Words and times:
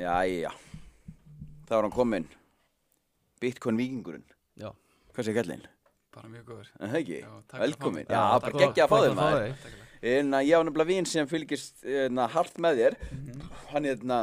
Jæja, 0.00 0.52
þá 1.68 1.74
er 1.76 1.84
hann 1.84 1.92
kominn 1.94 2.26
Bitcoin 3.42 3.78
vikingurinn 3.80 4.24
Já. 4.60 4.70
Hvað 5.14 5.26
sé 5.26 5.34
kallinn? 5.36 5.64
Bara 6.14 6.30
mjög 6.30 6.46
góður. 6.48 6.70
Er 6.80 6.90
Það 6.90 6.98
ekki? 7.00 7.18
Að 7.26 7.50
fá 7.50 7.60
Velkomin, 7.62 8.06
já, 8.06 8.14
Já, 8.16 8.40
bara 8.44 8.60
geggja 8.64 8.84
að 8.86 8.90
fá 8.90 8.96
þig 9.04 9.14
maður. 9.18 9.66
En 10.10 10.34
að 10.34 10.46
ég 10.48 10.56
á 10.58 10.60
nefnilega 10.66 10.88
vín 10.90 11.06
sem 11.10 11.28
fylgist 11.30 11.84
na, 12.14 12.26
hart 12.32 12.56
með 12.62 12.80
þér 12.80 12.96
Mhm. 13.10 13.42
Hann 13.70 13.86
er 13.86 13.96
þarna 14.00 14.20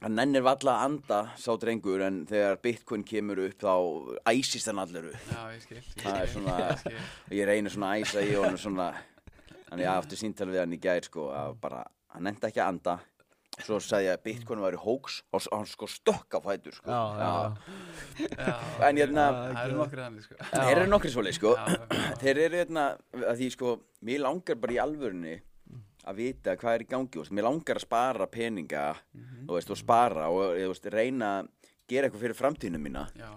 Hann 0.00 0.14
nennir 0.16 0.40
valla 0.46 0.78
að 0.78 0.84
anda 0.86 1.18
sá 1.36 1.50
drengur 1.60 2.00
En 2.06 2.22
þegar 2.30 2.56
Bitcoin 2.64 3.02
kemur 3.04 3.42
upp 3.44 3.60
þá 3.60 3.74
æsist 4.32 4.70
hann 4.70 4.80
allur 4.80 5.10
upp 5.10 5.28
Já, 5.34 5.42
ég 5.52 5.62
skil. 5.66 5.76
ég 5.82 6.02
Það 6.06 6.16
er 6.22 6.26
skil, 6.30 6.40
svona- 6.40 6.58
ég 6.70 6.78
skil. 6.80 7.04
Ég 7.36 7.48
reynir 7.50 7.74
svona 7.74 7.90
að 7.92 8.04
æsa 8.06 8.24
í 8.24 8.34
honum 8.38 8.56
svona 8.62 8.88
Þannig 9.70 9.84
ég 9.84 9.92
aftur 9.92 10.18
síntal 10.22 10.48
við 10.50 10.62
hann 10.64 10.72
í 10.72 10.80
gær 10.82 11.04
sko 11.06 11.28
að 11.36 11.52
bara, 11.62 11.84
hann 12.14 12.24
nefndi 12.26 12.48
ekki 12.48 12.62
að 12.64 12.72
anda 12.74 12.96
Svo 13.60 13.76
sagði 13.84 14.06
ég 14.08 14.14
að 14.16 14.22
Bitcoin 14.24 14.62
væri 14.64 14.78
hóks 14.80 15.18
og 15.36 15.44
hann 15.52 15.66
sko 15.68 15.84
stökk 15.90 16.32
á 16.32 16.40
fætur 16.48 16.72
sko 16.78 16.88
Já, 16.88 17.02
já, 17.20 18.32
Já, 18.40 18.56
En 18.88 18.96
hérna 19.02 19.26
það 19.52 19.60
eru 19.66 19.76
nokkri 19.82 20.00
þannig, 20.00 20.24
sko. 20.24 20.34
Þeir 20.54 20.72
eru 20.80 20.86
nokkri 20.94 21.12
svoleið 21.12 21.36
sko. 21.36 21.52
Þeir 22.22 22.40
eru 22.46 22.56
hérna 22.62 22.86
að 23.20 23.34
því 23.42 23.50
sko 23.58 23.74
Mér 24.08 24.22
langar 24.24 24.56
bara 24.64 24.72
í 24.72 24.80
alvörunni 24.80 25.36
að 26.10 26.16
vita 26.20 26.56
hvað 26.56 26.74
er 26.74 26.84
í 26.84 26.88
gangi 26.90 27.18
veist. 27.20 27.32
Mér 27.32 27.46
langar 27.48 27.76
að 27.80 27.86
spara 27.86 28.26
peninga 28.26 28.96
Mhm. 29.14 29.46
þú 29.46 29.54
veist, 29.56 29.70
og 29.70 29.76
spara 29.80 30.28
og 30.30 30.56
veist, 30.56 30.86
reyna 30.92 31.30
að 31.42 31.48
gera 31.88 32.08
eitthvað 32.08 32.22
fyrir 32.22 32.38
framtíðinu 32.38 32.78
mína 32.78 33.08
Já, 33.16 33.30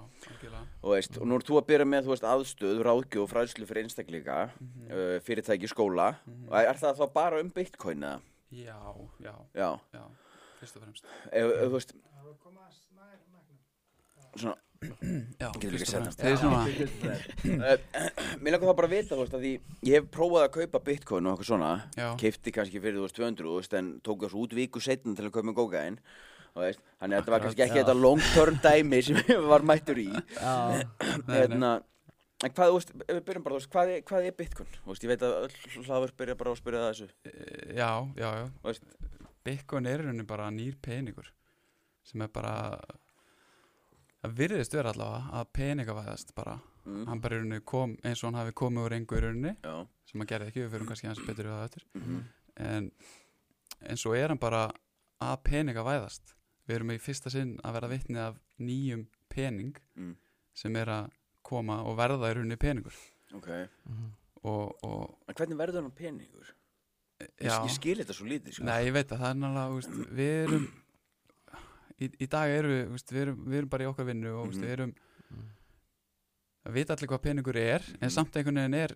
og, 0.84 0.92
veist, 0.94 1.18
og 1.18 1.26
nú 1.28 1.36
er 1.36 1.46
þú 1.48 1.58
að 1.62 1.68
byrja 1.72 1.86
með 1.90 2.06
veist, 2.12 2.24
aðstöð, 2.24 2.84
ráðgjöf 2.86 3.24
og 3.24 3.30
fræðslu 3.32 3.66
fyrir 3.66 3.84
einstaklinga 3.88 4.50
Mhm. 4.60 4.92
uh, 4.92 5.20
fyrirtæki, 5.26 5.68
skóla 5.70 6.16
og 6.50 6.54
er 6.60 6.74
það 6.76 6.98
þá 6.98 7.14
bara 7.14 7.40
um 7.40 7.50
bitcoin 7.50 8.04
eða? 8.04 8.22
Já, 8.54 8.78
já, 9.20 9.34
Já, 9.56 9.80
já, 9.94 10.04
fyrst 10.62 10.76
og 10.78 10.84
fremst. 10.84 11.06
ef, 11.32 11.46
ef, 11.46 11.70
þú 11.70 11.72
veist 11.74 11.94
svona, 11.94 12.70
Já, 12.82 13.20
Getur 13.24 13.30
fyrst 13.34 13.62
líka 13.98 14.18
og 14.18 14.24
sett 14.24 14.34
fremst. 14.34 14.34
Þeir 14.34 14.42
svona, 14.42 14.58
uh, 17.48 17.78
mér 18.42 18.56
langar 18.56 18.68
það 18.68 18.78
bara 18.82 18.90
að 18.90 18.96
vita 18.96 19.16
þú 19.16 19.22
veist, 19.24 19.38
að 19.38 19.48
ég 19.48 19.96
hef 19.96 20.12
prófað 20.14 20.46
að 20.48 20.54
kaupa 20.58 20.84
bitcoin 20.90 21.30
og 21.30 21.34
eitthvað 21.34 21.50
svona. 21.54 21.72
Já, 21.98 22.10
keipti 22.20 22.56
kannski 22.58 22.84
fyrir 22.84 23.00
þú 23.00 23.08
veist 23.08 23.18
200 23.22 23.48
þú 23.48 23.58
veist, 23.62 23.80
en 23.80 23.96
tók 24.06 24.28
þessu 24.28 24.44
út 24.44 24.58
viku 24.60 24.84
setna 24.84 25.16
til 25.18 25.28
að 25.30 25.36
kaupa 25.38 25.50
með 25.50 25.60
gókaðinn 25.62 26.00
Þannig 26.54 26.78
að 27.02 27.14
þetta 27.16 27.32
var 27.34 27.42
kannski 27.42 27.64
ekki 27.66 27.80
já. 27.80 27.82
þetta 27.82 27.96
long 27.98 28.22
term 28.36 28.60
dæmi 28.62 29.00
sem 29.02 29.18
ég 29.26 29.48
var 29.50 29.64
mættur 29.66 29.98
í. 29.98 30.12
Já, 30.38 30.86
hérna, 31.34 31.72
En 32.44 32.52
hvað, 32.52 32.72
þú 32.74 32.76
veist, 32.76 32.90
ef 33.06 33.16
við 33.16 33.22
byrjum 33.28 33.44
bara, 33.46 33.56
þú 33.56 33.60
veist, 33.62 33.70
hvað 33.72 33.92
er, 33.94 34.02
hvað 34.10 34.26
er 34.28 34.34
Bitcoin? 34.36 34.74
Þú 34.84 34.90
veist, 34.92 35.04
ég 35.06 35.12
veit 35.14 35.22
að 35.24 35.36
öll 35.38 35.86
hlaður 35.88 36.14
byrja 36.20 36.36
bara 36.40 36.52
að 36.52 36.58
spyrja 36.60 36.82
það 36.82 36.90
þessu. 36.90 37.06
Eh, 37.30 37.70
já, 37.78 37.92
já, 38.20 38.26
já. 38.36 38.48
Þú 38.58 38.68
veist, 38.68 38.90
Bitcoin 39.48 39.88
er 39.88 40.04
í 40.04 40.08
rauninni 40.08 40.26
bara 40.28 40.50
nýr 40.52 40.76
peningur 40.84 41.30
sem 42.04 42.26
er 42.26 42.32
bara, 42.36 42.56
það 44.24 44.36
virðist 44.40 44.76
vera 44.78 44.94
allavega 44.94 45.40
að 45.42 45.50
peningavæðast 45.60 46.34
bara. 46.38 46.56
mm, 46.86 47.04
Hann 47.10 47.22
bara 47.24 47.36
í 47.36 47.42
rauninni 47.42 47.62
kom 47.66 47.98
eins 48.04 48.24
og 48.24 48.30
hann 48.32 48.40
hafi 48.42 48.56
komið 48.64 48.86
úr 48.88 48.96
engu 48.98 49.18
í 49.20 49.24
rauninni 49.26 49.54
Já, 49.64 49.76
sem 50.10 50.20
hann 50.24 50.28
gerði 50.32 50.48
ekki, 50.52 50.64
við 50.64 50.72
fyrir 50.78 50.88
kannski 50.92 51.08
hans 51.12 51.24
betur 51.28 51.50
við 51.50 51.58
það 51.58 51.66
eftir. 51.70 51.86
mhm, 52.00 52.24
en 52.70 52.92
en 53.92 53.98
svo 54.00 54.14
er 54.16 54.30
hann 54.32 54.40
bara 54.40 54.64
að 55.24 55.38
peninga 55.44 55.84
væðast 55.84 56.34
við 56.68 56.76
erum 56.78 56.92
í 56.96 57.00
fyrsta 57.04 57.30
sinn 57.34 57.58
að 57.64 57.74
vera 57.80 57.88
vitni 57.92 58.20
af 58.24 58.38
nýjum 58.60 59.06
pening 59.30 59.76
mm, 59.96 60.16
sem 60.56 60.76
er 60.80 60.88
að 60.88 61.10
koma 61.44 61.82
og 61.84 61.98
verða 62.00 62.30
í 62.32 62.36
rauninni 62.38 62.56
peningur. 62.58 62.94
Ok. 63.36 63.50
Og, 64.44 64.76
og 64.84 65.18
En 65.28 65.36
hvernig 65.36 65.58
verður 65.60 65.82
hann 65.84 65.92
peningur? 65.98 66.54
Já, 67.40 67.58
ég 67.64 67.72
skil 67.72 67.98
þetta 68.00 68.14
svo 68.16 68.26
lítið, 68.28 68.54
sko. 68.58 68.64
Nei 68.68 68.86
ég 68.88 68.94
veit 68.96 69.12
að 69.12 69.22
það 69.24 69.30
er 69.30 69.38
náttúrulega 69.42 70.16
við 70.20 70.34
erum 70.44 70.66
í, 72.04 72.10
í 72.26 72.28
dag 72.30 72.50
eru 72.60 72.70
við, 72.74 72.94
við, 73.14 73.22
erum, 73.24 73.42
við 73.48 73.58
erum 73.62 73.70
bara 73.74 73.86
í 73.88 73.90
okkar 73.94 74.10
vinnu 74.12 74.34
og 74.36 74.52
úst, 74.52 74.60
Mhm. 74.60 74.66
við 74.68 74.76
erum 74.78 74.94
að 76.68 76.78
vita 76.78 76.96
allir 76.96 77.10
hvað 77.12 77.24
peningur 77.26 77.58
er 77.60 77.82
en 78.00 78.08
Mhm. 78.08 78.12
samt 78.16 78.36
einhvern 78.40 78.56
veginn 78.62 78.74
er 78.84 78.96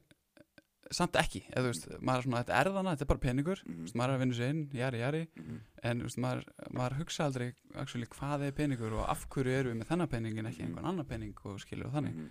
samt 0.90 1.18
ekki, 1.20 1.42
eða 1.52 1.64
þú 1.66 1.68
veist, 1.74 1.88
maður 2.00 2.18
er 2.18 2.24
svona 2.24 2.44
þetta 2.44 2.56
er 2.62 2.68
þannig, 2.72 2.92
þetta 2.96 3.02
er 3.02 3.12
bara 3.12 3.20
peningur, 3.20 3.60
Mhm, 3.66 3.80
mm. 3.84 3.94
maður 3.94 4.10
er 4.10 4.16
að 4.16 4.20
vinna 4.22 4.36
sér 4.38 4.50
inn, 4.50 4.70
jari, 4.72 5.00
jari 5.00 5.28
mhm, 5.36 5.60
en 5.84 6.02
veist, 6.02 6.18
maður, 6.18 6.44
maður 6.72 6.98
hugsa 7.02 7.26
aldrei 7.28 7.54
actually, 7.76 8.06
hvað 8.08 8.46
er 8.48 8.52
peningur 8.54 8.94
og 8.94 9.10
af 9.10 9.28
hverju 9.28 9.52
eru 9.60 9.74
við 9.74 9.82
með 9.82 9.88
þennan 9.92 10.10
pening 10.10 10.38
en 10.40 10.46
ekki 10.46 10.60
Mhm. 10.64 10.68
einhvern 10.78 10.86
annan 10.86 11.06
pening 11.06 11.36
og 11.46 11.60
skilur 11.60 11.88
og 11.88 11.92
þannig 11.94 12.14
mhm, 12.16 12.30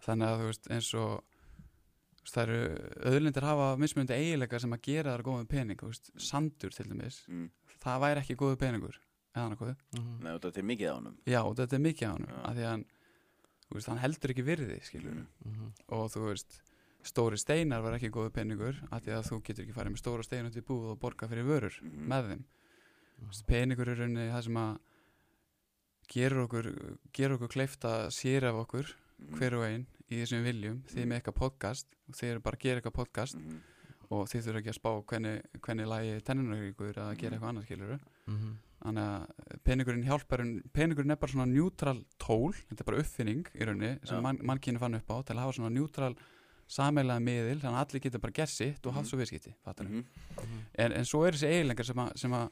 þannig 0.00 0.26
að 0.28 0.38
þú 0.40 0.46
veist 0.48 0.68
eins 0.70 0.94
og 0.94 1.24
það 2.24 2.42
eru 2.48 2.60
öðlindir 3.04 3.42
hafa 3.42 3.76
mismunandi 3.78 4.14
eiginleika 4.16 4.60
sem 4.60 4.72
að 4.72 4.82
gera 4.82 5.16
þar 5.16 5.22
góðum 5.24 5.48
pening 5.48 5.76
veist, 5.76 6.10
sandur 6.16 6.70
til 6.72 6.86
dæmis 6.86 7.28
mhm. 7.28 7.50
það 7.84 8.00
væri 8.00 8.20
ekki 8.24 8.36
góðu 8.36 8.56
peningur 8.56 8.96
eða 9.38 9.46
annað 9.48 9.60
góðu 9.62 10.02
Nei, 10.22 10.30
þetta 10.38 10.60
er 10.62 10.66
mikið 10.72 10.88
á 10.90 10.94
honum. 10.98 11.16
Já 11.28 11.40
þetta 11.60 11.76
er 11.78 11.84
mikið 11.86 12.08
á 12.08 12.12
hann 12.12 12.26
Já. 12.28 12.38
af 12.48 12.56
því 12.58 12.64
að 12.66 12.72
hann, 12.72 12.84
þú 13.68 13.78
veist, 13.78 13.88
hann 13.92 14.02
heldur 14.04 14.34
ekki 14.34 14.44
virði 14.48 14.78
skilur 14.88 15.18
Mhm, 15.44 15.72
og 15.96 16.10
þú 16.12 16.24
veist 16.28 16.58
stóri 17.08 17.38
steinar 17.40 17.80
var 17.84 17.94
ekki 17.96 18.10
góðu 18.12 18.32
peningur 18.34 18.78
af 18.90 19.02
því 19.04 19.14
að 19.16 19.26
þú 19.30 19.40
getur 19.46 19.64
ekki 19.64 19.76
farið 19.78 19.94
með 19.94 20.02
stóra 20.02 20.24
stein 20.26 20.48
út 20.50 20.56
í 20.58 20.64
búð 20.66 20.90
og 20.92 20.98
borga 21.00 21.28
fyrir 21.30 21.46
vörur 21.46 21.78
mhm, 21.82 22.08
með 22.10 22.30
þeim. 22.32 22.44
Þú 23.18 23.28
veist, 23.30 23.46
peningur 23.48 23.88
er 23.94 24.00
rauninni 24.02 24.28
það 24.32 24.44
sem 24.48 24.58
að 24.60 24.72
gerur 26.08 26.44
okkur, 26.46 26.68
gerur 27.16 27.36
okkur 27.38 27.52
kleift 27.54 27.84
að 27.88 28.08
sér 28.16 28.48
af 28.50 28.60
okkur 28.64 28.90
mhm, 28.90 29.38
hver 29.38 29.56
og 29.58 29.64
einn 29.68 29.86
í 30.08 30.20
þessum 30.22 30.44
viljum. 30.46 30.78
Þið 30.88 31.06
með 31.10 31.18
eitthvað 31.20 31.38
podcast 31.42 31.86
og 32.08 32.16
þið 32.16 32.30
eru 32.34 32.44
bara 32.46 32.56
að 32.58 32.64
gera 32.66 32.80
eitthvað 32.82 32.96
podcast 32.98 33.36
mhm, 33.40 33.58
og 34.08 34.22
þið 34.30 34.46
þurfa 34.46 34.62
ekki 34.62 34.72
að 34.72 34.78
spá 34.78 34.90
hvernig, 35.12 35.42
hvernig 35.66 35.88
lagi 35.90 36.14
tennunaríkur 36.24 36.94
eða 36.96 37.16
gera 37.20 37.36
eitthvað 37.36 37.50
annað 37.52 37.66
skilur 37.68 37.98
þannig 38.82 39.04
að 39.04 39.60
peningurinn 39.66 40.04
hjálpar 40.06 40.42
peningurinn 40.72 41.10
er 41.10 41.16
bara 41.20 41.32
svona 41.32 41.46
neutral 41.50 42.04
tól 42.18 42.52
þetta 42.54 42.80
er 42.84 42.88
bara 42.90 43.00
uppfinning 43.02 43.48
í 43.54 43.64
rauninni 43.66 43.98
sem 44.06 44.22
mann, 44.22 44.38
mannkynni 44.42 44.78
fann 44.78 44.94
upp 44.94 45.10
á 45.10 45.16
til 45.26 45.34
að 45.36 45.42
hafa 45.44 45.56
svona 45.58 45.72
neutral 45.74 46.14
sameilega 46.68 47.22
miðil 47.24 47.58
þannig 47.62 47.78
að 47.80 47.84
allir 47.88 48.02
geta 48.04 48.18
bara 48.22 48.32
gert 48.38 48.52
sitt 48.52 48.86
og 48.86 48.92
Mhm. 48.92 48.96
haft 48.98 49.08
svo 49.10 49.18
viðskipti 49.18 49.54
fattarðu? 49.64 50.04
mhm, 50.04 50.60
en, 50.78 50.92
en 50.92 51.04
svo 51.04 51.24
er 51.26 51.32
þessi 51.32 51.48
eiginleikar 51.48 51.86
sem 51.86 51.96
að 51.96 52.16
sem 52.18 52.30
að 52.32 52.48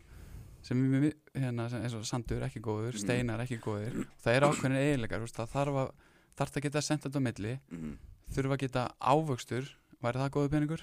sem 0.67 0.77
mjög- 0.91 1.15
hérna, 1.35 1.69
sem, 1.71 1.83
og 1.95 2.05
sandur 2.05 2.43
ekki 2.43 2.61
góður, 2.61 2.93
Mhm. 2.97 2.99
steinar 3.05 3.39
ekki 3.45 3.61
góðir 3.61 4.07
það 4.25 4.35
er 4.35 4.43
ákveðin 4.43 5.21
veist, 5.21 5.37
það 5.37 5.53
þarf 5.53 5.75
að 5.83 5.91
þarf 6.37 6.57
að 6.57 6.63
geta 6.63 6.83
sendt 6.83 7.03
þetta 7.05 7.21
á 7.21 7.27
milli 7.29 7.61
mhm. 7.71 7.99
þurfa 8.33 8.57
að 8.57 8.59
geta 8.59 8.95
ávöxtur 9.01 9.69
væri 10.03 10.19
það 10.19 10.31
góður 10.31 10.51
peningur? 10.51 10.83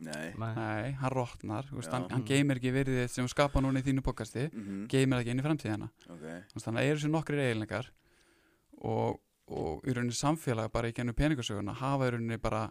Nei. 0.00 0.30
Nei, 0.40 0.92
hann 0.96 1.12
rotnar, 1.12 1.66
þú 1.68 1.76
veist, 1.76 1.90
Já. 1.90 1.96
hann, 1.98 2.06
hann 2.08 2.22
geymir 2.28 2.60
ekki 2.60 2.72
verið 2.72 3.02
sem 3.12 3.26
þú 3.26 3.32
skapa 3.34 3.60
núna 3.60 3.82
í 3.82 3.84
þínu 3.84 4.04
pokasti 4.04 4.46
mhm, 4.48 4.84
geymir 4.88 5.18
það 5.18 5.24
ekki 5.24 5.34
inn 5.34 5.42
í 5.42 5.44
framtíðina. 5.44 5.88
Ok. 6.06 6.22
Þú 6.22 6.56
veist, 6.56 6.66
þannig 6.66 6.80
að 6.80 6.88
eru 6.90 7.00
þessi 7.00 7.10
nokkri 7.12 7.42
eiginleikar 7.44 7.90
og, 8.90 9.18
og 9.52 9.84
í 9.84 9.96
rauninni 9.96 10.16
samfélag 10.16 10.72
bara 10.72 10.88
í 10.88 10.96
gennum 10.96 11.18
peningasöguna 11.18 11.76
hafa 11.82 12.08
í 12.08 12.14
rauninni 12.14 12.40
bara 12.40 12.64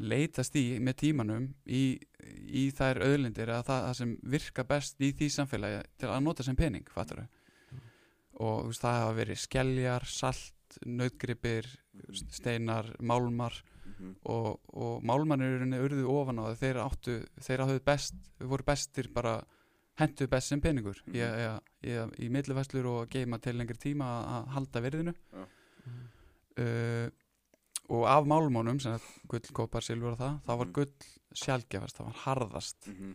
leitast 0.00 0.56
í 0.56 0.64
með 0.80 0.98
tímanum 1.02 1.50
í, 1.68 1.82
í 2.48 2.64
þær 2.74 3.02
auðlindir 3.04 3.52
eða 3.52 3.66
það, 3.68 3.84
það 3.86 3.98
sem 4.00 4.16
virka 4.34 4.64
best 4.66 5.04
í 5.04 5.12
því 5.18 5.28
samfélagi 5.36 5.82
til 6.00 6.10
að 6.10 6.24
nota 6.24 6.46
sem 6.46 6.56
pening, 6.58 6.88
fattar 6.90 7.26
og 8.40 8.64
þú 8.64 8.72
veist, 8.72 8.82
það 8.82 8.98
hafa 9.02 9.16
verið 9.18 9.42
skeljar, 9.42 10.08
salt, 10.08 10.78
nautgripir 10.88 11.68
steinar, 12.32 12.88
málmar 13.04 13.58
mhm, 14.02 14.14
og, 14.26 14.60
og 14.74 15.02
rauninni 15.58 15.78
urðu 15.86 16.04
ofan 16.10 16.38
á 16.38 16.44
það 16.50 16.60
þeir 16.62 16.80
áttu, 16.84 17.16
þeir 17.46 17.62
áttu 17.66 17.80
best 17.86 18.14
voru 18.40 18.64
bestir 18.66 19.08
bara 19.14 19.36
hentu 20.00 20.26
best 20.28 20.48
sem 20.48 20.60
peningur 20.60 20.98
Mhm. 21.06 21.14
í, 21.14 21.20
í, 21.22 21.90
í, 21.92 22.26
í 22.26 22.30
millivæslur 22.32 22.86
og 22.90 23.08
geima 23.12 23.38
til 23.40 23.54
lengri 23.58 23.76
tíma 23.78 24.04
að- 24.04 24.28
að 24.36 24.46
halda 24.56 24.80
virðinu 24.80 25.14
Já. 25.32 25.44
uh, 26.58 27.10
og 27.92 28.06
af 28.08 28.24
málmónum 28.30 28.78
sem 28.80 28.94
að 28.96 29.06
gull, 29.28 29.48
kopar, 29.52 29.82
silfur 29.84 30.14
og 30.14 30.18
það 30.18 30.38
þá 30.46 30.52
var 30.58 30.66
Mhm. 30.66 30.72
gull 30.72 30.92
sjálfgefast, 31.34 31.96
það 31.98 32.06
var 32.06 32.18
harðast 32.24 32.88
mhm, 32.88 33.14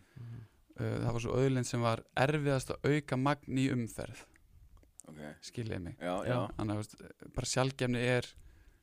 uh, 0.80 0.98
það 1.04 1.12
var 1.12 1.20
svo 1.20 1.36
auðlind 1.38 1.66
sem 1.66 1.80
var 1.80 2.02
erfiðast 2.16 2.70
að 2.74 2.90
auka 2.92 3.16
magn 3.16 3.58
í 3.58 3.68
umferð 3.72 4.24
Ok 5.08 5.20
skiljiði 5.40 5.80
mig 5.82 5.96
Já, 6.00 6.14
já 6.24 6.34
Já. 6.34 6.48
þannig 6.58 6.74
að 6.74 6.80
veist, 6.82 6.96
bara 7.34 7.46
sjálfgefni 7.46 8.02
er 8.18 8.26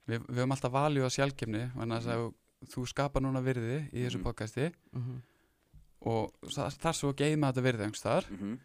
við, 0.08 0.22
við 0.28 0.38
höfum 0.40 0.52
alltaf 0.56 0.72
valju 0.76 1.06
á 1.06 1.10
sjálfgefni 1.16 1.64
þannig 1.76 1.98
að 2.10 2.24
mm. 2.26 2.34
þú 2.74 2.86
skapar 2.92 3.22
núna 3.26 3.42
virði 3.46 3.80
í 3.94 4.06
þessu 4.06 4.20
Mhm. 4.20 4.24
podcasti 4.26 4.72
og 6.06 6.34
það 6.54 6.76
þarf 6.84 6.98
svo 7.00 7.12
að 7.14 7.22
geima 7.24 7.50
þetta 7.52 7.64
virði 7.66 7.86
einhverstaðar 7.88 8.28
mhm, 8.32 8.56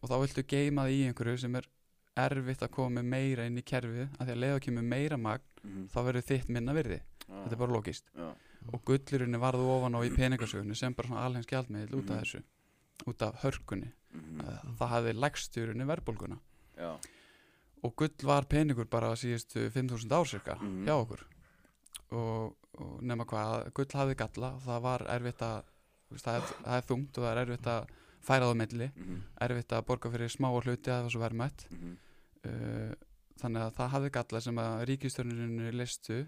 og 0.00 0.10
þá 0.10 0.16
viltu 0.24 0.44
geima 0.48 0.84
það 0.86 0.96
í 0.96 1.00
einhverju 1.10 1.38
sem 1.44 1.56
er 1.60 1.68
erfitt 2.20 2.62
að 2.66 2.72
koma 2.74 3.00
með 3.00 3.08
meira 3.14 3.46
inn 3.48 3.58
í 3.60 3.64
kerfið 3.64 4.08
af 4.18 4.26
því 4.26 4.34
að 4.34 4.40
leiða 4.44 4.62
kemur 4.66 4.86
meira 4.90 5.16
magn 5.20 5.44
mhm, 5.64 5.86
þá 5.92 5.98
verður 6.08 6.26
þitt 6.28 6.48
minna 6.52 6.74
virði. 6.76 6.98
Já, 7.30 7.36
þetta 7.44 7.54
er 7.56 7.60
bara 7.62 7.72
logist 7.76 8.10
Já, 8.18 8.28
og 8.74 8.82
gullurinn 8.90 9.38
varðu 9.40 9.68
ofan 9.76 9.96
á 9.96 10.00
í 10.04 10.10
peningasögunni 10.16 10.76
sem 10.76 10.94
bara 10.98 11.08
svona 11.08 11.24
alheng 11.28 11.46
skjaldmiðl 11.46 11.94
út 12.00 12.10
af 12.10 12.16
Mhm. 12.16 12.24
þessu 12.24 12.42
út 13.08 13.22
af 13.24 13.38
hörkunni. 13.44 13.92
Mhm, 14.12 14.40
það 14.76 14.90
hafði 14.92 15.12
lægsturinn 15.16 15.80
í 15.80 15.86
verðbólguna. 15.88 16.36
Já, 16.76 16.90
og 17.82 17.94
gull 17.96 18.26
var 18.28 18.44
peningur 18.44 18.84
bara 18.90 19.12
síðustu 19.16 19.70
5.000 19.70 20.12
ár 20.12 20.26
cirka 20.28 20.54
Mhm. 20.60 20.84
hjá 20.86 20.94
okkur 21.00 21.22
og, 22.12 22.56
og 22.78 23.02
nema 23.02 23.24
hvað, 23.24 23.70
gull 23.74 23.86
hafði 23.94 24.16
galla 24.16 24.50
það 24.66 24.80
var 24.82 25.00
erfitt 25.08 25.42
að 25.42 25.62
það 26.18 26.34
er, 26.36 26.42
það 26.64 26.76
er 26.76 26.86
þungt 26.90 27.18
og 27.18 27.24
það 27.24 27.30
er 27.36 27.42
erfitt 27.44 27.66
að 27.66 27.86
færa 28.20 28.44
það 28.46 28.52
á 28.52 28.60
milli 28.62 28.90
Mhm. 28.96 29.20
erfitt 29.40 29.72
að 29.72 29.86
borga 29.86 30.10
fyrir 30.10 30.28
smá 30.28 30.48
hluti 30.52 30.90
að 30.90 30.96
það 30.98 31.02
var 31.02 31.10
svo 31.10 31.20
verðmætt 31.24 31.60
Mhm. 31.70 31.96
uh, 32.44 32.94
þannig 33.40 33.62
að 33.64 33.74
það 33.78 33.90
hafði 33.94 34.10
galla 34.12 34.40
sem 34.40 34.56
að 34.56 34.84
ríkistörnurinn 34.88 35.76
listu 35.76 36.26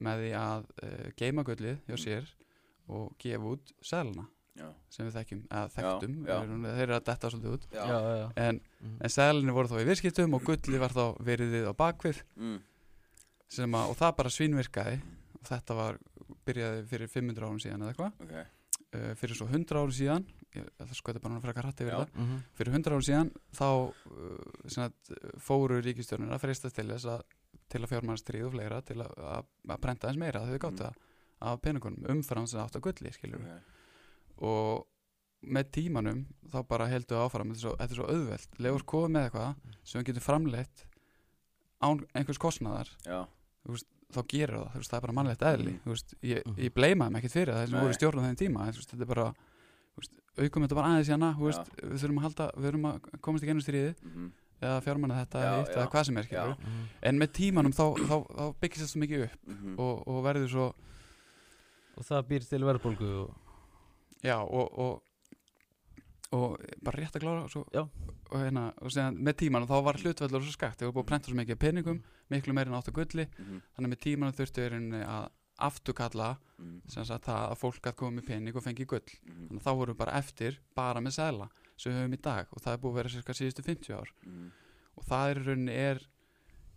með 0.00 0.16
því 0.22 0.30
að 0.38 0.64
uh, 0.82 1.10
geima 1.16 1.42
gullið 1.44 1.78
hjá 1.88 1.96
Mm. 1.96 2.04
sér 2.04 2.26
og 2.88 3.16
gefa 3.18 3.44
út 3.44 3.72
seðlana 3.82 4.26
Já. 4.26 4.28
Sem 4.90 5.06
við 5.06 5.14
þekkjum, 5.16 5.42
eða 5.48 5.68
þekktum 5.74 6.14
já. 6.26 6.36
Þeir, 6.40 6.64
þeir 6.74 6.82
eru 6.82 6.94
að 6.96 7.04
detta 7.06 7.30
svolítið 7.30 7.52
út 7.56 7.66
Já. 7.72 7.84
já, 7.86 7.98
já, 8.00 8.14
já. 8.20 8.26
en, 8.48 8.60
Mhm. 8.80 8.96
en 9.00 9.08
seðlinni 9.14 9.52
voru 9.56 9.68
þá 9.68 9.80
í 9.80 9.86
virskiptum 9.86 10.34
og 10.34 10.42
gullið 10.44 10.78
var 10.80 10.90
þá 10.96 11.04
veriðið 11.24 11.68
á 11.70 11.72
bakvið 11.76 12.22
Mm. 12.36 12.60
sem 13.48 13.70
að, 13.72 13.90
og 13.90 13.96
það 13.96 14.16
bara 14.16 14.28
svínvirkaði 14.34 15.00
og 15.40 15.44
þetta 15.48 15.74
var, 15.76 15.98
byrjaði 16.46 16.84
fyrir 16.90 17.08
500 17.08 17.46
árum 17.46 17.60
síðan 17.62 17.82
eða 17.82 17.94
eitthvað 17.94 18.12
Ok. 18.20 18.34
uh, 18.94 19.14
fyrir 19.14 19.36
svo 19.38 19.46
100 19.48 19.76
árum 19.80 19.94
síðan 19.94 20.26
ég, 20.54 20.66
það 20.78 20.94
skoði 20.98 21.20
bara 21.22 21.34
að 21.38 21.42
frekar 21.46 21.64
hrætti 21.68 21.84
yfir 21.86 21.94
Já. 21.94 21.98
það 22.04 22.08
Mhm. 22.20 22.38
fyrir 22.58 22.72
100 22.74 22.90
árum 22.90 23.06
síðan 23.08 23.30
þá 23.54 23.66
uh, 24.10 24.68
sem 24.68 24.84
sagt, 24.84 25.12
fóru 25.38 25.80
ríkistjórnir 25.82 26.30
að 26.34 26.40
freistast 26.40 26.74
til 26.74 26.86
þess 26.88 27.06
að 27.06 27.22
til 27.70 27.80
að 27.84 27.90
fjármannstríð 27.92 28.46
og 28.46 28.52
fleira 28.52 28.80
til 28.82 28.96
að, 28.98 29.12
að, 29.16 29.44
að 29.68 29.80
prenta 29.80 30.08
þess 30.08 30.18
meira 30.18 30.40
þau 30.42 30.58
gáttu 30.58 30.90
Mm. 30.90 30.94
af 31.42 31.60
peningunum 31.62 32.04
umfram 32.10 32.46
sem 32.46 32.60
átt 32.60 32.74
að 32.76 32.82
gulli 32.82 33.12
skilur 33.14 33.40
Ok. 33.40 33.62
Og 34.40 34.86
með 35.42 35.70
tímanum 35.72 36.26
þá 36.52 36.58
bara 36.68 36.86
heldur 36.90 37.16
við 37.16 37.24
áfram 37.24 37.50
þetta 37.52 37.58
er 37.60 37.64
svo, 37.64 37.74
þetta 37.80 37.94
er 37.94 38.00
svo 38.00 38.08
auðvelt, 38.12 38.58
legur 38.58 38.82
komið 38.92 39.12
með 39.14 39.26
eitthvað 39.28 39.54
sem 39.84 40.00
við 40.00 40.06
getum 40.10 40.26
framleitt 40.26 40.84
án 41.80 42.02
einhvers 42.14 42.38
kostnaðar 42.42 42.90
Já. 43.06 43.20
þá 44.10 44.20
gerir 44.28 44.56
það, 44.58 44.74
veist, 44.76 44.90
það 44.90 44.98
er 44.98 45.04
bara 45.06 45.16
mannlegt 45.16 45.42
eðli 45.48 45.72
Mm. 45.78 45.80
veist, 45.94 46.14
ég, 46.22 46.42
ég 46.58 46.74
bleima 46.74 47.06
þeim 47.08 47.16
ekkert 47.20 47.32
fyrir 47.38 47.54
það 47.54 47.68
sem 47.70 47.80
voru 47.80 47.94
í 47.94 47.98
stjórn 48.00 48.20
á 48.20 48.26
þeim 48.28 48.38
tíma 48.42 48.66
veist, 48.68 48.90
þetta 48.90 49.02
er 49.06 49.10
bara, 49.14 49.26
veist, 49.96 50.12
aukum 50.40 50.62
þetta 50.66 50.74
bara 50.80 50.90
aðeins 50.92 51.08
hérna, 51.12 51.30
veist, 51.40 51.72
við 51.80 51.98
þurfum 52.04 52.18
að 52.20 52.26
halda 52.28 52.50
við 52.56 52.68
þurfum 52.68 52.88
að 52.90 53.20
komast 53.20 53.44
í 53.44 53.46
gennum 53.48 53.64
stríði 53.64 53.94
Mhm. 54.02 54.30
eða 54.60 54.82
fjármanna 54.84 55.16
þetta 55.24 55.40
Já, 55.40 55.52
já. 55.56 55.72
eða 55.76 55.90
hvað 55.90 56.04
sem 56.06 56.16
er 56.18 56.24
skilur 56.28 56.56
Mhm. 56.58 56.84
en 57.02 57.18
með 57.18 57.32
tímanum 57.32 57.72
þá, 57.72 57.84
þá, 57.96 58.16
þá 58.36 58.44
byggist 58.60 58.82
þetta 58.82 58.92
svo 58.92 59.00
mikið 59.00 59.24
upp 59.24 59.38
Mhm. 59.46 59.78
og, 59.78 60.08
og 60.08 60.24
verður 60.24 60.48
svo 60.50 60.66
og 61.96 62.04
það 62.04 62.26
býr 62.28 62.48
til 62.48 62.60
verðbólgu 62.64 63.08
og... 63.24 63.34
já 64.22 64.36
og, 64.40 64.78
og 64.78 65.02
og 66.32 66.60
bara 66.84 67.00
rétt 67.02 67.16
að 67.18 67.22
klára 67.24 67.42
og, 67.42 67.50
svo, 67.50 67.64
og, 67.74 68.36
hérna, 68.38 68.68
og 68.78 68.92
séðan, 68.94 69.16
með 69.18 69.34
tímanum 69.40 69.66
þá 69.66 69.80
var 69.82 69.96
hlutvöldur 69.98 70.44
svo 70.46 70.52
skakt, 70.54 70.78
þegar 70.78 70.92
var 70.92 70.94
búið 71.00 71.02
að 71.04 71.08
prenta 71.10 71.26
svo 71.32 71.38
mikið 71.40 71.58
peningum 71.58 72.02
miklu 72.30 72.54
meira 72.54 72.70
en 72.70 72.76
átt 72.78 72.86
að 72.92 72.98
gulli 73.00 73.24
Mhm. 73.26 73.56
þannig 73.74 73.88
að 73.88 73.90
með 73.90 74.00
tímanum 74.04 74.36
þurftu 74.38 74.62
er 74.62 74.76
að 75.08 75.28
afturkalla 75.58 76.28
Mhm. 76.58 76.82
sem 76.88 77.04
sagt 77.04 77.24
það 77.26 77.50
að 77.50 77.58
fólk 77.58 77.80
gætt 77.82 77.96
komið 77.96 78.14
með 78.20 78.26
pening 78.26 78.56
og 78.56 78.62
fengi 78.62 78.86
gull 78.86 79.00
Mhm. 79.26 79.48
þannig 79.48 79.60
að 79.60 79.66
þá 79.66 79.76
vorum 79.76 79.94
við 79.94 79.98
bara 79.98 80.18
eftir 80.18 80.58
bara 80.76 81.00
með 81.00 81.12
sæla 81.18 81.48
sem 81.76 81.92
við 81.92 81.98
höfum 81.98 82.14
í 82.14 82.22
dag 82.22 82.46
og 82.52 82.62
það 82.62 82.72
er 82.72 82.78
búið 82.78 82.90
að 82.92 82.94
vera 82.94 83.08
cirka 83.08 83.32
síðustu 83.32 83.64
50 83.64 83.92
ár 83.98 84.08
Mhm. 84.24 84.50
og 84.98 85.04
það 85.04 85.30
er 85.30 85.42
rauninni 85.44 85.72
er 85.74 86.00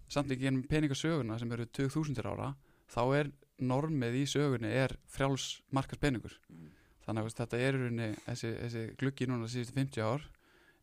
samt 0.09 0.29
ekki 0.31 0.47
ennum 0.47 0.63
peningasöguna 0.67 1.37
sem 1.39 1.51
eru 1.51 1.65
2000 1.67 2.25
ára 2.25 2.55
þá 2.89 3.15
er 3.19 3.31
normið 3.61 4.13
í 4.17 4.25
sögunni 4.25 4.65
er 4.73 4.97
frjáls 5.07 5.61
markas 5.71 5.99
peningur 5.99 6.33
Mhm. 6.49 6.71
Þannig 7.05 7.23
að 7.27 7.35
þetta 7.39 7.57
er 7.59 7.73
rauninni 7.77 8.09
þessi, 8.25 8.51
þessi 8.63 8.83
gluggi 8.97 9.27
núna 9.27 9.47
síðustu 9.51 9.73
50 9.77 10.01
ár 10.07 10.21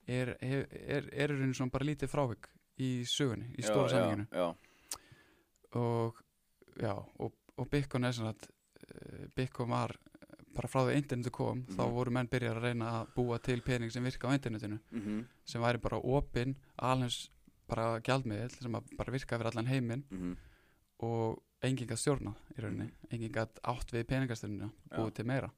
er, 0.08 0.34
er, 0.40 0.66
er, 0.70 1.08
er 1.12 1.28
rauninni 1.34 1.54
svona 1.54 1.70
bara 1.74 1.84
lítið 1.88 2.08
frávik 2.12 2.48
í 2.80 3.04
sögunni, 3.04 3.50
í 3.58 3.62
stóra 3.62 3.88
já. 4.32 4.54
og 5.76 6.16
já, 6.80 6.94
og, 7.18 7.32
og 7.56 7.68
Bitcoin 7.70 8.04
er 8.08 8.12
svona 8.16 8.32
uh, 8.34 9.26
Bitcoin 9.36 9.70
var 9.70 9.96
bara 10.56 10.66
frá 10.68 10.80
því 10.82 10.92
að 10.94 10.98
internetu 10.98 11.30
kom 11.30 11.60
þá 11.70 11.84
Mhm. 11.84 11.92
voru 11.94 12.10
menn 12.10 12.28
byrjar 12.28 12.56
að 12.58 12.64
reyna 12.64 12.88
að 13.00 13.12
búa 13.14 13.38
til 13.38 13.60
pening 13.62 13.90
sem 13.92 14.02
virka 14.04 14.26
á 14.28 14.34
internetinu 14.34 14.80
Mhm. 14.90 15.24
sem 15.44 15.62
væri 15.62 15.78
bara 15.80 15.96
opinn, 16.00 16.56
alveg 16.78 17.28
bara 17.68 18.00
gjaldmiðil 18.00 18.50
sem 18.62 18.72
að 18.74 18.96
bara 18.96 19.12
virka 19.12 19.38
fyrir 19.38 19.46
allan 19.52 19.66
heiminn 19.70 20.04
Mhm. 20.10 20.36
og 21.00 21.42
enginn 21.62 21.86
gætt 21.88 22.00
stjórnað 22.02 22.34
í 22.56 22.62
rauninni, 22.62 22.90
enginn 23.12 23.32
gætt 23.32 23.60
átt 23.62 23.92
við 23.92 24.04
peningastuninu, 24.06 24.70
búið 24.90 25.14
til 25.14 25.24
meira 25.26 25.50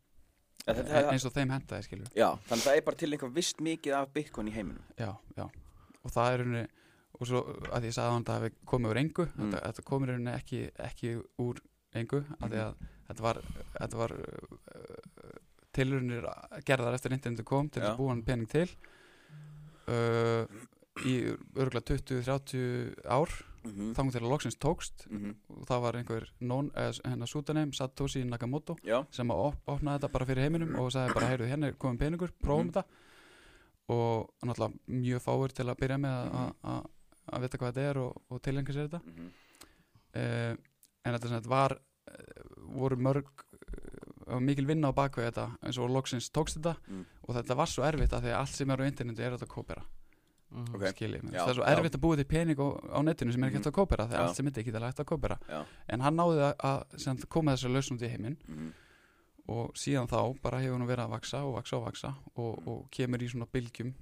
En- 0.70 1.08
eins 1.10 1.24
og 1.26 1.32
þeim 1.34 1.50
hentaði 1.50 1.82
skilju 1.88 2.06
Já, 2.14 2.28
þannig 2.46 2.62
að 2.62 2.68
það 2.68 2.76
er 2.78 2.84
bara 2.86 2.96
til 3.02 3.10
einhver 3.12 3.32
vist 3.34 3.58
mikið 3.66 3.96
af 3.98 4.12
Bitcoin 4.14 4.48
í 4.48 4.52
heiminum. 4.54 4.84
Já, 4.98 5.10
já, 5.36 5.46
og 6.04 6.10
það 6.14 6.32
er 6.32 6.38
rauninni 6.44 6.64
og 7.18 7.26
svo 7.28 7.40
að 7.72 7.84
ég 7.88 7.94
sagði 7.96 8.14
að 8.18 8.24
það 8.28 8.38
hafi 8.40 8.52
komið 8.66 8.90
úr 8.94 9.00
engu 9.02 9.26
Mm. 9.26 9.50
þetta, 9.52 9.62
þetta 9.66 9.82
komið 9.90 10.08
í 10.08 10.12
rauninni 10.12 10.34
ekki, 10.36 10.60
ekki 10.86 11.12
úr 11.42 11.60
engu, 11.94 12.22
af 12.40 12.50
því 12.50 12.60
að 12.62 12.74
þetta 13.08 13.22
var, 13.26 13.40
þetta 13.80 13.96
var 14.00 14.14
uh, 14.16 15.36
tilrunir 15.72 16.26
gerðar 16.64 16.94
eftir 16.96 17.12
internetu 17.16 17.44
kom 17.44 17.68
til 17.68 17.82
þess 17.82 17.92
að 17.92 17.98
búa 18.00 18.12
hann 18.14 18.22
pening 18.24 18.48
til 18.48 18.68
uh, 19.88 20.44
í 21.08 21.14
örgulega 21.56 21.96
20-30 21.96 23.02
ár 23.08 23.32
Mhm. 23.64 23.92
þannig 23.94 24.12
til 24.12 24.20
að 24.22 24.30
loksins 24.32 24.56
tókst 24.58 25.06
Mhm. 25.10 25.34
og 25.50 25.66
það 25.66 25.80
var 25.82 25.92
einhver 25.94 26.28
non, 26.40 26.70
eða, 26.70 27.00
hennar 27.04 27.26
sútaneim 27.28 27.72
Satoshi 27.74 28.24
Nakamoto 28.24 28.76
Já, 28.84 29.06
sem 29.10 29.28
að 29.28 29.36
op 29.46 29.56
opnaði 29.66 30.00
þetta 30.00 30.12
bara 30.12 30.26
fyrir 30.26 30.42
heiminum 30.42 30.74
og 30.78 30.90
sagði 30.92 31.14
bara, 31.14 31.28
heyrðu, 31.28 31.48
hérna 31.48 31.72
komin 31.78 31.98
peningur, 31.98 32.30
prófum 32.42 32.66
Mhm. 32.66 32.72
þetta 32.72 32.84
og 33.88 34.30
náttúrulega 34.44 34.78
mjög 34.88 35.20
fáir 35.22 35.52
til 35.52 35.64
að 35.66 35.76
byrja 35.78 35.98
með 35.98 36.30
að- 36.32 36.54
Mhm. 36.62 36.86
að 37.32 37.40
vita 37.42 37.58
hvað 37.58 37.72
þetta 37.72 37.90
er 37.90 37.98
og, 37.98 38.22
og 38.30 38.42
tilhengi 38.42 38.72
sér 38.72 38.88
þetta 38.88 39.00
Mhm. 39.06 39.26
uh, 40.14 40.56
en 41.04 41.14
þetta 41.14 41.28
sem 41.28 41.40
þetta 41.40 41.48
var 41.48 41.72
uh, 41.72 42.72
voru 42.78 42.96
mörg 42.96 43.24
uh, 44.28 44.38
mikil 44.40 44.66
vinna 44.66 44.92
á 44.92 44.94
bakveg 44.94 45.32
þetta 45.32 45.58
eins 45.62 45.78
og 45.78 45.90
loksins 45.90 46.30
tókst 46.30 46.58
þetta 46.60 46.76
Mm. 46.90 47.04
og 47.28 47.34
þetta 47.36 47.56
var 47.56 47.66
svo 47.66 47.82
erfitt 47.84 48.10
að 48.12 48.22
því 48.22 48.30
að 48.32 48.38
allt 48.40 48.48
sem 48.54 48.70
er 48.70 48.76
á 48.78 48.86
interneti 48.90 49.20
er 49.22 49.32
þetta 49.36 49.46
að 49.46 49.54
kópera 49.54 49.82
Mhm. 50.52 50.74
Ok. 50.74 50.82
skiljið 50.92 51.22
mig, 51.22 51.32
Já, 51.32 51.40
það 51.44 51.48
er 51.48 51.54
svo 51.54 51.64
já. 51.64 51.72
erfitt 51.76 51.94
að 51.96 52.00
búa 52.04 52.16
til 52.16 52.24
pening 52.24 52.58
á, 52.60 52.68
á 52.92 52.98
netinu 53.02 53.32
sem 53.32 53.42
er 53.44 53.48
ekki 53.50 53.58
hægt 53.58 53.70
að 53.72 53.78
kópera 53.80 54.04
Já. 54.08 54.12
að 54.18 54.22
allt 54.26 54.36
sem 54.36 54.46
er 54.46 54.50
ekki 54.52 54.72
hægt 54.72 55.00
að 55.00 55.04
kópera 55.12 55.38
Já. 55.48 55.64
en 55.88 56.00
hann 56.00 56.16
náði 56.16 56.38
að, 56.42 56.54
að 56.62 56.98
sem 57.00 57.16
koma 57.28 57.52
þessar 57.56 57.72
lausn 57.72 57.94
út 57.96 58.02
í 58.02 58.08
heiminn 58.12 58.36
Mhm. 58.48 58.72
og 59.48 59.72
síðan 59.74 60.08
þá 60.08 60.40
bara 60.42 60.58
hefur 60.60 60.78
hún 60.78 60.86
verið 60.86 61.04
að 61.06 61.10
vaksa 61.10 61.38
og 61.44 61.54
vaksa 61.56 61.76
og 61.76 61.84
vaksa 61.86 62.14
og, 62.36 62.58
Mm. 62.62 62.68
og 62.68 62.90
kemur 62.90 63.18
í 63.18 63.28
svona 63.30 63.46
bylgjum 63.52 63.94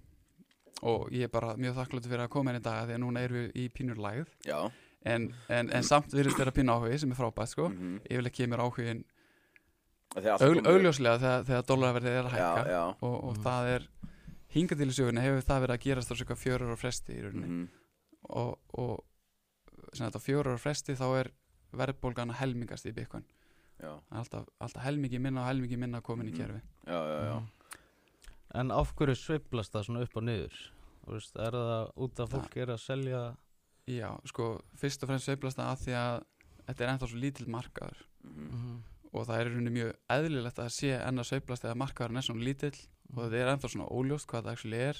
og 0.83 1.11
ég 1.11 1.23
er 1.25 1.29
bara 1.29 1.55
mjög 1.57 1.75
þakkláttur 1.77 2.09
fyrir 2.11 2.25
að 2.27 2.31
koma 2.31 2.51
inn 2.51 2.57
í 2.61 2.63
dag 2.63 2.89
því 2.89 2.95
að 2.95 3.01
núna 3.01 3.21
erum 3.21 3.37
við 3.37 3.53
í 3.55 3.69
pínur 3.71 3.97
lægð 3.97 4.27
Já 4.45 4.71
en, 5.07 5.35
en, 5.49 5.71
en 5.73 5.83
samt 5.83 6.11
virðist 6.13 6.37
vera 6.39 6.51
pínu 6.53 6.69
áhugi 6.73 6.99
sem 7.01 7.11
er 7.11 7.17
frábært 7.17 7.49
sko 7.49 7.69
Mhm. 7.71 8.01
yfirleitt 8.11 8.35
kemur 8.37 8.59
áhugin 8.59 9.05
augljóslega 10.17 11.19
þegar, 11.21 11.45
þegar 11.47 11.67
dólarverðið 11.69 12.17
er 12.19 12.25
að 12.25 12.33
hækka 12.35 12.65
Já, 12.67 12.71
já 12.71 12.95
og, 13.03 13.25
og 13.25 13.37
Mhm. 13.37 13.43
það 13.45 13.67
er 13.75 13.87
hingað 14.55 14.79
til 14.83 14.89
í 14.91 14.97
sögunni 14.97 15.21
hefur 15.25 15.43
það 15.47 15.63
verið 15.65 15.77
að 15.77 15.85
gerast 15.85 16.11
á 16.11 16.15
svona 16.19 16.37
fjörur 16.45 16.73
og 16.75 16.79
fresti 16.81 17.13
í 17.17 17.23
rauninni 17.25 17.49
Mhm. 17.49 17.69
og, 18.31 18.59
og 18.75 19.05
sem 19.95 20.07
þetta 20.07 20.21
fjörur 20.25 20.55
og 20.55 20.61
fresti 20.61 20.95
þá 20.99 21.07
er 21.21 21.31
verðbólgan 21.73 22.31
að 22.35 22.41
helmingast 22.43 22.87
í 22.87 22.93
Bitcoin 22.95 23.25
Já, 23.81 23.95
Það 23.97 24.13
er 24.13 24.19
alltaf, 24.19 24.49
alltaf 24.61 24.83
helmingi 24.85 25.19
minna 25.19 25.41
og 25.41 25.47
helmingi 25.49 25.77
minna 25.79 26.01
komin 26.05 26.29
í 26.29 26.33
Mhm. 26.33 26.37
kerfi 26.37 26.61
já, 26.87 27.01
já, 27.01 27.25
já. 27.25 27.35
Mhm. 27.41 27.49
En 28.55 28.71
af 28.71 28.95
hverju 28.97 29.15
sveiflast 29.15 29.73
það 29.73 29.85
svona 29.87 30.03
upp 30.03 30.17
og 30.17 30.23
niður? 30.25 30.55
Þú 31.07 31.13
Veist, 31.15 31.37
er 31.37 31.51
það 31.53 31.93
út 31.97 32.21
af 32.21 32.29
fólk 32.31 32.57
er 32.57 32.67
að 32.67 32.81
selja 32.81 33.37
Já, 33.89 34.21
sko, 34.27 34.61
fyrst 34.77 35.03
og 35.03 35.09
fremst 35.09 35.27
sveiflast 35.27 35.57
það 35.57 35.71
að 35.73 35.81
því 35.87 35.93
að 35.99 36.25
þetta 36.69 36.81
er 36.85 36.89
ennþá 36.93 37.09
svo 37.09 37.19
lítill 37.19 37.47
markaður 37.49 37.97
Mhm. 38.25 38.83
og 39.15 39.27
það 39.27 39.41
er 39.41 39.47
í 39.47 39.51
rauninni 39.55 39.71
mjög 39.71 39.95
eðlilegt 40.11 40.59
að 40.59 40.71
sé 40.71 40.91
enn 41.09 41.19
að 41.19 41.27
sveiflast 41.31 41.65
eða 41.65 41.77
markaðurinn 41.77 42.19
er 42.19 42.23
svona 42.23 42.45
lítill 42.45 42.77
og 43.17 43.25
þetta 43.25 43.37
er 43.41 43.51
ennþá 43.55 43.69
svona 43.73 43.89
óljóst 43.91 44.27
hvað 44.31 44.45
það 44.45 44.53
actually 44.53 44.77
er 44.91 44.97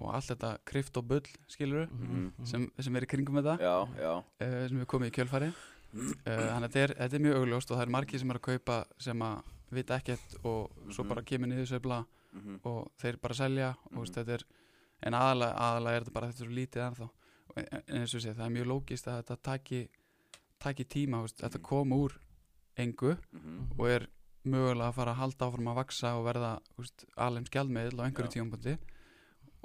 og 0.00 0.14
allt 0.14 0.28
þetta 0.32 0.50
kryft 0.64 0.96
og 0.96 1.04
bull, 1.08 1.26
skilur 1.46 1.88
Mhm. 1.92 2.44
sem, 2.46 2.70
sem 2.80 2.96
er 2.96 3.02
í 3.04 3.06
kringum 3.10 3.36
þetta 3.42 3.58
Já, 3.60 3.88
já. 4.00 4.14
uh, 4.40 4.68
sem 4.68 4.80
er 4.80 4.86
komið 4.86 5.10
í 5.10 5.16
kjölfari 5.18 5.48
uh, 5.48 6.14
þannig 6.24 6.64
að 6.64 6.68
þetta 6.68 6.80
er, 6.84 6.94
þetta 7.02 7.14
er 7.16 7.24
mjög 7.26 7.36
augljóst 7.42 7.70
og 7.70 7.76
það 7.78 7.82
er 7.86 7.92
margir 7.92 8.18
sem 8.20 8.30
er 8.30 8.38
að 8.38 8.46
kaupa 8.48 8.84
sem 8.98 9.18
að 9.22 9.42
vita 9.70 9.98
ekkert 10.00 10.38
og 10.44 10.70
svo 10.90 11.04
Mhm. 11.04 11.08
bara 11.08 11.22
kemur 11.22 11.48
niður 11.48 11.66
sveifla 11.68 12.06
Mhm. 12.32 12.60
og 12.64 12.90
þeir 13.00 13.16
bara 13.20 13.34
selja 13.34 13.76
og 13.96 14.06
þetta 14.06 14.28
er, 14.34 14.42
en 15.02 15.12
aðalega, 15.12 15.54
aðalega 15.56 15.96
er 15.96 16.00
þetta 16.04 16.12
bara 16.12 16.26
þetta 16.28 16.40
er 16.40 16.46
svo 16.46 16.54
lítið 16.56 16.82
ennþá. 16.88 17.10
En, 17.56 17.82
eins 18.00 18.14
og 18.14 18.20
sé, 18.20 18.34
það 18.34 18.46
er 18.46 18.54
mjög 18.56 18.66
lógist 18.66 19.06
að 19.08 19.22
þetta 19.22 19.36
taki, 19.42 19.88
taki 20.60 20.84
tíma, 20.84 21.22
þetta 21.28 21.62
kom 21.62 21.90
úr 21.92 22.12
engu 22.76 23.16
og 23.78 23.86
er 23.88 24.06
mögulega 24.46 24.88
að 24.88 24.96
fara 24.98 25.14
að 25.14 25.20
halda 25.22 25.48
áfram 25.48 25.70
að 25.72 25.78
vaksa 25.80 26.14
og 26.18 26.24
verða 26.28 26.52
alveg 27.26 27.50
skjaldmiðl 27.50 28.00
á 28.00 28.06
einhverju 28.06 28.34
tímapunkti. 28.34 28.76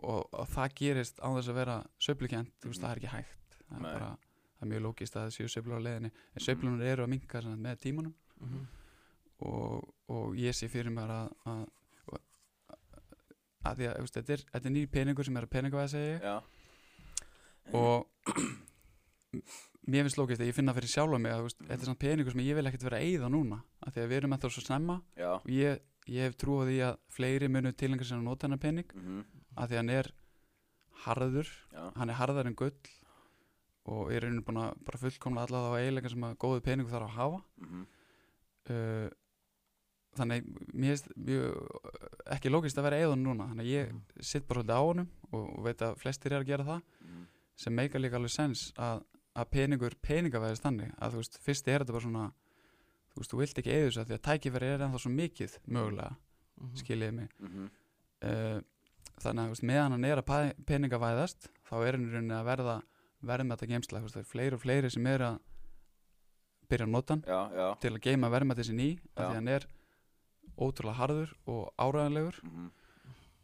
Og, 0.03 0.21
og 0.33 0.47
það 0.51 0.75
gerist 0.79 1.21
á 1.23 1.27
þess 1.31 1.51
að 1.51 1.59
vera 1.61 1.75
söflukent, 2.01 2.53
mm. 2.65 2.73
það 2.75 2.89
er 2.89 3.01
ekki 3.01 3.11
hægt. 3.13 3.59
Það 3.63 3.77
er, 3.77 3.83
bara, 3.85 4.09
það 4.57 4.65
er 4.65 4.71
mjög 4.73 4.83
lógist 4.87 5.17
að 5.17 5.27
það 5.27 5.35
séu 5.37 5.51
söflur 5.53 5.79
á 5.79 5.85
leiðinni. 5.85 6.11
En 6.33 6.45
söflunar 6.47 6.91
eru 6.93 7.05
að 7.05 7.13
minka 7.13 7.43
sagt 7.45 7.63
með 7.67 7.83
tímanum. 7.85 8.15
Mhm. 8.43 8.63
og, 9.47 9.85
og 10.11 10.35
ég 10.35 10.55
sé 10.55 10.67
fyrir 10.71 10.91
mér 10.91 11.11
að 11.13 11.29
að, 11.47 11.61
að 13.63 13.83
að 13.87 14.09
þetta, 14.11 14.33
er, 14.35 14.43
er 14.59 14.73
nýr 14.73 14.89
peningur 14.91 15.27
sem 15.27 15.37
er 15.39 15.47
að 15.47 15.53
peningavæða 15.53 15.91
segja 15.93 16.09
ég. 16.09 16.25
Já. 16.27 16.35
Og 17.79 18.07
mér 19.87 20.05
finnst 20.05 20.19
lókist 20.19 20.41
að 20.41 20.49
ég 20.49 20.57
finna 20.57 20.75
fyrir 20.75 20.91
sjálfa 20.91 21.19
mig 21.21 21.33
að 21.33 21.47
þetta 21.59 21.79
er 21.79 21.89
samt 21.89 22.01
peningur 22.01 22.35
sem 22.35 22.43
ég 22.45 22.57
vil 22.57 22.65
ekkert 22.69 22.85
vera 22.87 22.99
að 22.99 23.07
eyða 23.09 23.29
núna 23.33 23.59
af 23.83 23.93
því 23.93 24.03
að 24.03 24.11
við 24.11 24.19
erum 24.19 24.35
ennþá 24.37 24.51
svo 24.55 24.63
snemma. 24.63 24.97
Já, 25.19 25.31
og 25.35 25.49
ég, 25.51 25.81
ég 26.07 26.27
hef 26.27 26.37
trú 26.39 26.59
á 26.59 26.63
því 26.69 26.77
að 26.87 26.99
fleiri 27.17 27.49
munu 27.51 27.73
tilengar 27.75 28.09
sem 28.09 28.21
að 28.21 28.27
nota 28.29 28.47
hennar 28.47 28.61
pening 28.63 28.93
mhm, 28.95 29.23
af 29.55 29.69
því 29.69 29.79
að 29.79 29.81
hann 29.81 29.95
er 29.97 30.11
harður 31.03 31.49
já, 31.73 31.83
hann 31.97 32.13
er 32.13 32.19
harðar 32.21 32.49
en 32.49 32.59
gull 32.59 32.93
og 33.93 34.13
er 34.15 34.29
einu 34.29 34.45
búin 34.47 34.61
að 34.63 34.77
bara 34.87 35.01
fullkomlega 35.01 35.49
alla 35.49 35.65
þá 35.65 35.81
eiginlega 35.81 36.13
sem 36.13 36.23
að 36.29 36.37
góðu 36.39 36.63
peningu 36.63 36.93
þarf 36.93 37.09
að 37.09 37.17
hafa. 37.17 37.43
Mhm, 37.65 37.83
uh, 38.71 39.09
þannig 40.13 40.49
mér 40.73 40.93
finnst 40.93 41.07
ekki 42.35 42.51
lókist 42.51 42.77
að 42.77 42.87
vera 42.87 42.99
eðun 43.01 43.23
núna 43.25 43.47
þannig 43.49 43.65
að 43.65 43.71
ég 43.71 44.21
sitt 44.21 44.45
bara 44.47 44.61
svolítið 44.61 44.77
á 44.77 44.81
honum 44.85 45.09
og, 45.31 45.47
og 45.57 45.63
veit 45.65 45.81
að 45.81 45.97
flestir 46.01 46.35
er 46.35 46.43
að 46.43 46.51
gera 46.51 46.67
það 46.67 46.83
mhm, 47.01 47.23
sem 47.63 47.75
meika 47.77 48.01
líka 48.01 48.19
alveg 48.19 48.33
sens 48.33 48.67
að, 48.77 49.01
að 49.35 49.49
peningur 49.55 49.95
peningavæðist 50.05 50.63
þannig 50.65 50.91
að 51.01 51.11
þú 51.15 51.21
veist, 51.23 51.39
fyrst 51.41 51.67
er 51.67 51.79
þetta 51.83 51.95
bara 51.95 52.05
svona 52.05 52.25
þú 53.13 53.21
veist, 53.21 53.31
þú 53.33 53.39
vilt 53.39 53.57
ekki 53.61 53.73
eða 53.73 53.87
þessu 53.87 54.01
að 54.03 54.09
því 54.11 54.17
að 54.17 54.23
tækifæri 54.27 54.69
er 54.73 54.83
ennþá 54.87 54.99
svo 55.03 55.11
mikið 55.13 55.57
mögulega, 55.67 56.15
Mhm. 56.61 56.75
skiljiði 56.77 57.13
mig. 57.13 57.29
Mhm, 57.39 57.69
uh, 58.23 58.59
þannig 59.23 59.43
að 59.43 59.49
veist, 59.53 59.63
meðan 59.63 59.91
hann 59.91 60.05
er 60.05 60.17
að 60.21 60.25
pa- 60.25 60.53
peningavæðast 60.65 61.47
þá 61.69 61.73
er 61.87 61.91
hann 61.97 62.05
í 62.05 62.11
rauninni 62.13 62.37
að 62.37 62.45
verða 62.45 62.75
verðmætta 63.23 63.67
geimsla, 63.67 63.99
þú 63.99 64.03
veist, 64.03 64.15
það 64.15 64.23
er 64.25 64.31
fleiri 64.33 64.53
og 64.53 64.61
fleiri 64.61 64.91
sem 64.91 65.07
er 65.07 65.19
að 65.19 65.39
byrja 66.69 66.85
að 66.85 66.93
nota 66.93 67.13
hann 67.13 67.77
til 67.79 67.91
að 67.93 68.01
geima 68.01 68.29
sinni 68.65 68.87
í 68.93 68.99
af 69.17 69.23
Já. 69.23 69.29
því 69.29 69.35
hann 69.35 69.47
er 69.47 69.65
ótrúlega 70.57 70.95
harður 70.99 71.33
og 71.47 71.73
áræðanlegur 71.77 72.37
mhm, 72.43 72.71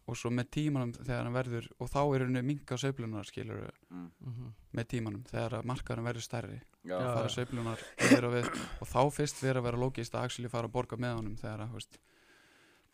og 0.09 0.17
svo 0.17 0.31
með 0.33 0.49
tímanum 0.55 0.91
þegar 0.97 1.23
hann 1.27 1.35
verður 1.37 1.67
og 1.79 1.89
þá 1.93 1.99
er 2.15 2.25
henni 2.25 2.41
minka 2.49 2.77
sveiflunar 2.81 3.27
skilur 3.29 3.69
mhm, 3.89 4.09
Mhm. 4.25 4.51
með 4.73 4.87
tímanum 4.93 5.23
þegar 5.29 5.59
að 5.59 5.67
markaðurinn 5.71 6.09
verður 6.09 6.25
stærri 6.27 6.59
Já, 6.83 6.95
Já. 6.97 7.13
fara 7.13 7.29
sveiflunar 7.33 7.81
yfir 7.99 8.25
og 8.29 8.33
við 8.37 8.47
og 8.81 8.87
þá 8.87 9.01
fyrst 9.19 9.41
verður 9.43 9.59
að 9.61 9.67
vera 9.69 9.81
lógist 9.83 10.15
að 10.15 10.23
actually 10.29 10.49
fara 10.49 10.67
að 10.69 10.75
borga 10.77 10.97
með 10.97 11.15
honum 11.19 11.35
þegar 11.37 11.65
að 11.67 11.87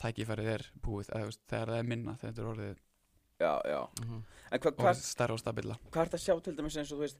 tækifærið 0.02 0.50
er 0.56 0.66
búið 0.84 1.10
eða, 1.14 1.26
veist, 1.30 1.42
þegar 1.50 1.72
það 1.72 1.80
er 1.80 1.90
minna 1.92 2.16
þegar 2.20 2.34
þetta 2.34 2.42
er 2.44 2.50
orðið 2.54 2.80
já, 3.40 3.54
já 3.72 3.82
Mhm. 4.06 4.24
En 4.52 4.60
hva, 4.60 4.68
og 4.72 4.78
hvað 4.78 4.96
stærra 5.02 5.34
og 5.34 5.40
stabila 5.40 5.78
hva 5.92 6.02
er 6.02 6.08
þetta 6.10 6.20
að 6.20 6.26
sjá 6.26 6.44
til 6.44 6.56
dæmis 6.56 6.78
eins 6.78 6.92
og 6.92 6.98
þú 7.00 7.06
veist 7.06 7.18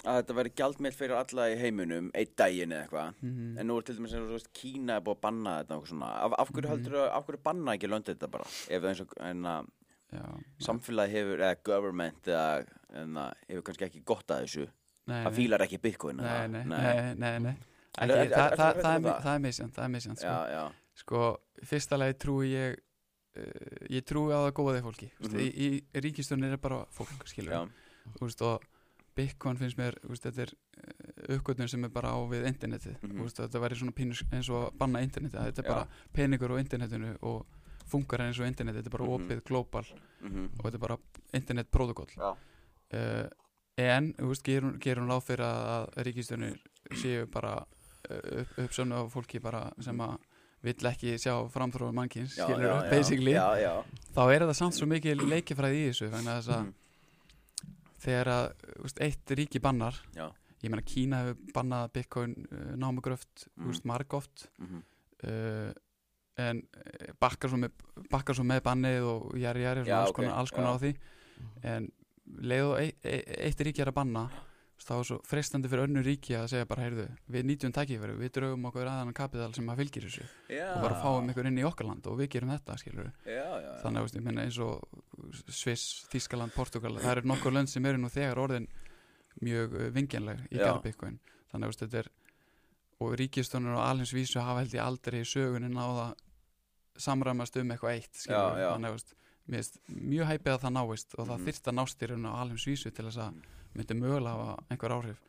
að 0.00 0.16
þetta 0.20 0.36
veri 0.38 0.52
gjaldmiðl 0.56 0.96
fyrir 0.96 1.16
alla 1.18 1.46
í 1.52 1.56
heiminum 1.60 2.10
einn 2.16 2.32
daginn 2.40 2.72
eða 2.72 2.84
eitthvað. 2.86 3.20
Mm 3.20 3.58
En 3.58 3.66
nú 3.68 3.76
er 3.78 3.86
til 3.86 3.96
dæmis 3.98 4.14
eins 4.14 4.22
og 4.24 4.30
þú 4.30 4.38
veist 4.38 4.52
Kína 4.56 4.96
er 4.96 5.04
búið 5.04 5.18
að 5.18 5.20
banna 5.26 5.56
þetta 5.60 5.78
Af, 6.10 6.32
af 6.38 6.52
hverju 6.54 6.70
heldur 6.70 6.98
af 7.04 7.26
hverju 7.26 7.42
banna 7.44 7.74
ekki 7.76 7.90
löndið 7.90 8.16
þetta 8.16 8.30
bara? 8.30 8.44
Ef 8.70 8.84
eins 8.90 9.00
og 9.04 9.14
en 9.20 9.44
að 9.44 9.70
já, 10.10 10.24
samfélagi 10.66 11.12
hefur 11.14 11.38
eða 11.44 11.58
government 11.64 12.28
eða 12.28 12.64
en 13.02 13.16
að 13.16 13.32
hefur 13.48 13.62
kannski 13.68 13.84
ekki 13.88 14.04
gott 14.04 14.30
að 14.30 14.44
þessu. 14.46 14.68
Nei, 15.10 15.24
það 15.24 15.36
fílar 15.40 15.64
ekki 15.66 15.80
bitcoin 15.82 16.16
nei, 16.16 16.48
nei, 16.48 16.64
nei, 16.64 17.14
nei, 17.14 17.38
nei. 17.38 17.54
Það, 17.90 18.08
það, 18.08 18.30
það, 18.30 18.70
er, 18.70 18.82
það? 18.82 19.22
það 19.24 19.34
er 19.34 19.72
það 19.74 19.88
misjant 19.96 20.20
sko. 20.22 20.66
Sko, 21.00 21.22
fyrsta 21.66 21.96
lagi 21.98 22.16
trúi 22.20 22.50
ég 22.52 22.76
uh, 23.36 23.86
ég 23.90 24.04
trúi 24.06 24.30
á 24.30 24.38
það 24.46 24.52
góða 24.60 24.82
fólki. 24.84 25.08
Mm 25.18 25.30
Mhm. 25.30 25.40
í, 25.40 25.70
í 25.70 26.00
ríkistunni 26.04 26.50
er 26.50 26.56
bara 26.58 26.84
fólk 26.94 27.26
skilur 27.26 27.68
og 28.20 28.69
Bitcoin 29.16 29.56
finnst 29.58 29.76
mér 29.78 29.96
veist, 30.06 30.22
þetta 30.24 30.42
er 30.46 30.52
uh, 30.54 31.34
uppgötun 31.36 31.68
sem 31.68 31.84
er 31.84 31.90
bara 31.94 32.12
á 32.14 32.18
við 32.30 32.46
internetið. 32.48 32.96
Mhm. 33.02 33.16
Þú 33.18 33.22
veist, 33.26 33.40
þetta 33.42 33.60
væri 33.64 33.78
svona 33.80 33.92
pínus 33.96 34.22
eins 34.32 34.48
og 34.50 34.68
að 34.68 34.78
banna 34.78 35.02
internetið. 35.02 35.40
Þetta 35.50 35.62
er 35.64 35.68
Já. 35.68 35.72
bara 35.74 35.88
peningur 36.12 36.54
á 36.54 36.56
internetinu 36.62 37.16
og 37.22 37.46
funkar 37.90 38.22
eins 38.22 38.38
og 38.38 38.46
internetið, 38.46 38.82
þetta 38.84 38.92
er 38.92 38.98
bara 38.98 39.08
Mhm. 39.10 39.26
opið 39.26 39.44
global. 39.44 39.84
Mhm, 40.22 40.44
og 40.58 40.64
þetta 40.64 40.74
er 40.74 40.78
bara 40.86 40.98
internetprotokoll 41.34 42.10
uh, 42.94 43.28
en 43.80 44.12
þú 44.18 44.28
veist, 44.30 44.42
gerum, 44.46 44.78
gerum 44.82 45.08
lág 45.08 45.22
fyrir 45.24 45.44
að, 45.46 45.86
ríkistunir 46.06 46.58
séu 47.00 47.26
bara 47.30 47.54
uh, 48.10 48.40
upp, 48.42 48.58
uppsönnu 48.58 48.94
af 48.94 49.12
fólki 49.14 49.40
bara 49.42 49.70
sem 49.80 49.96
að 50.04 50.18
vill 50.62 50.74
ekki 50.90 51.14
sjá 51.16 51.32
framþróa 51.48 51.92
mannkins, 51.96 52.34
já, 52.36 52.44
já, 53.32 53.46
já, 53.62 53.72
þá 54.12 54.20
er 54.28 54.42
þetta 54.44 54.56
samt 54.58 54.74
svo 54.76 54.86
mikið 54.90 55.22
leikifræði 55.30 55.78
í 55.80 55.86
þessu, 55.88 56.10
þannig 56.12 56.32
að 56.34 56.40
þess 56.42 56.52
að 56.52 56.60
mhm, 56.66 56.74
þegar 58.00 58.30
að 58.34 58.46
þú 58.64 58.86
veist, 58.86 59.02
eitt 59.06 59.34
ríki 59.38 59.62
bannar. 59.62 60.00
Já, 60.16 60.26
ég 60.62 60.72
meina 60.72 60.84
Kína 60.86 61.22
hefur 61.24 61.54
bannað 61.56 61.92
Bitcoin 61.96 62.34
uh, 62.48 62.74
námugröft, 62.80 63.46
Mm. 63.56 63.70
mm. 63.84 63.88
margóft 63.92 64.48
mhm, 64.58 64.82
uh, 65.24 65.70
en 66.40 66.60
eh, 66.80 67.10
bakkar 67.20 67.50
svo, 67.52 67.58
með, 67.60 67.74
bakkar 68.08 68.36
svo 68.38 68.44
með 68.48 68.62
bannið 68.64 69.04
og 69.04 69.24
jæri 69.36 69.64
jæri 69.66 69.82
alls 69.92 70.12
ok, 70.14 70.16
konar, 70.16 70.38
á 70.72 70.80
því. 70.80 70.92
En 71.68 71.88
leið 72.40 72.68
og 72.70 72.78
eitt, 72.80 73.04
eitt 73.04 73.60
ríki 73.66 73.82
er 73.84 73.90
að 73.90 73.98
banna 73.98 74.22
veist, 74.30 74.46
þá 74.80 74.92
er 74.96 75.06
svo 75.06 75.16
frestandi 75.28 75.68
fyrir 75.68 75.84
önnu 75.88 76.02
ríki 76.04 76.34
að 76.38 76.46
segja 76.54 76.66
bara, 76.70 76.84
heyrðu, 76.86 77.06
við 77.28 77.44
nýtjum 77.50 77.72
tækifæri 77.76 78.14
við 78.16 78.30
draugum 78.36 78.64
okkur 78.70 78.88
aðan 78.88 79.12
kapital 79.16 79.50
sem 79.54 79.68
að 79.68 79.82
fylgir 79.82 80.06
þessu 80.08 80.24
já. 80.48 80.66
og 80.74 80.84
bara 80.86 81.00
fáum 81.02 81.28
ykkur 81.32 81.48
inn 81.50 81.58
í 81.60 81.66
okkar 81.68 81.86
land 81.90 82.06
og 82.08 82.16
við 82.20 82.30
gerum 82.34 82.52
þetta, 82.54 82.76
skilur 82.80 83.10
já, 83.26 83.44
já, 83.60 83.70
þannig 83.82 84.00
að 84.06 84.16
ég 84.16 84.24
meina 84.24 84.46
eins 84.46 84.58
og 84.64 84.80
Sviss, 85.52 86.06
Þískaland, 86.12 86.54
Portugal 86.56 86.94
það 86.96 87.12
eru 87.18 87.28
nokkur 87.28 87.52
lönd 87.52 87.68
sem 87.68 87.84
eru 87.86 88.00
nú 88.00 88.08
þegar 88.08 88.40
orðin 88.40 88.70
mjög 89.44 89.76
uh, 89.76 89.90
vingjanleg 89.94 90.40
í 90.50 90.56
Já. 90.58 90.64
Garðbyggun 90.64 91.20
þannig 91.52 91.68
að 91.68 91.78
þetta 91.84 92.02
er 92.02 92.10
og 93.00 93.14
ríkistónur 93.20 93.76
og 93.78 93.84
alheims 93.84 94.12
vísu 94.16 94.40
hafa 94.40 94.64
held 94.64 94.74
ég 94.76 94.82
aldrei 94.84 95.20
í 95.22 95.28
sögunni 95.28 95.70
náða 95.72 96.10
samræmast 97.00 97.56
um 97.60 97.70
eitthvað 97.72 97.96
eitt 97.96 98.18
skilur, 98.24 98.58
þannig 98.60 98.96
að 98.96 99.16
mjög 99.90 100.28
hæpið 100.30 100.52
að 100.52 100.60
það 100.64 100.74
náist 100.76 101.14
og 101.16 101.24
það 101.26 101.38
Mhm. 101.38 101.46
þyrft 101.46 101.70
að 101.70 101.76
nást 101.78 102.02
í 102.02 102.08
raun 102.10 102.28
á 102.28 102.32
alheims 102.42 102.66
vísu 102.68 102.90
til 102.94 103.04
þess 103.08 103.18
að 103.24 103.40
myndi 103.74 103.94
mögulega 103.98 104.34
hafa 104.36 104.64
einhver 104.70 104.94
áhrif. 104.96 105.20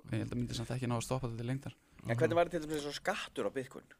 Og 0.00 0.12
ég 0.14 0.22
held 0.22 0.32
að 0.32 0.38
myndi 0.40 0.54
samt 0.56 0.70
ekki 0.74 0.88
ná 0.88 0.96
að 0.98 1.04
stoppa 1.06 1.28
þetta 1.28 1.38
til 1.42 1.46
lengdar. 1.50 1.74
En 2.08 2.16
hvernig 2.16 2.36
var 2.38 2.48
þetta 2.48 2.66
til 2.66 2.76
eins 2.78 2.86
og 2.88 2.94
skattur 2.96 3.48
á 3.48 3.52
bitcoin? 3.52 3.90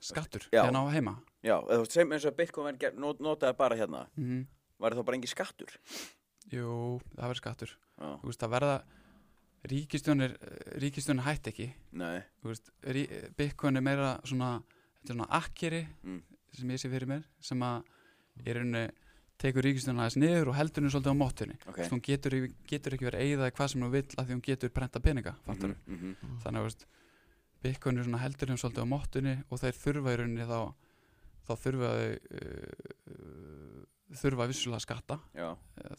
skattur, 0.00 0.46
Já. 0.52 0.62
ég 0.64 0.72
ná 0.72 0.80
heima. 0.94 1.12
Já, 1.44 1.58
þú 1.60 1.82
veist, 1.82 1.92
sem 1.92 2.12
eins 2.12 2.24
og 2.24 2.36
bitcoin 2.38 2.78
notaði 3.20 3.56
bara 3.58 3.76
hérna. 3.76 4.06
Mm 4.16 4.46
var 4.80 4.94
þá 4.96 5.02
bara 5.04 5.16
engin 5.18 5.28
skattur? 5.28 5.74
jú, 6.50 7.00
það 7.12 7.20
verður 7.26 7.36
skattur. 7.36 7.72
Já, 8.00 8.08
þú 8.22 8.30
veist, 8.30 8.40
það 8.40 8.52
verða 8.54 8.76
ríkistjónir 9.68 10.36
ríkistjónir 10.80 11.26
hætt 11.26 11.50
ekki. 11.52 11.66
Nei, 12.00 12.22
þú 12.40 12.48
veist, 12.48 12.70
rí, 12.96 13.02
Bitcoin 13.36 13.76
er 13.76 13.84
meira 13.84 14.14
svona, 14.24 14.62
þetta 15.02 15.12
er 15.12 15.18
svona 15.18 15.28
akkeri 15.36 15.82
Mm. 16.02 16.22
sem 16.56 16.68
ég 16.70 16.80
sé 16.80 16.88
fyrir 16.88 17.06
mér 17.06 17.24
sem 17.40 17.60
að 17.60 17.84
í 18.46 18.54
rauninni 18.56 18.90
tekur 19.40 19.64
ríkistjónir 19.64 20.04
aðeins 20.04 20.18
niður 20.20 20.50
og 20.52 20.56
heldur 20.58 20.82
henni 20.82 20.92
svolítið 20.92 21.14
á 21.16 21.22
móttunni 21.22 21.56
ok. 21.60 21.68
Okay. 21.72 21.88
hún 21.92 22.02
getur, 22.04 22.36
getur 22.68 22.96
ekki 22.96 23.08
verið 23.08 23.24
eigða 23.26 23.50
hvað 23.56 23.72
sem 23.72 23.84
hún 23.84 23.94
vill 23.94 24.06
að 24.16 24.26
því 24.26 24.36
hún 24.36 24.44
getur 24.50 24.72
prenta 24.76 25.00
peninga 25.00 25.34
mm 25.46 25.74
mhm, 25.86 26.38
þannig 26.44 26.60
að 26.60 26.66
er 28.00 28.04
svona 28.04 28.22
heldur 28.24 28.48
henni 28.48 28.60
svolítið 28.60 28.84
á 28.84 28.92
móttunni 28.92 29.34
og 29.48 29.60
þeir 29.60 29.80
þurfa 29.80 30.12
í 30.14 30.20
rauninni 30.20 30.48
þá 30.48 30.60
þá 31.50 31.54
þurfa 31.64 31.90
þau 31.90 32.10
uh, 32.40 33.84
þurfa 34.20 34.46
vissulega 34.50 34.82
skatta. 34.82 35.18
Já, 35.38 35.48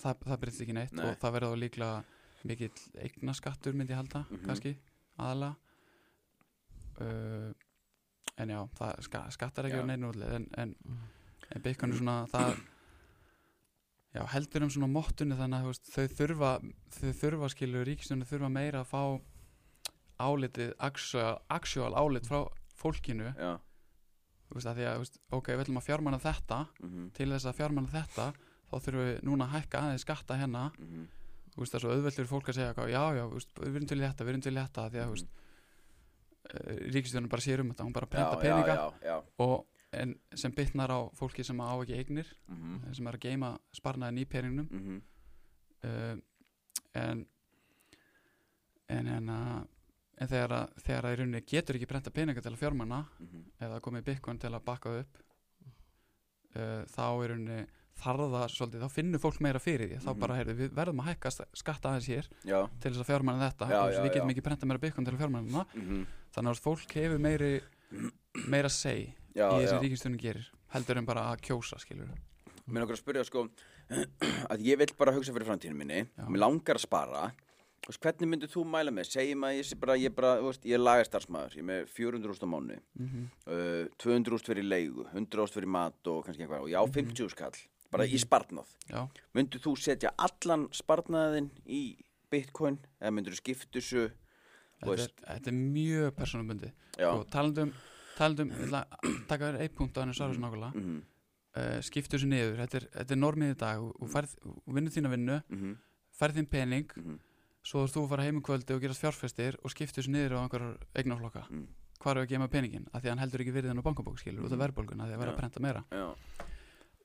það, 0.01 0.23
það 0.27 0.39
breytist 0.41 0.63
ekki 0.65 0.75
neitt 0.75 0.95
Nei. 0.97 1.05
og 1.07 1.19
það 1.21 1.35
verður 1.37 1.53
þá 1.53 1.61
líklega 1.63 2.03
mikill 2.49 2.85
eignaskattur 3.05 3.77
myndi 3.77 3.93
ég 3.93 4.01
halda 4.01 4.25
Mhm. 4.29 4.45
kannski 4.47 4.73
aðalega 5.21 5.55
uh, 7.01 7.51
en 8.37 8.49
já 8.49 8.59
það 8.79 9.01
ska, 9.07 9.23
skattar 9.31 9.69
ekki 9.69 9.81
á 9.81 9.85
neinu 9.85 10.11
útleið 10.11 10.35
en, 10.39 10.47
en, 10.57 10.75
en 11.55 11.61
Bitcoin 11.61 11.93
er 11.93 11.97
svona 12.01 12.17
það 12.31 12.55
já 14.11 14.23
heldur 14.33 14.65
um 14.65 14.71
svona 14.73 14.89
móttunni 14.91 15.37
þannig 15.39 15.61
að 15.61 15.69
veist, 15.71 15.91
þau 15.93 16.15
þurfa 16.19 16.51
þau 16.97 17.11
þurfa 17.21 17.49
skilur 17.53 17.87
ríkistunni 17.87 18.27
þurfa 18.27 18.49
meira 18.51 18.81
að 18.83 18.89
fá 18.91 19.03
álitið 20.21 20.73
actual, 20.77 21.39
actual 21.49 21.93
álit 21.97 22.27
frá 22.29 22.43
fólkinu. 22.77 23.31
Já. 23.37 23.55
Þú 24.49 24.57
veist, 24.57 24.67
að 24.67 24.79
því 24.79 24.87
að 24.89 24.99
veist, 25.01 25.19
ok, 25.31 25.49
við 25.53 25.63
ætlum 25.63 25.79
að 25.79 25.87
fjármanna 25.87 26.21
þetta. 26.21 26.59
Mhm, 26.83 27.09
til 27.17 27.29
þess 27.31 27.47
að 27.47 27.57
fjármanna 27.61 27.93
þetta 27.93 28.27
þá 28.71 28.75
þurfum 28.75 29.07
við 29.07 29.21
núna 29.27 29.47
að 29.47 29.55
hækka 29.55 29.81
aðeins 29.81 30.05
skatta 30.05 30.37
hérna. 30.39 30.65
Mhm, 30.77 31.07
þú 31.55 31.63
veist 31.63 31.71
það 31.71 31.79
er 31.79 31.85
svo 31.85 31.93
auðvelt 31.95 32.19
fyrir 32.19 32.31
fólk 32.31 32.49
að 32.51 32.59
segja 32.59 32.89
já 32.91 33.03
já, 33.15 33.23
veist, 33.31 33.53
við 33.55 33.75
erum 33.75 33.87
til 33.87 33.99
þetta, 33.99 34.23
við 34.23 34.33
erum 34.33 34.41
til 34.41 34.55
þetta 34.55 34.89
því 34.91 35.01
að 35.01 35.07
þú 35.07 35.15
veist, 35.15 35.31
ríkistjónun 36.91 37.29
bara 37.31 37.41
sér 37.41 37.61
um 37.63 37.71
þetta, 37.71 37.85
hún 37.85 37.93
bara 37.93 38.07
já, 38.11 38.41
peninga. 38.41 39.23
og 39.39 39.65
en 39.93 40.13
sem 40.39 40.53
bytnar 40.55 40.91
á 40.93 40.99
fólki 41.19 41.43
sem 41.43 41.59
á 41.59 41.67
ekki 41.83 41.97
eignir 41.99 42.29
mhm, 42.47 42.93
sem 42.95 43.07
er 43.11 43.17
að 43.17 43.25
geima 43.27 43.49
sparnaðin 43.75 44.21
í 44.23 44.25
peningnum. 44.31 44.69
Mhm, 44.71 45.01
uh, 45.83 46.15
en 47.01 47.25
en 48.91 49.07
en 49.07 49.29
að 49.31 49.67
en 50.21 50.29
þegar 50.29 50.51
að, 50.53 50.73
þegar 50.85 51.05
að 51.07 51.13
í 51.13 51.17
rauninni 51.19 51.41
getur 51.49 51.77
ekki 51.79 51.87
prenta 51.89 52.11
peninga 52.13 52.41
til 52.43 52.51
að 52.53 52.59
fjármanna 52.61 53.01
mhm, 53.19 53.43
eða 53.65 53.79
komið 53.83 54.03
bitcoin 54.11 54.39
til 54.39 54.51
að 54.53 54.65
bakka 54.67 54.95
upp 55.01 55.21
uh, 56.55 56.81
þá 56.91 57.05
í 57.25 57.29
rauninni 57.31 57.61
þarf 58.01 58.23
það 58.33 58.43
svolítið, 58.49 58.81
þá 58.85 58.89
finnur 58.95 59.21
fólk 59.21 59.39
meira 59.45 59.59
fyrir 59.61 59.89
því. 59.91 59.97
Þá 60.01 60.09
Mhm. 60.13 60.19
bara, 60.23 60.35
heyrðu, 60.39 60.53
við 60.57 60.71
verðum 60.73 61.01
að 61.03 61.09
hækka 61.11 61.31
skatta 61.53 61.89
aðeins 61.91 62.07
hér 62.09 62.29
Já, 62.47 62.59
til 62.81 62.91
þess 62.91 63.01
að 63.03 63.09
fjármanna 63.11 63.49
þetta. 63.51 63.67
Já, 63.69 63.81
já, 63.91 63.99
við 64.01 64.13
getum 64.15 64.31
ekki 64.31 64.43
prenta 64.47 64.65
meira 64.65 64.79
bitcoin 64.81 65.05
til 65.05 65.13
að 65.13 65.19
fjármanna 65.21 65.65
mhm, 65.75 66.05
þannig 66.33 66.49
að 66.55 66.61
fólk 66.63 66.95
hefur 66.97 67.19
meiri 67.21 67.51
meira 68.47 68.69
seg 68.71 69.11
já, 69.35 69.47
í 69.51 69.61
þessi 69.63 69.75
já. 69.75 69.81
ríkistunum 69.83 70.17
gerir 70.21 70.49
heldur 70.73 70.97
en 71.01 71.05
bara 71.05 71.27
að 71.33 71.41
kjósa 71.47 71.79
skilur 71.79 72.09
mér 72.67 72.83
langar 72.85 72.95
að 72.95 73.01
spyrja 73.03 73.23
sko 73.27 73.47
að 74.53 74.61
ég 74.63 74.77
vill 74.79 74.93
bara 74.97 75.11
hugsa 75.15 75.33
fyrir 75.35 75.47
framtíðinu 75.49 75.75
minni. 75.81 76.03
Já. 76.15 76.23
mér 76.31 76.39
langar 76.45 76.77
að 76.79 76.85
spara. 76.85 77.23
Veist, 77.81 77.97
hvernig 77.99 78.29
myndir 78.29 78.47
þú 78.51 78.61
mæla 78.69 78.91
með, 78.93 79.07
segjum 79.09 79.41
að 79.47 79.55
ég 79.57 79.71
bara, 79.81 79.95
ég 79.97 80.13
bara, 80.15 80.35
veist, 80.45 80.63
ég 80.69 80.77
er 80.77 80.83
lagastarsmaður, 80.83 81.55
ég 81.57 81.63
er 81.63 81.67
með 81.67 81.89
400 81.89 82.29
úrst 82.31 82.45
á 82.45 82.47
mánu, 82.47 82.77
Mhm. 83.01 83.23
uh, 83.49 83.87
200 83.97 84.35
úrst 84.37 84.45
fyrir 84.51 84.63
leigu, 84.63 85.07
100 85.11 85.41
úrst 85.41 85.57
fyrir 85.57 85.67
mat 85.67 86.07
og 86.07 86.23
kannski 86.27 86.45
einhvað, 86.45 86.61
og 86.61 86.69
ég 86.69 86.77
á 86.77 86.85
Mhm. 86.85 86.93
50 86.93 87.29
skall, 87.33 87.57
bara 87.91 88.05
í 88.05 88.19
sparnað. 88.21 88.69
Já, 88.87 89.09
Myndir 89.33 89.59
þú 89.59 89.73
setja 89.81 90.11
allan 90.15 90.69
sparnaðin 90.69 91.49
í 91.67 91.97
bitcoin, 92.29 92.77
eða 93.01 93.11
myndir 93.17 93.33
þú 93.33 93.41
skipta 93.41 93.79
þessu, 93.81 94.11
þetta 94.83 94.93
er, 95.01 95.11
þetta 95.41 95.47
er 95.47 95.57
mjög 95.57 96.11
persónubundi 96.15 96.71
já, 96.97 97.09
og 97.11 97.27
talandum, 97.33 97.73
talandum 98.17 98.51
ég 98.51 98.61
ætla 98.67 98.83
að 98.89 99.17
taka 99.27 99.49
þér 99.51 99.59
einn 99.65 99.75
punkt 99.77 99.97
á 99.97 100.01
henni 100.03 100.13
svara 100.17 100.33
svo 100.35 100.43
nákvæmlega. 100.45 100.73
Mhm, 100.81 101.01
uh, 101.57 101.81
skiptu 101.81 102.17
þessu 102.17 102.27
niður, 102.31 102.57
þetta 102.63 102.77
er, 102.81 102.87
þetta 102.99 103.15
er 103.15 103.21
normið 103.21 103.51
í 103.55 103.57
dag. 103.63 103.81
Og, 103.81 103.91
og 104.01 104.09
og 104.65 104.73
vinnur 104.75 104.91
þína 104.95 105.11
vinnu 105.13 105.37
mhm, 105.49 105.75
færð 106.19 106.39
þín 106.41 106.49
pening 106.49 106.91
mhm, 106.95 107.19
svo 107.63 107.85
þú 107.87 108.07
fara 108.09 108.23
heim 108.25 108.39
um 108.39 108.43
kvöldi 108.45 108.73
og 108.75 108.81
gerast 108.81 109.01
fjárfestir 109.03 109.57
og 109.63 109.69
skiptu 109.73 110.01
þessu 110.01 110.11
niður 110.15 110.37
á 110.37 110.43
einhverjar 110.43 110.77
eignaflokka 110.97 111.45
Mm. 111.51 111.67
hvar 112.01 112.17
er 112.17 112.25
að 112.25 112.29
gema 112.31 112.47
peningin, 112.49 112.87
af 112.93 113.03
því 113.03 113.05
að 113.05 113.11
hann 113.13 113.19
heldur 113.21 113.41
ekki 113.43 113.51
virðin 113.53 113.77
á 113.77 113.85
bankabók 113.85 114.17
skilur, 114.17 114.41
út 114.41 114.51
af 114.51 114.57
Mhm. 114.57 114.61
verðbólguna, 114.63 115.05
því 115.05 115.13
að 115.13 115.19
vera 115.21 115.31
að 115.31 115.37
prenta 115.37 115.59
meira. 115.61 115.83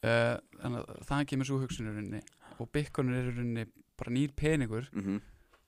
Uh, 0.06 0.36
þannig 0.60 0.80
að 0.86 1.04
það 1.08 1.26
kemur 1.28 1.46
svo 1.48 1.58
hugsunurinni 1.60 2.20
og 2.60 2.70
er 3.18 3.28
í 3.28 3.34
rauninni 3.36 3.64
bara 3.96 4.10
nýr 4.12 4.32
peningur. 4.36 4.88
Mhm, 4.92 5.20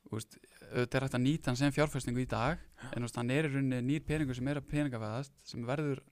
þú 0.09 0.13
veist, 0.17 0.39
auðvitað 0.73 0.99
er 1.01 1.05
hægt 1.07 1.17
að 1.19 1.25
nýta 1.25 1.51
hann 1.51 1.57
sem 1.61 1.73
fjárfestingu 1.75 2.23
í 2.23 2.29
dag 2.31 2.59
en 2.93 2.99
þú 3.03 3.07
veist, 3.07 3.17
hann 3.21 3.31
er 3.35 3.49
í 3.49 3.53
rauninni 3.53 3.81
nýr 3.89 4.05
peningur 4.07 4.37
sem 4.39 4.49
er 4.53 4.61
að 4.61 4.69
peningaveðast 4.73 5.33
sem 5.49 5.65
verður 5.69 6.03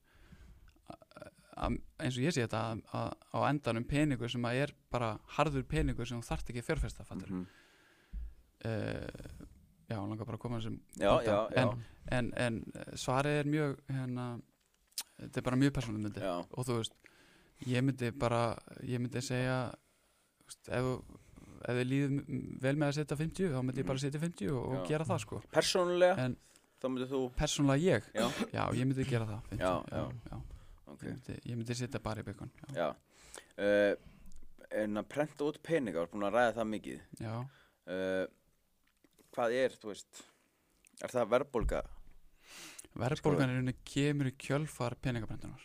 eins 1.57 2.17
og 2.19 2.25
ég 2.27 2.35
sé 2.37 2.45
þetta 2.45 2.61
að- 2.93 3.15
á 3.33 3.39
endanum 3.49 3.85
peningur 3.89 4.29
sem 4.31 4.43
að 4.45 4.63
er 4.67 4.73
bara 4.93 5.19
harður 5.37 5.65
peningur 5.65 6.07
sem 6.07 6.21
þú 6.21 6.27
þarft 6.29 6.51
ekki 6.53 6.61
að 6.63 6.69
fjárfesta 6.69 7.05
fattur. 7.09 7.31
Mhm, 7.31 7.47
uh, 8.65 9.47
já, 9.89 9.97
langar 9.97 10.27
bara 10.27 10.37
að 10.37 10.43
koma 10.43 10.59
þessum 10.61 10.81
já, 10.99 11.13
já, 11.25 11.49
já, 11.55 11.63
en, 11.63 11.85
en, 12.11 12.33
en 12.37 12.73
eh, 12.75 12.93
svarið 12.99 13.39
er 13.41 13.45
mjög 13.51 13.77
hérna, 13.89 14.27
þetta 15.21 15.37
er 15.41 15.43
bara 15.47 15.57
mjög 15.57 15.73
já, 16.27 16.35
og 16.51 16.67
þú 16.67 16.77
veist, 16.81 16.93
ég 17.67 17.85
myndi 17.87 18.11
bara 18.11 18.41
ég 18.83 19.01
myndi 19.01 19.23
segja 19.23 19.59
þú 20.43 20.51
veist, 20.51 20.69
ef, 20.69 21.25
ef 21.66 21.75
þið 21.80 21.87
líður 21.90 22.12
m- 22.16 22.42
vel 22.62 22.75
með 22.78 22.88
að 22.92 22.96
setja 23.00 23.16
50 23.20 23.52
þá 23.54 23.61
myndi 23.66 23.82
ég 23.82 23.88
bara 23.88 24.02
setja 24.02 24.20
50 24.23 24.50
og, 24.54 24.66
og 24.76 24.85
gera 24.90 25.06
það 25.08 25.23
sko. 25.25 25.40
Persónulega, 25.54 26.26
en 26.26 26.37
þá 26.82 26.87
myndir 26.92 27.11
þú, 27.11 27.20
persónulega 27.40 27.82
ég, 27.82 28.11
já, 28.14 28.26
já, 28.54 28.62
ég 28.78 28.87
myndi 28.90 29.06
gera 29.11 29.26
það 29.30 29.50
50, 29.50 29.64
Já, 29.64 29.73
já, 29.90 30.02
já. 30.02 30.37
já. 30.37 30.40
ok, 30.92 31.02
Ég, 31.02 31.11
myndi, 31.16 31.38
ég 31.50 31.58
myndi 31.61 31.78
setja 31.80 32.02
bara 32.04 32.23
í 32.23 32.26
byggun 32.28 32.52
já, 32.61 32.76
já, 32.78 32.88
uh, 33.58 33.92
en 34.82 35.00
að 35.02 35.08
prenta 35.12 35.46
út 35.50 35.58
peninga, 35.66 36.02
var 36.04 36.11
búin 36.12 36.26
að 36.28 36.37
ræða 36.38 36.54
það 36.61 36.70
mikið, 36.75 37.02
já. 37.23 37.35
uh, 37.90 38.25
hvað 39.37 39.58
er, 39.64 39.75
þú 39.82 39.90
veist, 39.92 40.23
er 41.02 41.12
það 41.16 41.30
verðbólga? 41.35 41.82
verðbólgan 42.96 43.50
er 43.52 43.58
unni 43.61 43.75
kemur 43.85 44.30
í 44.30 44.35
kjölfar 44.40 44.94
peningabrendunar 45.04 45.64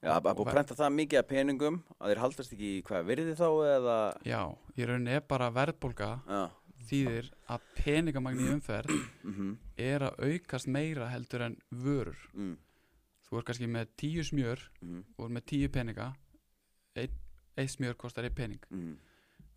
Já, 0.00 0.14
að 0.16 0.30
búið 0.30 0.46
að 0.46 0.54
prenta 0.54 0.76
það 0.78 0.94
mikið 0.96 1.20
af 1.20 1.26
peningum 1.28 1.76
að 1.98 2.10
þeir 2.10 2.20
haldast 2.22 2.54
ekki 2.54 2.68
í 2.78 2.80
hvað 2.88 3.08
virði 3.10 3.34
þá 3.36 3.48
eða 3.68 3.96
já, 4.24 4.40
í 4.72 4.86
rauninni 4.88 5.12
er 5.18 5.26
bara 5.28 5.50
verðbólga 5.52 6.08
Já, 6.24 6.40
þýðir 6.88 7.28
að 7.52 7.66
peningamagn 7.76 8.40
í 8.40 8.48
umferð 8.54 8.94
mhm, 8.96 9.52
er 9.76 10.06
að 10.08 10.24
aukast 10.24 10.70
meira 10.72 11.10
heldur 11.12 11.44
en 11.50 11.58
vörur. 11.68 12.22
Mm, 12.32 12.56
þú 13.28 13.40
er 13.40 13.46
kannski 13.50 13.68
með 13.70 13.92
tíu 14.00 14.24
smjör 14.24 14.64
mhm, 14.80 15.04
og 15.18 15.26
er 15.26 15.34
með 15.36 15.46
tíu 15.52 15.72
peninga 15.72 16.10
einn 16.96 17.18
ein 17.60 17.68
smjör 17.68 17.98
kostar 18.00 18.24
einn 18.24 18.36
pening. 18.38 18.62
Mhm, 18.72 18.96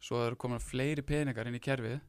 svo 0.04 0.26
eru 0.26 0.36
komin 0.36 0.60
fleiri 0.60 1.06
peningar 1.08 1.48
inn 1.48 1.56
í 1.56 1.64
kerfið 1.64 2.02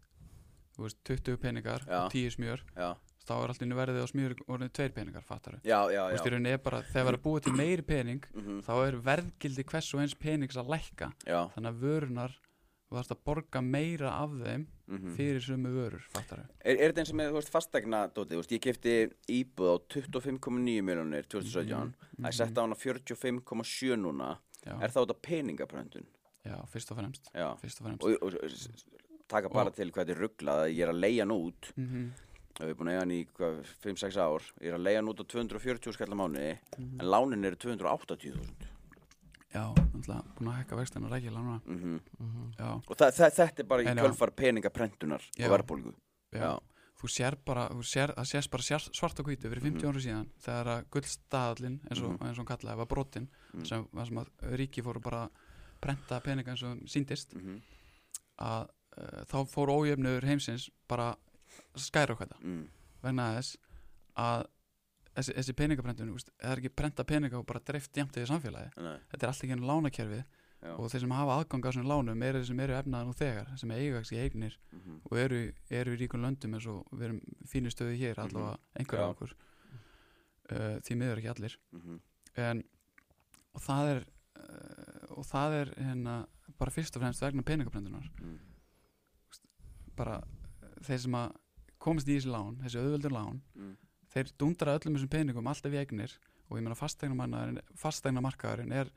þú 0.75 0.89
veist 0.89 0.99
20 1.07 1.39
peningar 1.39 1.85
Já. 1.87 2.01
og 2.03 2.11
10 2.11 2.35
smjör. 2.35 2.65
Já, 2.75 2.89
þá 3.25 3.35
er 3.37 3.53
allt 3.53 3.65
inni 3.65 3.79
verðið 3.79 4.05
á 4.05 4.09
smjör 4.11 4.35
orðinu 4.45 4.73
tveir 4.77 4.95
peningar 4.97 5.27
fattar 5.27 5.59
já, 5.63 5.79
já, 5.93 6.01
þú 6.01 6.15
veist 6.15 6.25
já, 6.25 6.29
í 6.29 6.33
rauninni 6.35 6.55
er 6.55 6.65
bara 6.65 6.81
þegar 6.91 7.07
verður 7.11 7.23
búið 7.27 7.45
til 7.47 7.55
meiri 7.59 7.87
pening 7.89 8.27
mhm, 8.33 8.63
þá 8.67 8.75
er 8.77 8.99
verðgildi 9.11 9.67
hvers 9.71 9.93
og 9.95 10.03
eins 10.05 10.17
penings 10.19 10.59
að 10.61 10.73
lækka. 10.75 11.13
Já, 11.25 11.41
þannig 11.55 11.71
að 11.71 11.85
vörunar 11.85 12.37
þú 12.85 12.99
þarfst 12.99 13.15
að 13.15 13.23
borga 13.27 13.63
meira 13.65 14.11
af 14.21 14.35
þeim 14.39 14.67
mhm. 14.87 15.15
fyrir 15.17 15.45
sömu 15.45 15.73
vörur 15.75 16.09
fattar 16.13 16.45
Er, 16.61 16.77
er 16.77 16.93
þetta 16.93 17.05
eins 17.05 17.13
og 17.15 17.21
með, 17.21 17.31
þú 17.33 17.39
veist, 17.41 17.53
fastegna 17.55 18.03
dótið, 18.09 18.35
þú 18.35 18.43
veist, 18.43 18.55
ég 18.55 18.65
kefti 18.65 18.97
íbúð 19.41 19.73
á 19.73 19.77
25,9 19.97 20.85
miljonir 20.85 21.31
2017, 21.33 21.95
það 22.19 22.29
er 22.31 22.39
sett 22.39 22.61
á 22.61 22.63
hana 22.63 22.79
45,7 22.79 23.99
núna, 24.01 24.35
já, 24.61 24.75
er 24.77 24.93
þá 24.93 25.01
þetta 25.01 25.19
peningabröndun? 25.25 26.11
já, 26.45 26.59
fyrst 26.69 26.93
og 26.93 27.01
fremst. 27.01 27.33
Já, 27.33 27.49
fyrst 27.61 27.81
og 27.81 27.89
fremst. 27.89 28.05
Og, 28.05 28.21
og, 28.21 29.01
taka 29.33 29.49
bara 29.49 29.73
Og- 29.73 29.77
til 29.79 29.91
hvað 29.91 30.05
þetta 30.05 30.15
er 30.15 30.21
rugglað, 30.21 30.63
að 30.67 30.75
ég 30.75 30.83
er 30.85 30.93
að 30.93 31.01
leia 31.01 31.25
hann 31.25 31.33
út, 31.33 31.73
mm 31.77 32.13
við 32.61 32.69
erum 32.69 32.79
búin 32.79 32.89
að 32.89 32.95
eiga 32.95 33.01
hann 33.01 33.11
í 33.15 33.27
hvað, 33.35 33.57
5-6 33.83 34.17
ár, 34.23 34.43
ég 34.63 34.69
er 34.71 34.77
að 34.79 34.85
leia 34.87 34.97
hann 35.01 35.09
út 35.11 35.21
á 35.21 35.25
240 35.27 35.93
skallar 35.97 36.17
mánuði, 36.21 36.59
Mhm. 36.79 37.01
en 37.01 37.07
lánin 37.07 37.45
eru 37.45 37.57
280.000. 37.57 38.69
já, 39.55 39.75
náttúrulega 39.75 40.25
búin 40.37 40.49
að 40.51 40.59
hækka 40.65 40.77
vextina 40.77 41.09
rækilega 41.09 41.43
núna 41.43 41.61
Mm 41.67 42.01
Mhm. 42.21 42.53
já, 42.59 42.83
Og 42.89 42.97
það, 42.97 43.11
það, 43.15 43.31
þetta 43.35 43.59
er 43.61 43.65
bara 43.67 43.83
í 43.83 43.87
kjölfar 43.87 44.31
peningaprentunar 44.37 45.23
Já. 45.39 45.47
og 45.51 45.59
verðbólgu. 45.61 45.95
þú 47.05 47.09
sér 47.11 47.37
bara 47.45 47.69
þú 47.69 47.83
sér, 47.85 48.15
það 48.15 48.25
sést 48.27 48.51
bara 48.51 48.63
sér, 48.63 48.81
svart 48.95 49.19
og 49.21 49.27
hvítu 49.27 49.43
fyrir 49.51 49.61
50 49.61 49.83
Mhm. 49.83 49.93
ára 49.93 50.01
síðan 50.01 50.29
þegar 50.41 50.67
að 50.67 50.85
gullstaðallin 50.91 51.81
eins 51.91 52.01
og, 52.03 52.11
Mhm. 52.11 52.19
eins 52.27 52.39
og 52.39 52.47
hann 52.49 52.57
kallaði 52.59 52.77
var 52.77 52.87
brotin 52.87 53.29
Mm. 53.55 53.67
sem, 53.67 53.89
sem 54.07 54.17
að 54.17 54.27
ríki 54.57 54.83
fóru 54.83 55.03
bara 55.03 55.27
að 55.27 55.31
prenta 55.83 56.21
peninga 56.23 56.49
eins 56.53 56.63
og 56.63 56.79
síndist 56.87 57.35
Mm 57.35 57.61
að 58.41 58.69
uh, 58.97 59.25
þá 59.27 59.47
fór 59.47 59.69
ójöfnur 59.69 60.23
heimsins 60.23 60.71
bara 60.89 61.17
skæra 61.77 62.15
okkar 62.17 62.35
mm. 62.41 62.65
vegna 63.03 63.29
þess 63.39 63.57
að 64.17 64.47
þessi, 65.15 65.35
þessi 65.39 65.55
peningaprentun, 65.59 66.15
það 66.19 66.51
er 66.53 66.59
ekki 66.63 66.73
prenta 66.75 67.05
peninga 67.05 67.39
og 67.39 67.47
bara 67.47 67.61
dreift 67.65 67.97
jæmt 67.97 68.17
í 68.19 68.25
samfélagi 68.27 68.71
Nei, 68.83 68.97
þetta 69.11 69.23
er 69.27 69.29
alltaf 69.33 69.45
ekki 69.45 69.55
enn 69.57 69.67
lánakerfi 69.69 70.21
já. 70.65 70.73
og 70.79 70.89
þeir 70.91 71.01
sem 71.05 71.15
hafa 71.15 71.37
aðgang 71.39 71.65
á 71.65 71.69
þessum 71.71 71.89
lánum 71.91 72.23
eru 72.27 72.41
þeir 72.41 72.49
sem 72.51 72.61
eru 72.65 72.77
efnaðan 72.79 73.11
og 73.13 73.19
þegar 73.19 73.51
sem 73.61 73.71
eiga 73.77 74.01
ekki 74.01 74.21
eignir 74.23 74.57
Mhm. 74.73 75.01
og 75.11 75.19
eru, 75.19 75.41
eru 75.71 75.95
í 75.95 75.99
ríkum 76.01 76.23
löndum 76.25 76.55
eins 76.57 76.67
og 76.67 76.87
við 76.93 77.05
erum 77.09 77.21
fínu 77.47 77.71
stöði 77.75 77.99
hér 78.01 78.19
allavega 78.25 78.57
einhverja 78.81 79.11
okkur 79.15 79.35
uh, 80.53 80.81
því 80.85 80.97
miður 81.03 81.19
ekki 81.23 81.33
allir 81.35 81.59
Mhm. 81.73 82.01
en, 82.37 82.65
og 83.55 83.61
það 83.63 83.91
er 83.95 84.01
uh, 84.41 85.19
og 85.19 85.25
það 85.31 85.53
er 85.61 85.75
hérna 85.79 86.17
bara 86.59 86.71
fyrst 86.75 86.97
og 86.97 87.03
fremst 87.03 87.21
vegna 87.23 87.43
peningaprendunar 87.43 88.09
Mm. 88.23 88.39
bara 89.97 90.19
þeir 90.85 90.99
sem 91.05 91.15
að 91.19 91.35
komast 91.85 92.09
í 92.09 92.17
þessi 92.17 92.31
lán, 92.33 92.57
þessi 92.65 92.81
auðveldur 92.81 93.13
lán 93.15 93.41
Mm. 93.55 93.75
þeir 94.15 94.31
dundra 94.39 94.79
öllum 94.79 94.97
þessum 94.97 95.11
peningum 95.13 95.47
alltaf 95.51 95.73
í 95.75 95.81
eignir 95.83 96.13
og 96.51 96.59
ég 96.59 96.63
meina 96.65 96.77
fastegna 97.77 98.21
markaðurinn 98.25 98.73
er 98.73 98.91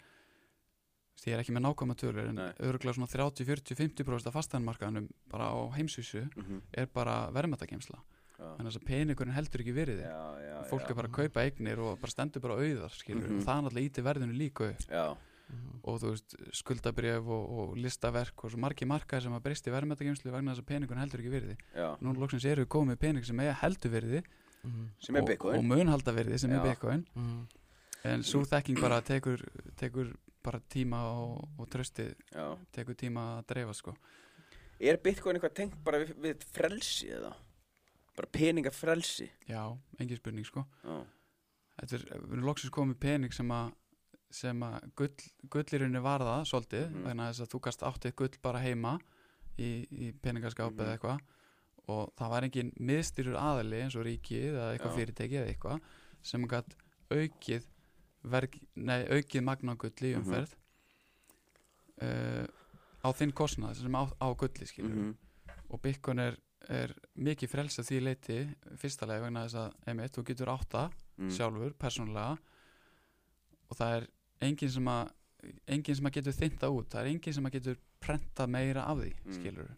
ég 1.26 1.34
er 1.34 1.42
ekki 1.42 1.52
með 1.56 1.64
nákvæma 1.66 1.96
tölur 1.98 2.28
en 2.30 2.36
Nei. 2.38 2.52
örgulega 2.64 2.94
svona 2.96 3.10
30, 3.10 3.44
40, 3.48 3.76
50% 3.76 4.28
af 4.30 4.36
fastegna 4.38 4.68
markaðunum 4.72 5.08
bara 5.32 5.50
á 5.52 5.58
heimsvísu 5.76 6.30
Mhm. 6.38 6.62
er 6.74 6.86
bara 6.88 7.30
verðmættagemsla 7.34 7.98
Já. 8.38 8.56
þannig 8.58 8.70
að 8.72 8.78
að 8.78 8.86
peningurinn 8.86 9.34
heldur 9.34 9.62
ekki 9.64 9.74
virði 9.74 10.04
Já, 10.06 10.38
já, 10.40 10.64
fólk 10.70 10.86
já. 10.86 10.90
er 10.92 10.96
bara 10.96 11.08
að 11.08 11.18
kaupa 11.18 11.42
eignir 11.44 11.80
og 11.80 12.00
bara 12.00 12.12
stendur 12.12 12.40
bara 12.42 12.54
auðar 12.62 12.94
Mhm. 13.08 13.40
og 13.40 13.44
það 13.44 13.58
er 13.58 13.64
náttúrulega 13.64 13.90
íti 13.90 14.04
verðinu 14.06 14.38
líka 14.38 14.76
Mhm. 15.50 15.80
og 15.84 16.00
þú 16.02 16.10
veist, 16.12 16.36
skuldabrjöf 16.52 17.28
og, 17.32 17.52
og 17.60 17.78
listaverk 17.78 18.44
og 18.44 18.52
svo 18.52 18.60
margi 18.60 18.86
markaði 18.86 19.24
sem 19.24 19.32
að 19.38 19.44
breysti 19.46 19.72
verðmættagemslu 19.72 20.32
vegna 20.32 20.52
þess 20.52 20.60
að 20.64 20.66
peningurinn 20.68 21.00
heldur 21.06 21.20
ekki 21.24 21.32
virði 21.32 21.56
já. 21.76 21.98
nú 22.02 22.14
loksins 22.20 22.44
eru 22.46 22.66
við 22.66 22.68
komið 22.68 22.92
með 22.92 23.00
pening 23.00 23.26
sem 23.26 23.40
er 23.40 23.54
heldur 23.54 23.92
virði 23.92 24.24
Mhm. 24.64 24.88
Sem 25.00 25.16
er 25.16 25.22
og, 25.22 25.24
og 25.24 25.30
Bitcoin. 25.38 25.68
mun 25.68 25.88
halda 25.88 26.12
virði 26.12 26.40
sem 26.40 26.50
Já. 26.52 26.58
er 26.58 26.64
Bitcoin 26.70 27.06
Mhm. 27.16 27.48
en 28.04 28.24
svo 28.24 28.42
þekking 28.44 28.82
bara 28.82 29.02
tekur, 29.02 29.40
tekur 29.78 30.16
bara 30.44 30.60
tíma 30.70 30.98
og, 31.14 31.48
og 31.60 31.70
trösti 31.70 32.14
Já. 32.34 32.58
tekur 32.74 32.96
tíma 32.96 33.40
að 33.40 33.46
dreifa 33.48 33.74
sko 33.74 33.96
Er 34.80 34.98
Bitcoin 34.98 35.36
eitthvað 35.38 35.54
tengt 35.54 35.84
bara 35.84 36.00
við, 36.04 36.14
við 36.20 36.44
frelsi 36.52 37.08
eða? 37.10 37.34
Bara 38.18 38.28
peningafrelsi? 38.34 39.30
já, 39.48 39.78
engin 40.00 40.18
spurning 40.18 40.46
sko 40.46 40.66
Já. 40.84 41.06
þetta 41.80 41.94
er, 41.94 42.20
við 42.20 42.34
erum 42.34 42.44
loksins 42.50 42.72
komið 42.72 42.96
með 42.96 43.00
pening 43.00 43.32
sem 43.34 43.48
að 43.48 43.72
sem 44.30 44.60
að 44.60 44.92
gull, 44.96 45.14
gullirunni 45.50 46.02
var 46.04 46.20
það 46.20 46.42
svolítið, 46.50 46.90
Mhm. 46.92 47.04
vegna 47.04 47.30
þess 47.32 47.42
að 47.42 47.52
þú 47.54 47.60
gast 47.62 47.80
áttið 47.82 48.16
gull 48.16 48.38
bara 48.42 48.60
heima 48.60 49.00
í, 49.58 49.88
í 49.92 50.14
peningaskáp 50.22 50.72
Mhm. 50.74 50.80
eða 50.80 50.98
eitthvað 50.98 51.20
og 51.88 52.14
það 52.18 52.30
var 52.30 52.42
engin 52.44 52.72
miðstyrur 52.80 53.36
aðali 53.40 53.82
eins 53.82 53.96
og 53.96 54.06
ríkið 54.06 54.54
eða 54.54 54.78
eitthvað 54.78 54.92
Já. 54.92 54.98
fyrirtæki 54.98 55.38
eða 55.40 55.50
eitthvað 55.56 55.82
sem 56.22 56.48
gætt 56.48 56.76
aukið 57.10 57.64
verk, 58.24 58.60
nei, 58.76 59.06
aukið 59.06 59.44
magna 59.44 59.72
á 59.74 59.78
gulli 59.78 60.12
í 60.12 60.16
Mhm. 60.18 60.24
umferð 60.26 60.54
uh, 62.02 62.46
á 63.04 63.10
þinn 63.16 63.32
kostnað 63.34 63.76
sem 63.82 63.96
á, 63.96 64.04
á 64.22 64.28
gulli 64.38 64.66
skilur 64.68 64.90
Mhm. 64.96 65.16
og 65.70 65.82
Bitcoin 65.82 66.20
er, 66.20 66.38
er 66.70 66.94
mikið 67.18 67.50
frelsa 67.50 67.82
því 67.84 68.02
leiti 68.04 68.56
fyrsta 68.76 69.08
leið 69.08 69.22
vegna 69.22 69.46
þess 69.48 69.56
að 69.56 69.74
einmitt, 69.88 70.12
þú 70.12 70.24
getur 70.26 70.48
átta 70.58 70.92
Mm. 71.18 71.30
sjálfur, 71.32 71.74
persónulega 71.74 72.38
og 73.72 73.78
það 73.78 74.02
er 74.02 74.08
enginn 74.42 74.70
sem 74.72 74.86
að 74.86 75.10
enginn 75.68 75.96
sem 75.96 76.06
að 76.10 76.14
getur 76.18 76.34
þynta 76.34 76.70
út 76.74 76.90
það 76.92 77.02
er 77.02 77.10
enginn 77.12 77.34
sem 77.34 77.46
að 77.46 77.52
getur 77.58 77.78
prenta 78.02 78.48
meira 78.48 78.84
af 78.92 78.98
því 78.98 79.12
Mm. 79.26 79.34
skilur 79.38 79.70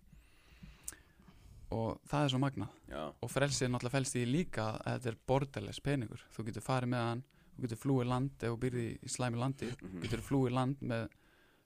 og 1.72 2.00
það 2.10 2.24
er 2.26 2.30
svo 2.34 2.40
magnað. 2.42 2.70
Já, 2.90 3.02
og 3.22 3.30
frelsið 3.30 3.70
náttúrulega 3.70 3.94
felst 3.94 4.16
í 4.18 4.22
því 4.24 4.30
líka 4.34 4.64
að 4.82 4.96
þetta 4.96 5.12
er 5.12 5.18
borderless 5.30 5.80
peningur. 5.86 6.24
Þú 6.34 6.46
getur 6.48 6.66
farið 6.66 6.90
með 6.96 7.04
hann, 7.06 7.24
þú 7.56 7.62
getur 7.68 7.82
flúið 7.84 8.08
land 8.10 8.32
ef 8.42 8.50
þú 8.50 8.58
byrði 8.64 8.86
í 9.06 9.10
slæmi 9.14 9.38
landi. 9.38 9.68
Mhm. 9.70 10.00
þú 10.00 10.02
getur 10.08 10.24
flúið 10.26 10.52
land 10.58 10.80
með 10.82 11.10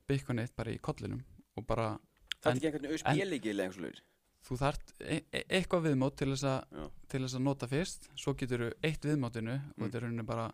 bitcoinið 0.10 0.50
bara 0.58 0.72
í 0.72 0.80
kollinum 0.84 1.24
og 1.56 1.66
bara 1.68 2.00
Það 2.44 2.50
er 2.52 2.56
ekki 2.58 2.68
einhvern 2.68 2.92
USB-líkil 2.92 3.54
eða 3.56 3.64
einhvers 3.64 3.80
lögur 3.80 4.02
þú 4.44 4.58
þart 4.60 4.94
e 5.00 5.22
e 5.32 5.44
eitthvað 5.48 5.84
viðmót 5.88 6.16
til 6.18 6.28
þess, 6.34 6.44
að, 6.44 7.40
nota 7.40 7.68
fyrst. 7.68 8.10
Svo 8.20 8.34
getur 8.36 8.60
þú 8.60 8.74
eitt 8.84 9.02
viðmótinu 9.08 9.54
og 9.56 9.78
Mm. 9.78 9.86
þetta 9.88 9.96
er 9.96 10.02
rauninni 10.02 10.26
bara 10.26 10.52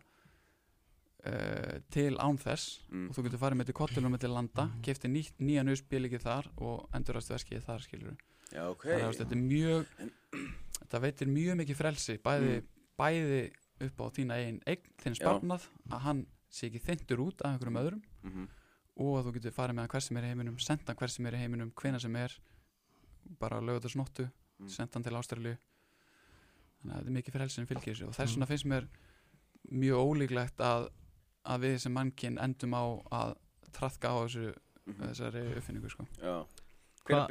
uh, 1.26 1.78
til 1.92 2.16
án 2.18 2.38
þess 2.40 2.80
mm. 2.88 3.08
og 3.10 3.16
þú 3.16 3.24
getur 3.26 3.42
farið 3.42 3.58
með 3.60 3.66
til 3.70 3.74
kollinum 3.80 4.12
með 4.14 4.20
til 4.24 4.32
landa 4.34 4.66
kefti 4.82 5.08
ný, 5.12 5.22
nýjan 5.38 5.68
USB-líkið 5.74 6.22
þar 6.24 6.48
og 6.56 6.88
endurast 6.96 7.30
veskið 7.34 7.64
þar 7.66 7.84
skilur 7.86 8.16
Já, 8.50 8.64
ok 8.66 8.84
þannig 8.88 9.06
að 9.06 9.18
þetta 9.20 9.36
er 9.36 9.42
mjög 9.46 9.86
þetta 10.80 11.00
veitir 11.04 11.28
mjög 11.30 11.58
mikið 11.62 11.76
frelsi 11.82 12.18
bæði, 12.24 12.54
Mm. 12.60 12.68
bæði 13.00 13.42
upp 13.80 14.00
á 14.00 14.06
þína 14.12 14.34
eigin 14.36 14.58
eign, 14.68 14.88
þinn 15.00 15.14
sparnað 15.16 15.62
að 15.90 16.00
hann 16.04 16.26
sé 16.52 16.66
ekki 16.68 16.82
þyndur 16.84 17.22
út 17.28 17.40
af 17.44 17.52
einhverjum 17.54 17.78
öðrum 17.80 18.02
Mhm. 18.24 18.48
og 19.00 19.12
að 19.20 19.24
þú 19.28 19.32
getur 19.36 19.54
farið 19.56 19.74
með 19.76 19.80
hann 19.86 19.88
hver 19.94 20.02
sem 20.04 20.16
er 20.16 20.22
í 20.24 20.30
heiminum 20.34 20.58
senda 20.60 20.84
hann 20.88 20.96
hver 21.00 21.08
sem 21.14 21.26
er 21.26 21.32
í 21.32 21.40
heiminum, 21.40 21.70
hvena 21.72 22.00
sem 22.00 22.16
er 22.16 22.34
bara 23.38 23.56
og 23.60 23.82
snottu 23.88 24.30
Mm. 24.60 24.68
senda 24.68 24.92
hann 24.94 25.02
til 25.04 25.12
Ástralju 25.16 25.56
þannig 26.82 26.92
að 26.92 26.98
þetta 27.00 27.06
er 27.06 27.16
mikið 27.16 27.32
frelsi 27.36 27.54
sem 27.54 27.66
fylgir 27.66 27.94
þessu 27.94 28.08
og 28.08 28.14
þess 28.14 28.36
Mm. 28.36 28.40
vegna 28.40 28.46
finnst 28.50 28.66
mér 28.66 28.88
mjög 29.70 29.98
ólíklegt 30.10 30.56
að, 30.60 30.88
að 31.46 31.60
við 31.64 31.78
sem 31.80 31.92
mannkinn 31.94 32.38
endum 32.38 32.74
á 32.74 32.84
að 33.12 33.36
trafka 33.72 34.08
á 34.12 34.16
þessu, 34.26 34.54
Mhm. 34.86 35.08
þessari 35.08 35.56
uppfinningu 35.56 35.90
sko. 35.90 36.06
Já 36.20 36.44
Hva- 37.06 37.28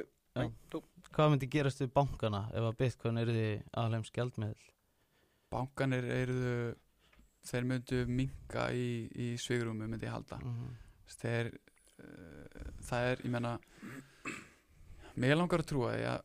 þú 0.71 0.83
Hvað 1.13 1.29
myndi 1.31 1.49
gerast 1.49 1.79
við 1.81 1.91
bankana 1.93 2.49
ef 2.53 2.61
að 2.61 2.77
bitcoin 2.77 3.17
er 3.17 3.25
því 3.25 3.63
aðleims 3.73 4.11
gjaldmiðl? 4.11 4.55
bankanir 5.51 6.03
eru 6.05 6.75
þeir 7.43 7.65
myndu 7.65 8.05
minka 8.07 8.67
í, 8.71 9.09
í 9.15 9.33
svigrúmi 9.37 9.87
myndi 9.89 10.05
ég 10.05 10.11
halda 10.13 10.37
Mhm. 10.37 10.75
þeir 11.07 11.47
uh, 11.99 12.71
það 12.81 13.11
er, 13.11 13.17
ég 13.25 13.31
menna 13.31 13.59
mér 15.19 15.35
langar 15.35 15.59
að 15.63 15.67
trúa 15.71 15.93
því 15.95 16.05
að 16.05 16.21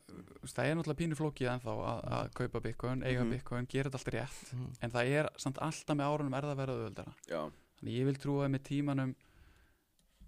það 0.53 0.65
er 0.69 0.75
náttúrulega 0.77 0.99
pínu 1.01 1.17
flókið 1.19 1.49
ennþá 1.55 1.73
að, 1.75 2.05
að 2.17 2.29
kaupa 2.37 2.61
bitcoin, 2.61 3.03
eiga 3.03 3.23
Mhm. 3.25 3.31
bitcoin, 3.33 3.67
gera 3.67 3.89
þetta 3.89 3.99
allt 3.99 4.13
rétt 4.13 4.53
Mhm. 4.53 4.73
en 4.81 4.91
það 4.91 5.05
er 5.19 5.29
samt 5.37 5.57
alltaf 5.57 5.95
með 5.97 6.07
árunum 6.11 6.33
er 6.37 6.41
það 6.43 6.53
að 6.53 6.57
vera 6.57 6.73
auðvöldara 6.73 7.13
Já, 7.27 7.51
þannig 7.79 7.97
ég 7.99 8.05
vil 8.09 8.19
trúa 8.21 8.45
að 8.47 8.53
með 8.55 8.63
tímanum 8.69 9.15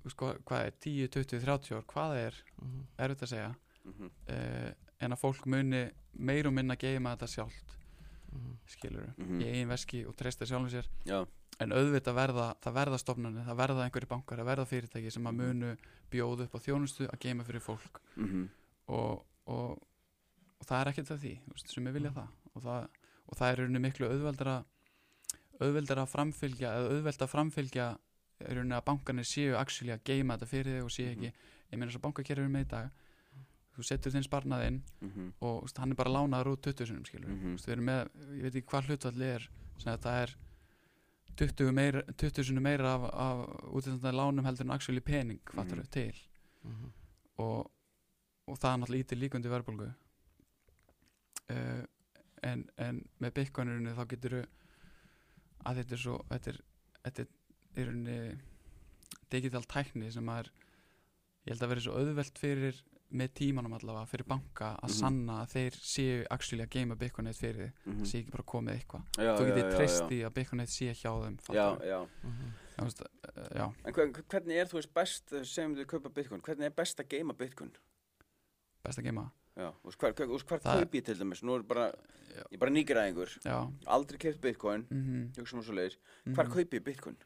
þú 0.01 0.09
veist, 0.09 0.19
hvað, 0.47 0.65
er 0.65 0.75
10, 0.83 1.07
20, 1.15 1.39
30 1.45 1.77
ár 1.77 1.87
hvað 1.93 2.17
er, 2.25 2.43
Mhm. 2.61 2.83
erfitt 2.97 3.23
að 3.23 3.33
segja 3.33 3.55
mhm. 3.85 4.11
uh, 4.29 4.71
en 4.99 5.11
að 5.13 5.21
fólk 5.21 5.45
muni 5.45 5.83
meir 6.17 6.47
og 6.47 6.53
minna 6.53 6.75
geima 6.75 7.15
þetta 7.15 7.27
sjálft 7.35 7.75
Mhm. 8.27 8.57
skilur 8.67 9.13
Mhm. 9.17 9.41
í 9.41 9.45
eigin 9.45 9.69
veski 9.69 10.05
og 10.07 10.15
treysta 10.15 10.45
sjálfum 10.45 10.69
sér 10.69 10.87
já, 11.05 11.25
en 11.59 11.71
auðvitað 11.71 12.13
verða, 12.15 12.55
það 12.61 12.73
verða 12.73 12.97
stofnarnir 12.99 13.45
það 13.45 13.57
verða 13.57 13.83
einhverju 13.85 14.07
bankar, 14.07 14.37
það 14.37 14.49
verða 14.51 14.65
fyrirtæki 14.67 15.11
sem 15.11 15.23
að 15.23 15.35
munu 15.35 15.77
bjóða 16.11 16.43
upp 16.43 16.55
á 16.55 16.59
þjónustu 16.59 17.07
að 17.07 17.19
geima 17.19 17.43
fyrir 17.43 17.61
fólk 17.61 18.01
mhm. 18.15 18.49
og, 18.87 19.25
og, 19.47 19.79
og 20.59 20.65
það 20.65 20.81
er 20.81 20.91
ekkert 20.91 21.11
að 21.11 21.21
því 21.23 21.33
sem 21.65 21.85
við 21.85 21.93
vilja 21.93 22.11
það 22.11 22.27
og 22.55 22.61
það, 22.63 22.87
og 23.27 23.37
það 23.37 23.47
er 23.51 23.57
í 23.57 23.61
rauninni 23.61 23.79
miklu 23.87 24.09
auðveldara 24.11 24.65
auðveldara 25.61 26.03
að 26.05 26.11
framfylgja 26.13 26.71
eða 26.77 26.91
auðveld 26.93 27.21
að 27.25 27.31
framfylgja 27.33 27.87
í 28.41 28.53
rauninni 28.53 28.75
að 28.77 28.85
bankarnir 28.85 29.25
séu 29.25 29.55
actually 29.57 29.91
að 29.95 30.03
geima 30.05 30.37
þetta 30.37 30.47
fyrir 30.51 30.77
þig 30.77 30.83
og 30.85 30.91
séu 30.93 31.11
ekki, 31.15 31.31
ég 31.71 31.79
meina 31.79 31.91
svo 31.91 31.99
bankakerfið 32.03 32.43
er 32.45 32.53
með 32.53 32.65
í 32.65 32.69
dag 32.69 32.89
þú 33.77 33.83
setur 33.85 34.11
þinn 34.13 34.23
sparnaðinn 34.25 34.81
Mhm. 35.01 35.33
og 35.41 35.61
þú 35.61 35.63
veist, 35.63 35.77
hann 35.77 35.91
er 35.91 35.95
bara 35.95 36.09
lánaður 36.13 36.51
út 36.53 36.61
20 36.61 36.85
sinum 36.87 37.05
skilur 37.05 37.29
Mhm. 37.29 37.47
mm 37.47 37.55
við 37.57 37.69
erum 37.73 37.85
með, 37.85 38.09
ég 38.37 38.41
veit 38.43 38.55
ekki 38.55 38.67
hvað 38.71 38.85
hlutvalli 38.87 39.25
er 39.35 39.49
að 39.85 39.99
það 40.01 40.21
er 40.23 40.35
20, 41.37 41.71
meira, 41.71 42.01
20 42.17 42.43
sinum 42.43 42.63
meira 42.63 42.93
af, 42.95 43.03
af 43.13 43.47
útlýstandi 43.73 44.13
lánum 44.13 44.45
heldur 44.45 44.65
en 44.65 44.71
actually 44.71 44.99
pening 45.01 45.39
fattar 45.53 45.77
Mhm. 45.77 45.89
til 45.91 46.13
Mhm. 46.63 46.91
og, 47.37 47.71
og 48.47 48.57
það 48.59 48.73
er 48.73 48.77
náttúrulega 48.77 49.03
ítir 49.05 49.19
líkundi 49.21 49.49
verðbólgu 49.49 49.93
uh, 51.49 51.83
en, 52.43 52.69
en 52.77 53.01
með 53.21 53.31
bitcoinurinu 53.33 53.93
þá 53.95 54.05
getur 54.07 54.45
að 55.67 55.81
þetta 55.81 55.97
er 55.97 56.03
svo 56.03 56.17
þetta 56.31 56.53
er, 56.53 56.59
þetta 57.07 57.21
er 57.25 57.27
í 57.77 57.85
rauninni 57.87 58.37
digital 59.31 59.63
tækni 59.67 60.11
sem 60.13 60.29
að 60.31 60.39
er 60.45 60.51
ég 61.47 61.53
held 61.53 61.63
að 61.65 61.69
vera 61.73 61.83
svo 61.85 61.97
auðvelt 61.99 62.39
fyrir 62.41 62.79
með 63.17 63.29
tímanum 63.39 63.71
allavega, 63.77 64.07
fyrir 64.11 64.27
banka 64.27 64.73
að 64.83 64.89
Mhm. 64.89 64.95
sanna 64.97 65.35
að 65.45 65.51
þeir 65.53 65.75
séu 65.79 66.25
actually 66.29 66.63
að 66.65 66.69
geima 66.75 66.95
bitcoinið 66.99 67.37
fyrir 67.39 67.61
þig, 67.61 67.73
Mhm. 67.93 68.05
sé 68.05 68.17
ekki 68.19 68.31
bara 68.31 68.43
komið 68.43 68.73
eitthvað 68.75 69.03
Já, 69.23 69.31
þú 69.37 69.43
já, 69.43 69.47
getur 69.55 69.69
já, 69.71 69.77
treyst 69.77 70.01
já. 70.01 70.09
í 70.11 70.19
að 70.27 70.33
bitcoinið 70.35 70.67
sé 70.73 70.87
hjá 70.91 71.11
þeim 71.23 71.37
Já, 71.55 71.67
já 71.87 71.99
Mhm. 72.23 72.51
Já, 72.77 72.83
veist, 72.83 73.01
uh, 73.01 73.49
já, 73.55 73.73
En 73.85 73.93
hver- 73.93 74.23
hvernig 74.27 74.55
er 74.61 74.65
þú 74.65 74.73
veist 74.73 74.93
best, 74.93 75.29
segjum 75.29 75.75
við 75.77 75.85
kaupa 75.85 76.09
bitcoin, 76.09 76.41
hvernig 76.41 76.65
er 76.65 76.69
best 76.71 76.97
að 76.99 77.07
geima 77.07 77.33
bitcoin? 77.33 77.71
best 78.83 78.99
að 78.99 79.03
geima 79.05 79.31
Já, 79.57 79.71
hver 80.45 80.59
Það- 80.61 80.79
kaup 80.83 80.91
ég 80.93 81.05
til 81.05 81.15
dæmis? 81.17 81.41
Nú 81.43 81.55
er 81.57 81.63
bara, 81.63 81.87
Já. 82.35 82.43
ég 82.43 82.53
er 82.53 82.57
bara 82.59 82.71
nýgræðingur, 82.71 83.31
já, 83.43 83.71
aldrei 83.87 84.17
keipt 84.19 84.41
bitcoin, 84.41 84.85
mm 84.91 85.31
hugsa 85.37 85.57
um 85.57 85.63
svo 85.63 85.73
leiðis. 85.73 85.97
Hvar 86.27 86.45
-hmm. 86.45 86.53
kaup 86.53 86.69
ég 86.73 86.83
bitcoin? 86.83 87.17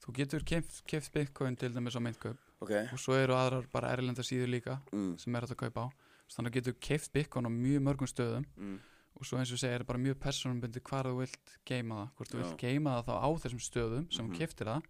þú 0.00 0.12
getur 0.14 0.42
keft 0.86 1.12
bitcoin 1.12 1.56
til 1.56 1.72
dæmis 1.74 1.94
á 1.96 2.00
myndkaup 2.00 2.38
Ok. 2.60 2.70
og 2.92 2.98
svo 2.98 3.12
eru 3.14 3.34
aðrar 3.34 3.66
bara 3.70 3.92
erlenda 3.92 4.22
síður 4.22 4.48
líka 4.48 4.80
Mm, 4.92 5.18
sem 5.18 5.34
er 5.34 5.40
hægt 5.42 5.50
að 5.52 5.56
kaupa 5.56 5.80
á 5.84 5.88
þannig 6.30 6.52
getur 6.52 6.72
keft 6.80 7.12
bitcoin 7.12 7.44
á 7.46 7.50
mjög 7.50 7.82
mörgum 7.82 8.06
stöðum 8.08 8.44
mm, 8.56 8.78
og 9.16 9.26
svo 9.26 9.38
eins 9.38 9.52
og 9.52 9.58
segir 9.58 9.80
er 9.80 9.84
bara 9.84 9.98
mjög 9.98 10.14
persónumbundið 10.14 10.82
hvar 10.82 11.04
þú 11.04 11.18
vilt 11.18 11.58
geima 11.66 11.94
það 11.94 12.10
hvort 12.16 12.30
þú 12.30 12.36
vilt 12.38 12.56
geima 12.58 12.90
það 13.02 13.04
þá 13.06 13.14
á 13.20 13.28
þessum 13.42 13.60
stöðum 13.60 14.12
sem 14.12 14.24
Mhm. 14.26 14.32
þú 14.34 14.38
keftir 14.38 14.66
það 14.66 14.82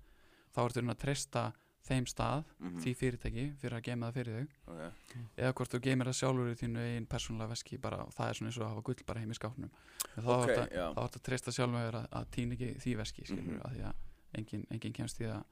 þá 0.54 0.60
ertu 0.68 0.90
að 0.90 0.98
treysta 0.98 1.52
þeim 1.88 2.06
stað 2.10 2.44
mhm, 2.58 2.78
því 2.84 2.94
fyrirtæki 3.00 3.44
fyrir 3.62 3.76
að 3.78 3.84
geima 3.88 4.08
það 4.08 4.16
fyrir 4.18 4.38
þig 4.38 4.48
ok. 4.68 5.18
eða 5.36 5.52
hvort 5.58 5.74
þú 5.74 5.80
geimir 5.88 6.10
það 6.10 6.18
sjálfur 6.20 6.52
í 6.52 6.58
þínu 6.62 6.86
einn 6.86 7.06
persónulega 7.10 7.52
veski 7.54 7.78
bara, 7.82 8.00
og 8.04 8.12
það 8.16 8.28
er 8.28 8.34
svona 8.40 8.50
eins 8.52 8.58
og 8.60 8.64
að 8.66 8.72
hafa 8.74 8.86
gull 8.88 9.04
bara 9.06 9.20
heim 9.24 9.30
í 9.30 9.38
skápnum 9.38 9.70
þá 10.16 10.28
Ok, 10.28 10.42
okay, 10.42 10.56
ertu 10.56 10.74
já. 10.78 10.86
að, 10.88 11.04
að 11.04 11.22
treysta 11.28 11.54
sjálfur 11.58 12.00
að, 12.02 12.08
að 12.20 12.26
týna 12.36 12.58
ekki 12.58 12.72
því 12.84 12.96
veski 13.02 13.24
skilur, 13.28 13.54
Mhm. 13.54 13.62
að 13.64 13.78
því 13.78 13.86
að 13.88 13.94
enginn 14.38 14.66
engin 14.70 14.92
kemst 14.92 15.20
í 15.20 15.24
það 15.24 15.44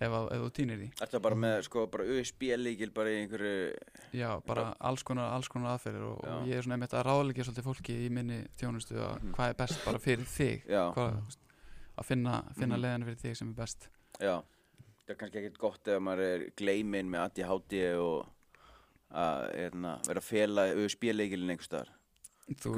ef, 0.00 0.12
að, 0.14 0.26
ef 0.36 0.40
þú 0.44 0.50
týnir 0.54 0.78
því 0.78 0.88
Ertu 1.02 1.16
það 1.16 1.22
bara 1.26 1.38
með, 1.44 1.56
sko, 1.66 1.86
bara 1.90 2.04
USB-líkil 2.14 2.92
bara 2.94 3.10
í 3.10 3.16
einhverju, 3.24 3.74
Já, 4.14 4.28
bara 4.46 4.68
alls 4.86 5.02
konar, 5.02 5.32
alls 5.34 5.48
konar 5.50 5.74
aðferðir 5.74 6.04
og, 6.06 6.20
og 6.22 6.46
ég 6.46 6.60
er 6.60 6.62
svona 6.62 6.76
einmitt 6.78 6.94
að 6.94 7.08
ráðleggja 7.08 7.48
svolítið 7.48 7.66
fólki 7.66 7.96
í 8.06 8.08
minni 8.14 8.38
þjónustu 8.60 8.94
að 9.02 9.16
Mhm. 9.18 9.34
hvað 9.34 9.48
er 9.50 9.54
best 9.64 9.84
bara 9.84 9.98
fyrir 9.98 10.24
þig 10.30 10.62
hvað, 10.70 11.18
veist, 11.24 11.42
að 11.98 12.04
finna, 12.06 12.36
finna 12.54 12.76
Mhm. 12.78 12.82
leiðina 12.86 13.04
fyrir 13.10 13.20
þig 13.24 13.36
sem 13.36 13.48
er 13.50 13.54
best 13.64 13.88
já. 14.20 14.36
Það 15.10 15.16
er 15.16 15.18
kannski 15.18 15.38
ekkert 15.40 15.56
gott 15.58 15.88
ef 15.90 16.02
maður 16.06 16.20
er 16.22 16.42
gleiminn 16.54 17.08
með 17.10 17.24
ADHD 17.24 17.72
og 17.98 18.28
að 19.10 19.40
hérna, 19.56 19.94
vera 20.06 20.20
að 20.22 20.26
fela 20.28 20.66
USB-líkilin 20.78 21.50
einhver 21.50 21.66
staðar. 21.66 21.90
Þú 22.62 22.76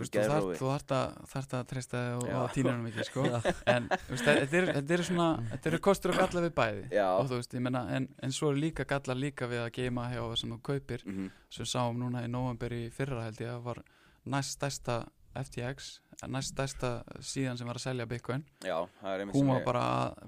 þarft 0.62 0.94
að, 0.96 1.66
treysta 1.68 2.00
og, 2.16 2.24
og 2.24 2.56
hann 2.56 2.88
ekki 2.88 3.04
sko. 3.10 3.26
en 3.74 3.90
þetta 4.08 4.80
eru 4.80 5.04
svona 5.10 5.28
þetta 5.50 5.70
eru 5.74 5.82
kostur 5.84 6.14
og 6.14 6.22
galla 6.22 6.46
við 6.46 6.54
bæði. 6.56 6.88
Og 7.04 7.28
veist, 7.34 7.60
menna, 7.68 7.84
en, 7.98 8.08
en 8.24 8.32
svo 8.32 8.48
eru 8.54 8.64
líka 8.64 8.88
gallar 8.88 9.20
líka 9.20 9.50
við 9.52 9.66
að 9.66 9.70
geima 9.76 10.08
hjá 10.08 10.22
það 10.22 10.36
sem 10.40 10.56
þú 10.56 10.60
kaupir. 10.72 11.04
Mm 11.04 11.28
sem 11.52 11.66
við 11.66 11.72
sáum 11.74 12.00
núna 12.00 12.24
í 12.24 12.32
november 12.32 12.72
í 12.72 12.86
fyrra 12.96 13.26
held 13.26 13.44
ég 13.44 13.52
að 13.52 13.66
var 13.68 13.82
næst 14.24 14.56
stærsta 14.56 15.02
FTX, 15.36 15.98
næst 16.28 16.52
stærsta 16.54 17.02
síðan 17.20 17.58
sem 17.58 17.66
var 17.66 17.76
að 17.80 17.84
selja 17.86 18.06
Bitcoin 18.06 18.44
Já, 18.64 18.76
það 19.00 19.14
er 19.14 19.20
einmitt 19.24 19.36
hún 19.36 19.48
var 19.52 19.64
bara, 19.64 19.84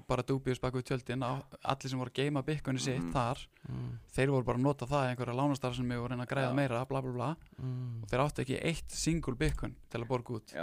bara 0.07 0.23
dúbjus 0.23 0.59
bak 0.61 0.73
við 0.73 0.83
tjöldin 0.89 1.23
á- 1.23 1.43
allir 1.63 1.89
sem 1.89 1.99
voru 1.99 2.11
að 2.11 2.19
geima 2.23 2.43
Bitcoinu 2.43 2.79
sitt 2.79 3.01
Mhm. 3.01 3.11
þar, 3.13 3.37
Mhm. 3.67 3.99
þeir 4.15 4.29
voru 4.29 4.45
bara 4.45 4.57
að 4.57 4.61
nota 4.61 4.85
það 4.85 5.15
einhverja 5.15 5.35
lánastar 5.35 5.75
sem 5.75 5.85
við 5.89 5.97
voru 5.99 6.05
að 6.05 6.11
reyna 6.11 6.25
að 6.25 6.33
græða 6.33 6.49
Já. 6.51 6.55
meira 6.55 6.85
bla 6.85 7.01
bla 7.01 7.11
bla, 7.11 7.35
Mhm. 7.59 8.03
og 8.03 8.09
þeir 8.09 8.19
áttu 8.25 8.41
ekki 8.45 8.59
eitt 8.63 8.91
single 8.91 9.35
Bitcoin 9.35 9.75
til 9.89 10.01
að 10.01 10.07
borga 10.07 10.33
út 10.35 10.53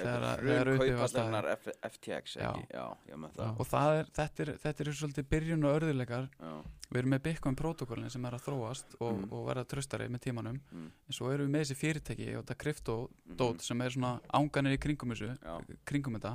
þegar, 0.00 0.46
er 0.48 0.68
uppi 0.74 0.94
var 0.94 1.44
F- 1.56 1.78
FTX, 1.82 2.36
Já. 2.36 2.52
ekki? 2.52 2.66
Já, 2.72 2.96
já, 3.08 3.16
það. 3.36 3.60
og 3.60 3.66
það 3.66 3.98
er, 4.00 4.04
þetta 4.14 4.40
er, 4.40 4.52
þetta 4.58 4.80
er 4.80 4.92
svolítið 4.92 5.28
byrjun 5.28 5.64
og 5.64 5.80
örðuleikar 5.82 6.28
Já, 6.40 6.62
við 6.92 6.98
erum 7.02 7.10
með 7.14 7.22
Bitcoin 7.22 7.56
protokollin 7.56 8.10
sem 8.10 8.24
er 8.24 8.30
að 8.32 8.42
þróast 8.44 8.84
og, 9.00 9.14
Mhm. 9.20 9.32
og 9.32 9.46
verða 9.48 9.64
tröstari 9.66 10.08
með 10.08 10.20
tímanum 10.20 10.60
mm, 10.72 10.90
en 11.08 11.12
svo 11.12 11.32
erum 11.32 11.48
við 11.48 11.50
með 11.50 11.60
þessi 11.64 11.76
fyrirtæki 11.76 12.36
og 12.38 12.44
þetta 12.46 12.56
krypto 12.58 13.10
mhm. 13.28 13.36
dót 13.36 13.60
sem 13.62 13.80
er 13.80 13.90
svona 13.90 14.20
ánganir 14.38 14.76
í 14.76 14.80
kringum 14.82 15.14
þessu 15.14 15.30
Já, 15.34 15.54
kringum 15.88 16.18
þetta 16.18 16.34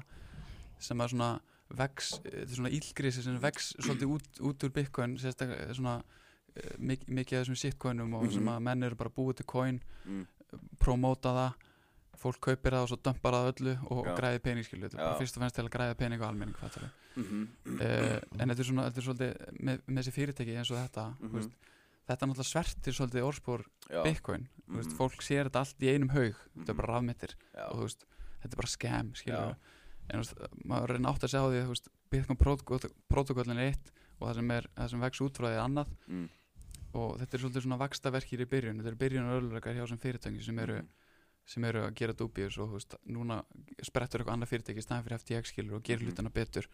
sem 0.80 1.02
er 1.04 1.12
svona 1.12 1.30
vex, 1.70 2.14
þetta 2.24 2.42
er 2.48 2.56
svona 2.56 2.72
ílgrisi 2.74 3.24
sem 3.26 3.40
vex 3.44 3.74
svolítið 3.78 4.14
út, 4.16 4.30
út 4.50 4.64
úr 4.66 4.72
Bitcoin 4.74 5.18
sérstaklega 5.22 5.74
svona 5.78 5.98
eh, 6.56 6.76
mik 6.80 7.04
mikið 7.08 7.38
af 7.40 7.44
þessum 7.46 7.60
shitcoinum 7.62 8.14
og 8.18 8.32
sem 8.32 8.42
Mhm. 8.44 8.54
að 8.56 8.64
menn 8.70 8.84
eru 8.88 8.96
bara 8.96 9.10
búið 9.14 9.36
til 9.42 9.46
coin 9.46 9.82
mm, 10.06 10.26
promóta 10.82 11.34
það 11.36 11.66
fólk 12.20 12.40
kaupir 12.44 12.74
það 12.76 12.84
og 12.84 12.90
svo 12.92 12.98
dömpar 13.06 13.36
það 13.38 13.50
öllu 13.54 13.74
og 13.96 14.06
Já. 14.10 14.16
græði 14.18 14.40
pening 14.44 14.66
skilu, 14.66 14.88
þetta 14.90 14.98
er 15.00 15.06
bara 15.06 15.20
fyrst 15.22 15.38
og 15.38 15.44
fennst 15.46 15.56
til 15.56 15.64
að 15.64 15.70
græða 15.76 15.96
pening 16.02 16.20
og 16.22 16.28
almenning 16.28 16.58
fattarðu. 16.60 16.90
Mhm. 17.16 17.44
uh, 17.80 18.20
en 18.40 18.50
þetta 18.50 18.60
er 18.60 18.68
svona, 18.68 18.88
þetta 18.90 19.00
er 19.00 19.06
svolítið 19.08 19.62
með, 19.70 19.80
með 19.88 20.00
þessi 20.02 20.16
fyrirtæki 20.18 20.58
eins 20.58 20.72
og 20.74 20.78
þetta 20.82 21.06
þú 21.22 21.32
veist, 21.38 21.56
þetta 22.10 22.28
náttúrulega 22.30 22.50
svertir 22.50 22.94
svolítið 22.98 23.26
orðspor 23.30 23.64
Já, 23.90 24.02
Bitcoin, 24.06 24.48
þú 24.68 24.80
veist, 24.80 24.96
fólk 24.98 25.22
sér 25.26 25.50
þetta 25.50 25.62
allt 25.64 25.80
í 25.86 25.92
einum 25.94 26.10
haug, 26.14 26.36
þetta 26.58 26.70
er 26.70 26.74
Mhm. 26.74 26.78
bara 26.82 26.94
rafmittir 26.94 27.36
já, 27.54 27.66
og 27.70 27.76
þú 27.78 27.86
veist, 27.88 28.06
þetta 28.42 28.54
er 28.54 28.62
bara 28.64 28.74
Já. 29.50 29.56
en 30.10 30.20
veist, 30.20 30.34
maður 30.66 30.90
reyna 30.96 31.10
átt 31.14 31.24
að 31.24 31.30
segja 31.34 31.46
á 31.46 31.50
því 31.50 31.68
veist, 31.70 31.90
Bitcoin 32.10 32.38
protokol- 32.38 32.94
protokollin 33.10 33.58
er 33.60 33.70
eitt 33.74 33.92
og 34.20 34.28
það 34.30 34.36
sem, 34.36 34.52
er, 34.52 34.68
það 34.76 34.90
sem 34.90 35.00
vex 35.00 35.22
út 35.22 35.38
frá 35.38 35.48
því 35.48 35.56
er 35.58 35.66
annað 35.68 35.90
mm, 36.08 36.30
og 36.94 37.20
þetta 37.20 37.34
er 37.38 37.40
svolítið 37.44 37.62
svona 37.66 37.78
vakstaverkir 37.78 38.42
í 38.42 38.46
byrjun 38.50 38.80
þetta 38.82 38.88
eru 38.90 38.96
byrjun 39.04 39.30
örlurleikar 39.36 39.76
hjá 39.78 39.88
sem 39.88 39.98
fyrirtæki 40.02 40.42
sem 40.44 40.60
eru, 40.60 40.78
mhm. 40.82 40.88
sem 41.46 41.64
eru 41.66 41.82
að 41.86 41.94
gera 41.96 42.14
dúbíus 42.14 42.58
og 42.58 42.70
þú 42.70 42.74
veist, 42.80 42.96
núna 43.08 43.44
sprettur 43.86 44.22
eitthvað 44.22 44.34
annað 44.38 44.50
fyrirtæki 44.54 44.78
í 44.82 44.86
staðan 44.86 45.04
fyrir 45.06 45.20
FTX 45.22 45.54
skilur 45.54 45.76
og 45.78 45.84
gerir 45.84 46.02
Mhm. 46.02 46.10
hlutina 46.14 46.30
betur 46.34 46.66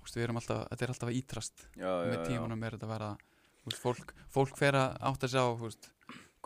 Þú 0.00 0.04
veist, 0.06 0.16
við 0.16 0.22
erum 0.24 0.36
alltaf, 0.40 0.68
þetta 0.70 0.82
er 0.82 0.88
alltaf 0.88 1.08
að 1.10 1.16
ítrast 1.20 1.56
já, 1.76 1.84
já, 1.84 2.06
með 2.08 2.18
já. 2.18 2.26
tímanum 2.30 2.62
er 2.64 2.70
þetta 2.72 2.86
að 2.88 2.94
vera 2.98 3.16
veist, 3.66 3.80
fólk, 3.82 4.14
fólk 4.32 4.56
fer 4.58 4.78
að 4.78 4.96
átt 5.10 5.26
að 5.28 5.34
sjá 5.34 5.44
veist, 5.60 5.90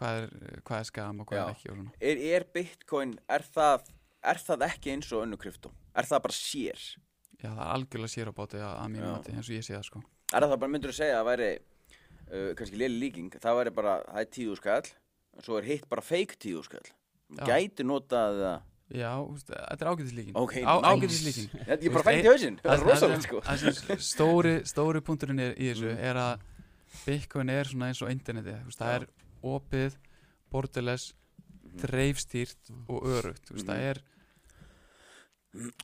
hvað, 0.00 0.20
er, 0.24 0.60
hvað 0.66 0.78
er 0.80 0.88
skam 0.90 1.20
og 1.22 1.28
hvað 1.30 1.38
Já. 1.40 1.44
er 1.44 1.54
ekki 1.56 1.70
og 1.72 1.76
svona. 1.78 1.92
Er, 2.00 2.22
er 2.38 2.46
Bitcoin, 2.56 3.14
er 3.38 3.46
það, 3.54 3.88
er 4.32 4.42
það 4.48 4.66
ekki 4.70 4.94
eins 4.96 5.12
og 5.14 5.22
önnu 5.26 5.38
krypto? 5.40 5.70
Er 5.94 6.08
það 6.10 6.24
bara 6.26 6.38
sér? 6.38 6.82
Já, 7.44 7.50
það 7.52 7.62
er 7.62 7.72
algjörlega 7.76 8.14
sér 8.14 8.30
á 8.30 8.34
báti 8.34 8.58
að, 8.64 8.82
mínu 8.94 9.12
mati 9.12 9.32
eins 9.36 9.48
og 9.50 9.54
ég 9.58 9.64
sé 9.66 9.76
það 9.76 9.88
sko 9.90 10.02
Er 10.34 10.42
það 10.48 10.58
bara, 10.58 10.72
myndur 10.72 10.90
þú 10.90 10.96
segja 10.96 11.18
að 11.20 11.26
væri 11.28 11.48
uh, 11.54 12.52
kannski 12.58 12.78
léli 12.80 13.00
líking, 13.04 13.34
það 13.42 13.58
væri 13.60 13.72
bara, 13.76 13.96
það 14.08 14.20
er 14.24 14.30
tíu 14.34 14.54
skall 14.58 14.86
og 15.34 15.42
svo 15.44 15.58
er 15.60 15.66
hitt 15.68 15.84
bara 15.90 16.02
fake 16.06 16.38
tíu 16.40 16.62
skall 16.66 16.86
Já. 17.34 17.44
Gæti 17.48 17.84
notað 17.86 18.40
það 18.40 18.62
Já, 18.94 19.10
veist, 19.24 19.48
þetta 19.48 19.84
er 19.86 19.90
ágætislíkin 19.92 20.34
Ok. 20.36 20.56
Ágætislíkin 20.60 21.46
Ég 21.68 21.86
bara 21.94 22.04
fætti 22.08 22.28
hausinn, 22.28 22.58
það 22.62 22.74
er 22.74 22.82
rosalega 22.84 23.22
sko 23.24 23.96
stóri, 24.08 24.52
stóri 24.68 25.00
punkturinn 25.06 25.40
í 25.40 25.70
þessu 25.70 25.88
Mm. 25.94 26.02
er 26.10 26.20
að 26.20 26.42
Bitcoin 27.06 27.48
er 27.52 27.64
svona 27.68 27.88
eins 27.90 28.02
og 28.02 28.10
veist, 28.64 28.78
það 28.80 28.94
er 29.00 29.06
opið, 29.44 29.96
borderless 30.50 31.14
dreifstýrt 31.82 32.70
og 32.88 33.02
örugt 33.10 33.50
veist, 33.50 33.64
Mhm. 33.64 33.68
það 33.68 33.78
er 33.90 34.02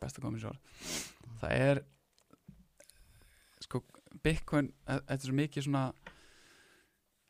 best 0.00 0.18
að 0.18 0.22
koma 0.26 0.38
í 0.38 0.42
svar. 0.42 0.58
Það 1.40 1.54
er 1.68 1.80
sko, 3.64 3.80
Bitcoin 4.24 4.68
e- 4.86 5.00
þetta 5.00 5.16
er 5.20 5.26
svo 5.28 5.36
mikið 5.36 5.66
svona 5.66 5.84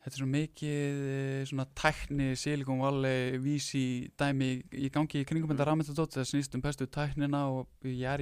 þetta 0.07 0.13
er 0.15 0.21
svo 0.21 0.27
mikið 0.31 0.99
eh, 1.11 1.45
svona 1.49 1.65
tækni, 1.75 2.27
Silicon 2.39 2.79
Valley 2.79 3.37
vísi 3.43 3.85
dæmi 4.19 4.49
í 4.71 4.89
gangi 4.93 5.21
í 5.23 5.27
kringum 5.27 5.51
þetta 5.51 5.67
rafmyndadótt, 5.67 6.15
það 6.15 6.29
snýst 6.31 6.55
um 6.55 6.63
bestu 6.63 6.87
tæknina 6.87 7.41
og 7.51 7.67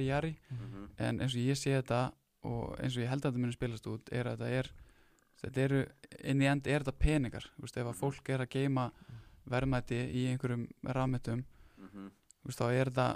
jari. 0.08 0.32
Mhm. 0.50 0.88
en 0.98 1.20
eins 1.20 1.34
og 1.36 1.42
ég 1.46 1.58
sé 1.60 1.76
þetta 1.80 2.00
og 2.46 2.76
eins 2.80 2.96
og 2.96 3.02
ég 3.04 3.10
held 3.10 3.24
að 3.24 3.32
þetta 3.32 3.42
muni 3.44 3.56
spilast 3.56 3.86
út 3.90 4.12
er 4.14 4.30
að 4.30 4.38
þetta 4.42 4.50
er 4.60 4.70
þetta 5.42 5.60
eru, 5.66 5.80
inn 6.32 6.42
í 6.42 6.48
end 6.48 6.66
er 6.70 6.84
þetta 6.84 6.98
peningar 7.02 7.48
veist, 7.60 7.76
ef 7.76 7.90
að 7.90 7.98
fólk 8.00 8.30
er 8.32 8.44
að 8.46 8.52
geima 8.54 8.86
verðmæti 9.50 9.98
í 10.16 10.24
einhverjum 10.32 10.64
Mhm. 11.76 12.06
þú 12.42 12.48
veist, 12.48 12.58
þá 12.62 12.66
er 12.72 12.88
þetta, 12.90 13.08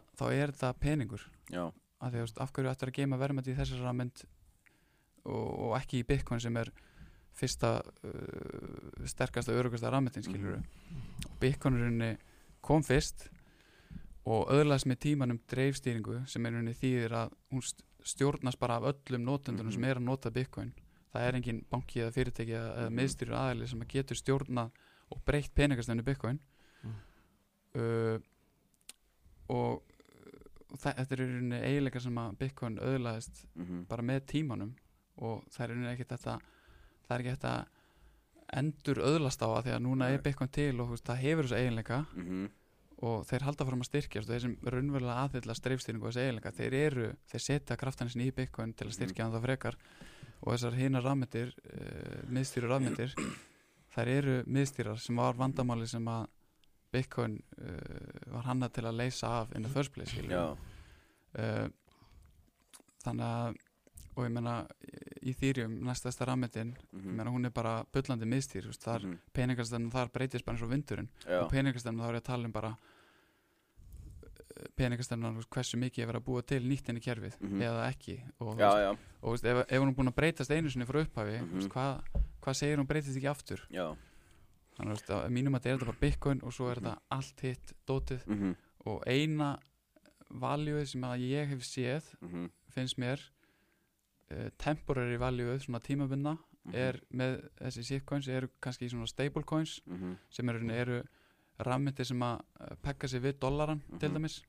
peningur. 0.80 1.22
Já, 1.50 1.64
af 2.00 2.12
því 2.12 2.16
að 2.16 2.20
þú 2.20 2.26
veist, 2.26 2.38
af 2.44 2.52
hverju 2.52 2.70
ættir 2.74 2.88
að 2.90 2.98
geima 2.98 3.18
verðmæti 3.18 3.52
í 3.52 3.56
þessari 3.56 3.82
rafmynd 3.86 4.22
og, 5.24 5.48
og 5.64 5.74
ekki 5.80 6.00
í 6.02 6.06
Bitcoin 6.06 6.40
sem 6.40 6.56
er 6.60 6.70
fyrsta 7.40 7.70
uh, 7.80 9.06
sterkasta, 9.08 9.52
örugasta 9.56 9.90
rafmyndin 9.90 10.22
skilur 10.26 10.58
Mhm. 10.60 10.64
Bitcoin 11.40 11.74
er 11.76 11.84
rauninni 11.86 12.16
kom 12.60 12.82
fyrst 12.84 13.28
og 14.26 14.50
öðlaðist 14.52 14.86
með 14.90 14.98
tímanum 15.06 15.38
dreifstýringu 15.48 16.26
sem 16.28 16.44
er 16.46 16.52
rauninni 16.52 16.74
þýðir 16.76 17.14
að 17.16 17.32
hún 17.50 17.62
stjórnast 18.04 18.58
bara 18.58 18.76
af 18.76 18.82
öllum 18.94 19.24
notendunum 19.24 19.66
Mhm. 19.66 19.72
sem 19.74 19.84
er 19.84 19.94
að 19.96 20.02
nota 20.04 20.30
Bitcoin 20.30 20.72
það 21.14 21.20
er 21.28 21.34
engin 21.34 21.64
banki 21.70 22.00
eða 22.00 22.12
fyrirtæki 22.12 22.52
eða, 22.54 22.76
eða 22.78 22.90
Mhm. 22.90 22.98
miðstýrur 23.00 23.36
aðali 23.36 23.68
sem 23.68 23.80
að 23.80 23.88
getur 23.88 24.16
stjórnað 24.16 24.70
og 25.10 25.24
breytt 25.24 25.54
peningastöfnu 25.54 26.04
Bitcoin 26.04 26.38
Mm. 26.84 26.94
uh, 27.74 28.18
og 29.48 29.82
þa- 30.78 30.94
þetta 30.96 31.12
er 31.12 31.20
í 31.20 31.26
rauninni 31.26 31.60
eiginleika 31.66 32.00
sem 32.00 32.14
að 32.14 32.38
Bitcoin 32.38 32.78
öðlaðist 32.78 33.44
mhm. 33.56 33.84
bara 33.88 34.02
með 34.02 34.20
tímanum 34.26 34.74
og 35.18 35.44
það 35.50 35.60
er 35.64 35.68
í 35.68 35.74
rauninni 35.74 35.92
ekki 35.96 36.08
þetta 36.14 36.40
það 37.08 37.10
er 37.16 37.20
ekki 37.24 37.36
þetta 37.36 37.66
endur 38.60 38.96
öðlast 39.06 39.42
á 39.42 39.48
að 39.50 39.64
því 39.66 39.74
að 39.76 39.82
núna 39.82 40.08
er 40.10 40.22
Bitcoin 40.22 40.50
til 40.50 40.80
og 40.80 40.88
veist, 40.90 41.04
það 41.06 41.20
hefur 41.24 41.44
þessu 41.44 41.58
eiginleika 41.60 42.06
Mhm. 42.16 42.50
Og 43.06 43.22
þeir 43.28 43.44
halda 43.46 43.66
fram 43.66 43.82
að 43.82 43.88
styrkjast 43.88 44.28
og 44.28 44.34
þeir 44.34 44.42
sem 44.44 44.56
raunverulega 44.74 45.22
aðhylla 45.24 45.56
streifstýringu 45.56 46.06
og 46.06 46.12
þessi 46.12 46.26
eiginleika 46.26 46.52
þeir 46.56 46.76
eru, 46.80 47.06
þeir 47.30 47.44
setja 47.44 47.78
kraftanins 47.80 48.16
í 48.20 48.32
Bitcoin 48.36 48.74
til 48.76 48.88
að 48.88 48.96
styrkja 48.98 49.24
hann 49.24 49.36
það 49.36 49.46
frekar 49.46 49.78
og 50.40 50.52
þessar 50.52 50.76
hinar 50.76 51.06
rafmyndir 51.06 51.54
uh, 51.54 52.20
miðstýru 52.28 52.70
rafmyndir 52.70 53.14
þær 53.94 54.12
eru 54.12 54.36
miðstýrar 54.46 55.00
sem 55.00 55.16
var 55.20 55.38
vandamáli 55.40 55.88
sem 55.90 56.12
að 56.12 56.28
Bitcoin 56.92 57.38
uh, 57.56 58.30
var 58.34 58.48
hannað 58.50 58.76
til 58.76 58.86
að 58.90 59.00
leysa 59.00 59.32
af 59.40 59.56
in 59.56 59.64
the 59.64 59.72
first 59.72 59.94
place 59.96 60.12
uh, 60.20 61.66
þannig 63.00 63.26
að 63.26 63.60
og 64.20 64.26
ég 64.28 64.32
meina 64.36 64.54
í 65.24 65.32
þýrjum 65.36 65.78
næstasta 65.88 66.26
ég 66.28 66.76
mhm. 66.92 67.16
meina 67.16 67.30
hún 67.32 67.46
er 67.48 67.50
bara 67.56 67.84
bullandi 67.92 68.28
miðstýr 68.28 68.66
veist, 68.68 68.84
þar 68.84 69.04
Mhm. 69.06 69.18
peningastefnum 69.32 69.90
þar 69.90 70.10
breytist 70.12 70.44
bara 70.44 70.56
eins 70.56 70.62
og 70.64 70.70
vindurinn. 70.70 71.08
Já, 71.26 71.40
og 71.42 71.50
peningastefnum 71.50 72.00
þá 72.04 72.08
er 72.08 72.14
ég 72.14 72.20
að 72.22 72.30
tala 72.30 72.44
um 72.44 72.52
bara 72.52 72.76
peningastefnum 74.76 75.40
hversu 75.50 75.78
mikið 75.80 76.02
er 76.04 76.08
verið 76.10 76.20
að 76.20 76.26
búa 76.26 76.42
til 76.46 76.60
nýtt 76.68 76.88
inn 76.90 76.98
í 77.00 77.04
kerfið 77.04 77.36
Mhm. 77.40 77.60
eða 77.62 77.88
ekki. 77.92 78.20
Og, 78.40 78.58
já, 78.58 78.68
veist, 78.68 78.82
já, 78.84 78.90
og 79.22 79.32
veist, 79.32 79.44
ef, 79.44 79.56
ef 79.70 79.80
hún 79.80 79.88
er 79.88 79.94
búin 79.94 80.08
að 80.12 80.16
breytast 80.16 80.50
einu 80.50 80.70
sinni 80.70 80.86
frá 80.86 81.00
upphafi 81.04 81.38
mm 81.40 81.50
Mhm. 81.50 81.68
hvað, 81.70 82.02
hvað 82.42 82.54
segir 82.56 82.76
hún 82.78 82.86
breytist 82.86 83.16
ekki 83.16 83.30
aftur? 83.30 83.60
Já. 83.70 83.96
Þannig 84.76 84.92
að 84.92 85.06
veist, 85.08 85.30
mínum 85.30 85.54
að 85.54 85.60
þetta 85.60 85.70
er 85.70 85.78
þetta 85.78 85.86
bara 85.86 86.00
bitcoin 86.00 86.42
og 86.42 86.52
svo 86.52 86.70
er 86.70 86.76
þetta 86.80 86.98
allt 87.10 87.40
hitt 87.40 87.72
dótið 87.86 88.26
mhm, 88.26 88.56
og 88.86 89.02
eina 89.06 89.58
valjúið 90.30 90.86
sem 90.88 91.02
að 91.02 91.20
ég 91.20 91.48
hef 91.48 91.60
séð 91.60 92.02
mhm, 92.22 92.50
finnst 92.70 92.96
mér 92.98 93.20
temporary 94.58 95.16
valjúið, 95.18 95.64
svona 95.64 95.80
tímabunna 95.80 96.36
mhm, 96.36 96.74
er 96.74 97.00
með 97.10 97.36
þessi 97.60 97.82
shitcoins 97.88 98.28
eru 98.28 98.48
kannski 98.62 98.88
svona 98.92 99.06
stablecoins 99.10 99.80
mhm, 99.86 100.14
sem 100.30 100.48
eru, 100.52 100.70
eru 100.70 101.00
rafmyndir 101.60 102.06
sem 102.08 102.22
að 102.24 102.40
uh, 102.60 102.74
pekka 102.82 103.08
sig 103.08 103.20
við 103.24 103.38
dollaran 103.42 103.82
til 103.98 104.08
Mhm. 104.08 104.14
dæmis. 104.16 104.42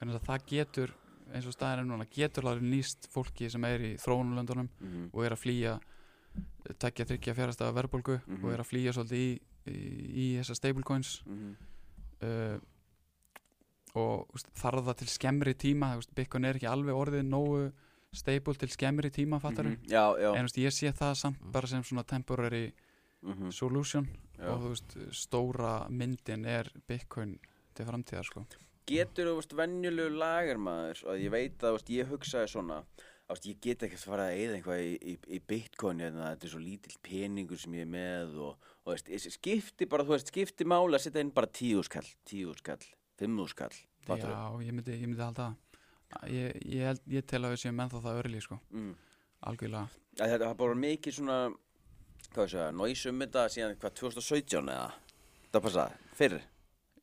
En 0.00 0.08
það 0.08 0.44
getur 0.46 0.92
eins 1.34 1.44
og 1.46 1.52
staðin 1.52 1.80
er 1.82 1.88
núna 1.90 2.06
getur 2.08 2.46
alveg 2.48 2.62
nýst 2.64 3.08
fólki 3.12 3.50
sem 3.50 3.64
er 3.64 3.80
í 3.80 3.96
þróunulöndunum 4.00 4.68
mhm, 4.80 5.10
og 5.12 5.24
er 5.24 5.32
að 5.34 5.42
flýja 5.42 5.78
tekja 6.78 7.04
þryggja 7.04 7.34
fjárasta 7.34 7.72
verðbólgu 7.74 8.20
Mhm. 8.26 8.44
og 8.44 8.52
er 8.52 8.60
að 8.62 8.68
flýja 8.70 8.92
svolítið 8.94 9.18
í, 9.18 9.40
í, 9.66 9.76
í 10.08 10.26
þessar 10.38 10.56
stablecoins 10.60 11.22
mhm, 11.26 11.56
uh, 12.22 12.58
og 13.98 14.28
þarf 14.54 14.84
það 14.86 14.96
til 15.00 15.08
skemmri 15.08 15.54
tíma 15.58 15.88
Bitcoin 16.14 16.44
er 16.44 16.58
ekki 16.58 16.68
alveg 16.70 16.94
orðið 16.94 17.24
nógu 17.28 17.72
stable 18.14 18.54
til 18.56 18.70
skemmri 18.72 19.10
tíma 19.10 19.40
fattar 19.40 19.68
mhm, 19.68 19.84
Já, 19.88 20.16
já. 20.20 20.32
En 20.36 20.48
úst, 20.48 20.58
ég 20.58 20.72
sé 20.72 20.92
það 20.92 21.14
samt 21.14 21.42
bara 21.52 21.66
sem 21.66 21.82
svona 21.84 22.04
temporary 22.04 22.72
mhm, 23.22 23.50
solution 23.50 24.08
já. 24.38 24.48
og 24.48 24.62
þú 24.62 24.72
veist, 24.72 24.96
stóra 25.12 25.74
myndin 25.90 26.44
er 26.44 26.70
Bitcoin 26.88 27.38
til 27.74 27.86
framtíðar 27.86 28.24
sko. 28.24 28.46
Getur 28.88 29.28
þú 29.28 29.36
veist 29.40 29.54
venjulegu 29.56 30.16
lagarmaður 30.16 31.04
og 31.06 31.20
ég 31.20 31.30
veit 31.30 31.62
að 31.62 31.76
veist, 31.76 31.90
ég 31.90 32.08
hugsaði 32.08 32.48
svona 32.48 32.82
veist, 33.28 33.46
ég 33.46 33.60
get 33.60 33.84
ekki 33.84 33.98
að 33.98 34.06
fara 34.08 34.30
að 34.30 34.40
eða 34.44 34.56
eitthvað 34.56 34.82
í, 34.82 34.92
í, 34.96 35.14
í 35.36 35.40
bitcoin 35.44 36.00
hérna, 36.00 36.32
þetta 36.32 36.48
er 36.48 36.54
svo 36.54 36.62
lítill 36.62 36.96
peningur 37.04 37.60
sem 37.60 37.76
ég 37.76 37.84
er 37.84 37.92
með 37.92 38.38
og, 38.46 38.70
og 38.84 38.94
veist, 38.94 39.12
skipti 39.36 39.88
bara, 39.90 40.06
þú 40.08 40.16
veist, 40.16 40.32
skipti 40.32 40.64
máli 40.64 40.96
að 40.96 41.04
setja 41.04 41.24
inn 41.24 41.34
bara 41.36 41.52
tíu 41.52 41.84
skall, 41.84 42.08
tíu 42.24 42.56
skall, 42.56 42.80
fimmu 43.20 43.48
skall? 43.52 43.74
Já, 44.08 44.48
ég 44.64 44.72
myndi, 44.72 44.96
ég 44.96 45.04
myndi 45.04 45.20
halda 45.20 45.50
það 45.50 45.67
ég, 46.26 46.56
ég, 46.64 46.82
held, 46.88 47.00
ég 47.06 47.24
tel 47.26 47.44
að 47.44 47.50
við 47.54 47.62
séum 47.64 47.80
ennþá 47.84 48.02
það 48.04 48.20
örli 48.22 48.40
sko. 48.40 48.58
mm. 48.70 48.92
algjörlega 49.40 49.88
að 50.18 50.30
þetta 50.34 50.46
var 50.46 50.54
bara 50.62 50.74
mikið 50.74 51.14
svona 51.18 51.38
hvað 52.34 52.44
ég 52.44 52.50
segja, 52.54 52.70
næs 52.72 53.06
um 53.06 53.20
þetta 53.24 53.48
síðan 53.54 53.76
hvað 53.82 53.98
2017 54.02 54.68
eða 54.68 54.92
það 55.52 55.62
passaði, 55.62 55.92
fyrr 56.18 56.38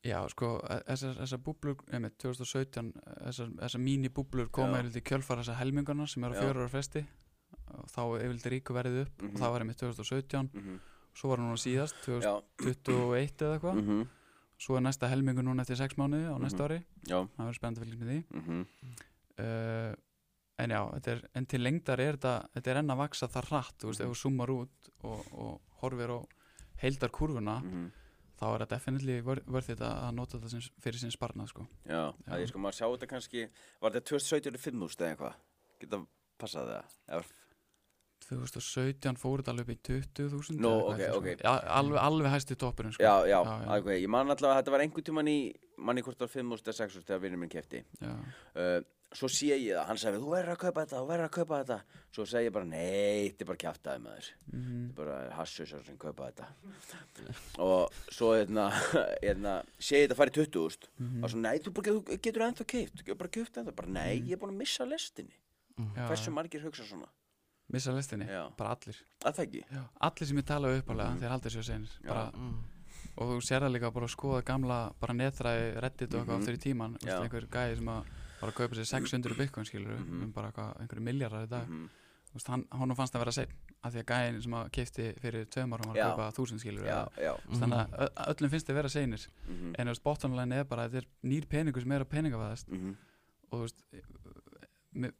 Já, 0.06 0.20
sko, 0.30 0.48
e- 0.70 0.82
þessar, 0.86 1.38
búblur, 1.42 1.80
einmitt, 1.90 2.14
2017 2.22 2.92
þessar, 3.26 3.80
mínibúblur 3.82 4.50
koma 4.54 4.78
yfirleitt 4.78 5.00
í 5.00 5.06
kjölfara 5.08 5.42
þessar 5.42 5.58
helmingarna 5.58 6.06
sem 6.06 6.22
eru 6.24 6.36
á 6.36 6.38
Já. 6.38 6.42
fjórar 6.44 6.70
fresti 6.70 7.02
og 7.74 7.88
þá 7.90 8.02
yfirleitt 8.20 8.46
ríku 8.52 8.76
verið 8.76 9.00
upp 9.06 9.22
Mhm. 9.22 9.32
og 9.34 9.40
það 9.40 9.50
var 9.56 9.60
einmitt 9.64 9.80
2017 9.82 10.50
mm 10.52 10.60
-hmm. 10.62 10.78
svo 11.14 11.28
var 11.32 11.38
núna 11.38 11.56
síðast, 11.58 11.96
Já, 12.06 12.42
2021 12.62 13.42
eða 13.42 13.58
eitthvað 13.58 13.74
mm 13.74 14.06
svo 14.58 14.76
er 14.78 14.84
næsta 14.86 15.08
helmingur 15.10 15.44
núna 15.44 15.62
eftir 15.66 15.76
6 15.76 15.96
mánuði 16.00 16.30
á 16.32 16.36
næsta 16.40 16.64
Mhm. 16.64 16.66
ári 16.66 16.78
já 17.06 17.18
það 17.36 17.44
verður 17.44 17.58
spennandi 17.58 17.80
að 17.80 17.84
fylgjast 17.84 18.02
með 18.02 18.10
því 18.12 18.66
uh, 19.38 19.94
en 20.58 20.70
já, 20.72 20.80
er, 21.12 21.20
en 21.36 21.46
til 21.46 21.60
lengdar 21.60 22.00
er 22.00 22.16
þetta, 22.16 22.34
þetta 22.54 22.70
er 22.72 22.78
enn 22.80 22.90
að 22.94 23.00
vaksa 23.02 23.28
það 23.28 23.50
hratt 23.50 23.78
þú 23.82 23.90
veist, 23.90 24.00
Mhm. 24.00 24.10
ef 24.10 24.16
þú 24.16 24.20
summar 24.22 24.48
út 24.54 24.90
og, 25.04 25.26
og 25.32 25.60
horfir 25.82 26.08
á 26.16 26.18
heildar 26.80 27.10
kurvuna 27.12 27.60
þá 28.40 28.44
er 28.54 28.58
það 28.64 28.68
definitely 28.68 29.20
vörð 29.22 29.66
þetta 29.70 29.90
að 30.08 30.14
nota 30.14 30.38
þetta 30.38 30.50
sem, 30.50 30.60
fyrir 30.80 30.98
sinn 31.00 31.10
sparnað 31.10 31.48
sko. 31.48 31.66
Já, 31.88 32.12
Já. 32.12 32.32
að 32.32 32.40
ég 32.42 32.48
sko 32.48 32.58
maður 32.58 32.76
sjá 32.76 32.86
þetta 32.92 33.06
kannski 33.08 33.48
Var 33.80 33.90
þetta 33.90 34.04
2017 34.10 34.46
eller 34.46 34.58
5.000 34.58 35.00
eða 35.00 35.10
eitthvað? 35.16 35.34
Geta 35.80 36.00
passað 36.38 36.68
það? 36.68 36.84
Eða, 37.08 37.24
2017 38.30 39.16
fór 39.20 39.42
þetta 39.42 39.52
alveg 39.54 39.68
upp 39.68 39.74
í 39.74 39.78
20.000 39.92 40.58
Nú, 40.60 40.72
eða 40.72 40.88
ok, 40.88 40.98
eitthvað, 40.98 41.16
ok. 41.20 41.28
sko. 41.36 41.46
Já, 41.46 41.54
alveg, 41.78 42.00
alveg 42.08 42.32
hæsti 42.36 42.56
toppurinn 42.62 42.92
sko. 42.96 43.02
já, 43.06 43.14
já, 43.30 43.38
já, 43.44 43.54
já. 43.62 43.78
ok 43.80 43.88
Ég 44.00 44.08
man 44.08 44.26
allavega 44.26 44.52
að 44.56 44.60
þetta 44.62 44.74
var 44.76 44.84
einhvern 44.86 45.06
tímann 45.10 45.30
í 45.32 45.38
manni 45.78 46.02
hvort 46.02 46.18
það 46.18 46.28
var 46.28 46.36
5.000 46.42 46.68
eða 46.72 46.76
6.000 46.82 47.06
þegar 47.10 47.24
vinnur 47.26 47.38
minn 47.44 47.52
kefti 47.52 47.82
uh, 48.02 48.82
Svo 49.16 49.28
sé 49.30 49.46
ég 49.54 49.76
það, 49.78 49.84
hann 49.86 49.98
sagði 50.02 50.18
þú 50.18 50.30
verður 50.34 50.50
að 50.56 50.58
kaupa 50.64 50.82
þetta, 50.82 50.98
þú 50.98 51.06
verður 51.12 51.26
að 51.28 51.34
kaupa 51.36 51.58
þetta 51.62 51.76
Svo 52.16 52.24
segi 52.26 52.48
ég 52.48 52.54
bara, 52.56 52.66
nei, 52.66 53.28
þetta 53.30 53.44
er 53.44 53.48
bara 53.52 53.60
kjaftaði 53.64 54.02
maður 54.06 54.30
Mhm. 54.46 54.80
Þetta 54.86 55.02
er 55.02 55.06
bara 55.06 55.36
hassusar 55.36 55.84
sem 55.86 55.96
kaupa 56.02 56.26
þetta 56.30 56.48
Og 57.62 58.00
svo 58.12 58.32
hérna, 58.34 58.64
hérna 59.24 59.54
sé 59.78 60.02
ég 60.02 60.08
þetta 60.08 60.18
farið 60.18 60.40
20.000 60.50 60.90
Mhm. 60.98 61.22
og 61.24 61.30
svo, 61.32 61.38
nei, 61.44 61.54
þú, 61.62 61.72
getur 62.26 62.44
ennþá 62.48 62.66
keift, 62.74 63.04
bara 63.16 63.30
keift 63.30 63.56
ennþá 63.62 63.74
bara, 63.78 63.88
nei, 63.94 64.18
ég 64.26 64.32
er 64.36 64.40
búin 64.42 64.52
að 64.56 64.60
missa 64.64 64.84
lestinni 64.88 65.36
Mhm. 65.76 65.92
Já, 65.94 66.06
Hversu 66.08 66.30
margir 66.32 66.62
hugsa 66.64 66.82
svona? 66.88 67.06
Missa 67.72 67.92
listinni, 67.92 68.26
Já. 68.30 68.50
bara 68.56 68.70
allir 68.76 68.96
Að 69.24 69.34
það 69.36 69.44
ekki? 69.46 69.62
já. 69.72 69.82
allir 70.00 70.26
sem 70.26 70.36
ég 70.38 70.44
tala 70.46 70.68
uppalega, 70.78 71.10
Mhm. 71.10 71.20
þeir 71.20 71.28
halda 71.30 71.50
sér 71.50 71.64
senir 71.64 71.90
Já. 72.04 72.08
bara, 72.08 72.30
Mm. 72.32 72.58
og 73.16 73.28
þú 73.28 73.40
sér 73.42 73.60
það 73.62 73.72
líka 73.74 73.92
bara 73.92 74.06
að 74.06 74.14
skoða 74.16 74.44
gamla 74.44 74.92
bara 75.00 75.14
netræði, 75.14 75.80
reddit 75.80 76.14
og 76.14 76.20
eitthvað 76.20 76.36
Mhm. 76.36 76.40
aftur 76.42 76.54
í 76.54 76.58
tíman 76.62 76.92
Vist, 76.92 77.06
Já. 77.06 77.20
einhver 77.22 77.46
gæði 77.48 77.76
sem 77.76 77.86
að 77.88 78.04
var 78.40 78.50
að 78.50 78.54
kaupa 78.54 78.74
sér 78.74 78.86
600 78.86 79.34
bitcoin 79.40 79.64
skilur 79.66 79.98
Mhm. 79.98 80.22
um 80.22 80.32
bara 80.32 80.52
eitthvað, 80.52 80.80
einhverju 80.80 81.02
miljardar 81.02 81.46
í 81.46 81.48
dag 81.48 81.68
Mhm. 81.68 81.88
Vist, 82.34 82.46
hann, 82.48 82.66
hann 82.70 82.94
fannst 82.94 83.14
það 83.14 83.18
vera 83.24 83.32
seinn 83.32 83.52
af 83.82 83.92
því 83.94 84.02
að 84.02 84.04
gæðin 84.04 84.42
sem 84.42 84.52
að 84.52 84.70
keipti 84.70 85.18
fyrir 85.20 85.46
tveim 85.46 85.72
árum 85.72 85.86
var 85.86 85.96
að 85.96 86.16
kaupa 86.16 86.32
1000 86.34 86.58
skilur 86.60 86.84
Já, 86.84 87.08
já 87.16 87.36
þannig 87.50 87.88
að 87.90 88.10
öllum 88.28 88.50
finnst 88.50 88.66
þið 88.66 88.74
vera 88.74 88.88
seinir 88.88 89.28
mhm, 89.48 89.74
en 89.78 89.88
þú 93.56 93.62
veist, 93.62 95.12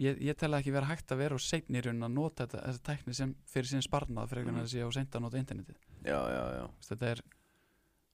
ég, 0.00 0.20
ég 0.30 0.36
tel 0.40 0.50
að 0.54 0.62
ekki 0.62 0.72
vera 0.74 0.88
hægt 0.90 1.12
að 1.12 1.20
vera 1.22 1.36
á 1.36 1.40
seinni 1.44 1.78
í 1.80 1.84
raunin 1.84 2.06
að 2.08 2.14
nota 2.16 2.46
þetta, 2.46 2.62
þessa 2.68 2.82
tækni 2.88 3.14
sem 3.18 3.34
fyrir 3.52 3.68
sín 3.70 3.84
sparnað 3.84 4.30
fyrir 4.32 4.46
Mhm. 4.48 4.60
að 4.62 4.70
sé 4.72 4.80
á 4.80 4.88
seint 4.96 5.10
að 5.18 5.20
nota 5.26 5.38
internetið. 5.42 5.76
Já, 6.04 6.18
já, 6.34 6.42
já. 6.56 6.64
Þetta 6.88 7.06
er 7.10 7.22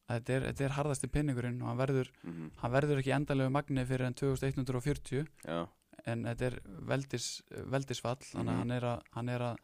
þetta 0.09 0.31
er, 0.37 0.43
þetta 0.53 0.65
er 0.69 0.75
harðasti 0.77 1.09
peningurinn 1.11 1.63
og 1.63 1.69
hann 1.69 1.79
verður, 1.81 2.11
mhm, 2.23 2.51
hann 2.63 2.73
verður 2.73 3.01
ekki 3.03 3.15
endanlegu 3.17 3.51
magni 3.51 3.85
fyrir 3.87 4.07
en 4.07 4.15
2140 4.15 5.27
Já, 5.47 5.67
en 6.07 6.23
þetta 6.25 6.43
er 6.47 6.61
veldis, 6.87 7.43
veldisfall 7.51 8.17
þannig 8.23 8.47
Mhm. 8.47 8.55
að 8.55 8.59
hann 8.59 8.71
er 8.71 8.83
að, 8.83 9.03
hann 9.13 9.29
er 9.29 9.41
að 9.41 9.57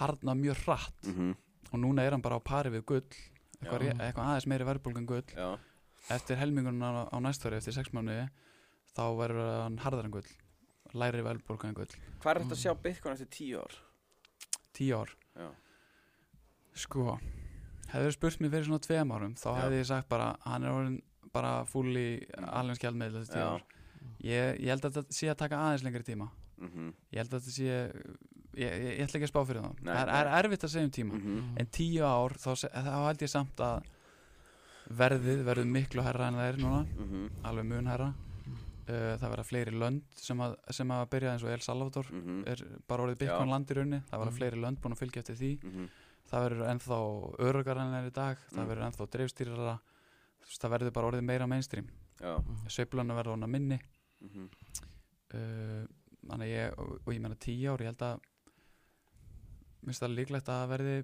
harna 0.00 0.34
mjög 0.34 0.56
hratt. 0.64 1.02
Mhm, 1.06 1.36
og 1.72 1.78
núna 1.80 2.02
er 2.02 2.10
hann 2.10 2.20
bara 2.22 2.36
á 2.38 2.42
pari 2.44 2.70
við 2.70 2.84
gull 2.86 3.02
eitthvað, 3.62 3.98
eitthvað 4.00 4.26
aðeins 4.26 4.46
meiri 4.46 4.64
verðbólg 4.64 4.96
en 4.98 5.06
gull. 5.06 5.22
Já. 5.36 5.58
Eftir 6.10 6.36
helmingunum 6.36 6.82
á, 6.82 7.08
á 7.12 7.16
næstari 7.20 7.56
eftir 7.58 7.72
sex 7.74 7.90
mánuði 7.90 8.28
þá 8.96 9.02
verður 9.16 9.62
hann 9.62 9.78
harðar 9.78 10.04
en 10.06 10.10
gull 10.10 10.26
læri 10.94 11.22
verðbólg 11.26 11.64
en 11.68 11.74
gull. 11.74 11.94
Hvað 12.22 12.30
er 12.34 12.40
þetta 12.42 12.56
að 12.56 12.62
sjá 12.62 12.74
Bitcoin 12.82 13.14
eftir 13.16 13.30
tíu 13.34 13.60
ár? 13.60 13.74
tíu 14.78 14.94
ár. 15.00 15.10
Já, 15.38 15.48
sko, 16.78 17.18
hefur 17.90 18.12
spurt 18.14 18.40
mér 18.40 18.52
fyrir 18.52 18.68
svona 18.68 18.84
tveim 18.84 19.10
árum 19.16 19.34
þá 19.38 19.48
hefði 19.58 19.80
ég 19.80 19.88
sagt 19.88 20.08
bara 20.08 20.28
hann 20.44 20.64
er 20.64 20.70
orðin 20.74 20.98
bara 21.34 21.64
full 21.68 21.90
í 21.98 22.08
alveg 22.46 22.78
skjaldmiðl 22.78 23.18
þessi 23.18 23.32
tíu 23.34 23.42
Já. 23.42 23.48
ár. 23.56 23.64
Ég, 24.22 24.60
ég 24.62 24.70
held 24.72 24.86
að 24.86 24.98
þetta 25.00 25.14
sé 25.18 25.28
að 25.32 25.38
taka 25.42 25.58
aðeins 25.66 25.84
lengri 25.86 26.06
tíma. 26.06 26.28
Mhm, 26.58 26.88
ég 27.12 27.18
held 27.22 27.34
að 27.34 27.40
þetta 27.42 27.54
sé 27.54 27.66
ég, 27.66 27.98
ég, 28.58 28.72
ég 28.98 29.02
ætla 29.04 29.18
ekki 29.18 29.28
að 29.28 29.32
spá 29.32 29.40
fyrir 29.46 29.62
það 29.66 29.82
það 29.84 30.00
er, 30.02 30.12
er 30.18 30.30
erfitt 30.38 30.64
að 30.66 30.72
segja 30.74 30.88
um 30.88 30.94
tíma. 30.98 31.18
Mhm. 31.18 31.42
En 31.58 31.66
tíu 31.78 32.06
ár 32.06 32.34
þá, 32.38 32.50
þá 32.70 32.94
held 33.08 33.22
ég 33.26 33.30
samt 33.34 33.62
að 33.66 33.90
verðið 35.02 35.42
verður 35.44 35.68
miklu 35.68 36.02
herra 36.06 36.28
en 36.30 36.38
það 36.38 36.48
er 36.52 36.60
núna. 36.62 36.80
Mhm, 36.96 37.28
alveg 37.44 37.66
mun 37.68 37.86
herra 37.92 38.14
það 38.88 39.30
verða 39.34 39.44
fleiri 39.48 39.72
lönd 39.78 40.02
sem 40.16 40.40
að, 40.40 40.54
sem 40.72 40.92
að 40.94 41.02
byrja 41.12 41.32
eins 41.34 41.44
og 41.44 41.50
El 41.52 41.60
Salvador 41.64 42.06
mhm, 42.12 42.38
er 42.48 42.62
bara 42.88 43.04
orðið 43.04 43.18
Bitcoin 43.22 43.50
land 43.52 43.68
í 43.72 43.76
raunni 43.78 44.00
það 44.08 44.18
verða 44.22 44.30
Mhm. 44.32 44.38
fleiri 44.38 44.60
lönd 44.62 44.80
búin 44.80 44.94
að 44.96 45.02
fylgja 45.02 45.22
eftir 45.22 45.36
því. 45.36 45.50
Mhm, 45.62 45.88
það 46.30 46.44
verður 46.48 46.70
ennþá 46.72 46.98
örugar 47.48 47.78
en 47.82 47.94
er 47.94 48.08
í 48.10 48.12
dag. 48.12 48.38
Það 48.52 48.58
Mm. 48.62 48.68
verður 48.68 48.86
ennþá 48.88 49.06
dreifstýrara. 49.14 49.78
Það 50.48 50.70
verður 50.74 50.92
bara 50.92 51.10
orðið 51.10 51.24
meira 51.24 51.46
mainstream. 51.46 51.88
Já, 52.20 52.34
sveiflana 52.68 53.14
verður 53.16 53.36
orðina 53.36 53.48
minni. 53.48 53.78
Mhm. 54.20 54.48
Uh, 55.34 55.86
þannig 56.28 56.46
að 56.48 56.54
ég 56.56 56.78
og, 56.78 56.92
og 57.06 57.12
ég 57.14 57.20
menna 57.20 57.36
tíu 57.36 57.68
ár 57.72 57.78
ég 57.80 57.90
held 57.92 57.98
að 58.02 58.20
minnst 59.86 60.02
það 60.02 60.14
líklegt 60.16 60.48
að 60.48 60.68
verði 60.72 60.94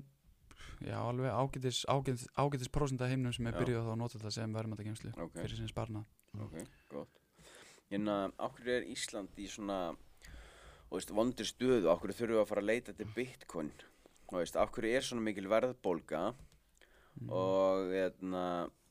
já 0.85 0.97
alveg 0.99 1.31
ágætis 1.31 1.85
ágætis, 1.89 2.27
ágætis 2.37 2.69
prósenda 2.73 3.09
heimnum 3.09 3.33
sem 3.33 3.47
er 3.47 3.53
byrjuð 3.53 3.85
þá 3.87 3.93
að 3.95 4.01
nota 4.01 4.19
þetta 4.19 4.33
sem 4.33 4.57
verðmættageimslu 4.57 5.13
Ok, 5.17 5.37
fyrir 5.39 5.61
gott 6.91 7.21
Hérna, 7.95 8.15
okkur 8.43 8.71
er 8.75 8.87
Ísland 8.91 9.37
í 9.39 9.47
svona 9.47 9.95
og 10.89 10.97
veist, 10.97 11.13
vondur 11.15 11.47
stöðu, 11.47 11.87
okkur 11.93 12.11
þurfum 12.11 12.35
við 12.35 12.41
að 12.43 12.49
fara 12.51 12.63
að 12.65 12.71
leita 12.73 12.95
til 12.95 13.07
Bitcoin? 13.15 13.71
Og 14.33 14.41
veist, 14.41 14.59
okkur 14.59 14.89
er 14.91 15.07
svona 15.07 15.23
mikil 15.23 15.47
verðbólga? 15.53 16.33
Mm. 17.15 17.29
og 17.31 17.93
hérna, 17.95 18.45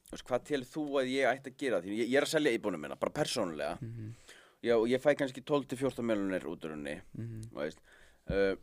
veist, 0.08 0.24
hvað 0.30 0.46
til 0.48 0.62
þú 0.64 0.84
að 1.02 1.10
ég 1.12 1.28
ætti 1.28 1.52
að 1.52 1.58
gera? 1.60 1.82
Því 1.84 1.98
ég, 1.98 2.12
ég 2.14 2.20
er 2.22 2.28
að 2.28 2.32
selja 2.32 2.54
íbúnum 2.56 2.80
minna, 2.80 2.96
bara 3.00 3.12
persónulega. 3.12 3.78
Mm 3.82 3.92
-hmm. 3.92 4.38
Já, 4.64 4.78
og 4.78 4.88
ég 4.88 5.02
fæ 5.04 5.16
kannski 5.18 5.42
12-14 5.42 6.02
miljonir 6.02 6.48
út 6.48 6.64
úr 6.64 6.72
henni 6.72 7.02
Mm 7.14 7.28
-hmm. 7.28 7.50
þú 7.52 7.60
veist, 7.60 7.80
uh, 8.30 8.56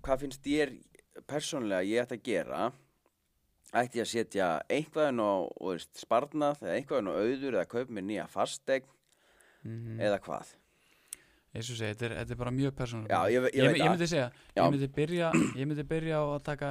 hvað 0.00 0.20
finnst 0.20 0.42
þér 0.42 0.78
persónulega 1.26 1.84
ég 1.84 2.02
ætti 2.02 2.14
að 2.14 2.22
gera? 2.22 2.72
Ætti 3.74 3.98
ég 3.98 4.02
að 4.02 4.14
setja 4.14 4.62
einhverjum 4.68 5.20
á 5.20 5.78
sparnað 5.92 6.62
eða 6.62 6.76
einhverjum 6.76 7.08
á 7.12 7.14
auður 7.20 7.54
eða 7.54 7.68
kaupa 7.68 7.92
mér 7.92 8.04
nýja 8.04 8.26
fastegn 8.26 8.95
Mhm. 9.66 10.00
eða 10.00 10.18
hvað 10.20 10.54
eins 11.56 11.70
og 11.72 11.76
segi, 11.78 11.94
þetta 11.94 12.04
er, 12.06 12.14
þetta 12.20 12.30
er 12.34 12.36
bara 12.36 12.50
mjög 12.52 12.72
persónulega 12.76 13.16
Já, 13.16 13.30
ég, 13.32 13.42
ég, 13.46 13.54
ég, 13.54 13.70
veit 13.72 13.80
ég 13.80 13.90
myndi 13.90 14.06
segja, 14.10 14.30
Já. 14.56 14.62
ég 14.62 14.70
myndi 14.70 14.88
byrja 14.92 15.30
ég 15.56 15.66
myndi 15.66 15.84
byrja 15.88 16.16
á 16.20 16.24
að 16.36 16.42
taka 16.44 16.70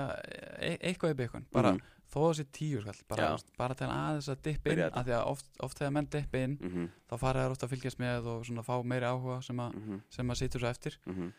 e 0.61 0.77
eitthvað 0.77 1.13
í 1.15 1.17
byggun, 1.23 1.45
bara 1.51 1.71
Mhm. 1.73 1.81
þó 2.15 2.19
að 2.29 2.35
sé 2.37 2.43
tíu 2.53 2.81
skall, 2.81 3.01
bara, 3.09 3.37
bara 3.57 3.73
til 3.73 3.87
aðeins 3.87 4.29
að 4.29 4.41
dippa 4.43 4.71
inn, 4.71 4.79
af 4.93 5.05
því 5.07 5.13
að 5.17 5.25
oft, 5.27 5.45
oft 5.59 5.77
þegar 5.79 5.91
menn 5.91 6.05
dippa 6.05 6.37
inn, 6.37 6.57
mm 6.61 6.69
-hmm, 6.69 6.89
þá 7.09 7.17
fara 7.19 7.39
þær 7.47 7.51
ofta 7.51 7.65
að 7.65 7.69
fylgjast 7.73 7.99
með 7.99 8.25
og 8.27 8.45
svona 8.45 8.63
fá 8.63 8.83
meiri 8.83 9.05
áhuga 9.09 9.41
sem, 9.43 9.59
a, 9.59 9.69
mm 9.69 9.81
-hmm, 9.81 10.01
sem 10.09 10.27
að 10.29 10.35
situr 10.37 10.59
svo 10.61 10.69
eftir 10.69 10.97
mm 11.05 11.13
-hmm. 11.15 11.31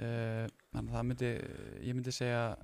uh, 0.00 0.46
þannig 0.72 0.90
að 0.90 0.96
það 0.96 1.06
myndi 1.06 1.30
ég 1.84 1.94
myndi 1.94 2.12
segja 2.12 2.56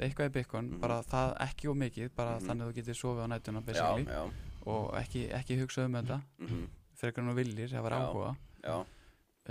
eitthvað 0.00 0.26
í 0.30 0.32
byggun, 0.32 0.70
Mhm. 0.70 0.80
bara 0.80 1.02
það 1.02 1.36
ekki 1.40 1.68
og 1.68 1.76
mikið, 1.76 2.08
bara 2.16 2.38
Mhm. 2.38 2.46
þannig 2.48 2.62
að 2.62 2.72
þú 2.72 2.74
getur 2.74 2.94
sofið 2.94 3.24
á 3.24 3.26
nætuna 3.28 3.60
Já, 3.60 3.64
basically, 3.66 4.04
já, 4.04 4.30
og 4.66 4.94
ekki, 4.96 5.28
ekki 5.30 5.60
hugsa 5.60 5.84
um 5.84 5.92
þetta 5.92 6.22
mm 6.38 6.68
frekar 7.04 7.24
en 7.24 7.36
viljir, 7.38 7.70
það 7.72 7.86
var 7.86 7.96
áhuga. 8.00 8.32
já, 8.64 8.76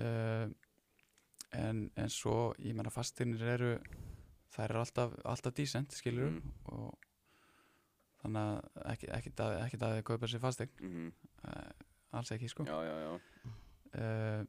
uh, 0.04 0.50
en, 1.54 1.84
en 2.02 2.10
svo 2.10 2.36
ég 2.60 2.74
menna 2.76 2.90
fastignir 2.94 3.42
eru 3.56 3.76
þær 4.54 4.70
eru 4.72 4.82
alltaf, 4.84 5.14
alltaf 5.26 5.54
decent 5.58 5.94
skilur 5.98 6.30
Mhm. 6.34 6.52
og 6.74 6.98
þannig 8.24 8.42
að 8.42 8.92
ekki, 8.94 9.08
ekki, 9.18 9.32
að, 9.44 9.56
ekki 9.66 9.78
að 9.82 9.96
þið 9.98 10.04
kaupa 10.10 10.28
sér 10.32 10.42
fastegn 10.44 10.76
mm 10.82 11.08
uh, 11.44 11.72
alls 12.14 12.30
ekki 12.32 12.48
sko. 12.50 12.64
Já, 12.70 12.78
já, 12.86 12.96
já. 13.04 13.14
uh, 14.00 14.46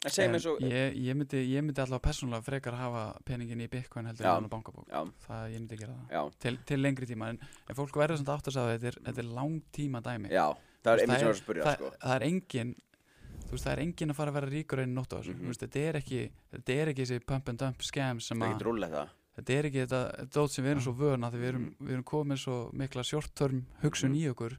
En 0.00 0.32
en 0.32 0.34
og 0.48 0.60
ég, 0.64 0.94
ég, 0.96 1.12
myndi, 1.16 1.40
ég 1.52 1.60
myndi 1.64 1.80
alltaf 1.82 2.00
persónulega 2.00 2.40
frekar 2.46 2.72
hafa 2.72 3.02
peningin 3.28 3.60
í 3.60 3.66
bitcoin 3.68 4.06
heldur 4.08 4.24
en 4.30 4.46
á 4.48 4.52
bankabók 4.52 4.86
Já, 4.88 5.02
það 5.26 5.42
ég 5.52 5.58
myndi 5.60 5.76
gera 5.76 5.96
það. 6.08 6.30
Til, 6.40 6.52
til 6.64 6.78
lengri 6.80 7.06
tíma. 7.10 7.28
En, 7.34 7.38
en 7.68 7.76
fólk 7.76 7.98
verður 8.00 8.16
samt 8.16 8.28
átt 8.32 8.48
að 8.48 8.70
þetta 8.78 8.88
er, 8.94 8.96
er 9.12 9.28
langtíma 9.28 10.00
dæmi 10.00 10.30
já 10.32 10.46
Það 10.82 10.92
er 10.92 11.02
einmitt 11.02 11.18
sem 11.18 11.26
ég 11.26 11.30
var 11.30 11.34
að 11.34 11.42
spyrja, 11.42 11.64
það, 11.64 11.74
sko 11.76 11.90
það 12.00 12.14
er 12.16 12.22
engin 12.30 12.74
þú 13.44 13.50
veist 13.56 13.64
það 13.66 13.72
er 13.72 13.82
engin 13.84 14.10
að 14.10 14.16
fara 14.20 14.30
að 14.30 14.34
vera 14.40 14.50
ríkur 14.54 14.78
einn 14.84 14.94
nótt 14.94 15.12
á 15.12 15.16
þessu 15.20 15.34
Mhm. 15.34 15.46
mm 15.46 15.58
þetta 15.60 15.80
er 15.88 15.94
ekki 16.00 16.20
þetta 16.54 16.72
er 16.80 16.86
ekki 16.92 17.02
þessi 17.06 17.26
pump 17.26 17.48
and 17.48 17.58
dump 17.58 17.82
scam 17.82 18.20
sem 18.20 18.38
að 18.40 18.58
þetta 19.36 19.50
er 19.58 19.64
ekki 19.70 19.86
þetta 19.86 20.00
dót 20.32 20.50
sem 20.50 20.64
við 20.64 20.70
erum 20.70 20.82
svo 20.84 20.92
vöna 20.96 21.30
því 21.30 21.38
við 21.40 21.48
erum, 21.52 21.64
Mhm. 21.64 21.86
við 21.86 21.92
erum 21.96 22.04
komið 22.04 22.38
svo 22.44 22.72
mikla 22.72 23.04
short 23.04 23.34
term 23.34 23.66
hugsun 23.82 24.10
Mhm. 24.10 24.20
í 24.20 24.30
okkur 24.34 24.56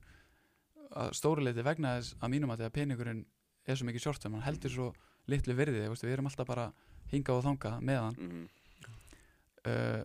að 0.91 1.09
stórileiti 1.15 1.63
vegna 1.63 1.97
þess 1.99 2.15
að 2.21 2.29
mínum 2.29 2.51
að 2.51 2.57
því 2.59 2.65
að 2.65 2.73
peningurinn 2.73 3.25
er 3.67 3.75
svo 3.75 3.85
mikið 3.87 4.01
short 4.01 4.19
term 4.21 4.33
hann 4.33 4.41
heldur 4.43 4.69
svo 4.71 4.93
litlu 5.27 5.53
virði 5.55 5.87
veist, 5.87 6.03
við 6.03 6.13
erum 6.17 6.25
alltaf 6.27 6.47
bara 6.47 6.71
hingað 7.11 7.37
og 7.37 7.43
þangað 7.45 7.81
með 7.81 7.99
hann 8.01 8.15
mm 8.19 8.47
uh, 9.65 10.03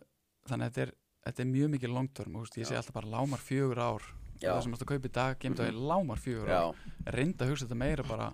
þannig 0.49 0.67
að 0.67 0.71
þetta 0.71 0.83
er, 0.87 0.93
þetta 1.27 1.41
er 1.43 1.47
mjög 1.51 1.71
mikið 1.75 1.93
long 1.93 2.09
term 2.15 2.33
veist, 2.39 2.57
ég 2.61 2.67
sé 2.69 2.77
alltaf 2.77 2.93
bara 2.95 3.07
lámar 3.09 3.39
fjögur 3.43 3.79
ár. 3.83 4.03
Það 4.41 4.63
sem 4.63 4.73
ert 4.77 4.83
að 4.83 4.91
kaupa 4.93 5.09
í 5.09 5.13
dag, 5.13 5.39
gemt 5.39 5.57
það 5.59 5.67
Mhm. 5.71 5.77
í 5.77 5.87
lámar 5.91 6.19
fjögur 6.19 6.75
reynda 7.07 7.45
að 7.45 7.51
hugsa 7.51 7.67
þetta 7.67 7.77
meira 7.77 8.03
bara 8.09 8.27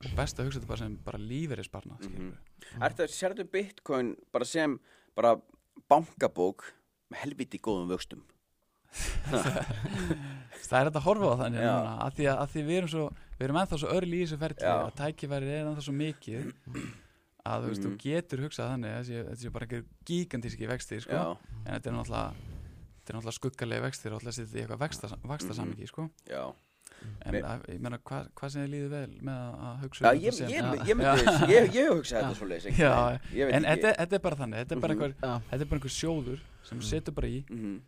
og 0.00 0.14
best 0.16 0.36
að 0.38 0.44
hugsa 0.48 0.60
þetta 0.60 0.66
bara 0.68 0.78
sem 0.78 0.96
bara 1.04 1.18
lífeyri 1.18 1.64
sparna 1.64 1.96
Mhm. 2.00 2.32
Er 2.80 2.90
þetta, 2.90 3.08
sérðu 3.08 3.44
Bitcoin 3.50 4.16
bara 4.32 4.44
sem 4.44 4.78
bara 5.16 5.36
bankabók 5.90 6.62
með 7.10 7.18
helviti 7.24 7.58
góðum 7.60 7.88
vöxtum 7.90 8.22
það 9.30 10.80
er 10.80 10.88
þetta 10.90 10.98
að 11.00 11.04
horfa 11.06 11.28
á 11.30 11.40
þannig 11.44 11.64
að 11.66 12.14
því 12.16 12.24
að, 12.30 12.38
að 12.42 12.48
því 12.54 12.62
við 12.66 12.76
erum 12.80 12.90
svo 12.90 13.04
við 13.38 13.44
erum 13.46 13.58
ennþá 13.60 13.78
svo 13.82 13.92
örli 13.96 14.16
í 14.18 14.24
þessu 14.24 14.38
ferli 14.40 14.64
Já. 14.66 14.72
að 14.80 14.94
tækifæri 15.00 15.50
er 15.54 15.66
ennþá 15.70 15.84
svo 15.86 15.94
mikið 15.94 16.48
að 17.40 17.62
þú 17.64 17.68
veist, 17.70 17.80
Mhm. 17.80 17.86
þú 17.86 18.00
getur 18.04 18.42
hugsað 18.44 18.70
þannig 18.74 18.90
að 18.90 19.10
þessi 19.30 19.46
er 19.46 19.50
bara 19.54 19.66
einhver 19.66 19.84
gigantíski 20.04 20.66
vexti 20.68 21.00
sko. 21.00 21.38
En 21.64 21.72
þetta 21.80 21.86
er 21.86 21.94
náttúrulega 21.96 22.34
þetta 23.10 23.18
þetta 23.18 23.18
er 23.18 23.20
náttúrulega 23.20 23.38
skuggalegi 23.38 23.82
vextir 23.86 24.12
og 24.12 24.20
alltaf 24.20 24.34
setja 24.34 24.58
í 24.58 24.62
eitthvað 24.64 24.80
vexta, 24.84 25.08
vaxta 25.26 25.54
samiki 25.54 25.86
sko. 25.90 26.08
Já, 26.30 26.42
en 27.24 27.32
Mér- 27.34 27.44
að, 27.48 27.62
ég 27.72 27.80
meina 27.80 27.98
hvað 27.98 28.26
hva 28.36 28.50
sem 28.50 28.62
þið 28.62 28.70
líður 28.74 28.90
vel 28.90 29.12
með 29.24 29.36
að- 29.40 29.60
að 29.66 29.76
hugsa 29.84 30.02
já 30.04 30.10
um 30.10 30.20
ég, 30.20 30.30
þetta 30.30 30.36
sem- 30.36 30.50
ég, 30.50 30.60
Já. 30.60 30.84
ég, 30.84 30.96
myndi, 31.00 31.52
ég, 31.54 31.72
ég 31.74 31.88
hugsa 31.90 32.16
þetta 32.20 32.34
svo 32.36 32.46
leiðis 32.50 32.78
Já, 32.78 33.18
En 33.56 33.64
þetta, 33.64 33.92
þetta 33.96 34.12
er 34.12 34.18
bara 34.26 34.36
þannig 34.36 34.58
þetta 34.60 34.72
er 34.76 34.80
bara, 34.80 34.94
Mhm. 34.94 35.02
einhver, 35.02 35.42
þetta 35.50 35.60
er 35.60 35.70
bara 35.70 35.80
einhver 35.80 35.94
sjóður 35.96 36.40
sem 36.62 36.78
Mhm. 36.78 36.84
setur 36.90 37.12
bara 37.14 37.26
í 37.28 37.44
Mhm. 37.48 37.80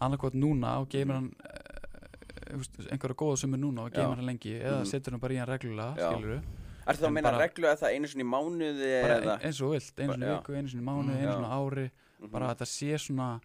annarkot 0.00 0.34
núna 0.34 0.78
og 0.80 0.88
geymir 0.88 1.14
hann 1.14 1.32
uh, 1.44 2.62
einhverja 2.92 3.14
góða 3.16 3.36
sumur 3.40 3.58
núna 3.58 3.86
og 3.86 3.92
geymir 3.92 4.16
hann 4.16 4.26
lengi 4.26 4.60
eða 4.60 4.84
setur 4.86 5.12
hann 5.12 5.20
bara 5.20 5.34
í 5.34 5.38
hann 5.38 5.48
reglulega 5.48 5.96
Já. 5.98 6.12
skilur 6.12 6.42
Er 6.86 6.94
það 6.94 7.06
að 7.08 7.12
meina 7.16 7.30
bara- 7.30 7.46
reglu 7.48 7.64
að 7.66 7.78
það 7.80 7.94
einu 7.96 8.06
sinni 8.06 8.24
í 8.24 8.28
mánuði 8.28 9.02
bara 9.02 9.20
eða? 9.20 9.36
eins 9.42 9.60
og 9.62 9.70
vilt, 9.72 9.94
einu 9.98 10.06
Bara- 10.06 10.18
sinni 10.18 10.36
viku, 10.36 10.52
einu 10.58 10.68
sinni 10.68 10.84
mánuði, 10.84 11.16
einu 11.16 11.32
sinni 11.32 11.48
ári. 11.58 11.90
Bara 12.30 12.46
að 12.46 12.56
þetta 12.58 12.66
sé 12.68 12.98
svona 13.00 13.40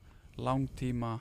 langtíma 0.45 1.17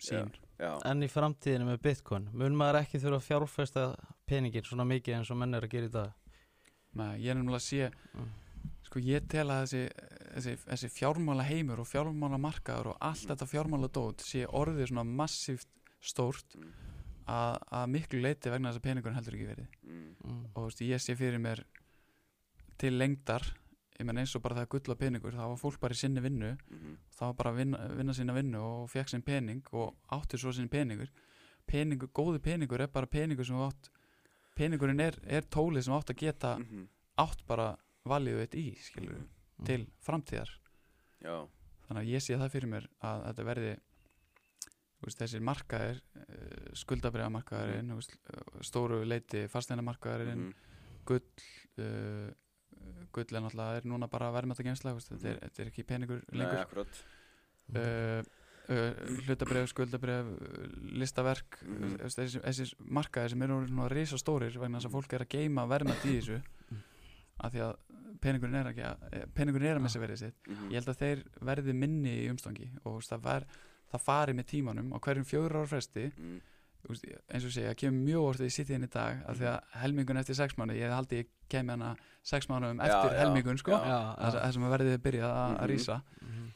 sín 0.00 0.32
Já, 0.54 0.70
en 0.86 1.02
í 1.02 1.08
framtíðinu 1.10 1.66
með 1.66 1.80
bitcoin 1.82 2.28
mun 2.32 2.54
maður 2.56 2.80
ekki 2.84 3.00
þurfa 3.02 3.18
að 3.18 3.24
fjárfesta 3.26 3.84
peningin 4.30 4.64
svona 4.66 4.84
mikið 4.86 5.16
eins 5.18 5.32
og 5.34 5.40
menn 5.40 5.54
er 5.58 5.66
að 5.66 5.72
gera 5.74 5.88
í 5.90 5.94
dag 5.96 6.12
Nei, 6.94 7.16
ég 7.24 7.32
er 7.32 7.38
nefnilega 7.40 7.58
að 7.58 7.64
sé 7.66 7.90
Mm. 8.14 8.28
sko 8.86 9.00
ég 9.02 9.24
tel 9.28 9.48
að 9.50 9.64
þessi, 9.64 9.80
þessi, 10.36 10.52
þessi 10.68 10.88
fjármála 10.94 11.42
heimur 11.48 11.80
og 11.82 11.88
fjármála 11.90 12.38
markaður 12.38 12.92
og 12.92 12.98
allt 13.02 13.26
þetta 13.26 13.48
fjármála 13.50 13.88
dót 13.90 14.22
sé 14.22 14.44
orðið 14.46 14.92
svona 14.92 15.04
massíft 15.04 15.68
stórt 16.00 16.54
Mm. 16.54 16.70
að, 17.26 17.58
að 17.72 17.88
miklu 17.96 18.20
leiti 18.22 18.50
vegna 18.52 18.70
þess 18.70 18.78
að 18.78 18.86
peningurinn 18.86 19.16
heldur 19.18 19.34
ekki 19.34 19.50
verið 19.50 19.66
mm, 19.82 20.06
mm. 20.22 20.44
og 20.54 20.60
þú 20.60 20.68
veist, 20.68 20.84
ég 20.86 21.02
sé 21.02 21.16
fyrir 21.18 21.40
mér 21.42 21.64
til 22.78 22.94
lengdar 22.98 23.42
ég 23.98 24.06
menn 24.06 24.18
eins 24.18 24.34
og 24.34 24.42
bara 24.42 24.58
það 24.58 24.66
er 24.66 24.72
gull 24.74 24.94
og 24.94 24.98
peningur 24.98 25.36
þá 25.36 25.44
var 25.44 25.60
fólk 25.60 25.80
bara 25.80 25.94
í 25.94 26.00
sinni 26.00 26.22
vinnu. 26.24 26.56
Mhm, 26.70 26.96
þá 27.14 27.22
var 27.26 27.36
bara 27.40 27.50
að 27.54 27.60
vinna, 27.62 27.82
vinna 28.00 28.14
sína 28.16 28.34
vinnu 28.34 28.62
og 28.62 28.90
fekk 28.90 29.08
sinn 29.12 29.22
pening 29.22 29.62
og 29.72 29.94
átti 30.12 30.38
svo 30.40 30.52
sinn 30.52 30.68
peningur. 30.68 31.12
Peningur, 31.66 32.10
góði 32.12 32.42
peningur 32.42 32.80
er 32.80 32.88
bara 32.92 33.06
peningur 33.06 33.46
sem 33.46 33.56
átt 33.56 33.90
peningurinn 34.54 35.00
er, 35.00 35.16
er 35.26 35.42
tólið 35.42 35.86
sem 35.86 35.94
átt 35.94 36.10
að 36.10 36.20
geta 36.20 36.58
mhm, 36.58 36.88
átt 37.18 37.46
bara 37.46 37.76
valið 38.04 38.44
þitt 38.44 38.54
í 38.60 38.66
skilur 38.82 39.24
Mm. 39.54 39.66
til 39.68 39.82
framtíðar. 40.02 40.50
Já, 41.22 41.46
þannig 41.86 42.00
að 42.00 42.08
ég 42.10 42.22
sé 42.24 42.36
það 42.38 42.54
fyrir 42.54 42.70
mér 42.72 42.86
að 43.06 43.20
þetta 43.28 43.44
verði 43.48 43.74
þú 44.98 45.06
veist, 45.06 45.20
þessir 45.20 45.44
markaðir 45.46 46.00
uh, 46.00 46.72
skuldabriðamarkaðurinn 46.80 47.92
mm. 47.94 48.00
stóru 48.66 49.02
leiti 49.06 49.44
fasteiнаmarkaðurinn 49.52 50.48
mhm, 50.48 50.72
gull 51.06 51.22
uh, 51.84 52.32
gull 53.12 53.26
er 53.28 53.44
náttúrulega 53.44 53.80
er 53.80 53.90
núna 53.90 54.08
bara 54.10 54.30
verðmættagemsla 54.34 54.94
mm. 54.94 55.04
þetta, 55.08 55.28
er, 55.28 55.42
þetta 55.42 55.62
er 55.62 55.70
ekki 55.72 55.84
peningur 55.88 56.24
Nei, 56.30 56.38
lengur. 56.40 56.62
akkurat. 56.62 57.02
Uh, 57.74 58.20
uh, 58.68 58.90
hlutabref, 59.26 59.70
skuldabref 59.72 60.30
listaverk 61.00 61.60
mm. 61.64 61.96
þessi, 62.04 62.42
þessi 62.44 62.68
markaðir 62.84 63.34
sem 63.34 63.46
eru 63.46 63.60
svona 63.66 63.90
risa 63.92 64.20
stórir 64.20 64.58
vegna 64.60 64.80
þess 64.80 64.90
að 64.90 64.96
fólk 64.98 65.16
er 65.16 65.26
að 65.26 65.34
geima 65.36 65.66
verðmætt 65.70 66.08
í 66.08 66.16
þessu 66.18 66.40
af 67.44 67.52
því 67.54 67.64
að 67.66 67.76
peningurinn 68.24 68.58
er, 68.60 68.70
ekki 68.70 68.84
að, 68.86 69.04
eh, 69.12 69.26
peningurinn 69.36 69.70
er 69.72 69.78
að 69.78 69.84
missa 69.84 70.00
verið 70.00 70.20
sitt. 70.22 70.36
Mhm, 70.48 70.70
ég 70.72 70.80
held 70.80 70.90
að 70.92 71.00
þeir 71.02 71.22
verði 71.50 71.74
minni 71.76 72.14
í 72.22 72.28
umstangi 72.32 72.68
og 72.84 73.02
það, 73.04 73.22
var, 73.26 73.46
það 73.92 74.04
fari 74.04 74.34
með 74.38 74.46
tímanum 74.52 74.92
á 74.94 74.98
hverjum 74.98 75.28
fjögur 75.28 75.56
ára 75.58 75.70
fresti 75.74 76.06
veist, 76.08 76.52
eins 76.88 77.44
og 77.44 77.52
segja, 77.54 77.70
það 77.72 77.78
kemur 77.80 78.04
mjög 78.08 78.26
orðið 78.28 78.46
í 78.50 78.54
sittiðin 78.54 78.84
í 78.84 78.90
dag 78.92 79.22
af 79.28 79.36
því 79.38 79.46
að 79.50 79.60
helmingun 79.82 80.20
eftir 80.20 80.34
sex 80.38 80.54
mánu 80.58 80.76
ég 80.76 80.92
haldi 80.92 81.22
ég 81.22 81.26
kemi 81.48 81.70
hana 81.74 81.94
sex 82.22 82.46
mánuðum 82.48 82.80
Já, 82.80 82.86
eftir 82.88 83.12
já, 83.14 83.18
helmingun 83.22 83.58
sko, 83.60 83.72
þess 83.72 84.52
sem 84.54 84.62
verðið 84.74 84.98
byrjað 85.04 85.32
að 85.34 85.50
Mhm. 85.50 85.60
að 85.60 85.68
rísa 85.74 86.02
Mhm. 86.22 86.50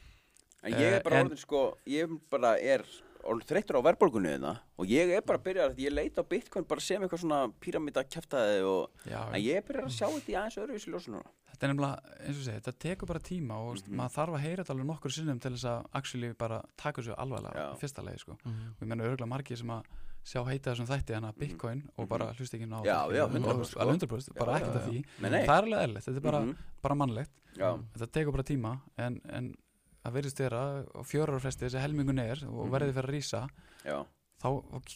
En 0.61 0.73
ég 0.73 0.81
er 0.81 0.93
Eh, 0.99 1.03
bara 1.03 1.15
en- 1.19 1.27
orðin 1.29 1.37
sko, 1.39 1.77
ég 1.87 2.19
bara 2.29 2.57
er 2.59 2.83
orðin 3.23 3.47
þreyttur 3.47 3.79
á 3.79 3.81
verðbólgunni 3.87 4.29
þeirna 4.35 4.59
og 4.77 4.85
ég 4.87 5.09
er 5.15 5.21
bara 5.21 5.37
að 5.39 5.43
byrja 5.43 5.69
að 5.69 5.75
ég 5.77 5.91
leita 5.93 6.21
á 6.21 6.27
Bitcoin 6.27 6.67
bara 6.67 6.81
sem 6.81 7.01
eitthvað 7.01 7.19
svona 7.23 7.53
píramíta 7.61 8.03
kæftæði 8.03 8.63
og 8.67 8.89
já, 9.07 9.27
en 9.33 9.41
ég 9.41 9.55
er 9.55 9.61
byrjað 9.61 9.85
að 9.85 9.97
sjá 9.97 10.07
þetta 10.09 10.29
í 10.29 10.35
aðeins 10.35 10.57
öðruvísi 10.57 10.89
ljósu 10.91 11.07
núna 11.13 11.23
þetta 11.53 11.63
er 11.63 11.73
nefnilega, 11.73 11.99
eins 12.27 12.37
og 12.39 12.43
segja, 12.43 12.59
þetta 12.59 12.79
tekur 12.79 13.07
bara 13.07 13.19
tíma 13.19 13.51
og 13.55 13.75
mm 13.77 13.83
Mhm. 13.87 13.95
maður 13.95 14.15
þarf 14.17 14.33
að 14.35 14.39
heyra 14.43 14.63
þetta 14.63 14.73
alveg 14.75 14.85
nokkur 14.91 15.11
sinnum 15.11 15.39
til 15.39 15.51
þess 15.51 15.65
að 15.65 15.85
actually 15.93 16.33
bara 16.33 16.61
taka 16.77 17.01
þessu 17.01 17.15
alvarlega 17.17 17.77
fyrsta 17.79 18.03
legi 18.03 18.19
sko. 18.19 18.37
Mhm. 18.43 18.67
og 18.75 18.81
ég 18.81 18.87
menna 18.87 19.03
örgulega 19.03 19.27
margir 19.29 19.57
sem 19.57 19.67
að 19.67 19.83
sjá 20.25 20.43
heita 20.47 20.73
þessum 20.73 20.87
þætti 20.87 21.13
hana 21.15 21.31
Bitcoin 21.33 21.83
og 21.97 22.05
Mhm. 22.05 22.09
bara 22.09 22.33
hlust 22.33 22.53
ekki 22.53 22.67
ná 22.67 22.83
Já, 22.85 23.07
þetta, 23.07 23.15
já, 23.15 23.23
og- 23.23 23.31
100% 23.31 23.59
og- 23.59 23.65
sko. 23.65 23.79
alveg 23.79 23.99
100%, 23.99 24.33
bara 24.37 24.59
ekkert 24.59 24.75
af 24.75 24.87
því. 24.87 25.05
Það 25.19 25.33
er 25.33 25.47
alveg 25.63 25.79
eðlilegt, 25.83 26.05
þetta 26.05 26.15
er 26.17 26.21
bara, 26.21 26.39
Mhm, 26.41 26.55
bara 26.81 26.95
mannlegt. 26.95 27.31
Þetta 27.57 28.11
tekur 28.11 28.31
bara 28.31 28.43
tíma 28.43 28.81
en, 28.97 29.21
en 29.29 29.55
að 30.05 30.13
verðist 30.13 30.37
vera 30.39 30.83
á 30.85 31.01
fjórar 31.03 31.39
fresti 31.41 31.65
þessi 31.67 31.79
helmingun 31.81 32.19
er 32.19 32.45
og 32.47 32.67
Mhm. 32.67 32.71
verði 32.71 32.93
fyrir 32.93 33.09
að 33.09 33.15
rísa 33.15 33.49
já, 33.85 34.05
þá 34.39 34.47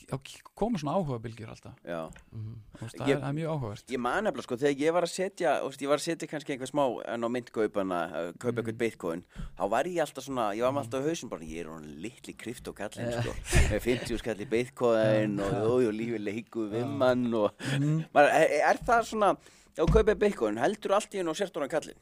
þá 0.08 0.18
koma 0.56 0.80
svona 0.80 0.94
áhuga 0.96 1.18
bylgjur 1.20 1.50
alltaf 1.52 1.74
Mhm. 1.84 2.54
Þú 2.78 2.82
veist, 2.86 2.96
það, 2.98 3.08
Ég- 3.08 3.16
er, 3.16 3.22
það 3.22 3.30
er 3.30 3.38
mjög 3.38 3.50
áhugavert 3.54 3.92
Ég 3.94 4.00
man 4.00 4.24
nefnilega 4.24 4.44
sko, 4.48 4.56
þegar 4.62 4.80
ég 4.84 4.94
var 4.94 5.04
að 5.04 5.12
setja 5.14 5.52
veist, 5.68 5.82
ég 5.84 5.88
var 5.92 5.98
að 5.98 6.06
setja 6.08 6.28
kannski 6.32 6.54
einhver 6.56 6.72
smá 6.72 6.84
en 7.14 7.22
á 7.24 7.28
myndkaupana, 7.28 8.00
að 8.14 8.30
kaupa 8.40 8.54
Mhm. 8.54 8.58
eitthvað 8.64 8.78
Bitcoin 8.84 9.24
þá 9.60 9.70
var 9.70 9.84
ég 9.84 10.00
alltaf 10.06 10.24
svona, 10.24 10.46
ég 10.56 10.62
var 10.64 10.72
með 10.72 10.84
alltaf 10.86 11.04
á 11.04 11.08
hausum 11.10 11.30
bara, 11.30 11.42
ég 11.44 11.60
er 11.60 11.68
hún 11.70 11.86
litli 12.02 12.34
kryptokallin 12.38 13.12
Ja. 13.12 13.22
sko, 13.22 13.34
með 13.70 13.82
50 13.82 14.18
skall 14.20 14.40
í 14.40 14.50
Bitcoin 14.50 15.40
og 15.40 15.52
þú 15.52 15.88
og 15.88 15.94
lífið 15.94 16.24
leiku 16.24 16.70
við 16.72 16.88
mann 16.88 17.34
og 17.34 17.52
Mhm. 17.60 18.06
maður, 18.16 18.32
er, 18.32 18.48
er 18.72 18.78
það 18.80 19.04
svona 19.12 19.32
ef 19.38 19.86
þú 19.86 19.92
kaupið 19.92 20.20
Bitcoin, 20.20 20.58
heldur 20.58 20.92
allt 20.96 21.12
í 21.14 21.18
hennu 21.20 21.30
og 21.32 21.36
sért 21.36 21.54
hún 21.54 21.64
kallinn? 21.70 22.00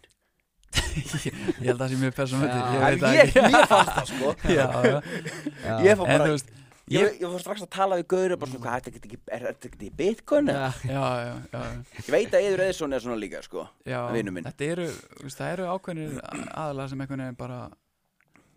ég 0.71 1.67
held 1.67 1.81
að 1.81 1.83
það 1.83 1.89
sé 1.91 1.97
mjög 1.99 2.13
Já. 2.71 2.87
En 2.87 2.99
ég, 3.17 3.33
mér 3.51 3.67
fannst 3.67 3.91
það 3.91 4.05
sko 4.07 4.35
já, 4.47 4.67
já. 4.91 5.01
Já. 5.65 5.79
Ég 5.83 5.91
en 6.07 6.19
bara, 6.21 6.37
ég, 6.89 7.19
ég, 7.21 7.27
fór 7.29 7.39
strax 7.43 7.61
að 7.61 7.69
tala 7.69 7.95
við 8.01 8.07
Gauri 8.07 8.37
bara 8.41 8.51
svona, 8.51 8.63
hvað, 8.65 8.75
er 8.75 9.45
þetta 9.45 9.69
ekki, 9.69 9.81
er 9.81 9.85
í 9.85 9.91
Bitcoin? 10.01 10.47
Já. 10.47 10.71
já, 10.87 11.03
já, 11.53 11.61
Ég 12.01 12.09
veit 12.11 12.33
að 12.33 12.47
Eður 12.49 12.63
Eðsson 12.65 12.93
er 12.93 12.99
svona 13.05 13.19
líka 13.21 13.41
sko 13.45 13.67
Vinur 13.85 14.31
minn. 14.33 14.43
þetta 14.49 14.65
eru, 14.75 14.87
það 15.29 15.53
eru 15.53 15.69
ákveðnir 15.75 16.19
aðalega 16.51 16.89
sem 16.89 17.01
einhvern 17.05 17.23
veginn 17.25 17.37
bara 17.39 17.59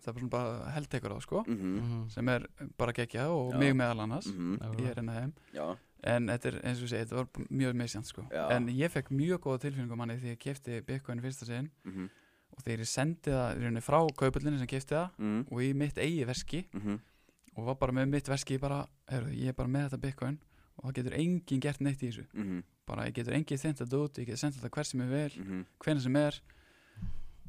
það 0.05 0.09
er 0.09 0.13
bara, 0.13 0.19
svona 0.19 0.33
bara 0.35 0.73
heldtekur 0.75 1.15
á 1.15 1.19
sko 1.21 1.43
Mhm, 1.47 1.77
Mhm. 1.79 2.09
sem 2.09 2.29
er 2.29 2.47
bara 2.77 2.93
geggjað 2.93 3.29
og 3.29 3.53
Já. 3.53 3.57
mig 3.59 3.73
meðal 3.75 4.01
annars 4.03 4.27
mhm, 4.27 4.59
ég 4.79 4.89
er 4.91 4.99
enn 4.99 5.09
að 5.09 5.21
þeim 5.21 5.33
Já, 5.53 5.77
en 6.03 6.27
þetta 6.27 6.45
er 6.51 6.59
eins 6.63 6.77
og 6.77 6.83
ég 6.85 6.89
segi, 6.89 7.05
þetta 7.05 7.15
var 7.15 7.27
mjög 7.49 7.73
meðsjönd 7.81 8.05
sko. 8.05 8.27
Já. 8.31 8.49
en 8.51 8.67
ég 8.67 8.91
fekk 8.91 9.09
mjög 9.09 9.39
góða 9.41 9.59
tilfinningu 9.65 9.95
manni 9.97 10.17
því 10.21 10.35
ég 10.35 10.39
kefti 10.39 10.81
Bitcoin 10.85 11.21
fyrsta 11.21 11.45
sinn 11.45 11.71
mhm, 11.85 12.09
og 12.55 12.63
þegar 12.63 12.79
ég 12.79 12.87
sendi 12.87 13.31
það 13.31 13.81
frá 13.81 13.99
kaupullinni 14.15 14.59
sem 14.59 14.67
kefti 14.67 14.93
það 14.95 15.09
mhm, 15.17 15.47
og 15.51 15.57
í 15.61 15.73
mitt 15.73 15.95
eigi 15.97 16.25
veski 16.25 16.65
mhm 16.73 16.99
og 17.55 17.69
var 17.69 17.77
bara 17.79 17.95
með 17.95 18.11
mitt 18.11 18.29
veski 18.29 18.57
bara, 18.61 18.83
heyrðu, 19.11 19.35
ég 19.39 19.53
er 19.53 19.57
bara 19.57 19.71
með 19.71 19.87
þetta 19.89 20.01
Bitcoin 20.03 20.39
og 20.75 20.87
það 20.87 20.95
getur 20.97 21.17
enginn 21.19 21.63
gert 21.63 21.83
neitt 21.83 22.03
í 22.03 22.09
þessu. 22.09 22.25
Mhm, 22.33 22.63
bara 22.85 23.07
ég 23.07 23.15
getur 23.15 23.37
enginn 23.37 23.61
þint 23.61 23.81
þetta 23.81 24.01
út 24.01 24.19
ég 24.19 24.27
getur 24.29 24.41
sendt 24.41 24.57
þetta 24.59 24.73
hver 24.75 24.89
sem 24.89 25.05
ég 25.05 25.13
vil, 25.13 25.43
mhm, 25.43 25.63
hvenær 25.79 26.03
sem 26.03 26.19
er. 26.19 26.41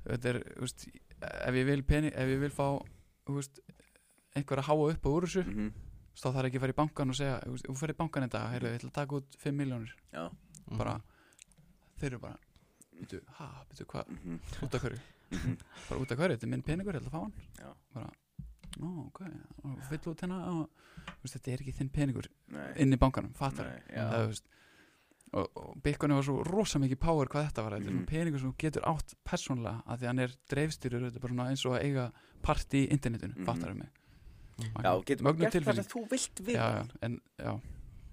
Þetta 0.06 0.28
er, 0.30 0.38
þú 0.54 0.66
veist 0.66 0.86
ef 1.20 1.58
ég 1.58 1.66
vil 1.66 1.82
pening, 1.82 2.14
ef 2.14 2.30
ég 2.30 2.40
vil 2.40 2.54
fá 2.54 2.68
veist, 3.26 3.60
einhver 4.36 4.62
að 4.62 4.68
háa 4.68 4.88
upp 4.92 5.06
á 5.06 5.10
úr 5.10 5.26
þessu 5.26 5.42
mhm. 5.42 5.70
þá 6.14 6.26
þarf 6.28 6.48
ekki 6.48 6.60
að 6.60 6.64
fara 6.66 6.74
í 6.74 6.80
bankan 6.80 7.12
og 7.12 7.18
segja 7.18 7.38
þú 7.64 7.76
fyrir 7.80 7.96
í 7.96 8.00
bankan 8.00 8.28
dag, 8.28 8.50
heyrðu, 8.54 8.70
ég 8.70 8.80
ætla 8.80 8.90
að 8.92 8.98
taka 9.00 9.20
út 9.20 9.38
5 9.42 9.56
miljónir 9.56 9.96
Já, 10.12 10.28
bara, 10.76 11.00
þeir 11.98 12.12
eru 12.12 12.22
bara 12.22 12.38
ha, 13.38 13.48
byrju, 13.70 13.88
hvað, 13.90 14.12
mhm, 14.14 14.38
út 14.64 14.76
af 14.76 14.84
hverju? 14.84 15.00
Mhm. 15.30 15.56
Bara 15.88 16.00
út 16.00 16.12
af 16.12 16.18
hverju, 16.20 16.36
þetta 16.36 16.46
er 16.46 16.52
minn 16.52 16.64
peningur, 16.64 16.96
ég 16.96 17.02
ætla 17.02 17.10
að 17.10 17.16
fá 17.16 17.22
hann. 17.24 17.34
Já. 17.58 17.70
bara, 17.94 18.10
ó, 18.82 18.88
ok. 19.06 19.20
Og 19.64 19.78
fyll 19.88 20.10
út 20.12 20.20
hérna 20.24 20.38
og, 20.52 20.68
þú 21.06 21.22
veist, 21.24 21.36
þetta 21.38 21.52
er 21.54 21.62
ekki 21.64 21.74
þinn 21.78 21.90
peningur 21.94 22.28
Nei, 22.54 22.66
inn 22.82 22.92
í 22.92 22.98
bankanum, 23.00 23.32
fattar. 23.34 23.66
Nei, 23.72 23.96
það, 23.96 24.26
veist 24.32 24.46
og, 25.36 25.48
og 25.58 25.72
Bitcoin 25.82 26.14
var 26.14 26.22
svo 26.24 26.42
rosa 26.46 26.78
mikið 26.78 26.98
power 27.02 27.26
hvað 27.28 27.48
þetta 27.50 27.62
var, 27.66 27.74
þetta 27.76 27.88
er 27.90 27.92
svona 27.96 28.10
peningur 28.12 28.40
sem 28.40 28.52
þú 28.52 28.58
getur 28.62 28.84
átt 28.88 29.14
persónlega, 29.26 29.82
að 29.86 29.98
því 30.02 30.06
hann 30.06 30.18
er 30.26 30.34
dreifstýrur 30.52 31.06
þetta 31.08 31.16
er 31.18 31.24
bara 31.26 31.34
svona 31.34 31.48
eins 31.50 31.64
og 31.66 31.74
að 31.76 31.86
eiga 31.88 32.04
part 32.46 32.76
í 32.78 32.84
internetinu, 32.94 33.34
Mhm. 33.36 33.44
fattar 33.44 33.72
það 33.72 33.80
mig? 33.80 33.88
Já, 34.56 34.92
getur 35.04 35.24
maður 35.26 35.40
gert 35.50 35.64
það 35.66 35.74
sem 35.74 35.84
þú 35.92 36.04
vilt 36.10 36.40
við 36.46 36.54
já, 36.56 36.86
en, 37.02 37.20
já, 37.38 37.56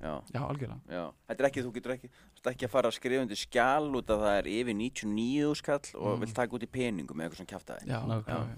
Já, 0.03 0.19
já, 0.35 0.41
algjörlega. 0.43 0.81
Já 0.91 1.03
Þetta 1.29 1.39
er 1.39 1.47
ekki, 1.47 1.61
þú 1.63 1.69
getur 1.77 1.91
ekki 1.93 2.07
Þú 2.11 2.39
ert 2.41 2.47
ekki 2.51 2.65
að 2.67 2.71
fara 2.73 2.89
að 2.89 2.95
skrifa 2.97 3.21
undir 3.23 3.39
skjal 3.39 3.85
út 3.95 4.09
að 4.11 4.19
það 4.25 4.33
er 4.41 4.49
yfir 4.51 4.75
99 4.75 5.53
skall 5.55 5.79
og 5.95 6.17
Mm. 6.17 6.19
vill 6.25 6.33
taka 6.35 6.51
út 6.57 6.65
í 6.65 6.67
peningum 6.67 7.15
eða 7.21 7.29
eitthvað 7.29 7.39
svona 7.39 7.51
kjaftaði. 7.53 7.87
Já, 7.87 7.99
já, 8.03 8.07
Nákvæmlega. 8.11 8.57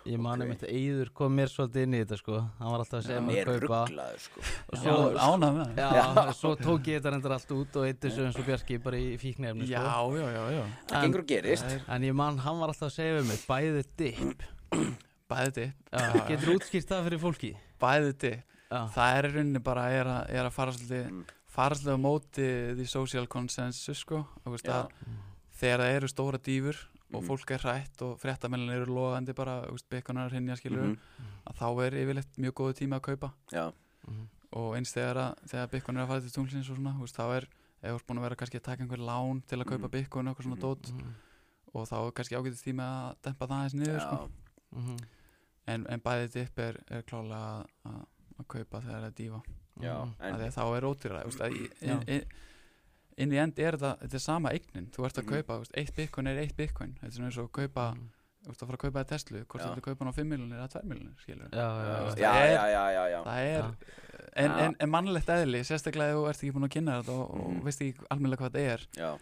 Já. 0.00 0.10
Ég 0.10 0.18
man 0.24 0.40
Ok. 0.40 0.46
um 0.46 0.52
þetta 0.54 0.68
Eyður 0.72 1.10
kom 1.14 1.34
mér 1.36 1.50
svolítið 1.52 1.82
inn 1.84 1.94
í 1.94 1.98
þetta 2.00 2.16
sko 2.20 2.36
Hann 2.58 2.70
var 2.72 2.80
alltaf 2.84 2.98
að 3.00 3.04
segja 3.06 3.18
Já. 3.20 3.24
mér 3.26 3.34
Mér 3.36 3.50
að 3.50 3.60
kaupa 3.60 3.80
rugglaður 3.84 4.22
sko 4.24 4.40
Og 4.40 4.74
Já, 4.74 4.80
svo, 4.80 4.94
ánægð 5.20 5.58
með 5.58 5.74
það 5.76 5.96
já, 6.00 6.32
svo 6.40 6.52
tók 6.60 6.88
ég 6.90 7.00
þetta 7.00 7.12
reyndar 7.14 7.34
allt 7.36 7.52
út 7.56 7.76
og 7.76 7.84
eitt 7.90 8.00
þessu 8.06 8.24
eins 8.26 8.38
og 8.40 8.46
Bjarki 8.48 8.78
bara 8.86 8.96
í 8.96 9.10
fíknefni 9.20 9.68
já, 9.68 9.82
sko. 9.84 10.16
já, 10.16 10.26
já, 10.36 10.44
já. 10.56 10.62
Það 10.90 11.04
gengur 11.04 11.20
og 11.24 11.26
gerist 11.34 11.64
er 11.74 11.82
En 11.96 12.06
ég 12.08 12.14
man, 12.16 12.38
hann 12.46 12.60
var 12.62 12.72
alltaf 12.72 12.88
að 12.88 12.94
segja 12.96 13.18
við 13.18 13.28
mig 13.28 13.44
Bæði 13.50 13.84
dip 14.00 14.46
bæði 15.30 15.52
dipp 15.58 15.92
já, 15.92 16.24
Getur 16.30 16.54
útskýrt 16.56 16.88
það 16.94 17.04
fyrir 17.10 17.22
fólki 17.26 17.52
bæði 17.80 18.14
dipp 18.24 18.56
Já, 18.70 18.80
það 18.94 19.16
er 19.18 19.26
í 19.26 19.34
rauninni 19.34 19.62
bara 19.66 19.84
er 19.90 20.06
að, 20.06 20.22
er 20.30 20.46
að 20.46 20.54
fara 20.54 20.72
svolítið 20.76 21.34
fara 21.50 21.74
svolítið 21.74 21.96
á 21.98 22.04
móti 22.06 22.48
því 22.78 22.84
social 22.86 23.26
consensus 23.26 23.98
sko 24.04 24.20
Já. 24.46 24.76
að 24.80 24.92
þegar 25.60 25.82
það 25.82 25.94
eru 25.98 26.10
stóra 26.12 26.38
dýfur 26.38 26.78
og 27.12 27.22
Mhm. 27.22 27.28
fólk 27.28 27.50
er 27.50 27.58
hrætt 27.58 28.02
og 28.02 28.18
fréttamennin 28.20 28.70
eru 28.70 28.86
loðandi 28.86 29.34
bara 29.34 29.62
veist, 29.66 29.88
byggunar 29.90 30.30
hrinja 30.30 30.56
skilur 30.56 30.84
Mhm. 30.86 30.98
að 31.46 31.56
þá 31.56 31.86
er 31.86 31.92
yfirleitt 31.92 32.36
mjög 32.38 32.52
góðu 32.52 32.74
tíma 32.78 33.00
að 33.00 33.02
kaupa 33.02 33.32
Já, 33.52 33.72
Mhm. 34.08 34.26
og 34.52 34.74
eins 34.76 34.92
þegar, 34.94 35.16
að, 35.16 35.34
þegar 35.48 35.70
Bitcoin 35.70 35.96
er 35.98 36.04
að 36.04 36.08
fara 36.08 36.20
til 36.20 36.30
tunglsins 36.30 36.70
og 36.70 36.76
svona, 36.76 36.98
veist, 37.00 37.16
þá 37.16 37.36
er 37.36 37.46
ef 37.82 37.90
þú 37.90 37.94
ert 37.94 38.06
búin 38.06 38.18
að 38.18 38.22
vera 38.22 38.36
kannski 38.36 38.58
að 38.60 38.62
taka 38.62 38.82
einhver 38.84 38.98
lán 38.98 39.42
til 39.46 39.58
að 39.58 39.64
kaupa 39.64 39.88
Mhm. 39.88 39.90
Bitcoin 39.90 40.28
og 40.28 40.36
eitthvað 40.36 40.44
svona 40.46 40.60
dót 40.60 40.92
og 41.74 41.88
þá 41.88 42.06
er 42.06 42.12
kannski 42.12 42.36
ágætið 42.36 42.62
tíma 42.64 42.82
að 42.82 43.16
dempa 43.22 43.46
það 43.46 43.58
aðeins 43.60 43.74
niður 43.74 44.00
sko. 44.00 44.30
Mhm. 44.76 44.96
en, 45.66 45.86
en 45.88 46.00
bæðið 46.00 46.32
dipp 46.32 46.58
er, 46.58 46.76
er 46.90 47.02
klálega 47.02 47.66
að, 47.86 48.06
kaupa 48.48 48.80
þegar 48.80 49.00
það 49.00 49.04
er 49.04 49.10
dífa 49.10 49.42
já. 49.80 50.08
En, 50.20 50.34
að 50.34 50.40
því 50.40 50.46
að 50.46 50.54
þá 50.54 50.76
er 50.76 50.82
ódýra 50.82 51.24
inn, 53.20 53.32
í 53.32 53.38
end 53.42 53.58
er 53.58 53.76
þetta, 53.76 53.92
þetta 54.04 54.14
er 54.20 54.24
sama 54.24 54.50
eignin 54.54 54.88
þú 54.94 55.04
ert 55.06 55.18
að 55.20 55.24
Mhm. 55.24 55.34
kaupa, 55.34 55.52
þú 55.54 55.60
veist, 55.64 55.76
eitt 55.76 55.94
bitcoin 55.96 56.26
er 56.32 56.38
eitt 56.42 56.56
bitcoin 56.56 56.94
þetta 57.00 57.06
er 57.06 57.16
svona 57.18 57.28
eins 57.30 57.38
og 57.38 57.48
að 57.50 57.52
kaupa 57.60 57.84
Mhm. 57.94 58.08
þú 58.40 58.50
ert 58.50 58.62
að 58.62 58.66
fara 58.66 58.76
að 58.78 58.84
kaupa 58.84 58.98
það 59.04 59.08
Tesla, 59.12 59.38
hvort 59.44 59.62
þú 59.62 59.70
ert 59.70 59.78
að 59.80 59.86
kaupa 59.88 59.98
hann 60.04 60.12
á 60.12 60.16
5 60.16 60.28
miljonir 60.32 60.58
eða 60.60 60.68
2 60.72 60.82
miljonir, 60.88 61.14
skilur 61.20 61.48
Já, 61.50 61.56
já, 61.60 61.84
já, 61.84 62.00
já. 62.00 62.16
já, 62.16 62.30
það 62.30 62.40
er- 62.40 62.94
já, 62.94 63.04
já, 63.10 63.24
það 63.24 63.40
er 63.40 63.64
en, 64.36 64.50
en, 64.50 64.76
en 64.80 64.88
mannlegt 64.90 65.28
eðli, 65.28 65.60
sérstaklega 65.66 66.10
ef 66.10 66.16
þú 66.16 66.28
ert 66.30 66.38
ekki 66.42 66.52
búin 66.54 66.64
að 66.68 66.74
kynna 66.76 67.02
þetta 67.02 67.12
og, 67.12 67.30
og 67.34 67.50
Mhm. 67.52 67.62
veist 67.64 67.80
ekki 67.82 68.06
almennilega 68.10 68.40
hvað 68.40 68.50
þetta 68.52 68.72
er 68.74 68.86
já. 68.96 69.18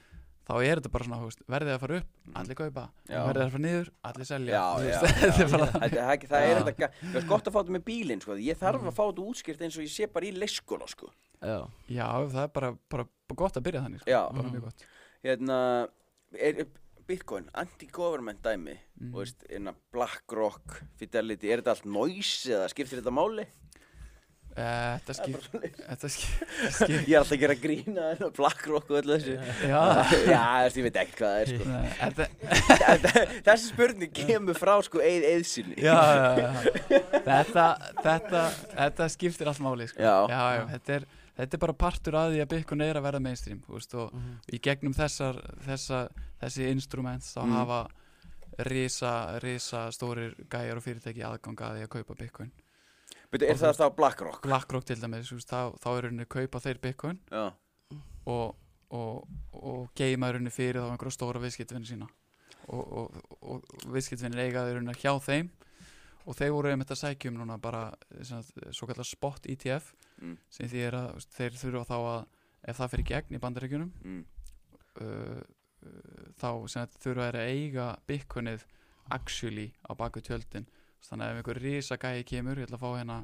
Þá 0.48 0.54
er 0.64 0.80
þetta 0.80 0.90
bara 0.94 1.04
svona, 1.04 1.18
þú 1.20 1.28
veist, 1.28 1.42
verðið 1.48 1.74
að 1.74 1.80
fara 1.84 1.96
upp 1.98 2.06
Mhm. 2.28 2.36
allir 2.40 2.54
kaupa, 2.58 2.84
Já. 3.08 3.18
verðið 3.28 3.44
að 3.44 3.50
fara 3.52 3.64
niður 3.66 3.90
allir 4.04 4.26
selja, 4.26 4.52
Já, 4.54 4.64
þú 4.78 4.88
já, 4.88 4.98
er 4.98 5.08
Það, 5.08 5.48
það, 5.48 5.90
það, 5.92 6.26
það 6.28 6.48
er 6.48 6.62
þetta 6.64 6.90
Það 7.12 7.16
er 7.22 7.28
gott 7.28 7.44
að 7.44 7.52
fá 7.52 7.58
þetta 7.62 7.76
með 7.76 7.84
bílinn 7.84 8.20
sko. 8.22 8.32
Ég 8.38 8.56
þarf 8.58 8.80
Mhm. 8.82 8.88
að 8.88 8.96
fá 8.98 9.04
þetta 9.08 9.26
útskýrt 9.28 9.60
eins 9.62 9.76
og 9.78 9.84
ég 9.84 9.92
sé 9.92 10.06
bara 10.12 10.26
í 10.26 10.32
leyskóla 10.32 10.88
sko. 10.88 11.10
Já. 11.42 11.68
já, 11.88 12.08
það 12.32 12.42
er 12.42 12.48
bara, 12.48 12.72
bara, 12.90 13.04
bara 13.28 13.36
gott 13.36 13.54
að 13.54 13.62
byrja 13.62 13.82
þannig, 13.84 14.00
sko. 14.00 14.32
Bara 14.34 14.50
mjög 14.50 14.62
gott 14.62 14.84
Hérna 15.24 15.88
er, 16.34 16.66
Bitcoin, 17.08 17.48
anti-government 17.54 18.42
dæmi 18.42 18.76
Mhm. 19.00 19.14
og 19.14 19.20
veist, 19.22 19.44
innan 19.50 19.74
BlackRock, 19.92 20.82
Fidelity 20.98 21.50
er 21.52 21.62
þetta 21.62 21.70
allt 21.76 21.86
noise 21.86 22.46
eða 22.50 22.68
skiptir 22.68 23.00
þetta 23.00 23.12
máli? 23.14 23.46
Eh, 24.58 24.94
þetta 24.98 25.14
Það 25.14 25.28
er 25.28 25.42
svoleiðis. 25.46 25.82
þetta 25.88 26.08
skip, 26.14 26.40
skip 26.74 26.94
Ég 26.98 27.12
er 27.12 27.18
alltaf 27.20 27.34
að 27.36 27.42
gera 27.44 27.54
grína 27.62 28.06
en 28.14 28.32
BlackRock 28.38 28.88
og 28.90 28.96
öllu 29.02 29.18
þessu 29.18 29.36
já, 29.68 29.82
Já, 30.26 30.40
þessi, 30.64 30.80
ég 30.80 30.86
veit 30.88 30.98
ekki 31.02 31.14
hvað 31.20 31.34
það 31.34 31.42
er 31.42 31.52
sko. 31.52 31.68
Nei, 31.68 31.90
þetta, 32.00 33.22
Þessi 33.48 33.70
spurning 33.72 34.12
kemur 34.18 34.58
frá 34.58 34.74
sko 34.88 35.02
eið 35.04 35.28
eðsynni 35.34 35.78
já, 35.84 35.94
já, 35.94 36.42
já. 36.42 36.50
Þetta, 37.28 37.66
þetta, 38.02 38.42
þetta 38.74 39.08
skiptir 39.14 39.52
allt 39.52 39.62
máli 39.62 39.86
sko. 39.92 40.02
Já. 40.02 40.16
já, 40.32 40.42
já, 40.58 40.64
þetta 40.74 40.98
er 40.98 41.06
þetta 41.38 41.54
er 41.54 41.60
bara 41.62 41.76
partur 41.78 42.16
að 42.18 42.32
því 42.34 42.38
að 42.42 42.48
Bitcoin 42.56 42.80
er 42.82 42.98
að 42.98 43.04
vera 43.06 43.18
mainstream 43.22 43.60
þú 43.62 43.76
veist, 43.78 43.92
og 43.94 44.10
Mhm. 44.10 44.32
í 44.50 44.58
gegnum 44.58 44.94
þessar, 44.96 45.36
þessa, 45.68 46.00
þessi 46.42 46.66
instruments 46.72 47.30
þá 47.36 47.44
Mm. 47.46 47.52
hafa 47.60 47.80
risa, 48.66 49.38
risa 49.42 49.84
stórir 49.94 50.34
gæjar 50.50 50.80
og 50.80 50.82
fyrirtæki 50.82 51.22
aðgang 51.22 51.60
að 51.62 51.76
því 51.78 51.84
að 51.86 51.92
kaupa 51.94 52.16
Bitcoin 52.18 52.50
Beidu, 53.28 53.44
Er 53.44 53.58
það 53.60 53.76
þá 53.76 53.86
BlackRock? 53.96 54.40
BlackRock 54.46 54.86
til 54.88 54.96
dæmis, 55.02 55.32
veist, 55.34 55.50
þá, 55.50 55.74
þá 55.82 55.88
er 55.90 56.06
rauninni 56.06 56.28
kaupa 56.32 56.62
þeir 56.64 56.80
Bitcoin 56.80 57.18
Já, 57.28 57.50
og, 58.28 58.56
og, 58.94 59.28
og 59.52 59.90
geima 59.98 60.30
rauninni 60.32 60.52
fyrir 60.54 60.80
þá 60.80 60.94
einhverja 60.94 61.16
stóra 61.18 61.42
viðskiptvinni 61.42 61.90
sína. 61.90 62.08
Og, 62.68 63.12
og, 63.40 63.68
viðskiptvinnir 63.92 64.46
eigaði 64.46 64.78
rauninni 64.78 64.96
hjá 65.00 65.12
þeim 65.24 65.52
og 66.28 66.36
þeir 66.36 66.52
voru 66.52 66.72
einmitt 66.72 66.92
að 66.92 67.00
sækja 67.00 67.30
um 67.32 67.38
núna 67.40 67.56
bara 67.60 67.86
svo 68.76 68.88
kallar 68.88 69.08
spot 69.08 69.48
ETF 69.48 69.92
mm, 70.20 70.34
sem 70.52 70.68
því 70.68 70.82
er 70.88 70.96
að 70.98 71.06
veist, 71.16 71.36
þeir 71.36 71.60
þurfa 71.62 71.84
þá 71.88 71.96
að 71.98 72.18
ef 72.68 72.80
það 72.80 72.92
fyrir 72.94 73.08
gegn 73.12 73.38
í 73.38 73.40
bandaríkjunum 73.44 73.92
mm, 74.02 74.18
uh, 75.04 75.38
uh, 75.86 76.26
þá 76.36 76.50
þetta 76.74 77.02
þurfa 77.04 77.28
þeir 77.28 77.40
að 77.40 77.54
eiga 77.54 77.86
bitcoinið 78.10 78.66
actually 79.16 79.70
á 79.88 79.96
baku 79.96 80.20
tjöldin 80.24 80.68
þannig 81.06 81.24
að 81.26 81.30
ef 81.30 81.40
einhver 81.42 81.62
risa 81.62 81.96
gæi 82.02 82.24
kemur 82.26 82.58
ég 82.62 82.66
ætla 82.68 82.78
að 82.80 82.84
fá 82.84 82.90
hérna 82.98 83.18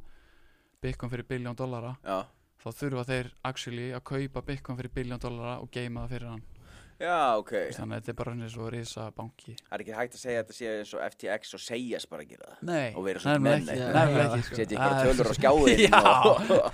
bitcoin 0.85 1.11
fyrir 1.12 1.27
biljón 1.29 1.57
dollara 1.59 1.95
Já, 2.05 2.18
þá 2.64 2.68
þurfa 2.81 3.05
þeir 3.11 3.31
actually 3.51 3.87
að 3.97 4.05
kaupa 4.12 4.43
bitcoin 4.47 4.79
fyrir 4.81 4.93
biljón 4.95 5.20
dollara 5.22 5.59
og 5.64 5.70
geima 5.75 6.05
það 6.07 6.12
fyrir 6.14 6.29
hann. 6.35 6.45
Já, 6.95 7.35
ok. 7.41 7.51
Þannig 7.75 7.97
að 7.97 7.99
þetta 8.05 8.11
er 8.12 8.16
bara 8.20 8.33
eins 8.37 8.55
og 8.62 8.68
risa 8.70 9.05
banki 9.16 9.57
Það 9.59 9.72
er 9.75 9.83
ekki 9.83 9.95
hægt 9.99 10.14
að 10.14 10.20
segja 10.22 10.39
að 10.39 10.45
þetta 10.45 10.55
sé 10.61 10.68
eins 10.79 10.93
og 10.95 11.01
FTX 11.09 11.55
og 11.59 11.62
segjast 11.64 12.09
bara 12.12 12.27
gera 12.31 12.53
það? 12.53 12.61
Nei, 12.68 13.39
menn, 13.43 13.66
ekki, 13.75 14.20
ekki 14.22 14.45
sko. 14.47 14.59
Setja 14.61 14.79
Það 14.79 14.95
er- 14.95 15.09
tölur 15.09 15.27
á 15.27 15.35
skjáin 15.41 15.83
Já, 15.83 16.03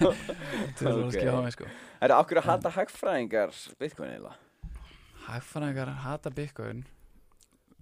tölur 0.81 1.09
á 1.09 1.53
sko. 1.57 1.71
Það 2.01 2.07
er 2.11 2.15
okkur 2.19 2.41
að 2.43 2.49
hata 2.51 2.73
hagfræðingar 2.77 3.57
Bitcoin 3.81 4.13
eða 4.19 4.35
Hagfræðingar 5.31 5.95
hata 6.05 6.31
bitcoin? 6.37 6.85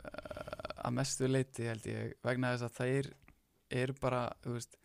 uh, 0.05 0.68
að 0.89 0.97
mestu 0.99 1.29
leiti 1.31 1.69
held 1.69 1.87
ég 1.91 2.15
vegna 2.25 2.55
þess 2.57 2.67
að 2.69 2.77
þeir 2.83 3.11
eru 3.79 3.95
bara 4.01 4.23
þú 4.45 4.55
veist, 4.59 4.77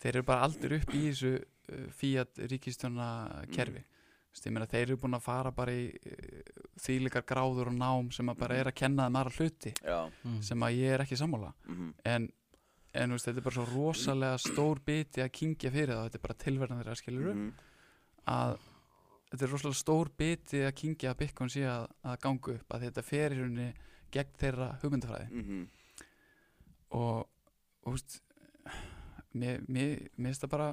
þeir 0.00 0.14
eru 0.16 0.26
bara 0.30 0.44
aldur 0.46 0.76
upp 0.78 0.92
í 0.94 1.06
þessu 1.10 1.32
uh, 1.40 1.86
fíat 2.00 2.38
ríkistjóna 2.50 3.08
kerfi 3.52 3.82
mm. 3.82 4.52
meina, 4.54 4.66
þeir 4.70 4.84
eru 4.86 4.96
búin 5.02 5.18
að 5.18 5.24
fara 5.26 5.50
bara 5.54 5.72
í 5.74 5.88
uh, 5.90 6.66
þýlikar 6.80 7.24
gráður 7.26 7.72
og 7.72 7.78
nám 7.80 8.12
sem 8.14 8.30
að 8.30 8.38
bara 8.44 8.54
Mhm. 8.54 8.60
er 8.62 8.70
að 8.70 8.78
kenna 8.80 9.08
þeim 9.08 9.18
aðra 9.20 9.34
hluti 9.38 9.72
Já, 9.82 9.98
Mhm. 10.24 10.42
sem 10.42 10.60
að 10.68 10.76
ég 10.78 10.94
er 10.94 11.00
ekki 11.04 11.18
sammála 11.18 11.52
mhm, 11.66 11.90
en, 12.04 12.28
en 12.94 13.10
þú 13.10 13.18
veist, 13.18 13.26
þetta 13.28 13.38
er 13.42 13.48
bara 13.48 13.58
svo 13.58 13.66
rosalega 13.74 14.38
stór 14.38 14.80
biti 14.86 15.20
að 15.26 15.32
kingja 15.32 15.70
fyrir 15.74 15.94
það 15.96 16.04
þetta 16.08 16.18
er 16.20 16.26
bara 16.28 16.42
tilverðan 16.44 16.80
þeirra 16.84 16.96
skilur 17.02 17.34
mhm, 17.34 17.52
að 18.30 18.56
þetta 19.30 19.44
er 19.46 19.52
rosalega 19.54 19.80
stór 19.82 20.08
biti 20.18 20.62
að 20.66 20.74
kingja 20.80 21.10
að 21.12 21.18
Bitcoin 21.24 21.50
sé 21.50 21.66
að, 21.66 21.84
að 22.04 22.20
ganga 22.24 22.54
upp 22.56 22.74
að 22.74 22.86
þetta 22.86 23.02
fer 23.10 23.34
í 23.34 23.40
rauninni 23.42 23.68
gegn 24.10 24.34
þeirra 24.40 24.70
hugmyndafræði 24.82 25.28
mhm 25.30 25.68
og 26.90 27.28
og 27.86 27.92
veist 27.94 28.20
mér, 29.34 29.60
finnst 30.16 30.42
það 30.42 30.50
bara 30.50 30.70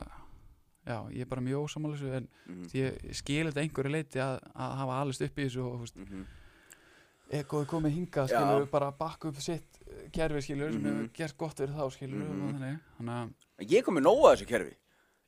já, 0.87 0.97
ég 1.13 1.21
er 1.21 1.29
bara 1.29 1.43
mjög 1.45 1.67
ósamála 1.67 1.97
þessu 1.97 2.13
en 2.17 2.27
mhm, 2.47 2.63
ég 2.73 3.13
skil 3.19 3.45
þetta 3.51 3.61
einhverju 3.63 3.91
leiti 3.93 4.21
að, 4.23 4.39
að 4.55 4.75
hafa 4.81 4.97
alist 5.03 5.21
upp 5.27 5.37
í 5.37 5.45
þessu 5.47 5.63
og 5.67 5.79
veist, 5.83 5.99
mhm. 6.01 6.25
Ego 7.37 7.59
er 7.59 7.65
komið 7.67 7.91
hingað 7.91 8.29
Já. 8.31 8.37
skilur 8.39 8.69
bara 8.71 8.87
að 8.87 8.97
bakka 9.01 9.27
upp 9.27 9.39
sitt 9.43 9.79
kerfi 10.15 10.41
skilur 10.45 10.71
sem 10.71 10.81
Mhm. 10.81 10.93
hefur 10.93 11.09
gert 11.13 11.37
gott 11.37 11.57
fyrir 11.59 11.75
þá 11.75 11.91
skilur 11.91 12.23
Mhm. 12.23 12.43
og 12.47 12.53
þannig 12.55 12.79
þannig 12.97 13.33
að 13.59 13.71
Ég 13.73 13.83
kom 13.83 13.95
með 13.97 14.03
nóga 14.07 14.31
þessu 14.35 14.47
kerfi 14.47 14.75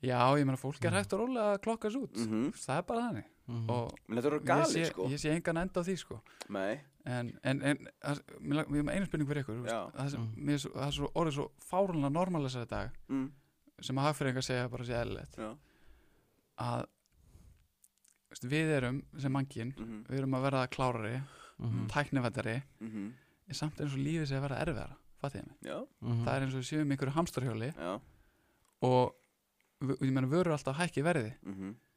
já, 0.01 0.19
ég 0.39 0.45
meina 0.45 0.57
fólk 0.57 0.85
er 0.85 0.91
hægt 0.95 1.13
og 1.13 1.19
rólega 1.19 1.53
að 1.57 1.61
klokka 1.61 1.89
þessu 1.89 2.03
út 2.03 2.15
Mhm. 2.17 2.51
það 2.55 2.77
er 2.77 2.81
bara 2.83 3.01
þannig 3.09 3.25
Mhm. 3.49 3.69
og 3.69 3.91
Men 4.07 4.17
þetta 4.19 4.27
eru 4.29 4.39
ég 4.39 4.65
sé, 4.69 4.85
sko. 4.91 5.07
ég 5.09 5.19
sé 5.19 5.29
engan 5.33 5.57
enda 5.57 5.81
á 5.81 5.83
því 5.83 5.95
sko. 5.97 6.21
Nei, 6.49 6.79
en, 7.05 7.31
en, 7.43 7.61
en 7.63 7.77
það- 8.03 8.21
mér 8.41 8.59
er 8.89 8.95
einu 8.95 9.05
spurning 9.05 9.27
fyrir 9.27 9.43
ykkur 9.43 9.55
þú 9.57 9.63
veist, 9.63 9.73
Já. 9.73 9.91
það, 9.95 10.09
sem, 10.11 10.21
Mm. 10.21 10.45
mér 10.45 10.53
er 10.53 10.57
svo, 10.59 10.71
það 10.75 10.87
er 10.87 10.91
svo 10.99 11.11
orðið 11.15 11.33
svo 11.33 11.51
fárunlega 11.71 12.11
normalisa 12.13 12.59
þetta 12.65 12.69
dag 12.69 12.91
mm, 13.09 13.31
sem 13.81 13.95
að 13.95 14.07
hagfyringar 14.09 14.43
segja 14.43 14.69
bara 14.69 14.83
sé 14.83 14.93
eðlilegt 14.93 15.35
já. 15.37 15.57
að 16.59 16.85
þú 18.29 18.29
veist, 18.35 18.47
við 18.51 18.71
erum 18.77 19.01
sem 19.17 19.31
mannkinn 19.33 19.73
mhm, 19.77 20.03
við 20.09 20.19
erum 20.19 20.35
að 20.37 20.45
verða 20.49 20.67
klárari, 20.69 21.23
Mhm. 21.59 21.87
tæknivættari 21.89 22.61
mhm, 22.81 23.13
en 23.49 23.53
samt 23.53 23.79
eins 23.81 23.93
og 23.93 23.99
lífið 23.99 24.27
sé 24.29 24.35
að 24.37 24.45
verða 24.47 24.61
erfiðara 24.65 24.95
fattið 25.21 25.47
mig, 25.47 25.57
Já, 25.63 25.87
Mhm. 26.01 26.23
það 26.25 26.35
er 26.35 26.41
eins 26.45 26.53
og 26.53 26.61
við 26.61 26.69
séum 26.69 26.87
í 26.87 26.95
einhverju 26.95 27.15
hamsturhjóli 27.17 27.73
já. 27.75 27.99
og 28.81 29.15
v- 29.81 29.97
ég 30.01 30.11
meina 30.13 30.27
vörur 30.27 30.53
alltaf 30.53 30.75
að 30.77 30.81
hækki 30.87 31.03
verði 31.03 31.33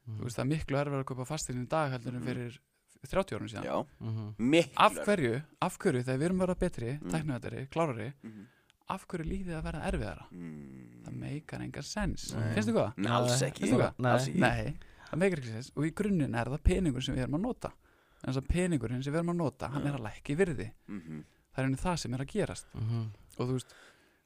mhm, 0.07 0.13
Mhm. 0.13 0.19
þú 0.19 0.23
veist 0.23 0.37
það 0.37 0.43
er 0.43 0.51
miklu 0.57 0.77
erfiðara 0.81 1.03
að 1.03 1.09
kaupa 1.11 1.25
fastirinn 1.25 1.65
í 1.65 1.69
dag 1.69 1.91
heldur 1.91 2.13
en 2.15 2.19
Mhm. 2.21 2.27
fyrir 2.27 2.59
30 3.03 3.35
árum 3.37 3.47
síðan. 3.49 3.63
Já, 3.65 3.85
Mhm. 3.99 4.35
miklu 4.39 4.73
af 4.77 4.93
hverju, 5.05 5.43
af 5.61 5.77
hverju 5.79 6.03
þegar 6.03 6.17
við 6.19 6.25
erum 6.25 6.39
að 6.39 6.47
verða 6.47 6.59
betri 6.59 6.99
Mm. 6.99 7.11
tæknivættari, 7.11 7.67
klárari 7.69 8.13
mhm, 8.23 8.45
af 8.89 9.07
hverju 9.07 9.25
lífið 9.25 9.53
að 9.59 9.63
verða 9.63 9.91
erfiðara? 9.91 10.25
Mm. 10.31 11.03
það 11.03 11.13
meikar 11.19 11.61
engan 11.61 11.83
sens. 11.83 12.33
Finnst 12.33 12.69
þú 12.69 12.73
hvað? 12.73 13.05
Alls 13.07 13.41
ekki. 13.41 13.69
Það? 13.69 14.75
Meikar 15.17 15.37
ekki 15.39 15.51
sens. 15.51 15.71
Og 15.75 15.83
í 15.85 15.91
grunninn 15.93 16.33
er 16.35 16.45
það 16.45 16.63
peningur 16.63 17.03
sem 17.03 17.15
við 17.15 17.23
erum 17.27 17.35
að 17.35 17.41
nota. 17.41 17.71
En 18.23 18.33
þess 18.33 18.41
að 18.41 18.47
peningurinn 18.47 19.03
sem 19.03 19.13
við 19.13 19.19
erum 19.19 19.29
að 19.33 19.35
nota 19.35 19.67
hann 19.69 19.85
er 19.85 19.93
að 19.97 20.05
lækki 20.07 20.35
virði. 20.35 20.71
Mhm, 20.89 21.23
það 21.53 21.57
er 21.57 21.63
henni 21.67 21.77
það 21.77 21.99
sem 21.99 22.13
er 22.13 22.17
að 22.19 22.27
gerast. 22.31 22.65
Mhm. 22.73 23.09
og 23.39 23.47
þú 23.49 23.53
veist, 23.53 23.73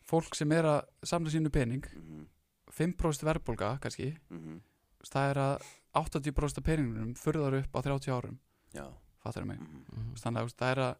fólk 0.07 0.35
sem 0.35 0.51
er 0.51 0.63
að 0.63 0.85
samla 1.03 1.29
sínu 1.29 1.49
pening 1.51 1.81
mhm, 1.81 2.25
5% 2.71 3.23
verðbólga 3.23 3.79
kannski 3.81 4.17
mhm, 4.31 4.59
það 5.05 5.29
er 5.31 5.35
að 5.37 5.67
80% 5.95 6.57
af 6.57 6.63
peningunum 6.63 7.13
furðar 7.15 7.53
upp 7.63 7.73
á 7.75 7.79
30 7.81 8.11
árum. 8.13 8.37
Já. 8.73 8.87
Fattar 9.23 9.45
mig, 9.45 9.59
mhm, 9.59 9.83
Mhm. 9.91 10.13
þannig 10.21 10.41
að 10.43 10.55
það 10.55 10.71
er 10.71 10.81
að 10.83 10.95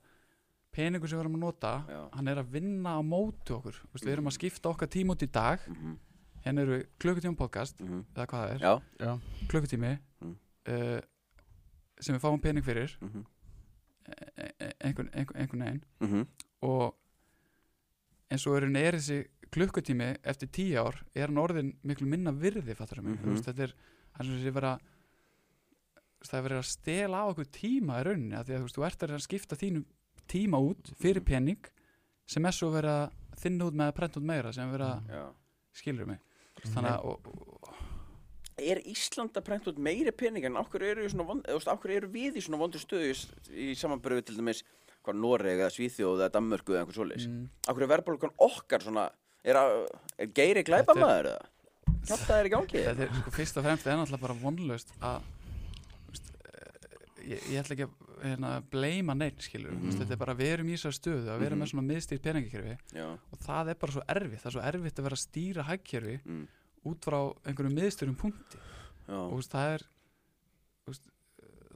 peningur 0.73 1.07
sem 1.09 1.17
við 1.19 1.23
erum 1.25 1.35
að 1.35 1.39
nota 1.39 1.85
Já. 1.87 2.09
hann 2.13 2.27
er 2.27 2.35
að 2.35 2.49
vinna 2.51 2.89
á 2.97 3.01
móti 3.01 3.53
okkur. 3.55 3.73
Þú 3.73 3.93
veist, 3.93 4.05
við 4.05 4.13
erum 4.13 4.27
að 4.27 4.37
skipta 4.37 4.69
okkar 4.69 4.87
tíma 4.87 5.13
út 5.15 5.23
í 5.23 5.31
dag. 5.31 5.59
Mhm, 5.67 5.97
hérna 6.45 6.61
eru 6.61 6.83
klukkutíma 6.99 7.35
podcast 7.37 7.79
mhm, 7.79 8.05
eða 8.15 8.25
hvað 8.27 8.43
það 8.43 8.53
er, 8.53 8.59
Já. 8.59 8.81
Já. 8.99 9.19
klukkutími 9.47 9.99
Mm. 10.21 10.35
uh, 10.67 11.01
sem 11.99 12.15
við 12.15 12.21
fáum 12.21 12.41
pening 12.41 12.63
fyrir. 12.63 12.97
Mhm, 13.01 13.25
e- 14.07 14.53
e- 14.59 14.73
einhvern, 14.81 15.09
veginn. 15.59 15.83
Mhm, 16.01 16.27
og 16.61 16.95
eins 18.31 18.45
og 18.47 18.57
er, 18.57 18.65
er 18.75 18.91
þessi 18.93 19.27
klukkutími 19.51 20.17
eftir 20.23 20.49
tíu 20.49 20.77
ár 20.81 20.95
er 21.15 21.27
hann 21.27 21.37
orðin 21.41 21.73
miklu 21.83 22.07
minna 22.07 22.31
virði 22.31 22.75
fattar 22.75 23.01
mig, 23.01 23.19
Mhm. 23.19 23.29
mm 23.35 23.43
þetta 23.43 23.63
er 23.67 23.73
það 24.15 24.19
er 24.19 24.25
sem 24.25 24.43
sé 24.43 24.53
vera 24.53 24.79
það 26.27 26.37
er 26.39 26.45
verið 26.49 26.57
að 26.59 26.65
stela 26.71 27.17
á 27.23 27.25
okkur 27.31 27.45
tíma 27.53 27.99
í 28.01 28.03
rauninni 28.07 28.35
af 28.35 28.47
því 28.47 28.53
að 28.55 28.59
þú 28.59 28.63
veist, 28.67 28.75
þú 28.77 28.85
ert 28.87 29.03
að 29.03 29.15
að 29.17 29.25
skipta 29.27 29.55
þínu 29.55 29.83
tíma 30.27 30.57
út 30.59 30.93
fyrir 30.99 31.21
Mhm. 31.21 31.25
pening 31.25 31.65
sem 32.25 32.45
er 32.45 32.51
svo 32.51 32.71
verið 32.71 32.91
að 33.07 33.11
þinna 33.37 33.65
út 33.67 33.73
með 33.77 33.87
að 33.91 33.95
prenta 33.95 34.19
út 34.19 34.25
meira 34.25 34.51
sem 34.53 34.67
er 34.67 34.77
verið 34.77 34.91
að 34.93 35.09
Já. 35.09 35.33
Skilur 35.73 36.07
mig? 36.07 36.19
Þannig 36.65 36.91
að 36.91 37.05
og, 37.05 37.27
og, 37.27 37.73
Er 38.57 38.79
Ísland 38.89 39.33
að 39.37 39.43
prenta 39.45 39.69
út 39.69 39.77
meiri 39.77 40.09
pening 40.11 40.43
en 40.45 40.55
okkur 40.57 40.81
eru, 40.81 41.03
eru 41.93 42.07
við 42.09 42.37
í 42.37 42.41
svona 42.41 42.57
vondur 42.57 42.81
stöðu 42.81 43.13
í, 43.53 43.75
samanbyrðu 43.77 44.25
til 44.25 44.35
dæmis 44.35 44.63
hvað 45.05 45.19
Noreg 45.21 45.59
eða 45.59 45.69
Svíþjóð 45.69 46.23
eða 46.25 46.31
Danmörku 46.33 46.73
eða 46.73 46.81
einhver 46.81 46.97
svoleiðis. 46.97 47.27
Mm, 47.27 47.49
Okkur 47.69 47.83
er 47.83 47.91
verðbólgan 47.93 48.33
okkar 48.39 48.81
svona 48.81 49.11
er, 49.47 49.59
að, 49.61 49.85
er 50.21 50.33
geiri 50.37 50.63
glæpa 50.67 50.95
maður 50.97 51.31
eða? 51.33 51.53
Kjátt 52.07 52.29
er 52.37 52.47
í 52.47 52.51
gangi 52.53 52.83
þetta 52.85 53.05
er 53.07 53.15
sko 53.21 53.33
fyrst 53.35 53.57
og 53.59 53.65
fremst 53.67 53.87
er 53.87 53.97
náttúrulega 53.99 54.23
bara 54.27 54.37
vonlaust 54.41 54.93
að 55.03 55.25
veist, 56.11 56.29
eh, 56.47 56.91
ég, 57.33 57.47
ég 57.53 57.61
ætla 57.63 57.75
ekki 57.77 57.87
að 57.87 58.03
hérna, 58.23 58.51
bleima 58.73 59.13
neitt 59.17 59.43
skilur 59.45 59.73
mm. 59.75 59.81
Mhm. 59.89 59.97
þetta 60.01 60.15
er 60.15 60.21
bara 60.23 60.37
við 60.39 60.53
erum 60.55 60.71
í 60.71 60.77
þessar 60.77 60.95
stöðu 60.97 61.27
að 61.33 61.41
vera 61.43 61.55
Mhm. 61.55 61.61
með 61.63 61.71
svona 61.73 61.87
miðstýrt 61.91 62.23
peningakerfi 62.27 62.77
og 63.33 63.43
það 63.45 63.69
er 63.73 63.81
bara 63.83 63.95
svo 63.97 64.05
erfitt, 64.15 64.41
það 64.41 64.49
er 64.51 64.55
svo 64.57 64.65
erfitt 64.71 64.99
að 65.01 65.07
vera 65.09 65.19
að 65.19 65.25
stýra 65.25 65.67
hagkerfi 65.67 66.15
mm, 66.25 66.47
út 66.91 67.05
frá 67.05 67.19
einhverjum 67.45 67.77
miðstýrum 67.77 68.17
punkti 68.23 68.57
já, 68.57 69.19
og 69.19 69.35
veist, 69.37 69.51
það 69.53 69.73
er 69.75 69.85
veist, 70.87 71.05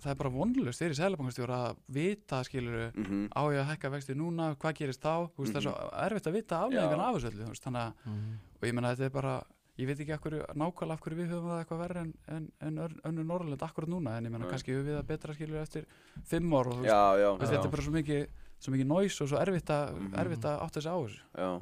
það 0.01 0.11
er 0.11 0.17
bara 0.21 0.29
vonlust 0.33 0.81
fyrir 0.81 0.97
sælabankastjóra 0.97 1.57
að 1.69 1.77
vita 1.87 2.41
skilur 2.47 2.91
mhm, 2.95 3.27
á 3.37 3.41
ég 3.53 3.61
að 3.61 3.69
hækka 3.71 3.91
vexti 3.93 4.15
núna, 4.17 4.55
hvað 4.57 4.77
gerist 4.81 5.01
þá 5.01 5.29
þú 5.31 5.43
veist, 5.45 5.53
það 5.53 5.61
er 5.61 5.65
svo 5.67 5.73
erfitt 6.05 6.27
að 6.31 6.37
vita 6.39 6.59
afleðingarna 6.65 7.03
Já. 7.03 7.09
af 7.09 7.15
þessu 7.17 7.31
öllu 7.31 7.43
þú 7.45 7.49
veist, 7.53 7.65
þannig 7.65 7.81
að, 7.81 7.93
Mhm. 8.05 8.37
og 8.61 8.67
ég 8.69 8.73
menna 8.73 8.91
þetta 8.95 9.05
er 9.05 9.15
bara 9.21 9.33
ég 9.79 9.87
veit 9.87 9.99
ekki 10.03 10.13
akkur, 10.13 10.33
nákvæmlega 10.53 10.93
af 10.93 10.99
hverju 11.01 11.17
við 11.17 11.29
höfum 11.31 11.49
það 11.49 11.61
eitthvað 11.63 11.81
verið 11.81 11.97
en, 12.01 12.13
en, 12.27 12.51
en 12.61 12.77
önnur 13.09 13.25
Norrland 13.25 13.61
akkurat 13.65 13.89
núna, 13.89 14.17
en 14.17 14.25
ég 14.25 14.31
menna 14.31 14.45
kannski 14.51 14.73
höfum 14.75 14.85
við 14.91 14.97
það 14.99 15.07
betra 15.07 15.33
skilur 15.33 15.61
eftir 15.61 15.85
fimm 16.27 16.51
ár 16.53 16.67
og 16.67 16.81
þú 16.81 16.83
veist, 16.85 17.51
þetta 17.53 17.65
er 17.65 17.71
bara 17.71 17.85
svo 17.87 17.93
mikið 17.95 18.27
svo 18.61 18.73
mikið 18.75 18.87
næs 18.91 19.21
og 19.21 19.29
svo 19.31 19.39
erfitt 19.41 19.69
að, 19.73 19.95
Mhm. 19.97 20.13
erfitt 20.21 20.45
að 20.45 20.61
átta 20.61 20.81
sig 20.81 20.91
á 20.91 20.97
þessu 21.01 21.21
já. 21.33 21.61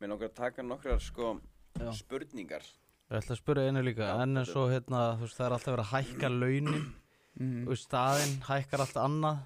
Mér 0.00 0.08
langar 0.12 0.28
að 0.28 0.34
taka 0.34 0.62
nokkrar 0.62 1.00
sko 1.00 1.40
Já. 1.78 1.90
spurningar 1.92 2.62
Ég 3.10 3.22
ætla 3.24 3.32
að 3.34 3.40
spura 3.40 3.62
einu 3.66 3.80
líka, 3.82 4.04
Já, 4.04 4.20
en 4.22 4.34
svo 4.44 4.68
hérna, 4.68 5.16
þú 5.16 5.24
veist, 5.24 5.36
það 5.38 5.46
er 5.46 5.52
alltaf 5.56 5.74
verið 5.74 5.86
að 5.86 5.92
hækka 5.96 6.28
launin, 6.28 6.92
mm. 7.38 7.64
veist, 7.68 7.86
staðinn 7.88 8.36
hækkar 8.46 8.84
alltaf 8.84 9.06
annað, 9.06 9.42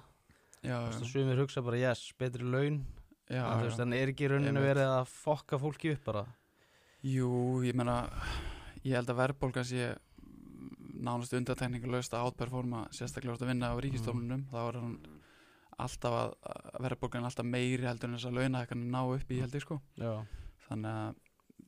já, 0.59 0.75
þú 0.75 0.85
veist, 0.89 1.05
og 1.05 1.11
sumir 1.13 1.43
hugsa 1.43 1.65
bara, 1.65 1.81
yes, 1.81 2.05
betri 2.19 2.47
laun, 2.47 2.81
já, 3.27 3.43
en 3.43 3.61
þú 3.61 3.67
veist, 3.69 3.83
en 3.85 3.97
er 3.97 4.13
ekki 4.13 4.31
rauninu 4.31 4.63
verið 4.63 4.95
að 4.99 5.13
fokka 5.13 5.61
fólki 5.61 5.93
upp 5.95 6.09
bara? 6.11 6.25
Jú, 7.03 7.29
ég 7.67 7.75
meina 7.75 8.03
ég 8.83 8.95
held 8.95 9.11
að 9.11 9.19
verðbólga 9.19 9.63
sé 9.67 9.91
nánast 11.03 11.35
undatækningulegst 11.35 12.13
að 12.15 12.29
átperforma 12.29 12.85
sérstaklega 12.95 13.35
úr 13.35 13.43
að 13.43 13.51
vinna 13.51 13.73
á 13.75 13.81
ríkistofnunum 13.83 14.45
þá 14.51 14.59
er 14.61 14.77
hann 14.79 14.93
alltaf 15.83 16.15
að 16.15 16.33
að 16.53 16.85
verðbólgan 16.85 17.25
er 17.25 17.29
alltaf 17.31 17.49
meiri 17.49 17.87
heldur 17.87 18.09
en 18.09 18.17
þess 18.17 18.29
að 18.29 18.37
launahækkanir 18.39 18.91
ná 18.93 19.01
upp 19.03 19.33
í 19.33 19.39
held 19.41 19.57
ég 19.57 19.65
sko. 19.65 19.79
Já, 19.99 20.13
þannig 20.67 20.99
að 21.01 21.21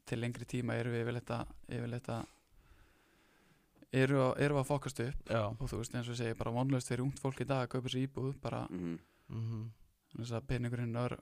til 0.05 0.19
lengri 0.21 0.47
tíma 0.49 0.77
erum 0.77 0.93
við 0.95 1.03
yfirleitt 1.03 2.11
að 2.13 2.31
eru, 3.95 4.17
að- 4.25 4.39
eru 4.45 4.57
að 4.59 4.67
fokast 4.69 4.99
upp. 5.05 5.23
Já, 5.29 5.41
og 5.47 5.69
þú 5.71 5.77
veist 5.79 5.95
eins 5.95 6.09
og 6.09 6.15
ég 6.15 6.21
segi 6.21 6.37
bara 6.39 6.51
vonlaust 6.55 6.89
fyrir 6.91 7.03
ungt 7.05 7.19
fólk 7.23 7.41
í 7.41 7.47
dag 7.47 7.63
að 7.67 7.71
kaupa 7.75 7.89
sér 7.93 8.07
íbúð 8.07 8.35
bara 8.41 8.65
mhm, 8.69 8.97
mhm, 9.29 9.63
þess 10.17 10.31
að 10.37 10.47
peningurinn 10.51 10.95
er 11.05 11.17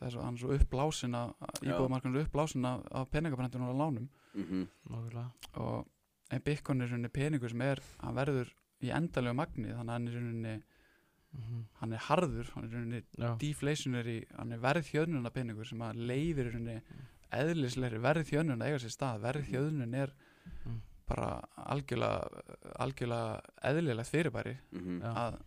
er 0.00 0.10
svo, 0.10 0.22
hann 0.24 0.34
er 0.34 0.40
svo 0.40 0.52
uppblásin 0.56 1.12
að 1.14 1.34
Já. 1.60 1.72
íbúðumarkanur 1.74 2.20
er 2.20 2.24
uppblásin 2.26 2.64
af, 2.64 2.84
af 2.90 3.10
peningabrendunum 3.12 3.68
og 3.68 3.76
lánum. 3.80 4.08
Mhm, 4.34 4.68
nákvæmlega. 4.90 5.30
og 5.60 5.86
en 6.30 6.40
Bitcoin 6.40 6.80
er 6.80 6.86
í 6.86 6.90
rauninni 6.90 7.12
peningur 7.12 7.50
sem 7.50 7.60
er 7.60 7.80
hann 8.00 8.14
verður 8.16 8.48
í 8.82 8.88
endalegu 8.90 9.34
magni 9.36 9.68
þannig 9.68 9.88
að 9.88 9.92
hann 9.92 10.08
er 10.08 10.12
í 10.12 10.16
rauninni 10.16 10.62
Mhm. 11.34 11.64
hann 11.80 11.92
er 11.92 11.98
harður, 11.98 12.50
hann 12.54 12.92
er 12.92 13.02
Já, 13.18 13.36
deflationary, 13.38 14.24
hann 14.36 14.52
er 14.52 14.58
verðhjöðnuna 14.58 15.30
peningur 15.34 15.66
sem 15.66 15.78
að 15.80 15.96
leifir 16.06 16.46
í 16.46 16.52
rauninni 16.54 16.82
eðlislegri 17.32 17.98
verðhjöðnun 18.00 18.62
að 18.62 18.68
eiga 18.68 18.78
sér 18.84 18.94
stað 18.94 19.20
verðhjöðnun 19.24 19.94
er 19.94 20.12
Mm. 20.66 20.80
Bara 21.08 21.30
algjörlega 21.74 22.44
algjörlega 22.84 23.40
eðlilegt 23.70 24.10
fyrirbæri 24.12 24.54
mhm, 24.72 25.02
Já. 25.02 25.10
að 25.24 25.42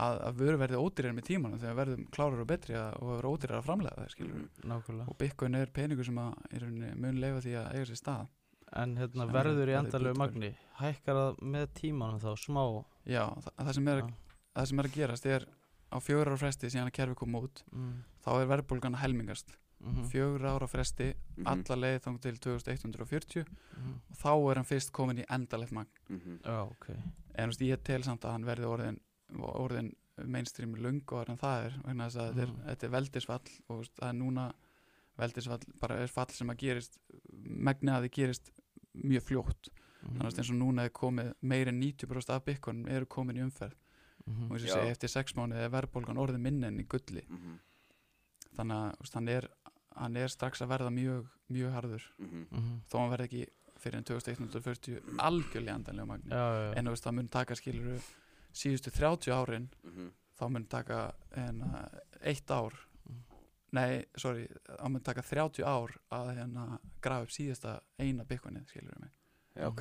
að, 0.00 0.18
að 0.28 0.36
vöru 0.40 0.60
verði 0.60 0.80
ódýrar 0.80 1.14
með 1.16 1.26
tímanum 1.28 1.60
þegar 1.60 1.78
verðum 1.80 2.04
klárar 2.14 2.42
og 2.42 2.48
betri 2.48 2.76
að, 2.78 2.90
og 3.00 3.10
vera 3.14 3.32
ódýrar 3.34 3.58
að 3.60 3.66
framlega 3.68 4.02
það 4.02 4.12
skilur 4.14 4.36
mhm. 4.38 4.68
nákvæmlega. 4.72 5.08
og 5.12 5.18
Bitcoin 5.20 5.58
er 5.60 5.72
peningur 5.76 6.08
sem 6.08 6.20
að 6.22 6.92
mun 7.04 7.20
leifa 7.20 7.42
því 7.44 7.56
að 7.60 7.72
eiga 7.76 7.88
sér 7.90 8.00
stað 8.04 8.28
En 8.80 8.92
hérna 8.94 9.24
verður 9.26 9.66
í 9.66 9.72
verður 9.74 9.80
endalegu 9.80 10.18
magni, 10.20 10.48
hækkar 10.78 11.16
það 11.18 11.38
með 11.54 11.64
tímanum 11.74 12.20
þá 12.22 12.28
smá? 12.38 12.60
já, 13.02 13.24
það, 13.42 13.54
það, 13.56 13.72
sem 13.74 13.88
er, 13.90 14.02
Já. 14.04 14.12
það 14.54 14.68
sem 14.70 14.82
er 14.82 14.88
að 14.88 14.94
gerast 14.94 15.26
er 15.26 15.46
á 15.90 15.96
fjögur 15.98 16.30
ára 16.30 16.38
fresti 16.38 16.70
síðan 16.70 16.90
að 16.92 16.94
kerfi 17.00 17.18
kom 17.18 17.34
út 17.40 17.64
Mm. 17.74 17.96
þá 18.22 18.30
er 18.36 18.50
verðbólgan 18.52 18.94
að 18.94 19.02
helmingast 19.02 19.56
Mhm. 19.80 20.04
fjögur 20.10 20.44
ára 20.44 20.66
fresti, 20.68 21.14
Mhm. 21.36 21.46
alla 21.46 21.76
leið 21.76 22.00
þang 22.04 22.20
til 22.20 22.36
2140 22.38 23.44
Mhm. 23.46 23.94
og 24.10 24.16
þá 24.16 24.50
er 24.50 24.54
hann 24.54 24.64
fyrst 24.64 24.92
komin 24.92 25.18
í 25.18 25.24
endalegt 25.30 25.72
magn 25.72 25.88
mhm, 26.10 26.38
Já, 26.44 26.70
ok. 26.70 26.88
en 27.34 27.48
þú 27.48 27.52
veist, 27.52 27.60
ég 27.60 27.82
tel 27.84 28.02
samt 28.02 28.20
að 28.24 28.30
hann 28.32 28.44
verði 28.44 28.66
orðin, 28.66 29.00
orðin 29.38 29.94
mainstream 30.26 30.74
lungu 30.74 31.24
en 31.28 31.38
það 31.38 31.64
er 31.66 31.70
vegna 31.84 32.06
þess 32.10 32.16
að 32.16 32.34
þetta, 32.34 32.42
er, 32.42 32.46
Mhm. 32.46 32.64
þetta 32.66 32.84
er 32.84 32.90
veldisfall 32.90 33.48
og 33.68 33.76
þú 33.76 33.78
veist, 33.80 33.94
það 33.96 34.08
er 34.08 34.18
núna 34.20 34.52
veldisfall 35.18 35.60
bara 35.80 35.94
er 36.02 36.06
fall 36.08 36.28
sem 36.28 36.48
að 36.48 36.56
gerist 36.58 36.98
megni 37.32 37.90
að 37.90 38.04
þið 38.04 38.12
gerist 38.12 38.50
mjög 38.96 39.22
fljótt 39.22 39.68
Mhm. 40.02 40.18
þannig 40.18 40.32
að 40.32 40.38
eins 40.38 40.50
og 40.50 40.56
núna 40.56 40.84
er 40.84 40.90
komið 40.90 41.34
meir 41.42 41.68
en 41.68 41.80
90% 41.80 42.30
af 42.34 42.44
byggunum 42.44 42.88
eru 42.88 43.06
komin 43.06 43.36
í 43.36 43.42
umferð 43.42 43.74
Mhm. 44.28 44.44
og 44.44 44.58
eins 44.58 44.64
og 44.64 44.76
segi 44.78 44.90
eftir 44.90 45.08
sex 45.08 45.32
mánuði 45.32 45.64
er 45.64 45.70
verðbólgan 45.70 46.18
orðin 46.18 46.40
minni 46.42 46.66
enn 46.66 46.78
í 46.80 46.86
gulli 46.86 47.22
mhm, 47.26 47.58
þannig 48.56 48.94
að 49.00 49.14
hann, 49.14 49.28
er, 49.28 49.48
hann 49.96 50.16
er 50.16 50.28
strax 50.28 50.60
að 50.62 50.68
verða 50.68 50.90
mjög, 50.90 51.26
mjög 51.50 51.72
harður. 51.72 52.02
Mhm, 52.18 52.46
Mhm. 52.50 52.80
þó 52.90 52.98
hann 52.98 53.10
verði 53.10 53.26
ekki 53.28 53.46
fyrir 53.80 53.96
en 53.96 54.04
2140 54.04 55.00
algjörlega 55.18 55.74
endanlega 55.74 56.06
magni. 56.06 56.30
Já, 56.30 56.46
já, 56.52 56.76
en 56.76 56.84
þú 56.86 56.90
veist 56.90 57.04
það 57.06 57.14
mun 57.14 57.28
taka 57.28 57.54
skiluru 57.54 58.00
síðustu 58.52 58.90
30 58.90 59.32
árin 59.32 59.68
mhm, 59.84 60.10
þá 60.38 60.50
mun 60.50 60.64
taka 60.66 61.14
en, 61.36 61.62
uh, 61.62 61.88
eitt 62.22 62.50
ár. 62.50 62.72
Mm. 63.08 63.22
nei, 63.72 64.04
sorry, 64.16 64.48
það 64.68 64.90
mun 64.90 65.00
taka 65.02 65.22
30 65.22 65.64
ár 65.64 65.90
að 66.10 66.34
hérna 66.36 66.78
grafa 67.00 67.22
upp 67.22 67.28
síðasta 67.30 67.80
eina 67.98 68.24
byggunni 68.24 68.64
skilur 68.66 68.98
mig. 69.00 69.10
Já, 69.56 69.66
ok. 69.66 69.80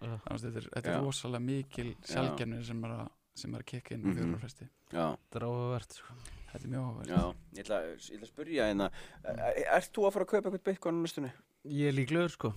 Já. 0.00 0.18
þannig 0.24 0.34
að 0.34 0.40
þetta 0.40 0.56
er, 0.56 0.68
þetta 0.74 0.90
er 0.94 1.00
rosalega 1.02 1.40
mikil 1.44 1.94
sjálfgerni 2.02 2.64
sem 2.64 2.84
er 2.84 2.90
að 2.90 3.08
sem 3.34 3.54
er 3.54 3.60
að 3.60 3.66
kikka 3.66 3.94
inn 3.94 4.02
á 4.04 4.06
Mhm. 4.10 4.16
fjóra 4.16 4.38
fresti. 4.40 4.68
Já, 4.92 5.16
Dráfavert, 5.30 5.92
sko. 5.92 6.14
Þetta 6.52 6.64
er 6.64 6.72
mjög 6.74 6.88
áhverð 6.90 7.14
já, 7.14 7.22
ég 7.56 7.62
ætla, 7.64 7.78
ég 7.86 7.94
ætla 8.18 8.26
að 8.26 8.32
spyrja 8.34 8.68
hérna 8.70 8.90
Er- 9.24 9.70
Ert 9.78 9.92
þú 9.94 10.00
að 10.08 10.12
fara 10.18 10.24
að 10.24 10.32
kaupa 10.34 10.44
eitthvað 10.50 10.66
bitcoin 10.72 10.98
á 10.98 11.02
næstunni? 11.04 11.32
Ég 11.70 11.88
er 11.90 11.96
líklegur, 12.00 12.30
sko. 12.32 12.50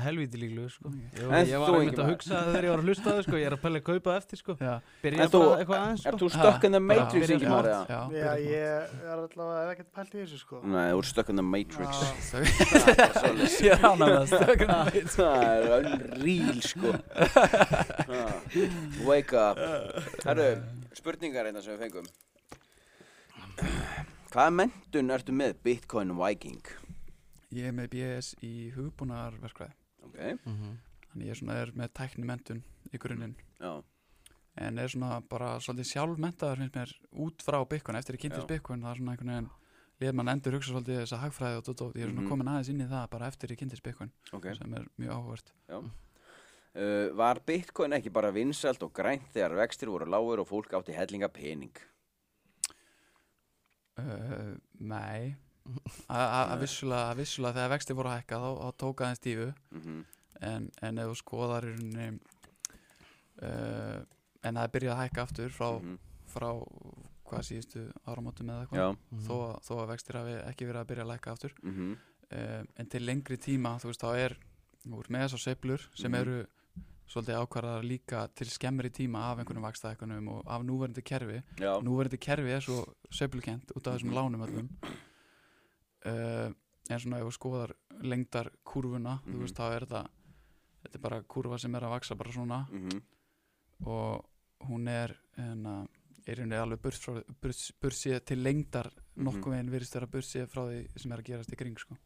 Helvíti 0.00 0.38
líklegur, 0.40 0.70
sko. 0.72 0.88
Ok. 0.88 0.94
Ég, 1.18 1.28
var 1.28 1.74
einmitt 1.76 1.90
ekki 1.90 1.98
að 1.98 1.98
maður? 1.98 2.12
hugsa 2.14 2.36
þegar 2.46 2.64
ég 2.64 2.70
var 2.72 2.80
að 2.80 2.86
hlusta 2.88 3.04
á 3.04 3.12
það, 3.12 3.22
sko. 3.26 3.36
Ég 3.36 3.46
er 3.48 3.54
að 3.56 3.60
pæla 3.64 3.76
að 3.80 3.84
kaupa 3.88 4.10
eftir, 4.16 4.36
sko. 4.40 4.52
Byrja 5.02 5.18
bara 5.18 5.28
þú- 5.34 5.56
eitthvað 5.58 5.78
aðeins, 5.82 6.00
sko. 6.00 6.08
Ert 6.08 6.20
þú 6.22 6.28
stuck 6.32 6.64
in 6.68 6.72
the 6.72 6.80
bara- 6.80 6.88
matrix, 7.04 7.28
Ingimar? 7.34 7.64
smátt. 7.68 7.88
eða? 7.88 8.04
já, 8.16 8.32
ég 8.48 8.64
er 9.04 9.18
allavega 9.18 9.72
ekkert 9.74 9.90
pælt 9.98 10.12
í 10.14 10.18
þessu 10.22 10.38
sko 10.40 10.60
Nei, 10.64 10.86
þú 10.92 10.98
ert 11.02 11.10
stuck 11.12 11.28
in 11.28 11.36
the 11.36 11.42
matrix 11.42 11.92
ég 13.68 13.76
rána 13.82 14.06
það 14.14 14.26
stökun 14.32 14.72
Það 15.16 15.36
er 15.48 15.62
unreal 15.78 16.60
sko 16.64 16.88
Ha, 18.08 18.24
Wake 19.04 19.34
up 19.36 19.56
Herru, 20.24 20.48
spurningar 20.96 21.44
einna 21.50 21.60
sem 21.64 21.76
við 21.76 21.84
fengum 21.88 22.08
Hvaða 23.58 24.50
mentun 24.54 25.10
ertu 25.14 25.32
með 25.34 25.56
Bitcoin 25.64 26.12
Viking? 26.18 26.60
ég 27.56 27.64
er 27.70 27.72
með 27.72 27.88
BS 27.94 28.34
í 28.44 28.70
hugbúnarverkvæði 28.74 29.72
Ok, 30.04 30.18
Mhm. 30.46 30.74
þannig 31.10 31.24
ég 31.26 31.30
er, 31.30 31.38
svona, 31.40 31.54
er 31.62 31.70
með 31.72 31.88
tækni 31.96 32.24
mentun 32.28 32.62
í 32.92 32.98
grunninn 32.98 33.34
já, 33.60 33.82
en 34.58 34.78
er 34.78 34.88
svona 34.88 35.22
bara 35.28 35.56
svolítið 35.58 35.88
sjálfmentaður 35.92 36.58
finnst 36.58 36.74
mér 36.76 36.92
út 37.24 37.42
frá 37.42 37.64
Bitcoin 37.68 37.96
eftir 37.96 38.16
ég 38.16 38.20
kynntist. 38.20 38.46
Bitcoin 38.46 38.82
það 38.82 38.90
er 38.90 38.96
svona 39.00 39.10
einhvern 39.16 39.32
veginn 39.32 39.50
leð 40.00 40.14
mann 40.14 40.28
endur 40.28 40.52
hugsa 40.58 40.70
svolítið 40.72 41.00
þessa 41.02 41.18
hagfræði 41.22 41.56
og 41.58 41.64
dót, 41.64 41.94
ég 41.96 42.02
er 42.04 42.08
svona 42.12 42.20
Mhm. 42.20 42.28
komin 42.28 42.48
aðeins 42.48 42.68
inn 42.68 42.80
í 42.80 42.88
það 42.88 43.10
bara 43.10 43.26
eftir 43.26 43.48
ég 43.50 43.58
kynntist 43.58 43.82
Bitcoin 43.82 44.10
ok 44.32 44.44
sem 44.54 44.74
er 44.74 44.84
mjög 44.98 45.10
áhugavert 45.10 45.52
uh, 45.70 47.08
Var 47.16 47.40
Bitcoin 47.46 47.90
ekki 47.92 48.12
bara 48.12 48.30
vinsælt 48.30 48.82
og 48.82 48.92
grænt 48.92 49.32
þegar 49.34 49.56
vextir 49.56 49.88
voru 49.88 50.04
lágur 50.06 50.38
og 50.40 50.46
fólk 50.46 50.70
átti 50.78 50.92
hellinga 50.94 51.28
pening? 51.32 51.72
Uh, 53.98 54.56
Nei 54.80 55.36
að 56.08 56.60
vissulega, 56.62 57.14
vissulega 57.18 57.54
þegar 57.58 57.70
vexti 57.74 57.92
voru 57.98 58.08
að 58.08 58.18
hækka 58.22 58.36
þá, 58.40 58.50
þá 58.62 58.70
tók 58.84 59.00
aðeins 59.04 59.18
stífu 59.22 59.48
Mm 59.72 60.04
en, 60.40 60.68
en 60.86 60.98
ef 61.02 61.08
þú 61.10 61.14
skoðar 61.18 61.64
uh, 63.42 63.98
en 64.46 64.54
það 64.54 64.62
er 64.64 64.72
byrjað 64.74 64.92
að 64.94 65.00
hækka 65.02 65.22
aftur 65.26 65.50
frá, 65.54 65.70
-hmm. 65.80 65.96
frá 66.30 66.48
hvað 67.28 67.42
síðustu 67.48 67.80
áramótum 68.06 68.48
eða 68.50 68.62
eitthvað 68.62 68.78
Já 68.80 68.88
Mhm. 69.10 69.24
þó, 69.26 69.34
þó 69.66 69.72
að 69.82 69.88
vextir 69.92 70.16
hafi 70.16 70.34
ekki 70.50 70.66
verið 70.68 70.80
að 70.80 70.86
byrja 70.90 71.04
að 71.04 71.10
lækka 71.12 71.32
aftur 71.32 71.52
mm 71.62 71.96
uh, 72.32 72.62
en 72.76 72.86
til 72.86 73.02
lengri 73.06 73.36
tíma 73.36 73.78
þú 73.80 73.86
veist 73.90 74.00
þá 74.02 74.10
er 74.16 74.36
ert 74.88 75.08
með 75.10 75.20
þessar 75.26 75.38
sveiflur 75.44 75.82
sem 75.94 76.12
Mhm. 76.12 76.20
eru 76.20 76.46
svolítið 77.08 77.38
ákvarðar 77.42 77.84
líka 77.88 78.26
til 78.36 78.46
skemmri 78.52 78.90
tíma 78.90 79.30
af 79.32 79.38
einhvernum 79.40 79.64
vakstaðekunum 79.64 80.28
og 80.28 80.42
af 80.46 80.62
núverandi 80.62 81.02
kerfi. 81.02 81.42
Já, 81.58 81.72
núverandi 81.82 82.18
kerfi 82.20 82.50
er 82.52 82.60
svo 82.60 82.84
sveiflukent 83.10 83.72
út 83.76 83.86
af 83.88 83.96
þessum 83.98 84.12
lánum 84.12 84.44
öllum. 84.46 84.68
Uh, 86.06 86.52
en 86.88 87.00
svona 87.02 87.18
ef 87.20 87.26
þú 87.28 87.34
skoðar 87.36 87.72
lengdar 88.06 88.50
kurvuna, 88.64 89.18
Mhm. 89.24 89.32
þú 89.34 89.40
veist, 89.42 89.56
þá 89.56 89.72
er 89.76 89.86
þetta 89.86 90.08
þetta 90.84 90.94
er 90.94 91.00
bara 91.00 91.22
kurva 91.22 91.58
sem 91.58 91.74
er 91.74 91.80
að 91.82 91.90
vaksa 91.90 92.14
bara 92.16 92.30
svona. 92.32 92.66
Mhm, 92.70 93.02
og 93.86 94.24
hún 94.68 94.88
er 94.88 95.16
hérna, 95.36 95.88
er 96.26 96.36
henni 96.36 96.54
alveg 96.56 96.80
burt, 96.80 96.94
frá, 96.94 97.22
burt, 97.40 97.70
burt 97.80 97.92
séð 97.94 98.24
til 98.24 98.38
lengdar 98.42 98.90
Mhm. 99.16 99.24
nokkuð 99.24 99.50
veginn 99.52 99.70
virðist 99.70 99.94
vera 99.94 100.06
burt 100.06 100.24
séð 100.24 100.46
frá 100.48 100.62
því 100.68 100.98
sem 101.00 101.12
er 101.12 101.18
að 101.18 101.24
gerast 101.24 101.52
í 101.52 101.56
kring 101.56 101.76
sko. 101.78 101.96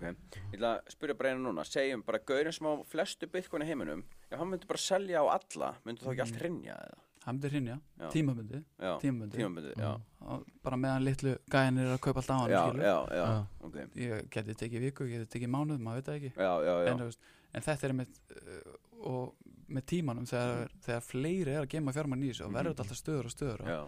Ég 0.00 0.16
ætla 0.52 0.80
að 0.80 0.88
spyrja 0.88 1.14
bara 1.18 1.30
einu 1.30 1.52
núna, 1.52 1.64
segjum 1.64 2.02
bara 2.04 2.18
gaurin 2.18 2.52
sem 2.52 2.66
á 2.66 2.84
flestu 2.84 3.26
í 3.26 3.64
heiminum, 3.66 4.04
ef 4.32 4.38
hann 4.40 4.50
myndi 4.52 4.66
bara 4.70 4.78
selja 4.82 5.22
á 5.22 5.26
alla, 5.36 5.74
myndi 5.86 6.02
þá 6.04 6.10
ekki 6.12 6.24
allt 6.26 6.36
Mhm. 6.36 6.42
hrinja 6.42 6.76
eða? 6.82 6.98
hann 7.22 7.36
myndir 7.38 7.50
hrinja, 7.54 7.74
Já. 8.00 8.08
tímabundi 8.10 8.58
Já, 8.82 8.98
tímabundi, 8.98 9.36
tímabundið, 9.38 9.74
já, 9.78 9.92
Og 10.26 10.46
bara 10.62 10.76
meðan 10.76 11.04
litlu 11.06 11.36
gæðin 11.50 11.78
er 11.78 11.90
að 11.94 12.00
kaupa 12.02 12.18
alltaf 12.18 12.34
á 12.34 12.40
hann 12.42 12.50
já, 12.50 12.62
skilur. 12.66 12.82
já, 12.82 12.96
já, 13.14 13.26
Já. 13.26 13.46
ok, 13.62 13.76
ég 13.94 14.28
geti 14.30 14.54
tekið 14.54 14.80
viku, 14.88 15.04
ég 15.06 15.18
geti 15.22 15.38
tekið 15.38 15.50
mánuð, 15.54 15.78
maður 15.78 15.94
veit 16.00 16.06
það 16.08 16.16
ekki. 16.18 16.32
Já, 16.34 16.52
já, 16.66 16.74
já, 16.82 16.90
en, 16.90 17.12
en 17.54 17.62
þetta 17.62 17.84
er 17.84 17.92
með 17.92 18.08
uh, 18.34 19.06
og 19.06 19.34
með 19.68 19.82
tímanum 19.86 20.26
þegar, 20.26 20.68
þegar 20.82 21.00
fleiri 21.06 21.50
er 21.54 21.62
að 21.62 21.68
gema 21.68 21.92
fjármann 21.94 22.22
í 22.26 22.30
þessu 22.32 22.44
og 22.46 22.52
verður 22.52 22.74
þetta 22.74 22.82
alltaf 22.88 22.98
stöður 22.98 23.24
og 23.24 23.34
stöður 23.36 23.60
og, 23.62 23.68
já, 23.68 23.80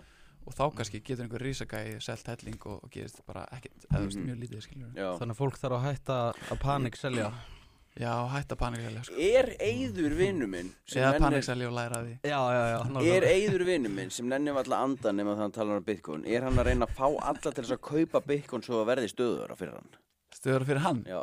og 0.46 0.52
þá 0.54 0.64
kannski 0.76 1.00
getur 1.02 1.24
einhver 1.24 1.42
rísagæði 1.42 2.00
selt 2.02 2.26
helling 2.30 2.66
og, 2.66 2.84
og 2.84 2.90
gerist 2.90 3.20
bara 3.26 3.46
ekkert 3.50 3.86
eða 3.90 4.04
veist 4.06 4.18
Mhm. 4.18 4.26
mjög 4.30 4.38
lítið 4.44 4.62
skilur 4.62 4.92
já. 4.94 5.10
Þannig 5.18 5.34
að 5.34 5.42
fólk 5.42 5.58
þarf 5.58 5.76
að 5.78 5.86
hætta 5.90 6.18
að 6.54 6.58
panik 6.60 6.96
selja 6.96 7.32
já, 8.00 8.12
hætta 8.32 8.56
panikselja 8.58 9.02
sko. 9.06 9.14
Er 9.22 9.52
eyður 9.62 10.14
vinnu 10.18 10.48
minn 10.50 10.70
sem 10.84 11.02
eða 11.02 11.12
nennir, 11.14 11.24
panikselja 11.28 11.68
og 11.70 11.74
læra 11.76 12.00
af 12.00 12.06
því 12.08 12.14
Já, 12.26 12.40
já, 12.56 12.62
já 12.74 13.14
er 13.18 13.26
eyður 13.30 13.64
vinnu 13.68 13.92
minn 13.94 14.10
sem 14.10 14.26
nennir 14.28 14.56
alltaf 14.58 14.80
andan 14.82 15.16
nema 15.20 15.36
þannig 15.38 15.52
að 15.52 15.58
tala 15.60 15.76
um 15.78 15.84
bitcoin, 15.86 16.24
er 16.26 16.42
hann 16.48 16.58
að 16.58 16.66
reyna 16.72 16.88
að 16.88 16.96
fá 16.98 17.06
alla 17.30 17.52
til 17.54 17.54
þess 17.62 17.76
að 17.76 17.82
kaupa 17.90 18.20
bitcoin 18.26 18.62
svo 18.66 18.80
að 18.82 18.88
verði 18.92 19.12
stöður 19.14 19.54
fyrir 19.60 19.76
hann? 19.78 19.92
stöður 20.34 20.66
fyrir 20.66 20.82
hann? 20.82 21.04
Já, 21.06 21.22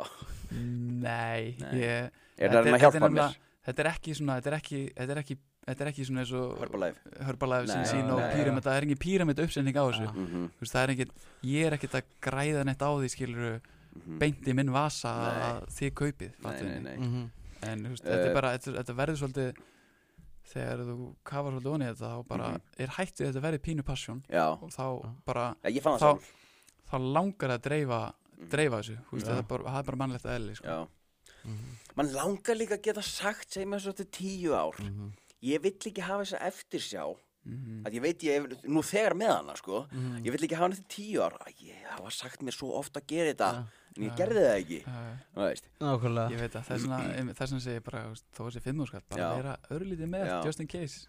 nei, 0.56 1.56
Nei. 1.60 1.72
Ég, 1.82 2.10
er 2.38 2.48
það 2.52 2.58
að 2.58 2.64
reyna 2.66 2.76
að 2.78 2.84
hjálpa 2.86 2.98
mér? 3.00 3.08
nefnilega- 3.08 3.36
þetta 3.66 3.84
er 3.84 3.90
ekki 3.92 4.14
svona 4.18 4.36
þetta 4.40 4.50
er 4.52 4.56
ekki, 4.58 4.80
þetta 4.96 5.12
er 5.16 5.20
ekki, 5.22 5.36
þetta 5.66 5.80
er 5.84 5.90
ekki 5.92 6.06
svona 6.08 6.20
eins 6.24 6.32
og 6.32 6.56
Herbalife. 6.58 6.98
Herbalife 7.28 7.66
Nei, 7.68 7.84
sín 7.92 8.08
og 8.10 8.18
nei, 8.20 8.32
píramid 8.34 8.64
það 8.66 8.76
er 8.78 8.86
engin 8.88 9.02
píramid 9.04 9.38
uppsending 9.44 9.76
á 9.76 9.84
þessu 9.86 10.06
Já. 10.08 10.12
Mhm, 10.16 10.48
Þú 10.56 10.64
veist, 10.64 10.72
það 10.74 10.82
er 10.82 10.92
ekkit, 10.96 11.12
ég 11.44 11.66
er 11.68 11.76
ekkit 11.76 11.94
að 12.00 12.02
græða 12.22 12.64
neitt 12.66 12.82
á 12.82 12.90
því 12.96 13.08
skilur 13.12 13.60
mhm. 13.94 14.18
beint 14.18 14.42
í 14.48 14.54
minn 14.54 14.70
vasa 14.72 15.12
Nei. 15.12 15.42
að 15.48 15.68
þið 15.76 15.92
kaupið 16.00 16.32
Nei, 16.44 16.62
nei, 16.62 16.80
nei 16.80 16.96
Mhm. 16.96 17.30
en 17.62 17.82
veist, 17.90 18.04
Eh. 18.04 18.10
þetta 18.10 18.28
er 18.30 18.34
bara, 18.34 18.52
þetta, 18.58 18.72
þetta 18.82 18.94
verður 18.96 19.20
svolítið 19.22 19.52
þegar 20.52 20.78
þú 20.88 20.96
kafar 21.24 21.52
svolítið 21.52 21.72
onni 21.74 21.86
þetta 21.92 22.08
þá 22.12 22.26
bara 22.28 22.48
Mhm. 22.48 22.60
er 22.78 22.86
hægt 22.98 23.16
við 23.20 23.26
þetta 23.32 23.42
verði 23.46 23.58
pínu 23.58 23.84
passion 23.84 24.22
Já, 24.28 24.46
og 24.62 24.70
þá 24.70 25.02
Já. 25.04 25.14
bara, 25.24 25.56
Já, 25.64 25.70
ég 25.70 25.82
fann 25.82 25.98
það 25.98 26.18
Þá- 26.18 26.22
þá 26.90 27.12
langar 27.12 27.48
það 27.50 27.58
að 27.58 27.62
dreifa 27.62 28.00
Mhm. 28.12 28.48
dreifa 28.50 28.76
þessu, 28.82 28.98
veist, 29.12 29.26
það 29.26 29.38
er 29.38 29.42
bara, 29.42 29.62
það 29.64 29.78
er 29.78 29.82
bara 29.82 29.96
mannlegt 29.96 30.24
eðli 30.24 30.56
sko. 30.56 30.66
Já, 30.66 30.88
Mhm. 31.44 31.76
mann 31.96 32.12
langar 32.12 32.56
líka 32.56 32.74
að 32.76 32.82
geta 32.82 33.02
sagt 33.02 33.50
segjum 33.50 33.70
við 33.74 33.80
svo 33.80 33.92
til 33.96 34.06
tíu 34.06 34.50
ár 34.52 34.74
Mhm. 34.78 35.12
Ég 35.42 35.60
vill 35.60 35.72
ekki 35.72 36.00
hafa 36.02 36.22
þessa 36.22 36.40
eftirsjá 36.40 37.16
Mhm. 37.44 37.82
að 37.84 37.92
ég 37.94 38.00
veit 38.02 38.18
ég 38.22 38.62
nú 38.68 38.82
þegar 38.82 39.12
með 39.14 39.36
hana 39.36 39.54
sko. 39.56 39.88
Ég 40.22 40.30
vill 40.30 40.46
ekki 40.46 40.54
hafa 40.56 40.70
eftir 40.74 40.86
tíu 40.88 41.20
ár 41.20 41.32
Æ, 41.46 41.54
Ég 41.66 41.86
hafa 41.90 42.10
sagt 42.10 42.40
mér 42.42 42.52
svo 42.52 42.78
ofta 42.78 43.00
að 43.00 43.06
gera 43.08 43.32
þetta 43.34 43.54
Já, 43.54 43.66
En 43.96 44.04
ég 44.08 44.14
gerði 44.16 44.42
það 44.46 44.58
ekki 44.62 44.78
Nákvæmlega 45.82 46.30
ég 46.32 46.40
veit 46.40 46.54
að 46.56 46.68
þess 46.68 46.86
vegna 46.86 47.32
þess 47.34 47.50
vegna 47.52 47.60
segi 47.66 47.76
ég 47.78 47.84
bara, 47.84 48.02
þó 48.32 48.40
þessi 48.46 48.62
fimmur 48.64 48.88
skatt 48.88 49.08
bara 49.12 49.22
Já. 49.22 49.34
vera 49.36 49.56
örlítið 49.76 50.08
með, 50.14 50.26
Já. 50.30 50.38
just 50.46 50.60
in 50.60 50.66
case. 50.66 51.06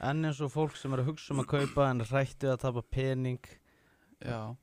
En 0.00 0.24
eins 0.28 0.40
og 0.44 0.50
fólk 0.52 0.76
sem 0.76 0.92
er 0.92 1.00
að 1.04 1.06
hugsa 1.12 1.32
um 1.32 1.40
að 1.40 1.46
kaupa 1.54 1.86
en 1.90 2.00
rættu 2.10 2.50
að 2.52 2.58
tapa 2.66 2.82
pening 2.82 3.38
Já, 4.24 4.56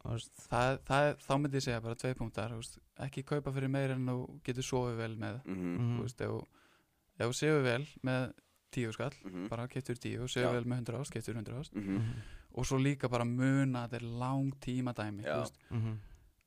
það, 0.50 0.80
það, 0.90 1.08
þá 1.22 1.34
myndi 1.38 1.60
ég 1.60 1.64
segja 1.68 1.82
bara 1.86 1.96
tvei 1.96 2.14
punktar, 2.18 2.54
ekki 3.06 3.24
kaupa 3.24 3.52
fyrir 3.54 3.70
meir 3.70 3.92
en 3.94 4.06
þú 4.10 4.16
getur 4.44 4.66
sofið 4.66 4.96
vel 4.98 5.16
með 5.16 5.36
Mhm. 5.46 5.98
þú 5.98 6.02
veist, 6.02 6.22
ef 6.22 6.30
þú- 6.30 7.34
sefur 7.38 7.62
vel 7.64 7.86
með 8.04 8.34
tíu 8.74 8.92
skall, 8.94 9.14
mhm, 9.24 9.50
bara 9.50 9.68
getur 9.68 9.96
tíu 9.96 10.24
og 10.24 10.28
Já. 10.30 10.42
sefur 10.42 10.54
vel 10.58 10.66
með 10.66 10.76
hundra 10.82 11.00
ást, 11.00 11.12
getur 11.14 11.36
hundra 11.36 11.60
ást 11.62 11.72
mhm. 11.76 11.98
Mhm. 11.98 12.14
og 12.56 12.66
svo 12.66 12.78
líka 12.82 13.08
bara 13.10 13.24
muna 13.26 13.86
að 13.86 13.92
þetta 13.92 14.02
er 14.02 14.08
lang 14.20 14.54
tíma 14.60 14.94
dæmi 14.94 15.24
Já. 15.24 15.36
þú 15.38 15.42
veist, 15.44 15.58
Mhm. 15.70 15.98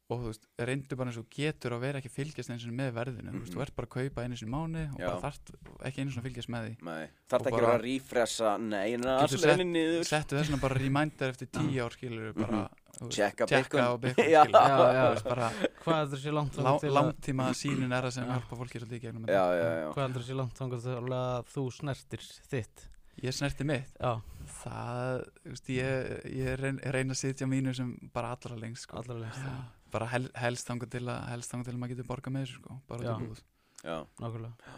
Og 0.08 0.20
þú 0.22 0.26
veist, 0.30 0.44
reyndu 0.62 0.94
bara 0.96 1.10
eins 1.10 1.18
og 1.18 1.26
getur 1.34 1.72
að 1.74 1.80
vera 1.82 1.98
ekki 1.98 2.10
fylgjast 2.14 2.50
eins 2.54 2.62
og 2.68 2.74
með 2.78 2.92
verðinu 2.94 3.32
þú 3.32 3.40
veist, 3.40 3.50
Mhm. 3.50 3.56
þú 3.56 3.62
ert 3.64 3.74
bara 3.76 3.86
að 3.88 3.94
kaupa 3.96 4.22
einu 4.22 4.36
sinni 4.38 4.52
mánu 4.52 4.82
og 4.94 5.00
Já. 5.00 5.06
bara 5.10 5.20
þarft 5.26 5.50
ekki 5.82 5.98
einu 6.00 6.10
sinni 6.12 6.22
að 6.22 6.26
fylgjast 6.30 6.50
með 6.54 6.62
því 6.62 6.74
Og 6.76 6.86
ekki 6.86 7.34
að 7.36 7.50
bara- 7.50 7.56
vera 7.56 7.78
að 7.78 7.82
rífressa 7.86 8.60
Nei, 8.60 8.92
en 8.94 9.00
það 9.02 9.22
er 9.22 9.28
sett- 9.28 9.50
allir 9.50 9.66
niður 9.66 10.04
settu 10.06 10.36
þessuna 10.38 10.60
bara 10.60 10.74
reminder 10.78 11.28
eftir 11.34 11.48
tíu 11.50 11.82
ár 11.82 11.90
skilur 11.90 12.32
bara, 12.34 12.70
þú 12.98 13.02
veist, 13.06 13.16
Checka 13.16 13.46
Bitcoin 13.46 13.82
Já. 13.82 13.98
skilur, 13.98 14.30
Já, 14.30 14.44
já. 14.46 15.02
þú 15.02 15.10
veist, 15.14 15.24
bara 15.24 15.50
Hvað 15.86 15.98
heldur 16.02 16.18
sér 16.18 16.32
langt 16.34 16.52
að 16.54 16.90
langtíma 16.92 17.50
sínin 17.54 17.92
er 17.92 18.02
það 18.06 18.12
sem 18.12 18.24
Já. 18.24 18.30
hjálpa 18.38 18.56
fólki 18.56 18.78
svolítið 18.78 18.98
í 18.98 19.00
gegnum 19.02 19.26
Já, 19.26 19.42
þetta. 19.42 19.58
já, 19.58 19.70
já 19.82 19.92
Hvað 19.92 20.06
heldur 20.06 20.22
sér 20.22 20.36
langt 20.36 20.54
að 20.54 21.44
þú 21.50 21.72
snertir 21.72 22.22
þitt 22.50 22.88
ég 23.22 23.32
snerti 23.32 23.64
mitt 23.64 23.90
Já, 23.98 24.20
það, 24.62 25.26
þú 25.42 25.50
veist, 25.50 25.66
ég, 25.66 26.24
ég 26.36 26.58
reyn, 26.60 26.78
reyna 26.84 27.12
að 27.14 27.20
sitja 27.22 27.46
mínu 27.48 27.74
sem 27.74 27.96
bara 28.12 28.36
allra 28.36 28.56
lengst 28.56 28.82
sko. 28.86 28.98
allra 28.98 29.14
lengst 29.18 29.38
Já, 29.40 29.64
bara 29.96 30.08
hel, 30.12 30.26
helst 30.44 30.68
þangað 30.70 30.90
til 30.96 31.04
að 31.08 31.28
helst 31.32 31.52
þangað 31.52 31.70
til 31.70 31.74
að 31.76 31.80
maður 31.82 31.94
getur 31.96 32.10
borgað 32.12 32.34
með 32.36 32.44
þessu 32.46 32.60
sko, 32.62 32.80
bara 32.90 33.06
Já. 33.08 33.14
til 33.16 33.26
búð 33.30 33.42
Já, 33.86 33.96
Nákvæmlega. 34.22 34.74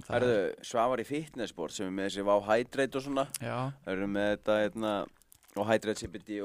Það 0.00 0.10
er- 0.10 0.14
Herðu, 0.24 0.64
Svavar 0.64 1.00
í 1.02 1.04
fitnessport 1.06 1.72
sem 1.76 1.86
er 1.86 1.92
með 1.96 2.06
þessi 2.08 2.22
Vá 2.24 2.34
Hydrate 2.48 2.96
og 2.96 3.02
svona. 3.04 3.24
Já, 3.40 3.56
Það 3.84 3.92
eru 3.94 4.06
með 4.14 4.28
þetta 4.36 4.54
hérna 4.62 4.92
og 5.56 5.66
Hydrate 5.66 6.00
CBD 6.00 6.38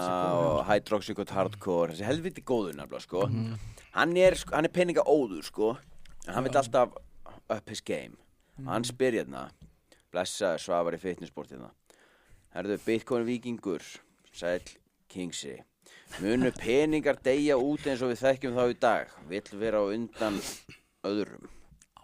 Þessi 0.00 0.14
góðu, 0.14 0.54
og 0.54 0.64
Hydroxycut 0.70 1.30
Hardcore. 1.34 1.92
Þessi 1.92 2.06
helviti 2.08 2.42
góður 2.46 2.76
nefnilega 2.78 3.02
sko. 3.02 3.26
Mhm. 3.28 3.58
hann 3.92 4.16
er, 4.16 4.34
sko- 4.40 4.54
hann 4.54 4.64
er 4.64 4.72
peninga 4.72 5.04
óður 5.04 5.42
sko. 5.44 5.76
En 6.26 6.34
hann 6.34 6.44
vil 6.44 6.52
alltaf 6.56 6.94
up 7.50 7.68
his 7.68 7.80
game. 7.80 8.16
Mm. 8.58 8.66
hann 8.68 8.84
spyr 8.84 9.12
hérna 9.18 9.50
blessa 10.12 10.54
Svavar 10.58 10.94
í 10.94 10.98
fitnessport 11.02 11.50
hérna. 11.50 11.70
Herðu, 12.54 12.78
Bitcoin 12.86 13.26
vikingur 13.26 13.82
sæl 14.32 14.60
Kingsi 15.10 15.58
munu 16.22 16.50
peningar 16.58 17.18
deyja 17.24 17.56
út 17.58 17.86
eins 17.86 18.02
og 18.04 18.12
við 18.12 18.20
þekkjum 18.22 18.54
þá 18.58 18.64
í 18.70 18.78
dag? 18.80 19.08
Vill 19.28 19.58
vera 19.60 19.80
á 19.82 19.84
undan 19.94 20.38
öðrum. 21.04 21.48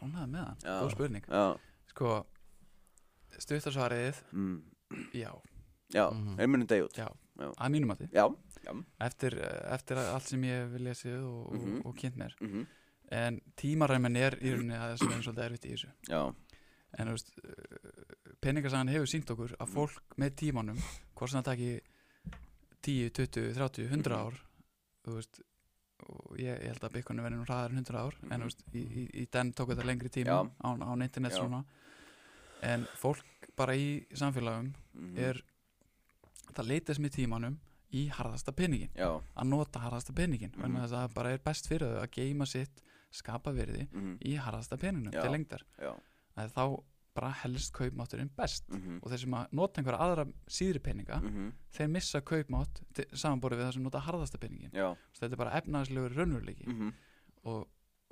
Ánægð 0.00 0.28
með 0.32 0.44
hann, 0.44 0.56
góð 0.64 0.90
spurning. 0.94 1.24
Já, 1.28 1.44
sko, 1.92 2.12
stuttasvariðið 3.38 4.20
mm, 4.32 4.58
já, 5.14 5.30
já, 5.94 6.04
Mhm. 6.10 6.36
þeir 6.38 6.48
munu 6.48 6.66
deyja 6.66 6.84
út. 6.88 6.96
Já, 6.98 7.08
að 7.40 7.70
mínum 7.72 7.96
já, 8.12 8.26
já, 8.64 8.72
eftir, 9.00 9.34
eftir 9.72 9.96
allt 9.98 10.26
sem 10.28 10.42
ég 10.42 10.70
hef 10.72 10.80
lesið 10.80 11.22
og, 11.24 11.54
Mhm. 11.54 11.76
og, 11.80 11.86
og 11.86 11.96
kynnt 11.96 12.16
mér. 12.16 12.34
Mhm, 12.40 12.66
en 13.12 13.40
tímaræmin 13.56 14.16
er 14.16 14.36
í 14.40 14.52
rauninni 14.52 14.74
að 14.76 14.96
þess 14.96 15.06
veginn 15.08 15.22
svolítið 15.22 15.44
erfitt 15.50 15.64
í 15.66 15.72
þessu. 15.74 15.92
Já. 16.08 16.34
En 16.98 17.06
þú 17.06 17.10
veist, 17.12 17.30
peningasagan 18.40 18.88
hefur 18.88 19.06
sínt 19.06 19.30
okkur 19.30 19.54
að 19.60 19.68
fólk 19.68 20.00
með 20.18 20.30
tímanum 20.34 20.78
hvort 21.14 21.30
sem 21.30 21.40
það 21.42 21.44
taki 21.44 21.80
10, 22.82 23.10
20, 23.12 23.54
30, 23.54 23.88
100 23.88 24.10
Mhm. 24.10 24.18
ár 24.26 24.34
þú 25.04 25.14
veist 25.14 25.40
og 26.08 26.36
ég, 26.38 26.56
ég 26.62 26.66
held 26.72 26.80
að 26.80 26.92
byggunni 26.96 27.22
verði 27.22 27.36
nú 27.38 27.44
hraðar 27.46 27.70
en 27.70 27.76
100 27.84 27.98
ár 28.00 28.14
en 28.22 28.28
Mhm. 28.28 28.40
þú 28.40 28.44
veist, 28.44 28.62
í, 28.74 28.82
í, 29.00 29.10
í 29.22 29.26
den 29.30 29.52
tók 29.52 29.68
þetta 29.74 29.84
lengri 29.84 30.08
tíma 30.08 30.26
Já. 30.26 30.50
án, 30.64 30.78
án 30.82 31.02
internet 31.02 31.32
Já. 31.32 31.38
svona 31.38 31.64
en 32.62 32.86
fólk 32.96 33.24
bara 33.56 33.72
í 33.74 34.06
samfélagum 34.12 34.72
mhm, 34.94 35.18
er 35.18 35.42
það 36.52 36.66
leitast 36.68 37.00
með 37.00 37.10
tímanum 37.16 37.58
í 37.92 38.08
harðasta 38.10 38.52
peningin 38.52 38.90
já, 38.94 39.20
að 39.36 39.46
nota 39.48 39.80
harðasta 39.80 40.12
peningin 40.14 40.52
Mhm. 40.56 40.70
mm 40.70 40.76
að 40.84 40.90
það 40.90 41.14
bara 41.14 41.30
er 41.32 41.38
best 41.38 41.66
fyrir 41.68 41.88
þau 41.88 42.02
að 42.02 42.10
geima 42.10 42.46
sitt 42.46 42.82
skapa 43.10 43.50
virði 43.52 43.88
mhm, 43.92 44.18
í 44.22 44.36
harðasta 44.38 44.76
Já. 45.12 45.22
til 45.22 45.30
lengdar 45.30 45.62
þá 46.54 46.82
bara 47.20 47.32
helst 47.42 47.72
kaupmátturinn 47.76 48.30
best. 48.36 48.68
Mhm, 48.72 49.00
og 49.02 49.12
þeir 49.12 49.22
sem 49.24 49.34
að 49.36 49.56
nota 49.60 49.80
einhverja 49.80 50.06
aðra 50.06 50.26
síðri 50.58 50.82
peninga 50.84 51.18
mhm, 51.20 51.50
þeir 51.76 51.90
missa 51.96 52.22
kaupmátt 52.32 52.80
samanborið 53.12 53.60
við 53.60 53.68
það 53.68 53.74
sem 53.76 53.84
nota 53.88 54.04
harðasta 54.06 54.40
peningin 54.40 54.72
þetta 54.72 55.34
er 55.34 55.42
bara 55.42 55.58
efnaðslegur 55.60 56.16
raunveruleiki. 56.16 56.66
Mhm, 56.70 56.94
og, 57.50 57.68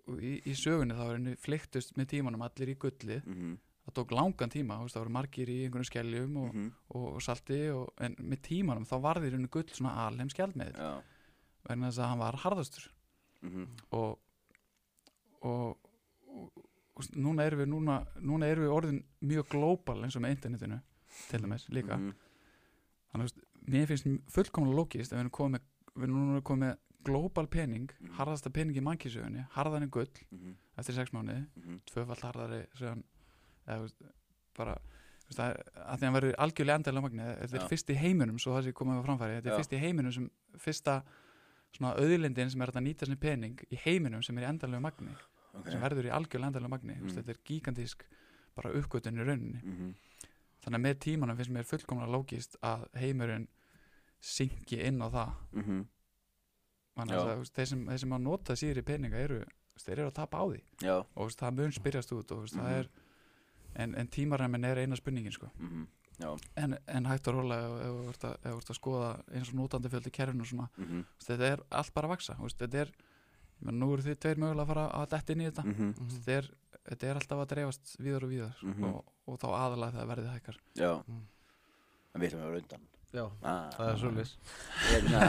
og 0.08 0.20
í, 0.20 0.34
í 0.44 0.58
sögunni 0.58 0.98
þá 0.98 1.06
er 1.06 1.16
henni 1.16 1.38
flyktust 1.40 1.96
með 1.98 2.12
tímanum 2.14 2.44
allir 2.46 2.74
í 2.74 2.78
gullið 2.84 3.24
mhm, 3.24 3.56
það 3.88 3.96
tók 3.98 4.12
langan 4.12 4.52
tíma, 4.52 4.80
veist, 4.84 4.96
það 4.96 5.06
voru 5.06 5.16
margir 5.16 5.50
í 5.52 5.58
einhverjum 5.64 5.88
skeljum 5.88 6.38
og, 6.44 6.48
mhm, 6.52 6.70
og, 6.92 7.08
og 7.14 7.24
salti 7.24 7.60
og, 7.72 7.88
en 8.04 8.16
með 8.20 8.44
tímanum 8.50 8.88
þá 8.88 8.96
varði 9.08 9.32
henni 9.32 9.50
gull 9.52 9.68
svona 9.72 9.96
alheim 10.06 10.32
skjaldmiðl 10.32 10.76
já. 10.76 10.92
Vegna 11.68 11.88
þess 11.90 12.00
að 12.00 12.10
hann 12.12 12.20
var 12.22 12.36
harðastur. 12.44 12.84
Mhm, 13.44 13.64
og 13.96 14.18
og, 15.46 15.84
núna 17.14 17.44
erum 17.46 17.60
við 17.62 17.68
núna, 17.72 17.98
núna 18.20 18.46
erum 18.50 18.64
við 18.66 18.74
orðin 18.74 19.00
mjög 19.20 19.48
global 19.52 20.02
eins 20.04 20.16
og 20.18 20.22
með 20.24 20.34
internetinu 20.36 20.80
til 21.30 21.40
dæmis 21.44 21.68
líka 21.70 21.96
mhm, 21.96 22.12
þannig 23.12 23.32
að 23.32 23.46
mér 23.72 23.86
finnst 23.90 24.08
fullkomlega 24.34 24.76
logist 24.80 25.12
að 25.12 25.18
við 25.18 25.24
erum 25.24 25.34
komið 25.38 25.66
við 25.94 26.06
erum 26.08 26.20
núna 26.28 26.42
komið 26.42 26.66
með 26.68 26.76
global 27.08 27.46
pening, 27.46 27.88
Mhm. 28.00 28.10
harðasta 28.18 28.50
pening 28.52 28.76
í 28.76 28.82
mannkísögunni, 28.84 29.46
harðan 29.54 29.82
er 29.86 29.90
gull 29.94 30.10
mhm, 30.30 30.56
eftir 30.76 30.94
sex 30.94 31.10
mánuði, 31.14 31.46
mhm, 31.56 31.78
tvöfall 31.86 32.20
harðari 32.26 32.66
sem, 32.76 33.04
eða 33.66 33.80
veist, 33.84 34.02
bara 34.58 34.74
veist, 35.28 35.38
er, 35.38 35.62
að 35.76 35.98
því 35.98 36.02
að 36.02 36.04
hann 36.08 36.16
verður 36.18 36.34
algjörlega 36.44 36.78
endalega 36.80 37.02
magni, 37.06 37.22
þetta 37.22 37.56
er 37.56 37.64
Já. 37.64 37.68
fyrst 37.70 37.90
í 37.94 37.96
heiminum 38.02 38.38
svo 38.42 38.52
það 38.56 38.64
sé 38.66 38.72
komið 38.72 39.00
á 39.00 39.06
framfæri, 39.06 39.38
þetta 39.38 39.48
er 39.48 39.54
Já. 39.54 39.58
fyrst 39.62 39.72
í 39.72 39.80
heiminum 39.86 40.12
sem 40.12 40.30
fyrsta 40.58 41.02
svona 41.78 41.94
auðlindin 42.00 42.50
sem 42.50 42.62
er 42.62 42.72
að 42.72 42.82
nýta 42.84 43.06
sinni 43.06 43.20
pening 43.20 43.58
í 43.70 43.76
heiminum 43.84 44.22
sem 44.24 44.36
er 44.38 44.44
í 44.46 44.48
endanlegu 44.48 44.80
magni 44.82 45.14
Ok. 45.58 45.70
sem 45.70 45.80
verður 45.80 46.06
í 46.08 46.10
algjörlega 46.14 46.46
endanlegu 46.52 46.70
magni 46.70 46.94
mm. 46.94 47.02
Mm. 47.06 47.14
þetta 47.16 47.30
er 47.34 47.38
gigantísk 47.44 48.02
bara 48.56 48.72
uppgötun 48.72 49.18
í 49.20 49.24
rauninni 49.26 49.60
Mhm. 49.62 49.94
þannig 50.64 50.78
að 50.78 50.86
með 50.86 50.98
tímanum 51.04 51.36
finnst 51.36 51.50
mér 51.54 51.64
fullkomlega 51.68 52.10
lógist 52.12 52.56
að 52.62 52.88
heimurinn 52.98 53.48
syngi 54.20 54.80
inn 54.84 54.98
á 55.02 55.08
það 55.10 55.32
Mhm. 55.52 55.86
þannig 56.96 57.14
Já. 57.14 57.22
að 57.22 57.50
þeir 57.54 57.66
sem, 57.68 57.86
þeir 57.86 57.98
sem 57.98 58.10
að 58.16 58.22
nota 58.22 58.52
síðri 58.58 58.82
peninga 58.84 59.16
eru, 59.22 59.44
þeir 59.78 59.98
eru 59.98 60.08
að 60.10 60.14
tapa 60.14 60.38
á 60.38 60.44
því 60.50 60.60
Já. 60.82 60.96
og 61.14 61.28
veist, 61.28 61.38
það 61.38 61.54
mun 61.54 61.72
spyrjast 61.72 62.12
út 62.12 62.32
og 62.32 62.40
veist, 62.42 62.56
Mhm. 62.56 62.64
það 62.64 62.78
er 62.80 62.88
en, 63.76 63.94
en 63.94 64.08
tímaræmin 64.08 64.64
er 64.64 64.76
eina 64.78 64.96
spurningin 64.96 65.32
sko. 65.32 65.50
Mhm. 65.58 65.86
En, 66.56 66.76
en 66.88 67.04
hægt 67.06 67.28
að 67.28 67.34
róla 67.34 67.54
ef 67.62 67.92
þú 67.94 68.08
ert 68.08 68.24
að, 68.24 68.74
skoða 68.74 69.22
eins 69.32 69.48
og 69.50 69.54
notandi 69.54 69.88
fjöldi 69.88 70.10
kerfinu 70.10 70.42
Mhm. 70.76 71.04
þú 71.04 71.04
veist, 71.18 71.28
þetta 71.28 71.52
er 71.52 71.60
allt 71.70 71.94
bara 71.94 72.08
að 72.08 72.10
vaksa 72.16 72.34
þetta 72.34 72.74
er, 72.74 72.90
menn, 73.62 73.78
nú 73.80 73.92
eru 73.94 74.02
þið 74.02 74.18
tveir 74.22 74.36
mögulega 74.42 74.62
að 74.64 74.66
fara 74.72 74.86
að 74.92 75.08
detta 75.10 75.32
inn 75.32 75.40
í 75.40 75.48
þetta 75.50 75.64
Mhm. 75.64 75.94
Þú 75.94 76.04
veist, 76.04 76.18
þetta, 76.18 76.36
er, 76.38 76.50
þetta 76.88 77.06
er 77.10 77.14
alltaf 77.20 77.38
að 77.42 77.48
dreifast 77.54 77.96
víðar 77.98 78.22
og 78.24 78.30
víðar 78.30 78.62
Mhm. 78.62 78.84
og, 78.84 79.04
og 79.26 79.38
þá 79.38 79.48
aðalega 79.48 79.92
þegar 79.92 80.10
verðið 80.12 80.32
hækkar 80.34 80.56
Já. 80.76 80.92
Mm. 81.08 81.22
En 82.14 82.20
við 82.20 82.26
erum 82.32 82.40
að 82.40 82.48
vera 82.48 82.62
undan. 82.62 82.86
Já, 83.12 83.24
Ah. 83.42 83.70
það 83.72 83.88
er 83.88 83.96
svolítið 83.96 84.36
Hérna, 84.88 85.20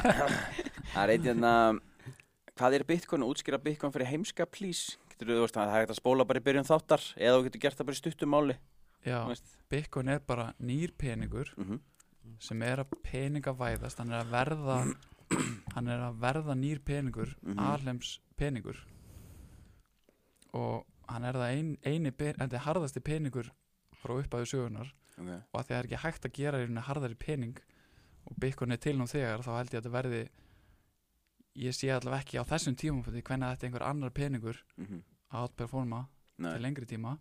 það 0.93 1.03
er 1.03 1.09
einn 1.09 1.23
hérna, 1.23 1.79
hvað 2.57 2.73
er 2.75 2.83
Bitcoin 2.83 3.23
og 3.23 3.29
útskýra 3.35 3.57
Bitcoin 3.63 3.91
fyrir 3.93 4.07
heimska, 4.07 4.45
please? 4.45 4.97
Getur 5.09 5.27
þú, 5.27 5.35
þú 5.37 5.41
veist, 5.45 5.55
það 5.55 5.67
er 5.67 5.75
hægt 5.85 5.91
að 5.93 5.99
spóla 6.01 6.25
bara 6.27 6.39
í 6.39 6.43
byrjun 6.43 6.67
þáttar 6.67 7.03
eða 7.17 7.37
þú 7.39 7.43
getur 7.47 7.59
gert 7.61 7.77
það 7.77 7.85
bara 7.85 7.95
í 7.95 8.01
stuttum 8.01 8.29
máli. 8.29 8.55
Já, 9.05 9.23
þú 9.23 9.27
veist. 9.31 9.47
Bitcoin 9.69 10.09
er 10.09 10.19
bara 10.19 10.53
nýr 10.61 10.91
peningur 10.97 11.47
Mhm. 11.57 11.79
sem 12.39 12.61
er 12.61 12.77
að 12.83 12.91
peningavæðast 13.03 13.97
hann 13.97 14.11
er 14.11 14.23
að 14.23 14.29
verða 14.31 14.95
hann 15.79 15.87
er 15.95 16.01
að 16.09 16.19
verða 16.19 16.55
nýr 16.59 16.79
peningur 16.83 17.31
Mhm. 17.41 17.59
alheims 17.59 18.19
peningur 18.37 18.77
og 20.53 20.85
hann 21.09 21.23
er 21.25 21.33
það 21.37 21.53
ein, 21.53 21.69
eini 21.85 22.11
þetta 22.11 22.53
er 22.57 22.65
harðasti 22.65 23.01
peningur 23.05 23.49
frá 24.01 24.15
upphæðu 24.19 24.49
sögunar 24.53 24.91
Ok. 25.19 25.27
og 25.53 25.59
að 25.59 25.65
því 25.65 25.69
það 25.73 25.79
er 25.79 25.87
ekki 25.89 26.01
hægt 26.03 26.25
að 26.29 26.33
gera 26.37 26.57
í 26.59 26.61
rauninni 26.65 26.85
harðari 26.87 27.17
pening 27.19 27.57
og 28.29 28.35
Bitcoin 28.39 28.71
er 28.71 28.77
til 28.77 28.95
nú 28.97 29.07
þegar 29.09 29.41
þá 29.43 29.51
held 29.57 29.69
ég 29.73 29.79
að 29.79 29.83
þetta 29.83 29.95
verði 29.97 30.21
ég 31.59 31.75
sé 31.75 31.89
allavega 31.91 32.23
ekki 32.23 32.39
á 32.39 32.43
þessum 32.47 32.75
tímum 32.79 33.03
hvernig 33.03 33.23
þetta 33.25 33.63
er 33.63 33.69
einhver 33.69 33.87
annar 33.89 34.09
peningur 34.11 34.57
Mhm. 34.77 35.01
að 35.31 35.41
outperforma 35.49 36.07
til 36.37 36.45
Nei. 36.45 36.59
lengri 36.59 36.85
tíma 36.85 37.17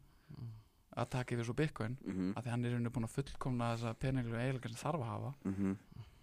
að 0.97 1.11
taka 1.11 1.35
yfir 1.35 1.45
svo 1.45 1.55
Bitcoin 1.57 1.97
Mhm. 2.05 2.35
að 2.35 2.43
því 2.45 2.51
hann 2.51 2.65
er 2.65 2.71
í 2.71 2.73
rauninni 2.75 2.91
búin 2.93 3.05
að 3.09 3.17
fullkomna 3.17 3.77
þessa 3.77 3.95
peninglu 3.99 4.37
eiginlega 4.39 4.69
sem 4.69 4.83
þarf 4.93 5.01
að 5.01 5.07
hafa 5.07 5.35
Mhm. 5.45 5.77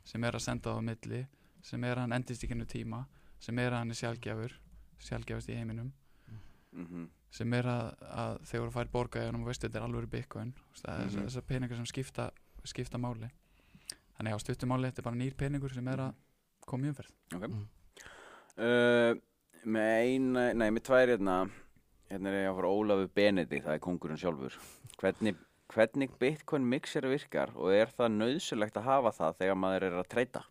sem 0.04 0.24
er 0.24 0.32
að 0.32 0.42
senda 0.42 0.70
á 0.74 0.80
milli 0.82 1.28
sem 1.66 1.84
er 1.88 1.96
að 1.98 2.06
hann 2.06 2.16
endist 2.20 2.44
í 2.46 2.50
kennu 2.52 2.66
tíma 2.70 3.04
sem 3.42 3.60
er 3.60 3.72
að 3.74 3.82
hann 3.84 3.94
er 3.96 4.00
sjálfgjafur 4.02 4.54
sjálfgjafist 5.10 5.50
í 5.54 5.58
heiminum 5.60 5.92
Mhm. 6.76 7.06
sem 7.32 7.54
er 7.56 7.64
að, 7.72 7.86
að 8.04 8.34
þegar 8.50 8.66
þú 8.68 8.74
fær 8.76 8.90
borga 8.92 9.22
í 9.22 9.26
hann 9.30 9.36
og 9.40 9.46
veist 9.48 9.62
þetta 9.64 9.80
er 9.80 9.86
alveg 9.88 10.02
er 11.00 11.06
Mhm. 11.06 11.28
þessar 11.30 11.46
peningar 11.48 11.78
sem 11.78 11.86
skipta, 11.86 12.26
skipta 12.68 12.98
máli 13.00 13.30
þannig 14.18 14.36
á 14.36 14.40
stuttum 14.44 14.70
máli 14.70 14.90
þetta 14.92 15.00
er 15.00 15.08
bara 15.10 15.16
nýr 15.16 15.36
peningur 15.40 15.74
sem 15.74 15.88
er 15.88 15.98
að 15.98 16.14
koma 16.66 16.86
í 16.88 16.90
umferð 16.92 17.12
Mm. 17.32 17.68
Uh, 18.58 19.16
með 19.66 19.92
ein, 20.06 20.28
nei, 20.34 20.70
með 20.72 20.84
tvær 20.88 21.08
hérna, 21.12 21.50
hérna 22.10 22.28
er 22.32 22.46
ég 22.46 22.50
að 22.52 22.56
fara 22.60 22.70
Ólafur 22.72 23.10
Benedikt, 23.16 23.66
það 23.66 23.74
er 23.74 23.80
kongurinn 23.84 24.20
sjálfur. 24.22 24.54
Hvernig, 25.02 25.36
hvernig 25.74 26.14
Bitcoin 26.20 26.68
mixer 26.70 27.02
virkar 27.10 27.52
og 27.56 27.74
er 27.74 27.88
það 27.88 28.14
nöðsulegt 28.16 28.78
að 28.80 28.84
hafa 28.88 29.12
það 29.18 29.38
þegar 29.42 29.58
maður 29.60 29.84
er 29.90 29.98
að 30.00 30.08
treyta? 30.14 30.44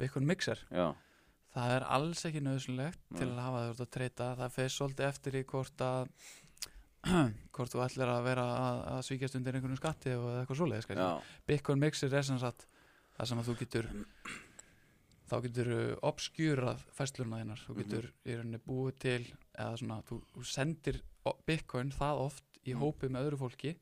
Bitcoin 0.00 0.26
mixer, 0.26 0.58
Já. 0.70 0.88
það 1.54 1.74
er 1.76 1.86
alls 1.96 2.24
ekki 2.28 2.42
nöðsynlegt 2.46 3.00
til 3.18 3.28
að 3.30 3.40
hafa 3.44 3.62
það 3.70 3.80
að 3.86 3.90
treyta 3.96 4.28
það 4.40 4.54
fer 4.58 4.68
svolítið 4.76 5.08
eftir 5.08 5.38
í 5.40 5.44
hvort 5.50 5.84
að 5.86 6.10
hvort 7.56 7.72
þú 7.72 7.80
ætlir 7.86 8.10
að 8.12 8.24
vera 8.28 8.44
að, 8.44 8.78
að 8.92 9.02
svíkjast 9.08 9.36
undir 9.38 9.56
einhvern 9.56 9.78
skatti 9.80 10.12
og 10.18 10.26
eitthvað 10.42 10.58
svoleiðis. 10.60 10.88
Bitcoin 11.48 11.80
Mixer 11.80 12.12
er 12.12 12.26
sem 12.28 12.38
sagt 12.42 12.66
það 13.16 13.30
sem 13.30 13.40
að 13.40 13.48
þú 13.48 13.54
getur 13.62 13.88
þá 15.30 15.34
getur 15.46 15.70
obskjúrað 16.10 16.82
fæsluna 16.96 17.38
þínar 17.40 17.60
þú 17.64 17.74
Mhm. 17.74 17.80
getur 17.84 18.10
í 18.26 18.36
rauninni 18.36 18.60
búið 18.66 18.98
til 18.98 19.22
eða 19.54 19.76
svona, 19.78 20.00
þú, 20.08 20.20
þú 20.34 20.44
sendir 20.44 21.00
Bitcoin 21.46 21.92
það 21.94 22.18
oft 22.26 22.44
í 22.66 22.74
Mhm. 22.74 22.80
hópi 22.82 23.08
með 23.08 23.26
öðru 23.30 23.38
fólki 23.38 23.76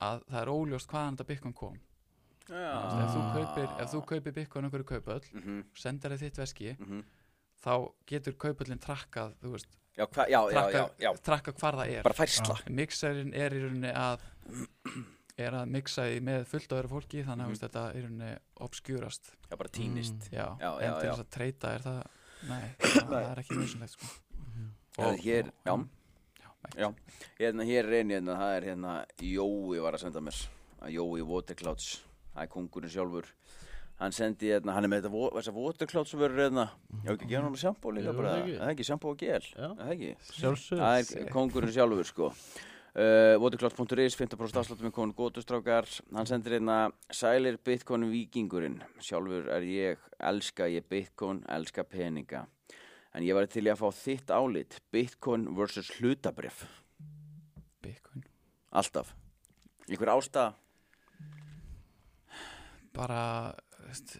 að 0.00 0.22
það 0.30 0.40
er 0.42 0.48
óljóst 0.52 0.88
hvaðan 0.90 1.16
þetta 1.16 1.26
Bitcoin 1.28 1.54
kom 1.54 1.78
ef, 2.48 3.10
þú 3.14 3.22
kaupir, 3.34 3.68
ef 3.84 3.92
þú 3.92 4.00
kaupir 4.12 4.32
Bitcoin 4.36 4.68
okkur 4.70 4.84
kaupöll 4.94 5.20
Mhm, 5.34 5.60
sendir 5.74 6.10
þið 6.16 6.24
þitt 6.24 6.40
veski 6.42 6.72
mhm. 6.78 7.02
þá 7.64 7.72
getur 8.06 8.36
kaupöllin 8.40 8.80
trakkað 8.80 9.36
þú 9.42 9.52
veist, 9.56 9.76
Já, 9.98 10.06
hva, 10.06 10.24
já, 10.30 10.38
já, 10.40 10.40
já, 10.40 10.54
trakkað, 10.54 10.90
já, 11.02 11.10
trakkað 11.26 11.56
hvar 11.60 11.76
það 11.80 11.90
er 11.98 12.02
bara 12.06 12.14
færsla. 12.16 12.56
mixerinn 12.70 13.34
er 13.34 13.52
í 13.52 13.62
rauninni 13.64 13.90
að 13.92 14.22
er 15.44 15.56
að 15.56 15.70
mixa 15.72 16.04
því 16.06 16.20
með 16.24 16.42
fullt 16.50 16.72
öðru 16.76 16.88
fólki 16.94 17.22
þannig 17.26 17.46
að 17.46 17.50
mm. 17.50 17.60
þetta 17.64 17.82
í 17.96 18.02
rauninni 18.04 18.30
obskjúrast 18.66 19.30
Já, 19.50 19.56
bara 19.56 19.68
týnist. 19.72 20.28
já, 20.32 20.46
Já, 20.60 20.70
en 20.78 20.84
já, 20.84 20.92
til 21.00 21.06
já. 21.08 21.12
þess 21.12 21.24
að 21.24 21.30
treyta 21.36 21.72
er 21.76 21.84
það 21.86 22.00
nei, 22.50 22.66
það, 22.80 23.08
það 23.10 23.30
er 23.30 23.40
ekki 23.42 23.56
nöðsynlegt 23.58 23.94
sko. 23.96 24.10
Já, 25.00 25.08
hér, 25.24 25.50
já, 25.64 25.74
já, 26.40 26.50
já. 26.76 26.88
Hérna, 27.38 27.64
hér 27.68 27.88
er 27.88 27.98
einu, 28.00 28.14
hérna, 28.14 28.36
það 28.40 28.54
er 28.58 28.66
hérna, 28.70 28.94
Jói 29.24 29.80
var 29.84 29.96
að 29.96 30.02
senda 30.06 30.20
mér, 30.24 30.40
að 30.80 30.94
Jói 30.96 31.22
Waterclouds, 31.30 31.90
það 32.34 32.46
er 32.46 32.50
kongurinn 32.54 32.94
sjálfur. 32.94 33.28
Hann 34.00 34.14
sendi 34.16 34.48
hérna, 34.48 34.72
hann 34.72 34.86
er 34.86 34.92
með 34.94 35.10
Waterclouds 35.12 36.14
vörur 36.16 36.40
hérna, 36.40 36.70
já, 37.04 37.12
ekki 37.12 37.26
gefa 37.28 37.42
hann 37.42 37.52
með 37.52 37.62
sjampo 37.66 37.90
líka 37.92 38.14
bara, 38.16 38.38
það 38.46 38.54
er 38.56 38.70
ekki. 38.72 38.86
Sjampo 38.88 39.12
og 39.12 39.20
gel, 39.20 39.42
það 39.52 39.82
er 39.84 39.90
ekki. 39.92 40.12
Það 40.70 41.00
er 41.20 41.32
kongurinn 41.34 41.74
sjálfur 41.74 42.08
sko. 42.08 42.30
Uh, 42.90 43.36
Watercloud.is 43.38 44.16
15% 44.18 44.56
afsláttum 44.58 44.88
með 44.88 44.94
konu 44.96 45.14
gótustrákar 45.14 45.86
hann 46.10 46.26
sendir 46.26 46.56
hérna 46.56 46.78
Sælir 47.14 47.54
Bitcoin 47.62 48.08
vikingurinn 48.10 48.80
sjálfur 48.98 49.46
er 49.54 49.62
ég, 49.68 50.00
elska 50.18 50.66
ég 50.66 50.88
Bitcoin 50.90 51.44
elska 51.54 51.84
peninga. 51.86 52.46
En 53.14 53.22
ég 53.22 53.36
var 53.36 53.46
til 53.50 53.62
í 53.68 53.70
að 53.70 53.84
fá 53.84 53.94
þitt 53.94 54.32
álit. 54.34 54.80
Bitcoin 54.90 55.46
versus 55.54 55.92
hlutabrif 56.00 56.64
Bitcoin. 57.84 58.26
Alltaf. 58.74 59.14
Einhver 59.86 60.16
ástæða 60.16 60.48
bara 62.92 63.54
veist, 63.86 64.16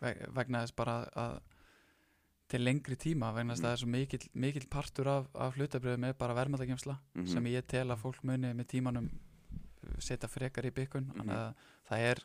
ve- 0.00 0.28
vegna 0.34 0.62
þess 0.64 0.76
bara 0.76 0.96
að 1.16 1.40
til 2.52 2.60
lengri 2.64 2.96
tíma 3.00 3.30
vegna 3.34 3.54
þess 3.54 3.62
að 3.62 3.66
það 3.66 3.72
er 3.76 3.80
svo 3.82 3.88
mikill, 3.92 4.28
mikill 4.34 4.66
partur 4.68 5.08
af, 5.08 5.28
af 5.34 5.54
hlutabriðum 5.56 6.04
er 6.10 6.12
bara 6.18 6.34
verðmættagemsla 6.36 6.98
Mhm. 7.14 7.26
sem 7.26 7.44
ég 7.46 7.66
tel 7.66 7.88
að 7.88 7.98
fólk 8.02 8.22
muni 8.24 8.52
með 8.54 8.66
tímanum 8.74 9.10
setja 9.98 10.28
frekar 10.28 10.64
í 10.64 10.70
Mhm. 11.06 11.16
þannig 11.16 11.36
að 11.36 11.54
það 11.90 11.98
er 12.10 12.18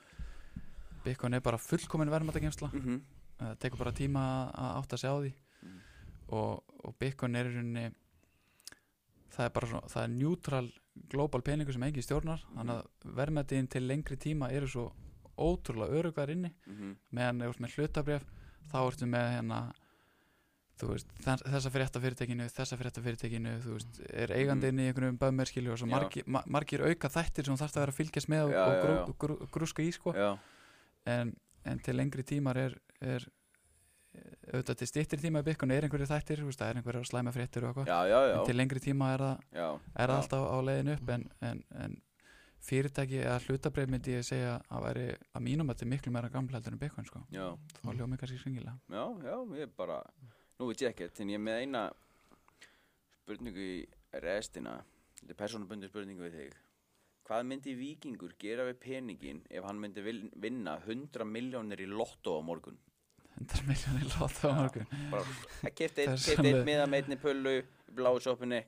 Bitcoin 1.03 1.33
er 1.33 1.39
bara 1.39 1.57
fullkomin 1.57 2.09
verðmættagemsla 2.09 2.71
mm 2.73 2.81
-hmm. 2.81 3.01
það 3.39 3.59
tekur 3.59 3.77
bara 3.77 3.91
tíma 3.91 4.51
að 4.53 4.75
átta 4.83 4.97
sig 4.97 5.09
á 5.09 5.15
því 5.21 5.33
Mhm. 5.63 5.79
og, 6.29 6.63
og 6.83 6.95
Bitcoin 6.99 7.35
er 7.35 7.45
í 7.45 7.53
rauninni 7.55 7.93
það 9.31 9.45
er 9.45 9.49
bara 9.49 9.67
svo, 9.67 9.79
það 9.87 10.03
er 10.03 10.07
neutral 10.07 10.71
global 11.11 11.41
peningur 11.41 11.73
sem 11.73 11.83
engin 11.87 12.03
stjórnar 12.05 12.41
þannig 12.55 12.77
að 12.81 13.15
verðmættin 13.19 13.67
til 13.69 13.83
lengri 13.87 14.17
tíma 14.17 14.49
eru 14.51 14.67
svo 14.67 14.87
ótrúlega 15.37 15.93
örugar 15.99 16.31
inni. 16.33 16.49
Meðan 17.13 17.41
ef 17.41 17.51
þú 17.51 17.53
ert 17.53 17.59
með 17.67 17.75
hlutabref 17.77 18.23
þá 18.71 18.77
ertu 18.87 19.05
með 19.11 19.27
hérna 19.35 19.59
veist, 20.81 21.07
þess- 21.25 21.43
þessa 21.49 21.71
frétta 21.73 22.01
fyrirtekinu 22.01 22.47
þessa 22.53 22.77
frétta 22.77 23.01
fyrirtekinu, 23.01 23.53
þú 23.63 23.71
veist 23.77 23.99
er 24.13 24.33
eigandinn 24.35 24.79
í 24.83 24.87
einhverjum 24.91 25.17
bömmir 25.17 25.49
skilju 25.49 25.71
og 25.73 25.79
svo 25.81 25.87
margir, 25.89 26.23
ma 26.27 26.43
margir 26.45 26.83
auka 26.85 27.09
þættir 27.09 27.45
sem 27.49 27.57
þarfst 27.57 27.77
að 27.79 27.81
vera 27.85 27.93
að 27.95 27.97
fylgjast 28.01 28.29
með 28.29 28.51
Já, 28.53 28.61
og 28.65 28.75
já, 28.75 28.81
grú, 28.83 29.15
grú, 29.23 29.37
grúska 29.55 29.81
í 29.85 29.91
sko. 29.95 30.13
En, 31.07 31.33
en 31.65 31.79
til 31.79 31.95
lengri 31.97 32.23
tímar 32.23 32.57
er, 32.61 32.75
er 33.01 33.25
auðvitað 34.53 34.79
til 34.81 34.89
stýttir 34.89 35.21
tíma 35.21 35.43
í 35.43 35.47
byggun 35.47 35.73
er 35.75 35.87
einhverju 35.87 36.09
þættir, 36.09 36.43
veist, 36.47 36.61
það 36.61 36.71
er 36.71 36.81
einhverju 36.81 37.03
slæma 37.09 37.33
fréttir 37.35 37.67
og 37.67 37.79
eitthvað, 37.83 38.33
en 38.33 38.49
til 38.49 38.57
lengri 38.57 38.83
tíma 38.83 39.13
er 39.13 39.23
það, 39.25 39.45
er 39.53 40.13
já. 40.13 40.17
alltaf 40.17 40.47
á 40.47 40.57
leiðin 40.69 40.93
upp 40.95 41.13
en, 41.15 41.27
en, 41.49 41.63
en 41.83 41.95
fyrirtæki 42.67 43.21
eða 43.21 43.37
hlutabreyf 43.45 43.91
myndi 43.91 44.17
ég 44.17 44.25
segja 44.27 44.57
að 44.73 44.87
væri 44.87 45.07
að 45.13 45.45
mínum 45.45 45.69
að 45.69 45.77
þetta 45.77 45.87
er 45.87 45.93
miklu 45.93 46.13
meira 46.15 46.33
gamla 46.33 46.59
heldur 46.59 46.75
en 46.75 46.83
byggun 46.83 47.07
sko, 47.07 47.23
þá 47.29 47.89
ljómi 47.93 48.19
kannski 48.19 48.41
skringilega. 48.41 48.77
Já, 48.91 49.05
já, 49.27 49.37
ég 49.61 49.77
bara 49.77 50.01
Nú 50.57 50.71
veit 50.71 50.81
ég 50.81 50.89
ekkert, 50.89 51.19
en 51.21 51.29
ég 51.29 51.37
með 51.37 51.59
eina 51.61 51.81
spurningu 53.21 53.61
í 53.61 53.81
restina 54.23 54.79
Þetta 55.17 55.33
er 55.33 55.39
persónubundi 55.41 55.89
spurningu 55.89 56.23
við 56.23 56.35
þig. 56.39 56.57
Hvað 57.27 57.47
myndi 57.49 57.73
vikingur 57.75 58.35
gera 58.39 58.63
við 58.69 58.77
peningin 58.83 59.39
ef 59.51 59.65
hann 59.67 59.79
myndi 59.81 60.03
vinna 60.05 60.77
100 60.85 61.27
miljónir 61.27 61.81
í 61.83 61.87
lottó 61.89 62.37
á 62.39 62.41
morgun? 62.45 62.77
100 63.37 63.63
miljónir 63.67 64.07
láta 64.15 64.49
á 64.49 64.51
morgun. 64.57 64.87
Bara, 65.11 65.23
að 65.67 65.73
kefti 65.77 66.03
einn, 66.05 66.13
Þess 66.15 66.29
kefti 66.31 66.47
einn 66.47 66.55
alveg- 66.55 66.67
miða 66.71 66.85
með 66.89 67.03
einni 67.03 67.17
pullu 67.21 67.53
í 67.59 67.63
bláu 67.97 68.19
soppunni 68.23 68.63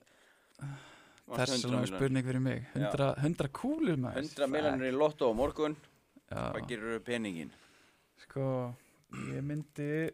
þess 1.29 1.63
vegna 1.65 1.85
spurning 1.89 2.25
fyrir 2.25 2.41
mig. 2.41 2.65
100, 2.75 3.07
100 3.23 3.49
kúlur 3.53 3.97
maður. 4.01 4.23
100 4.25 4.47
miljónir 4.53 4.91
í 4.91 4.95
lottó 4.97 5.29
á 5.31 5.33
morgun. 5.37 5.75
Já, 6.29 6.51
Hvað 6.53 6.67
gerur 6.69 6.99
peningin? 7.01 7.51
sko 8.19 8.75
ég 9.33 9.41
myndi 9.41 10.11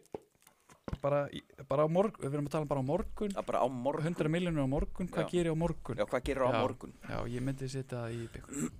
bara, 1.02 1.26
bara 1.68 1.84
á 1.84 1.88
morgun, 1.90 2.22
við 2.24 2.30
verðum 2.32 2.46
að 2.48 2.54
tala 2.54 2.64
bara 2.70 2.80
á 2.80 2.86
morgun. 2.86 3.32
Það 3.34 3.42
er 3.42 3.48
bara 3.50 3.60
á 3.60 3.68
morgun. 3.68 4.06
100 4.06 4.30
miljonur 4.32 4.64
á 4.64 4.68
morgun, 4.70 5.08
hvað 5.12 5.30
gerir 5.32 5.52
á 5.52 5.56
morgun? 5.58 5.96
Já, 6.00 6.06
hvað 6.06 6.22
gerir 6.24 6.46
á 6.48 6.50
morgun? 6.62 6.92
Já, 7.04 7.18
ég 7.28 7.42
myndi 7.44 7.68
setja 7.68 8.06
það 8.06 8.16
í 8.16 8.28
byggur 8.32 8.70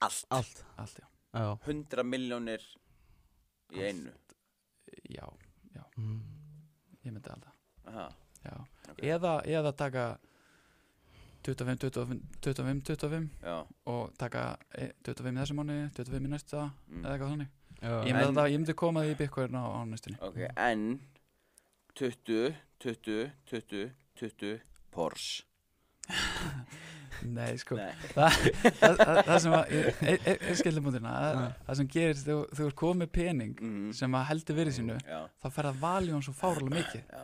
Allt. 0.00 0.24
Allt. 0.30 0.62
Allt, 0.78 0.98
já. 1.02 1.06
Já. 1.34 1.48
100 1.66 2.04
miljónir 2.06 2.62
í 3.74 3.82
einu 3.84 4.12
Já, 5.16 5.84
mm. 5.96 6.18
ég 7.04 7.12
myndi 7.14 7.30
alltaf 7.32 7.54
Aha, 7.90 8.08
Já, 8.44 8.56
ok. 8.90 8.98
eða, 9.02 9.32
eða 9.46 9.72
taka 9.76 10.04
25, 11.42 11.78
25, 11.90 12.20
25, 12.44 12.82
25 12.84 13.28
Já, 13.42 13.56
og 13.88 14.12
taka 14.20 14.44
e, 14.76 14.90
25 15.06 15.32
í 15.32 15.40
þessu 15.40 15.56
mánu 15.56 15.78
25 15.96 16.28
í 16.28 16.32
næsta, 16.34 16.66
mm. 16.88 17.04
eða 17.04 17.14
eitthvað 17.14 17.32
þannig. 17.34 17.50
Já. 17.80 17.94
Ég 17.94 18.12
myndi, 18.12 18.20
En- 18.20 18.26
þetta, 18.34 18.44
ég 18.52 18.60
myndi 18.60 18.76
koma 18.76 19.04
því 19.06 19.14
í 19.14 19.18
byggur 19.22 19.54
á, 19.56 19.64
á 19.64 19.80
næstunni. 19.88 20.18
Ok, 20.20 20.40
en 20.56 20.84
20, 21.96 22.60
20, 22.84 23.32
20, 23.50 23.90
20 24.20 24.60
Porsche 24.90 25.44
Nei, 27.26 27.56
sko. 27.60 27.76
Nei, 27.76 27.90
það, 28.14 28.36
það, 28.80 28.94
það, 29.00 29.20
það 29.26 29.38
sem 29.44 29.56
að 29.58 29.74
er 30.12 30.56
skildabúndina, 30.60 31.12
Já. 31.20 31.42
það 31.66 31.78
sem 31.80 31.90
gerist 31.96 32.26
þegar 32.28 32.54
þú 32.58 32.66
ert 32.70 32.78
komið 32.80 33.10
pening 33.16 33.60
mm. 33.60 33.90
sem 34.00 34.16
að 34.20 34.26
heldur 34.30 34.58
verið 34.60 34.76
sínu 34.78 34.96
Já, 35.04 35.20
þá 35.42 35.46
fer 35.58 35.68
að 35.70 35.80
valja 35.84 36.16
hann 36.16 36.24
svo 36.26 36.34
fárlega 36.38 36.74
mikið. 36.78 37.04
Já, 37.10 37.22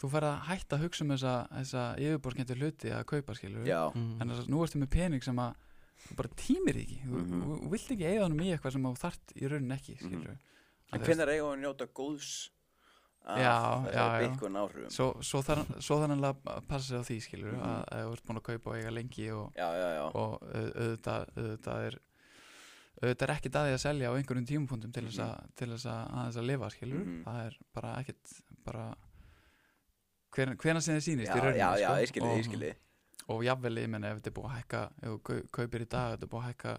þú 0.00 0.10
fer 0.14 0.26
að 0.30 0.36
hætta 0.50 0.76
að 0.78 0.84
hugsa 0.86 1.04
um 1.04 1.10
þessa, 1.14 1.34
þessa 1.56 1.86
yfirborskjöndu 2.04 2.58
hluti 2.60 2.92
að 2.96 3.02
kaupa 3.14 3.34
skilur 3.38 3.66
já. 3.68 3.80
Mm. 3.94 4.12
en 4.20 4.32
þess 4.34 4.44
að 4.46 4.52
nú 4.54 4.62
ertu 4.64 4.80
með 4.84 4.92
pening 4.94 5.26
sem 5.26 5.42
að 5.44 5.66
þú 6.06 6.16
bara 6.16 6.30
tímir 6.40 6.78
ekki. 6.80 7.00
Þú, 7.04 7.18
Mhm. 7.20 7.42
þú, 7.44 7.56
þú 7.60 7.68
vilt 7.74 7.90
ekki 7.96 8.06
eiga 8.08 8.22
honum 8.24 8.40
í 8.40 8.52
eitthvað 8.54 8.72
sem 8.72 8.86
þú 8.88 8.94
þart 9.02 9.34
í 9.36 9.50
raunin 9.52 9.76
ekki 9.76 9.96
skilur 10.00 10.38
En 10.90 11.00
hvernig 11.04 11.20
er 11.22 11.30
eiga 11.36 11.44
að 11.52 11.60
njóta 11.60 11.86
góðs 11.94 12.30
Já, 13.26 13.36
já, 13.36 13.92
já. 13.92 14.28
Bitcoin 14.28 14.56
áhrifum 14.56 14.90
svo, 14.90 15.08
svo 15.22 15.98
hann 16.00 16.20
að 16.24 16.38
passa 16.66 16.86
sig 16.88 16.98
á 16.98 17.02
því 17.04 17.16
skilur 17.26 17.52
Mhm. 17.52 17.62
að, 17.62 17.84
að 17.92 18.04
þú 18.06 18.12
ert 18.16 18.24
búin 18.26 18.38
að 18.40 18.46
kaupa 18.48 18.70
og 18.70 18.76
eiga 18.76 18.90
lengi 18.90 19.26
og, 19.32 19.52
Já, 19.54 19.68
já, 19.76 19.88
já 19.98 20.04
og 20.14 20.14
au- 20.14 20.72
auðvitað, 20.80 21.26
auðvitað 21.36 21.84
er 21.90 21.98
auðvitað 23.02 23.22
er 23.28 23.34
ekkert 23.36 23.54
að 23.60 23.66
því 23.68 23.74
að 23.76 23.84
selja 23.84 24.08
á 24.10 24.16
einhverjum 24.16 24.46
tímapunktum 24.50 24.92
til 24.92 25.04
þess 25.06 25.20
að, 25.24 25.46
til 25.56 25.68
þess 25.68 25.86
að 25.86 26.00
aðeins 26.16 26.36
að 26.40 26.46
lifa 26.50 26.70
skilur, 26.70 27.04
Mhm. 27.04 27.22
það 27.24 27.46
er 27.46 27.56
bara 27.74 27.94
ekkert 28.00 28.34
bara 28.64 28.86
hver, 30.34 30.56
hvena 30.56 30.80
sem 30.82 30.96
þið 30.96 31.04
sýnist 31.06 31.32
í 31.32 31.40
já, 31.58 31.70
sko. 32.06 32.20
og, 32.24 33.36
og 33.36 33.44
jafnvel, 33.44 33.76
ég 33.84 33.88
menn 33.88 34.04
ef 34.04 34.16
þetta 34.20 34.26
er 34.26 34.36
búið 34.38 34.50
að 34.50 34.56
hækka 34.60 34.82
ef 35.02 35.08
þú 35.08 35.20
kau- 35.22 35.48
kaupir 35.52 35.80
í 35.84 35.88
dag, 35.88 36.16
þetta 36.18 36.22
er 36.22 36.32
búið 36.34 36.42
að 36.42 36.50
hækka 36.50 36.74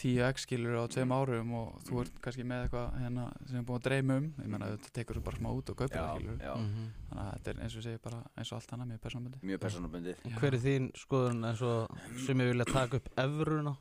10x 0.00 0.44
skilur 0.46 0.76
á 0.80 0.84
tveim 0.88 1.12
árum 1.12 1.50
og 1.58 1.80
þú 1.86 2.00
ert 2.02 2.20
kannski 2.24 2.44
með 2.48 2.62
eitthvað 2.66 2.94
hérna, 3.02 3.24
sem 3.46 3.58
er 3.60 3.64
búið 3.68 3.78
að 3.80 3.86
dreyma 3.88 4.16
um, 4.20 4.28
ég 4.40 4.48
menna 4.54 4.70
þetta 4.72 4.92
tekur 4.98 5.18
þú 5.20 5.22
bara 5.28 5.40
smá 5.40 5.48
út 5.52 5.70
og 5.72 5.76
kaupir 5.80 5.98
það 6.00 6.10
skilur 6.16 6.38
já, 6.46 6.54
Mhm. 6.56 6.88
þannig 7.10 7.24
að 7.24 7.32
þetta 7.36 7.50
er 7.54 7.62
eins 7.66 7.76
og 7.76 7.82
segir 7.86 8.02
bara 8.08 8.20
eins 8.36 8.52
og 8.52 8.56
allt 8.60 8.72
annað 8.76 8.90
mjög 8.92 9.00
persónbundið 9.06 9.46
mjög 9.50 9.60
persónabundið. 9.66 10.16
Hver 10.40 10.54
er 10.54 10.60
þín 10.64 10.90
skoðun 10.96 11.44
eins 11.50 11.62
og 11.62 11.98
sem 12.26 12.38
ég 12.40 12.50
vilja 12.52 12.64
taka 12.72 12.96
upp 12.96 13.08
evruna? 13.16 13.76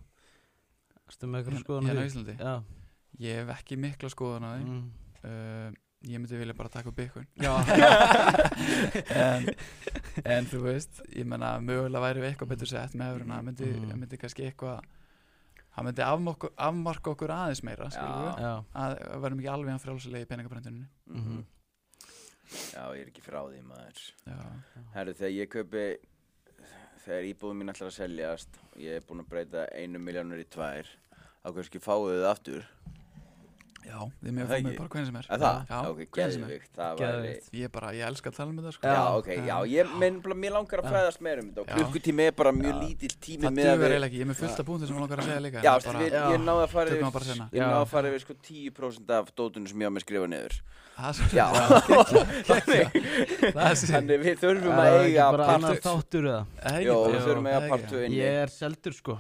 Erstu 1.10 1.26
með 1.28 1.40
eitthvað 1.44 1.64
skoðun 1.64 1.86
á 1.86 1.90
hérna 1.90 2.02
á? 2.04 2.10
Íslandi? 2.10 2.36
Já. 2.40 2.64
Ég 3.20 3.36
hef 3.40 3.54
ekki 3.58 3.78
mikla 3.78 4.10
skoðan 4.14 4.46
á 4.46 4.50
því. 4.54 4.66
Mm. 4.66 4.90
uh, 5.24 5.72
ég 6.08 6.20
myndi 6.22 6.38
vilja 6.40 6.54
bara 6.56 6.70
taka 6.70 6.90
upp 6.90 7.00
Já. 7.46 7.54
En, 9.16 9.50
en 10.24 10.46
þú 10.48 10.62
veist 10.64 11.02
ég 11.16 11.26
menna 11.28 11.56
mögulega 11.64 12.04
væri 12.06 12.22
við 12.24 12.30
eitthvað 12.34 12.52
betur 12.54 12.70
sett 12.72 12.96
með 12.96 13.16
öfruna 13.18 13.42
myndi, 13.44 13.68
Mhm. 13.74 14.00
myndi 14.00 14.18
kannski 14.22 14.46
eitthvað 14.48 14.80
það 15.80 15.88
myndi 15.90 16.04
afmarka, 16.06 16.50
afmarka 16.70 17.14
okkur 17.16 17.34
aðeins 17.36 17.64
meira 17.66 17.88
við, 17.90 18.44
að 18.84 18.98
verðum 19.24 19.40
ekki 19.44 19.52
alveg 19.56 19.74
að 19.78 19.84
frjálsulegi 19.88 20.28
í 20.28 20.30
peningabrendunni 20.34 20.88
Mhm. 21.10 21.40
Já, 22.50 22.82
ég 22.98 23.02
er 23.04 23.10
ekki 23.12 23.22
frá 23.22 23.44
því 23.46 23.60
maður. 23.62 24.00
Herru, 24.96 25.12
þegar 25.14 25.34
ég 25.36 25.50
kaupi 25.54 25.84
þegar 27.04 27.28
íbúðum 27.30 27.60
mín 27.62 27.70
ætlar 27.74 27.92
að 27.92 27.98
seljast 28.00 28.58
og 28.72 28.80
ég 28.82 28.96
er 28.98 29.06
búinn 29.06 29.22
að 29.22 29.30
breyta 29.30 29.68
einu 29.78 30.00
miljónur 30.02 30.42
í 30.42 30.48
tvær 30.50 30.90
þá 31.44 31.48
kannski 31.56 31.80
fáið 31.84 32.10
þið 32.16 32.26
aftur 32.32 32.66
já 33.86 34.00
þið 34.24 34.32
með 34.36 34.44
að 34.44 34.54
ekki? 34.56 34.66
mig 34.68 34.78
bara 34.80 34.90
hvernig 34.94 35.08
sem 35.10 35.18
er. 35.20 35.26
Að 35.30 35.40
það? 35.44 35.58
já, 35.70 35.78
ok, 35.90 36.00
hvernig 36.16 36.34
sem 36.34 36.44
er 36.44 36.50
geðvikt, 36.50 36.74
Geðveikt. 37.00 37.46
ég 37.60 37.72
bara, 37.76 37.88
ég 37.96 38.04
elska 38.10 38.28
að 38.30 38.36
tala 38.40 38.50
um 38.50 38.58
þetta 38.60 38.74
sko. 38.76 38.84
Já, 38.90 39.04
ok, 39.20 39.30
já, 39.50 39.56
ég, 39.74 39.94
minn, 40.02 40.18
mér 40.40 40.52
langar 40.58 40.80
að 40.84 40.90
fræðast 40.94 41.22
meira 41.26 41.40
um 41.44 41.50
þetta 41.50 41.62
og 41.64 41.68
klukkutími 41.76 42.24
er 42.30 42.34
bara 42.40 42.52
mjög 42.56 42.74
Já. 42.74 42.82
lítill 42.84 43.16
tími 43.20 43.44
það 43.48 43.54
með 43.60 43.70
að 43.70 43.78
við 43.80 43.88
eiginlega 43.90 44.10
ekki, 44.10 44.20
ég 44.20 44.26
er 44.26 44.30
með 44.34 44.40
fullt 44.44 44.60
af 44.60 44.66
búntum 44.70 44.88
sem 44.90 44.96
ég 44.96 45.02
langar 45.06 45.20
að 45.20 45.30
segja 45.30 45.44
líka 45.46 45.64
Já, 45.64 45.74
bara, 45.86 46.00
við, 46.00 46.12
Já. 46.14 46.24
ég 46.30 46.40
náði 46.46 46.64
að 46.66 46.72
fara 46.76 46.88
yfir 46.90 47.00
ég 47.00 47.64
náði 47.64 47.80
að 47.80 47.90
fara 47.94 48.06
yfir 48.14 48.22
sko 48.26 48.34
10% 48.50 49.10
af 49.20 49.26
dótunum 49.36 49.68
sem 49.70 49.80
ég 49.80 49.88
á 49.88 49.92
mig 49.94 50.02
að 50.04 50.08
skrifa 50.08 50.28
niður. 50.30 50.60
Er 51.00 51.16
Já, 51.32 51.48
þannig, 52.50 54.12
er 54.12 54.24
við 54.24 54.40
þurfum 54.42 54.76
að 54.76 54.88
er 54.90 54.98
eiga 55.00 55.08
ekki 55.08 55.32
bara 55.32 55.46
part 55.48 55.56
annar 55.56 55.78
þáttur 55.86 56.26
eða? 56.28 56.42
Það 56.60 56.70
er 56.70 56.80
ekki? 56.80 56.90
Jó, 56.90 56.96
bara- 57.00 57.14
við 57.14 57.22
þurfum 57.30 57.46
að 57.48 57.54
eiga 57.54 57.60
það 57.60 57.64
er 57.64 57.70
part 57.72 57.86
ekki. 57.86 57.94
2 57.96 58.02
inni. 58.10 58.18
Ég 58.20 58.40
er 58.44 58.52
seldur 58.54 58.96
sko 58.98 59.16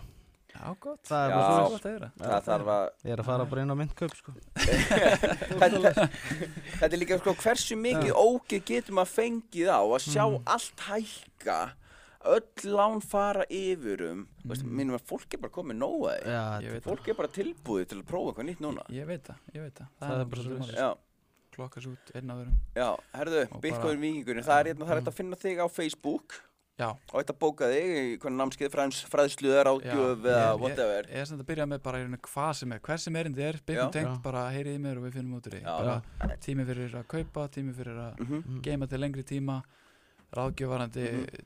Já, 0.60 0.74
gott. 0.84 1.00
Það 1.08 1.22
er 1.24 1.34
bara 1.34 1.50
Það 1.50 1.70
gott 1.72 1.86
að. 2.04 2.16
Það 2.20 2.50
að 2.76 2.90
Ég 3.06 3.14
er 3.16 3.22
að 3.24 3.28
fara 3.30 3.46
bara 3.52 3.62
inn 3.64 3.72
á 3.72 3.78
myndkaup 3.80 4.16
sko. 4.20 4.34
Þetta, 5.00 6.08
þetta 6.80 6.90
er 6.90 7.00
líka 7.00 7.18
sko 7.22 7.34
hversu 7.40 7.78
mikið 7.80 8.12
ógeð 8.20 8.66
getur 8.68 8.98
maður 8.98 9.14
fengið 9.16 9.70
á 9.72 9.80
að 9.80 10.04
sjá 10.10 10.24
Mhm. 10.28 10.44
allt 10.56 10.84
hækka 10.90 11.60
öll 12.30 12.74
lán 12.76 13.00
fara 13.02 13.46
yfir 13.50 14.02
um 14.12 14.18
mm. 14.28 14.50
veist, 14.52 14.66
minnum 14.68 14.98
að 15.00 15.06
fólk 15.08 15.34
er 15.34 15.40
bara 15.40 15.54
komið 15.56 15.78
nóga 15.80 16.16
því. 16.20 16.26
Já, 16.28 16.44
Ég 16.66 16.72
veit 16.76 16.84
fólk 16.84 17.08
er 17.08 17.14
bara 17.16 17.32
tilbúið 17.32 17.86
til 17.88 18.00
að 18.02 18.08
prófa 18.10 18.34
eitthvað 18.34 18.50
nýtt 18.50 18.60
núna. 18.66 18.84
Ég 18.92 19.08
veit 19.08 19.24
það, 19.24 19.38
ég 19.56 19.62
veit 19.64 19.80
það. 19.80 19.88
Það 20.04 20.20
er 20.20 20.26
bara 20.26 20.42
svolítið 20.44 20.60
svoleiðis. 20.60 20.76
málið. 20.76 20.84
já, 20.84 20.98
Klokkas 21.56 21.86
út 21.90 22.12
einn 22.16 22.30
af 22.30 22.38
öðrum. 22.40 22.58
Já, 22.76 22.90
herðu, 23.16 23.40
Bitcoin 23.64 23.82
bara- 23.82 24.04
vikingurinn 24.04 24.44
það 24.46 24.60
er 24.60 24.66
hérna, 24.74 24.86
það 24.86 24.92
er 24.92 25.00
hægt 25.00 25.08
að 25.14 25.18
finna 25.20 25.36
þig 25.36 25.58
á 25.64 25.68
Facebook 25.72 26.36
Já, 26.80 26.88
og 26.96 27.16
þetta 27.20 27.34
bóka 27.42 27.68
þig 27.68 27.90
í 28.00 28.18
hvernig 28.24 28.40
námskeið 28.40 28.72
fræðs, 28.72 29.00
fræðslu 29.12 29.50
eða 29.52 29.74
whatever 30.58 31.10
ég 31.10 31.20
er 31.20 31.26
sem 31.28 31.36
þetta 31.38 31.44
að 31.44 31.50
byrja 31.52 31.66
með 31.68 31.82
bara 31.84 32.00
hvað 32.30 32.54
sem 32.62 32.72
er 32.72 32.80
Hver 32.80 33.02
sem 33.04 33.16
erindi 33.20 33.44
er, 33.44 33.60
byggjum 33.68 33.92
tengt, 33.92 34.22
bara 34.24 34.46
heyrið 34.54 34.78
í 34.78 34.80
mér 34.86 34.98
og 35.02 35.04
við 35.10 35.18
finnum 35.18 35.36
út 35.40 35.50
úr 35.50 35.58
því 35.58 35.62
Já. 35.66 35.76
Bara 36.24 36.38
tími 36.46 36.66
fyrir 36.70 36.96
að 36.96 37.06
kaupa, 37.12 37.48
tími 37.52 37.74
fyrir 37.76 38.00
að. 38.00 38.24
Mm. 38.24 38.62
geima 38.64 38.88
til 38.88 39.00
lengri 39.04 39.24
tíma 39.28 39.60
ráðgjöfarandi 40.36 41.06
mm 41.12 41.46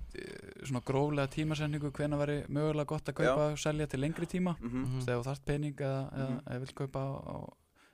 svona 0.64 0.80
gróflega 0.88 1.28
tímasetningu 1.28 1.90
hvena 1.92 2.16
veri 2.20 2.36
mögulega 2.48 2.86
gott 2.88 3.10
að 3.12 3.18
kaupa 3.18 3.48
og 3.52 3.58
selja 3.60 3.88
til 3.88 4.00
lengri 4.00 4.26
tíma 4.32 4.54
Mhm. 4.62 4.84
Mhm. 4.84 5.00
þegar 5.04 5.18
þú 5.20 5.26
þarft 5.28 5.46
pening 5.46 5.76
eða, 5.76 6.14
eða, 6.14 6.30
Mhm. 6.30 6.40
eða 6.48 6.60
vill 6.60 6.74
kaupa 6.76 7.00
á, 7.20 7.36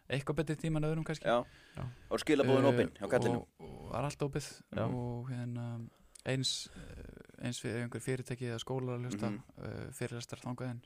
eitthvað 0.09 0.35
betri 0.35 0.55
tíma 0.55 0.77
en 0.77 0.83
öðrum 0.83 1.03
kannski 1.05 1.25
Já, 1.25 1.45
Já. 1.77 1.83
og 2.11 2.19
skilabóðin 2.19 2.65
Eh, 2.65 2.69
opinn 2.73 2.89
hjá 2.99 3.07
kallinum 3.09 3.37
og, 3.37 3.47
og 3.59 3.91
það 3.91 3.97
er 3.99 4.03
allt 4.05 4.19
opið 4.19 4.61
og 4.93 5.29
hérna 5.29 5.89
eins 6.25 6.69
eh, 6.75 7.08
eins 7.41 7.59
fyrir 7.63 7.83
einhver 7.85 8.01
fyrirtæki 8.03 8.49
eða 8.51 8.59
skólar 8.63 8.97
að 8.99 9.09
hlusta 9.09 9.29
mm 9.33 9.91
fyrirlestar 9.99 10.39
þangaðinn 10.45 10.79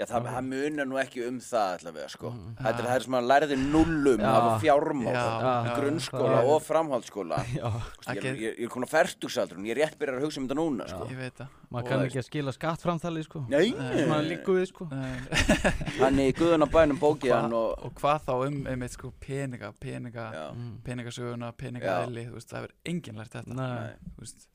Já, 0.00 0.06
það, 0.08 0.26
það 0.32 0.44
munar 0.48 0.86
nú 0.88 0.96
ekki 0.96 1.20
um 1.26 1.38
það 1.44 1.72
allavega, 1.74 2.06
sko. 2.08 2.28
Mhm. 2.32 2.52
Þetta 2.56 2.78
er 2.80 2.86
það 2.88 3.02
sem 3.04 3.16
að 3.18 3.26
lærði 3.28 3.56
nullum 3.60 4.20
Já. 4.22 4.28
af 4.32 4.62
fjármál, 4.62 5.10
Já, 5.12 5.24
Já. 5.26 5.50
já, 5.66 5.74
grunnskóla 5.76 6.30
það 6.30 6.38
er- 6.40 6.48
og 6.54 6.62
framhaldsskóla. 6.64 7.40
Já, 7.60 7.72
Ég, 8.14 8.22
ég, 8.24 8.38
ég 8.40 8.62
er 8.64 8.70
komin 8.72 8.88
á 8.88 8.92
færtugsaldrun, 8.94 9.66
ég 9.68 9.74
er 9.74 9.80
rétt 9.82 9.98
byrjar 10.00 10.16
að 10.16 10.24
hugsa 10.24 10.40
um 10.40 10.46
þetta 10.48 10.56
núna, 10.56 10.86
sko. 10.88 11.04
ég 11.10 11.20
veit 11.20 11.36
það 11.42 11.58
maður 11.74 11.88
kann 11.90 12.04
ekki 12.06 12.20
að 12.22 12.26
skila 12.30 12.54
skattframtali 12.56 13.24
sko 13.26 13.42
Nei, 13.50 13.66
Nei. 13.76 14.00
Svona 14.06 14.22
líku 14.30 14.56
við 14.56 14.66
sko 14.72 14.88
Þannig 16.00 16.32
guðun 16.38 16.64
á 16.64 16.68
bænum 16.72 16.98
bókið 17.02 17.30
Hva- 17.34 17.42
hann 17.44 17.58
og... 17.60 17.84
og 17.84 17.94
hvað 18.00 18.24
þá 18.30 18.32
um 18.46 18.58
einmitt 18.72 18.96
sko 18.96 19.12
peninga 19.20 19.72
peninga, 19.80 20.26
Já, 20.32 20.46
Mm. 20.54 20.80
peningasöguna, 20.86 21.52
Já. 21.52 21.56
peningaðili 21.60 22.24
þú 22.30 22.38
veist, 22.38 22.48
það 22.48 22.62
hefur 22.62 22.74
enginn 22.94 23.20
lært 23.20 23.36
þetta 23.36 23.54
Nei, 23.54 23.92
þú 24.16 24.24
veist, 24.24 24.48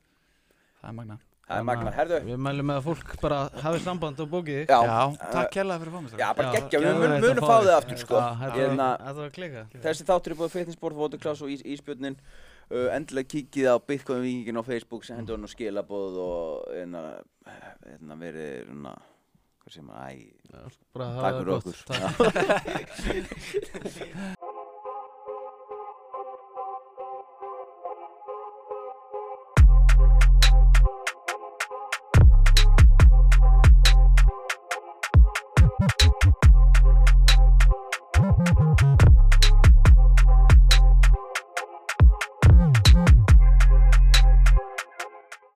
það 0.82 0.90
er 0.90 0.98
magna 0.98 1.18
það 1.46 1.58
er 1.60 1.64
magna. 1.68 1.90
Herðu, 1.94 2.18
Við 2.26 2.38
mælum 2.46 2.66
með 2.70 2.76
að 2.80 2.86
fólk 2.88 3.12
bara 3.22 3.38
hafi 3.62 3.78
samband 3.84 4.20
og 4.24 4.28
bókið 4.32 4.62
já, 4.66 4.78
já, 4.82 4.98
takk 5.32 5.50
kærlega 5.54 5.78
fyrir 5.82 5.92
að 5.92 5.96
fá 5.96 6.00
mig 6.06 6.10
Já, 6.20 6.28
bara 6.40 6.48
geggja, 6.56 6.80
við 6.82 6.92
munum 7.02 7.22
að 7.22 7.40
fá 7.46 7.56
þið 7.62 7.72
aftur, 7.76 7.98
sko. 8.02 8.16
Þetta 8.42 8.56
Hérna, 8.58 8.88
var- 9.20 9.30
klika 9.36 9.62
Þessi 9.86 10.02
þáttur 10.10 10.34
er 10.34 10.38
búið 10.42 10.54
fitnessport, 10.56 10.96
Votuklaus 10.98 11.40
og 11.46 11.48
ís, 11.54 11.62
Ísbjörnin. 11.62 12.18
Uh, 12.66 12.88
endilega 12.90 13.30
kíkið 13.30 13.66
á 13.70 13.74
Bitcoin 13.78 14.24
vikingin 14.24 14.58
á 14.58 14.62
Facebook, 14.66 15.04
sendu 15.06 15.36
hann 15.36 15.46
og 15.46 15.52
skilabóð 15.52 16.16
og 16.18 16.66
hérna, 16.74 17.02
hérna 17.86 18.16
verið, 18.18 18.66
hérna, 18.66 18.96
hvað 19.62 19.70
sem 19.76 19.86
að, 19.86 20.02
æ, 20.02 20.34
Bara 20.96 21.06
Takk 21.14 21.34
fyrir 21.38 21.46
það 21.46 21.58
okkur. 21.62 21.70
gott. 21.70 21.86
Takk. 24.26 24.42